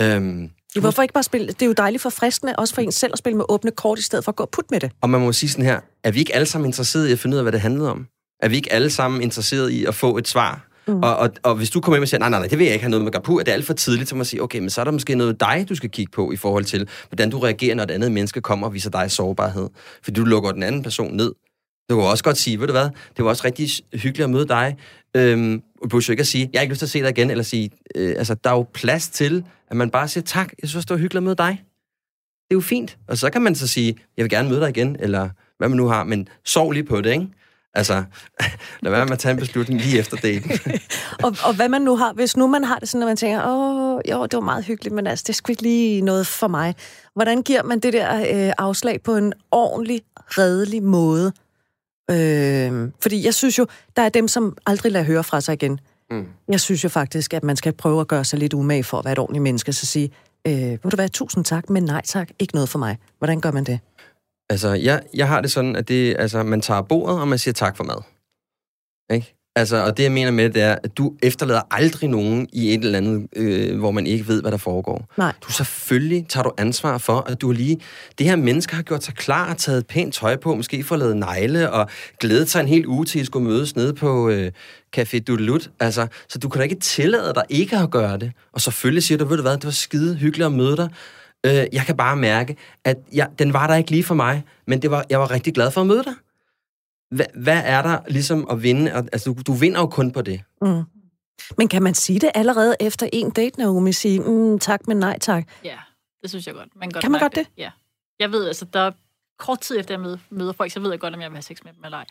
øhm, 0.00 0.50
Ja, 0.78 0.80
Hvorfor 0.80 1.02
ikke 1.02 1.14
bare 1.14 1.22
spille? 1.22 1.46
Det 1.46 1.62
er 1.62 1.66
jo 1.66 1.72
dejligt 1.72 2.02
forfriskende, 2.02 2.56
også 2.56 2.74
for 2.74 2.82
en 2.82 2.92
selv 2.92 3.12
at 3.12 3.18
spille 3.18 3.36
med 3.36 3.44
åbne 3.48 3.70
kort, 3.70 3.98
i 3.98 4.02
stedet 4.02 4.24
for 4.24 4.32
at 4.32 4.36
gå 4.36 4.42
og 4.42 4.50
putte 4.50 4.68
med 4.70 4.80
det. 4.80 4.90
Og 5.00 5.10
man 5.10 5.20
må 5.20 5.32
sige 5.32 5.50
sådan 5.50 5.64
her, 5.64 5.80
er 6.04 6.10
vi 6.10 6.18
ikke 6.18 6.34
alle 6.34 6.46
sammen 6.46 6.68
interesserede 6.68 7.08
i 7.08 7.12
at 7.12 7.18
finde 7.18 7.34
ud 7.34 7.38
af, 7.38 7.44
hvad 7.44 7.52
det 7.52 7.60
handlede 7.60 7.90
om? 7.90 8.06
Er 8.42 8.48
vi 8.48 8.56
ikke 8.56 8.72
alle 8.72 8.90
sammen 8.90 9.22
interesserede 9.22 9.74
i 9.74 9.84
at 9.84 9.94
få 9.94 10.16
et 10.16 10.28
svar? 10.28 10.68
Mm. 10.88 11.02
Og, 11.02 11.16
og, 11.16 11.30
og 11.42 11.54
hvis 11.54 11.70
du 11.70 11.80
kommer 11.80 11.96
hjem 11.96 12.02
og 12.02 12.08
siger, 12.08 12.18
nej, 12.18 12.28
nej, 12.28 12.38
nej, 12.38 12.48
det 12.48 12.58
vil 12.58 12.64
jeg 12.64 12.74
ikke 12.74 12.82
have 12.82 12.90
noget 12.90 13.04
med 13.04 13.12
Gapu, 13.12 13.38
er 13.38 13.42
det 13.42 13.52
alt 13.52 13.66
for 13.66 13.72
tidligt, 13.74 14.08
så 14.08 14.14
må 14.14 14.16
man 14.16 14.24
sige, 14.24 14.42
okay, 14.42 14.58
men 14.58 14.70
så 14.70 14.80
er 14.80 14.84
der 14.84 14.92
måske 14.92 15.14
noget 15.14 15.40
dig, 15.40 15.66
du 15.68 15.74
skal 15.74 15.90
kigge 15.90 16.10
på 16.10 16.32
i 16.32 16.36
forhold 16.36 16.64
til, 16.64 16.88
hvordan 17.08 17.30
du 17.30 17.38
reagerer, 17.38 17.74
når 17.74 17.82
et 17.82 17.90
andet 17.90 18.12
menneske 18.12 18.40
kommer 18.40 18.66
og 18.66 18.74
viser 18.74 18.90
dig 18.90 19.10
sårbarhed. 19.10 19.68
Fordi 20.02 20.20
du 20.20 20.24
lukker 20.24 20.52
den 20.52 20.62
anden 20.62 20.82
person 20.82 21.14
ned. 21.14 21.32
Du 21.90 21.96
kan 21.96 22.04
også 22.04 22.24
godt 22.24 22.38
sige, 22.38 22.60
ved 22.60 22.66
du 22.66 22.72
hvad, 22.72 22.88
det 23.16 23.24
var 23.24 23.30
også 23.30 23.44
rigtig 23.44 23.68
hyggeligt 23.92 24.24
at 24.24 24.30
møde 24.30 24.48
dig. 24.48 24.76
Øhm, 25.14 25.62
du 25.82 25.88
behøver 25.88 26.04
jo 26.08 26.12
ikke 26.12 26.20
at 26.20 26.26
sige, 26.26 26.50
jeg 26.52 26.58
har 26.58 26.62
ikke 26.62 26.72
lyst 26.72 26.78
til 26.78 26.86
at 26.86 26.90
se 26.90 27.02
dig 27.02 27.10
igen, 27.10 27.30
eller 27.30 27.44
sige, 27.44 27.70
øh, 27.94 28.14
altså, 28.18 28.34
der 28.34 28.50
er 28.50 28.54
jo 28.54 28.66
plads 28.74 29.08
til, 29.08 29.44
at 29.70 29.76
man 29.76 29.90
bare 29.90 30.08
siger, 30.08 30.24
tak, 30.24 30.52
jeg 30.62 30.68
synes, 30.68 30.86
det 30.86 30.90
var 30.94 30.98
hyggeligt 30.98 31.16
at 31.16 31.22
møde 31.22 31.36
dig. 31.36 31.64
Det 32.48 32.54
er 32.54 32.56
jo 32.56 32.60
fint. 32.60 32.98
Og 33.08 33.18
så 33.18 33.30
kan 33.30 33.42
man 33.42 33.54
så 33.54 33.68
sige, 33.68 33.96
jeg 34.16 34.22
vil 34.22 34.30
gerne 34.30 34.48
møde 34.48 34.60
dig 34.60 34.68
igen, 34.68 34.96
eller 35.00 35.28
hvad 35.58 35.68
man 35.68 35.76
nu 35.76 35.86
har, 35.86 36.04
men 36.04 36.28
sov 36.44 36.72
lige 36.72 36.84
på 36.84 37.00
det, 37.00 37.12
ikke? 37.12 37.28
Altså, 37.74 38.04
lad 38.82 38.90
være 38.90 39.04
med 39.04 39.12
at 39.12 39.18
tage 39.18 39.32
en 39.32 39.38
beslutning 39.38 39.80
lige 39.80 39.98
efter 39.98 40.16
daten. 40.16 40.50
Og, 41.24 41.36
og 41.44 41.56
hvad 41.56 41.68
man 41.68 41.82
nu 41.82 41.96
har, 41.96 42.12
hvis 42.12 42.36
nu 42.36 42.46
man 42.46 42.64
har 42.64 42.78
det 42.78 42.88
sådan, 42.88 43.02
at 43.02 43.06
man 43.06 43.16
tænker, 43.16 43.42
åh, 43.46 44.00
jo, 44.10 44.22
det 44.22 44.32
var 44.32 44.40
meget 44.40 44.64
hyggeligt, 44.64 44.94
men 44.94 45.06
altså, 45.06 45.22
det 45.22 45.28
er 45.28 45.34
sgu 45.34 45.52
ikke 45.52 45.62
lige 45.62 46.00
noget 46.00 46.26
for 46.26 46.48
mig. 46.48 46.74
Hvordan 47.14 47.42
giver 47.42 47.62
man 47.62 47.80
det 47.80 47.92
der 47.92 48.46
øh, 48.46 48.52
afslag 48.58 49.02
på 49.02 49.16
en 49.16 49.32
ordentlig, 49.50 50.00
redelig 50.16 50.82
måde? 50.82 51.32
Øh, 52.10 52.90
fordi 53.00 53.24
jeg 53.24 53.34
synes 53.34 53.58
jo, 53.58 53.66
der 53.96 54.02
er 54.02 54.08
dem, 54.08 54.28
som 54.28 54.56
aldrig 54.66 54.92
lader 54.92 55.04
høre 55.04 55.24
fra 55.24 55.40
sig 55.40 55.52
igen. 55.52 55.80
Mm. 56.10 56.26
Jeg 56.48 56.60
synes 56.60 56.84
jo 56.84 56.88
faktisk, 56.88 57.34
at 57.34 57.44
man 57.44 57.56
skal 57.56 57.72
prøve 57.72 58.00
at 58.00 58.08
gøre 58.08 58.24
sig 58.24 58.38
lidt 58.38 58.54
umage 58.54 58.84
for 58.84 58.98
at 58.98 59.04
være 59.04 59.12
et 59.12 59.18
ordentligt 59.18 59.42
menneske, 59.42 59.72
så 59.72 59.86
sige, 59.86 60.10
øh, 60.46 60.52
vil 60.54 60.92
du 60.92 60.96
være 60.96 61.08
tusind 61.08 61.44
tak, 61.44 61.70
men 61.70 61.84
nej 61.84 62.02
tak, 62.04 62.28
ikke 62.38 62.54
noget 62.54 62.68
for 62.68 62.78
mig. 62.78 62.98
Hvordan 63.18 63.40
gør 63.40 63.50
man 63.50 63.64
det? 63.64 63.80
Altså, 64.50 64.68
jeg, 64.68 65.02
jeg 65.14 65.28
har 65.28 65.40
det 65.40 65.50
sådan, 65.50 65.76
at 65.76 65.88
det, 65.88 66.16
altså, 66.18 66.42
man 66.42 66.60
tager 66.60 66.82
bordet, 66.82 67.20
og 67.20 67.28
man 67.28 67.38
siger 67.38 67.52
tak 67.52 67.76
for 67.76 67.84
mad. 67.84 68.02
Ikke? 69.16 69.37
Altså, 69.58 69.76
og 69.76 69.96
det, 69.96 70.02
jeg 70.02 70.12
mener 70.12 70.30
med 70.30 70.44
det, 70.44 70.54
det 70.54 70.62
er, 70.62 70.76
at 70.84 70.98
du 70.98 71.12
efterlader 71.22 71.60
aldrig 71.70 72.08
nogen 72.08 72.48
i 72.52 72.74
et 72.74 72.84
eller 72.84 72.98
andet, 72.98 73.26
øh, 73.36 73.78
hvor 73.78 73.90
man 73.90 74.06
ikke 74.06 74.28
ved, 74.28 74.40
hvad 74.40 74.50
der 74.50 74.56
foregår. 74.56 75.06
Nej. 75.16 75.32
Du 75.42 75.52
selvfølgelig 75.52 76.26
tager 76.28 76.44
du 76.44 76.52
ansvar 76.58 76.98
for, 76.98 77.24
at 77.30 77.40
du 77.40 77.52
lige... 77.52 77.80
Det 78.18 78.26
her 78.26 78.36
menneske 78.36 78.74
har 78.74 78.82
gjort 78.82 79.04
sig 79.04 79.14
klar 79.14 79.50
og 79.50 79.56
taget 79.56 79.86
pænt 79.86 80.14
tøj 80.14 80.36
på, 80.36 80.54
måske 80.54 80.84
får 80.84 80.96
lavet 80.96 81.16
negle 81.16 81.70
og 81.70 81.88
glædet 82.20 82.48
sig 82.48 82.60
en 82.60 82.68
hel 82.68 82.86
uge 82.86 83.04
til, 83.04 83.18
at 83.18 83.22
I 83.22 83.26
skulle 83.26 83.48
mødes 83.48 83.76
nede 83.76 83.94
på 83.94 84.28
øh, 84.28 84.52
Café 84.96 85.18
Dudelut. 85.18 85.70
Altså, 85.80 86.06
så 86.28 86.38
du 86.38 86.48
kan 86.48 86.58
da 86.58 86.62
ikke 86.62 86.80
tillade 86.80 87.32
dig 87.34 87.44
ikke 87.48 87.76
at 87.76 87.90
gøre 87.90 88.18
det. 88.18 88.32
Og 88.52 88.60
selvfølgelig 88.60 89.02
siger 89.02 89.18
du, 89.18 89.24
ved 89.24 89.36
du 89.36 89.42
hvad, 89.42 89.52
det 89.52 89.64
var 89.64 89.70
skide 89.70 90.14
hyggeligt 90.14 90.46
at 90.46 90.52
møde 90.52 90.76
dig. 90.76 90.88
Øh, 91.46 91.66
jeg 91.72 91.82
kan 91.86 91.96
bare 91.96 92.16
mærke, 92.16 92.56
at 92.84 92.96
jeg, 93.12 93.28
den 93.38 93.52
var 93.52 93.66
der 93.66 93.74
ikke 93.74 93.90
lige 93.90 94.04
for 94.04 94.14
mig, 94.14 94.44
men 94.66 94.82
det 94.82 94.90
var, 94.90 95.04
jeg 95.10 95.20
var 95.20 95.30
rigtig 95.30 95.54
glad 95.54 95.70
for 95.70 95.80
at 95.80 95.86
møde 95.86 96.04
dig. 96.04 96.12
Hvad, 97.10 97.26
hvad 97.34 97.62
er 97.64 97.82
der 97.82 97.98
ligesom 98.08 98.46
at 98.50 98.62
vinde? 98.62 98.90
Altså, 98.92 99.32
du, 99.32 99.42
du 99.46 99.52
vinder 99.52 99.80
jo 99.80 99.86
kun 99.86 100.12
på 100.12 100.22
det. 100.22 100.40
Mm. 100.62 100.82
Men 101.58 101.68
kan 101.68 101.82
man 101.82 101.94
sige 101.94 102.20
det 102.20 102.30
allerede 102.34 102.76
efter 102.80 103.08
en 103.12 103.30
date, 103.30 103.58
Naomi? 103.58 103.92
Sige, 103.92 104.20
mm, 104.20 104.58
tak, 104.58 104.86
men 104.86 104.96
nej 104.96 105.18
tak. 105.18 105.44
Ja, 105.64 105.78
det 106.22 106.30
synes 106.30 106.46
jeg 106.46 106.54
godt. 106.54 106.68
Man 106.76 106.88
kan, 106.88 106.92
godt 106.92 107.02
Kan 107.02 107.10
man 107.10 107.20
godt 107.20 107.38
Ja. 107.56 107.70
Jeg 108.20 108.32
ved, 108.32 108.46
altså, 108.46 108.64
der 108.64 108.80
er 108.80 108.90
kort 109.38 109.60
tid 109.60 109.78
efter, 109.78 109.94
jeg 109.94 110.00
møder, 110.00 110.18
møder 110.30 110.52
folk, 110.52 110.72
så 110.72 110.80
ved 110.80 110.90
jeg 110.90 111.00
godt, 111.00 111.14
om 111.14 111.20
jeg 111.20 111.30
vil 111.30 111.36
have 111.36 111.42
sex 111.42 111.64
med 111.64 111.72
dem 111.72 111.84
eller 111.84 111.98
ej. 111.98 112.06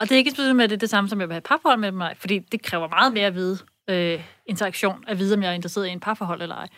Og 0.00 0.08
det 0.08 0.12
er 0.14 0.16
ikke 0.16 0.30
betydet 0.30 0.56
med, 0.56 0.64
at 0.64 0.70
det 0.70 0.76
er 0.76 0.78
det 0.78 0.90
samme, 0.90 1.10
som 1.10 1.20
jeg 1.20 1.28
vil 1.28 1.32
have 1.34 1.38
et 1.38 1.44
parforhold 1.44 1.80
med 1.80 1.88
dem, 1.88 1.96
eller 1.96 2.06
ej, 2.06 2.14
fordi 2.14 2.38
det 2.38 2.62
kræver 2.62 2.88
meget 2.88 3.12
mere 3.12 3.26
at 3.26 3.34
vide, 3.34 3.58
øh, 3.90 4.24
interaktion, 4.46 5.04
at 5.08 5.18
vide, 5.18 5.34
om 5.34 5.42
jeg 5.42 5.50
er 5.50 5.54
interesseret 5.54 5.86
i 5.86 5.90
en 5.90 6.00
parforhold 6.00 6.42
eller 6.42 6.56
ej. 6.56 6.68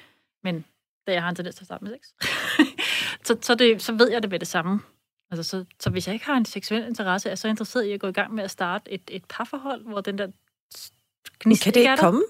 Men 0.44 0.64
da 1.06 1.12
jeg 1.12 1.22
har 1.22 1.28
en 1.28 1.36
tendens 1.36 1.56
til 1.56 1.62
at 1.62 1.66
starte 1.66 1.84
med 1.84 1.92
sex, 1.92 2.28
så, 3.26 3.36
så, 3.40 3.54
det, 3.54 3.82
så 3.82 3.92
ved 3.92 4.10
jeg 4.10 4.22
det 4.22 4.30
med 4.30 4.38
det 4.38 4.48
samme. 4.48 4.80
Altså, 5.32 5.42
så, 5.50 5.64
så 5.80 5.90
hvis 5.90 6.06
jeg 6.06 6.14
ikke 6.14 6.26
har 6.26 6.36
en 6.36 6.44
seksuel 6.44 6.86
interesse, 6.86 7.28
er 7.28 7.30
jeg 7.30 7.38
så 7.38 7.48
interesseret 7.48 7.84
i 7.84 7.92
at 7.92 8.00
gå 8.00 8.06
i 8.06 8.12
gang 8.12 8.34
med 8.34 8.44
at 8.44 8.50
starte 8.50 8.92
et, 8.92 9.00
et 9.10 9.24
parforhold, 9.28 9.84
hvor 9.84 10.00
den 10.00 10.18
der 10.18 10.26
gnist 11.38 11.62
kan 11.62 11.74
det 11.74 11.86
er 11.86 11.90
ikke 11.90 11.90
der. 11.90 11.96
komme? 11.96 12.22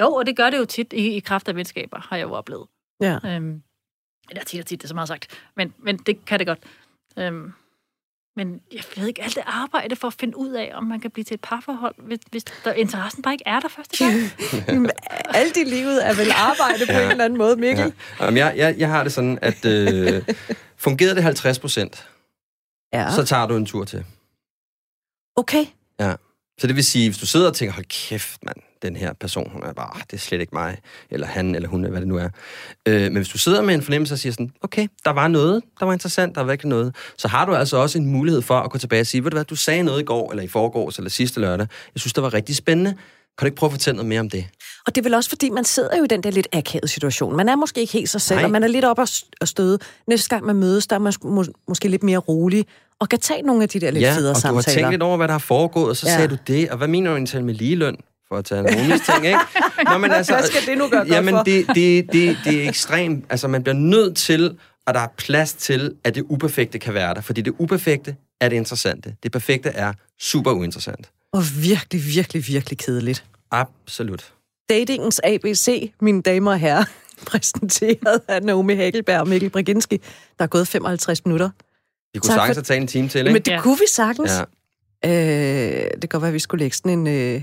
Jo, 0.00 0.12
og 0.14 0.26
det 0.26 0.36
gør 0.36 0.50
det 0.50 0.58
jo 0.58 0.64
tit 0.64 0.92
i, 0.92 1.16
i 1.16 1.20
kraft 1.20 1.48
af 1.48 1.56
venskaber, 1.56 1.98
har 2.08 2.16
jeg 2.16 2.24
jo 2.24 2.32
oplevet. 2.32 2.66
Ja. 3.00 3.18
Øhm, 3.26 3.62
eller 4.30 4.44
tit 4.44 4.60
og 4.60 4.66
tit, 4.66 4.78
det 4.80 4.84
er 4.84 4.88
så 4.88 4.94
meget 4.94 5.08
sagt. 5.08 5.26
Men, 5.56 5.74
men 5.78 5.96
det 5.96 6.24
kan 6.24 6.38
det 6.38 6.46
godt. 6.46 6.58
Øhm, 7.18 7.52
men 8.36 8.60
jeg 8.72 8.82
ved 8.96 9.06
ikke, 9.06 9.22
alt 9.22 9.34
det 9.34 9.42
arbejde 9.46 9.96
for 9.96 10.08
at 10.08 10.14
finde 10.14 10.36
ud 10.36 10.50
af, 10.50 10.70
om 10.74 10.84
man 10.84 11.00
kan 11.00 11.10
blive 11.10 11.24
til 11.24 11.34
et 11.34 11.40
parforhold, 11.40 11.94
hvis, 11.98 12.18
hvis 12.30 12.44
der, 12.44 12.72
interessen 12.72 13.22
bare 13.22 13.34
ikke 13.34 13.44
er 13.46 13.60
der 13.60 13.68
første 13.68 14.04
gang. 14.04 14.14
Alt 15.34 15.56
i 15.56 15.64
livet 15.64 16.06
er 16.08 16.14
vel 16.14 16.30
arbejde 16.36 16.86
på 16.86 16.92
Ja. 16.92 17.04
en 17.04 17.10
eller 17.10 17.24
anden 17.24 17.38
måde, 17.38 17.56
Mikkel. 17.56 17.84
Ja. 18.20 18.24
Jamen, 18.24 18.38
jeg, 18.38 18.54
jeg, 18.56 18.74
jeg 18.78 18.88
har 18.88 19.02
det 19.02 19.12
sådan, 19.12 19.38
at 19.42 19.64
øh, 19.64 20.22
fungerede 20.82 21.14
det 21.14 21.22
50 21.22 21.58
procent, 21.58 22.08
Ja. 22.92 23.10
så 23.14 23.24
tager 23.24 23.46
du 23.46 23.56
en 23.56 23.66
tur 23.66 23.84
til. 23.84 24.04
Okay. 25.36 25.64
Så 26.60 26.66
det 26.66 26.76
vil 26.76 26.84
sige, 26.84 27.08
hvis 27.08 27.18
du 27.18 27.26
sidder 27.26 27.48
og 27.48 27.54
tænker, 27.54 27.72
hold 27.74 27.84
kæft, 27.84 28.44
mand, 28.44 28.56
den 28.82 28.96
her 28.96 29.12
person, 29.12 29.50
hun 29.50 29.62
er 29.62 29.72
bare, 29.72 30.00
det 30.10 30.12
er 30.12 30.20
slet 30.20 30.40
ikke 30.40 30.54
mig, 30.54 30.78
eller 31.10 31.26
han, 31.26 31.54
eller 31.54 31.68
hun, 31.68 31.84
hvad 31.84 32.00
det 32.00 32.08
nu 32.08 32.16
er. 32.16 32.28
Øh, 32.88 33.02
men 33.02 33.16
hvis 33.16 33.28
du 33.28 33.38
sidder 33.38 33.62
med 33.62 33.74
en 33.74 33.82
fornemmelse 33.82 34.14
og 34.14 34.18
siger 34.18 34.32
sådan, 34.32 34.52
okay, 34.60 34.88
der 35.04 35.10
var 35.10 35.28
noget, 35.28 35.62
der 35.80 35.86
var 35.86 35.92
interessant, 35.92 36.34
der 36.34 36.40
var 36.40 36.48
virkelig 36.48 36.68
noget, 36.68 36.94
så 37.18 37.28
har 37.28 37.44
du 37.44 37.54
altså 37.54 37.76
også 37.76 37.98
en 37.98 38.06
mulighed 38.06 38.42
for 38.42 38.60
at 38.60 38.70
gå 38.70 38.78
tilbage 38.78 39.00
og 39.00 39.06
sige, 39.06 39.24
ved 39.24 39.30
du 39.30 39.34
hvad, 39.36 39.44
du 39.44 39.56
sagde 39.56 39.82
noget 39.82 40.00
i 40.00 40.04
går, 40.04 40.30
eller 40.30 40.42
i 40.42 40.48
forgårs, 40.48 40.96
eller 40.98 41.10
sidste 41.10 41.40
lørdag, 41.40 41.66
jeg 41.94 42.00
synes, 42.00 42.12
det 42.12 42.22
var 42.22 42.34
rigtig 42.34 42.56
spændende, 42.56 42.96
kan 43.38 43.44
du 43.44 43.46
ikke 43.46 43.56
prøve 43.56 43.68
at 43.68 43.72
fortælle 43.72 43.96
noget 43.96 44.08
mere 44.08 44.20
om 44.20 44.30
det? 44.30 44.44
Og 44.86 44.94
det 44.94 45.00
er 45.00 45.02
vel 45.02 45.14
også, 45.14 45.28
fordi 45.30 45.50
man 45.50 45.64
sidder 45.64 45.96
jo 45.98 46.04
i 46.04 46.06
den 46.06 46.22
der 46.22 46.30
lidt 46.30 46.48
akavede 46.52 46.88
situation. 46.88 47.36
Man 47.36 47.48
er 47.48 47.56
måske 47.56 47.80
ikke 47.80 47.92
helt 47.92 48.08
sig 48.10 48.20
selv, 48.20 48.36
Nej. 48.38 48.44
og 48.44 48.50
man 48.50 48.62
er 48.62 48.68
lidt 48.68 48.84
op 48.84 48.98
at 49.40 49.48
støde. 49.48 49.78
Næste 50.08 50.28
gang 50.28 50.46
man 50.46 50.56
mødes, 50.56 50.86
der 50.86 50.96
er 50.96 51.00
man 51.00 51.12
må, 51.24 51.44
måske 51.68 51.88
lidt 51.88 52.02
mere 52.02 52.18
rolig, 52.18 52.66
og 53.00 53.08
kan 53.08 53.18
tage 53.20 53.42
nogle 53.42 53.62
af 53.62 53.68
de 53.68 53.80
der 53.80 53.90
lidt 53.90 54.02
ja, 54.02 54.14
federe 54.16 54.30
og 54.30 54.42
du 54.42 54.46
har 54.48 54.62
samtaler. 54.62 54.74
tænkt 54.76 54.90
lidt 54.90 55.02
over, 55.02 55.16
hvad 55.16 55.28
der 55.28 55.34
har 55.34 55.38
foregået, 55.38 55.88
og 55.88 55.96
så 55.96 56.06
Ja. 56.06 56.12
ja. 56.12 56.16
sagde 56.18 56.28
du 56.28 56.36
det, 56.46 56.70
og 56.70 56.76
hvad 56.78 56.88
mener 56.88 57.10
du 57.10 57.16
egentlig 57.16 57.44
med 57.44 57.54
ligeløn? 57.54 57.96
For 58.28 58.36
at 58.38 58.44
tage 58.44 58.60
rolig 58.62 59.00
ting, 59.02 59.26
ikke? 59.26 59.38
Nå, 59.92 59.98
men 59.98 60.12
altså, 60.12 60.32
Hvad 60.32 60.42
skal 60.42 60.60
det 60.66 60.78
nu 60.78 60.88
gøre 60.88 61.04
Jamen, 61.06 61.34
for? 61.34 61.42
det, 61.42 61.66
det, 61.74 62.12
det, 62.12 62.36
det 62.44 62.64
er 62.64 62.68
ekstremt. 62.68 63.24
Altså, 63.30 63.48
man 63.48 63.62
bliver 63.62 63.74
nødt 63.76 64.16
til, 64.16 64.56
at 64.86 64.94
der 64.94 65.00
er 65.00 65.08
plads 65.18 65.52
til, 65.54 65.94
at 66.04 66.14
det 66.14 66.24
uperfekte 66.28 66.78
kan 66.78 66.94
være 66.94 67.14
der. 67.14 67.20
Fordi 67.20 67.40
det 67.40 67.54
uperfekte 67.58 68.16
er 68.40 68.48
det 68.48 68.56
interessante. 68.56 69.14
Det 69.22 69.32
perfekte 69.32 69.68
er 69.68 69.92
super 70.20 70.50
uinteressant. 70.52 71.10
Og 71.32 71.42
virkelig, 71.62 72.02
virkelig, 72.14 72.46
virkelig 72.48 72.78
kedeligt. 72.78 73.24
Absolut. 73.50 74.32
Datingens 74.68 75.20
ABC, 75.24 75.92
mine 76.00 76.22
damer 76.22 76.50
og 76.50 76.58
herrer, 76.58 76.84
præsenteret 77.30 78.20
af 78.28 78.42
Naomi 78.42 78.74
Hagelberg 78.74 79.20
og 79.20 79.28
Mikkel 79.28 79.50
Briginski. 79.50 79.96
Der 80.38 80.42
er 80.44 80.46
gået 80.48 80.68
55 80.68 81.24
minutter. 81.24 81.50
Vi 82.12 82.18
kunne 82.18 82.28
Tak 82.28 82.34
sagtens 82.36 82.56
for- 82.56 82.60
have 82.60 82.64
taget 82.64 82.80
en 82.80 82.86
time 82.86 83.08
til, 83.08 83.18
ikke? 83.18 83.32
Men 83.32 83.42
det 83.42 83.52
Ja. 83.52 83.60
kunne 83.60 83.78
vi 83.78 83.84
sagtens. 83.88 84.30
Ja. 85.04 85.10
Øh, 85.84 85.90
det 85.90 86.00
kan 86.00 86.08
godt 86.08 86.22
være, 86.22 86.28
at 86.28 86.34
vi 86.34 86.38
skulle 86.38 86.62
lægge 86.64 86.76
sådan 86.76 86.98
en, 86.98 87.06
øh, 87.06 87.42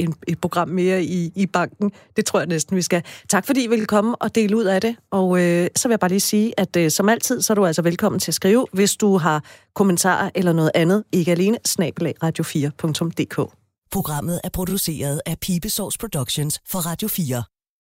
en, 0.00 0.14
et 0.28 0.40
program 0.40 0.68
mere 0.68 1.04
i, 1.04 1.32
i 1.34 1.46
banken. 1.46 1.92
Det 2.16 2.26
tror 2.26 2.38
jeg 2.38 2.46
næsten, 2.46 2.76
vi 2.76 2.82
skal. 2.82 3.02
Tak 3.28 3.46
fordi 3.46 3.64
I 3.64 3.66
ville 3.66 3.86
komme 3.86 4.16
og 4.16 4.34
dele 4.34 4.56
ud 4.56 4.64
af 4.64 4.80
det. 4.80 4.96
Og 5.10 5.40
øh, 5.42 5.68
så 5.76 5.88
vil 5.88 5.92
jeg 5.92 6.00
bare 6.00 6.10
lige 6.10 6.20
sige, 6.20 6.60
at 6.60 6.76
øh, 6.76 6.90
som 6.90 7.08
altid, 7.08 7.42
så 7.42 7.52
er 7.52 7.54
du 7.54 7.66
altså 7.66 7.82
velkommen 7.82 8.18
til 8.18 8.30
at 8.30 8.34
skrive, 8.34 8.66
hvis 8.72 8.96
du 8.96 9.16
har 9.16 9.44
kommentarer 9.74 10.30
eller 10.34 10.52
noget 10.52 10.70
andet. 10.74 11.04
Ikke 11.12 11.30
alene, 11.30 11.58
snabelag 11.64 12.14
radio4.dk. 12.24 13.50
Programmet 13.92 14.40
er 14.44 14.48
produceret 14.48 15.20
af 15.26 15.38
Pibesource 15.38 15.98
Productions 15.98 16.60
for 16.66 16.78
Radio 16.78 17.08
4. 17.08 17.59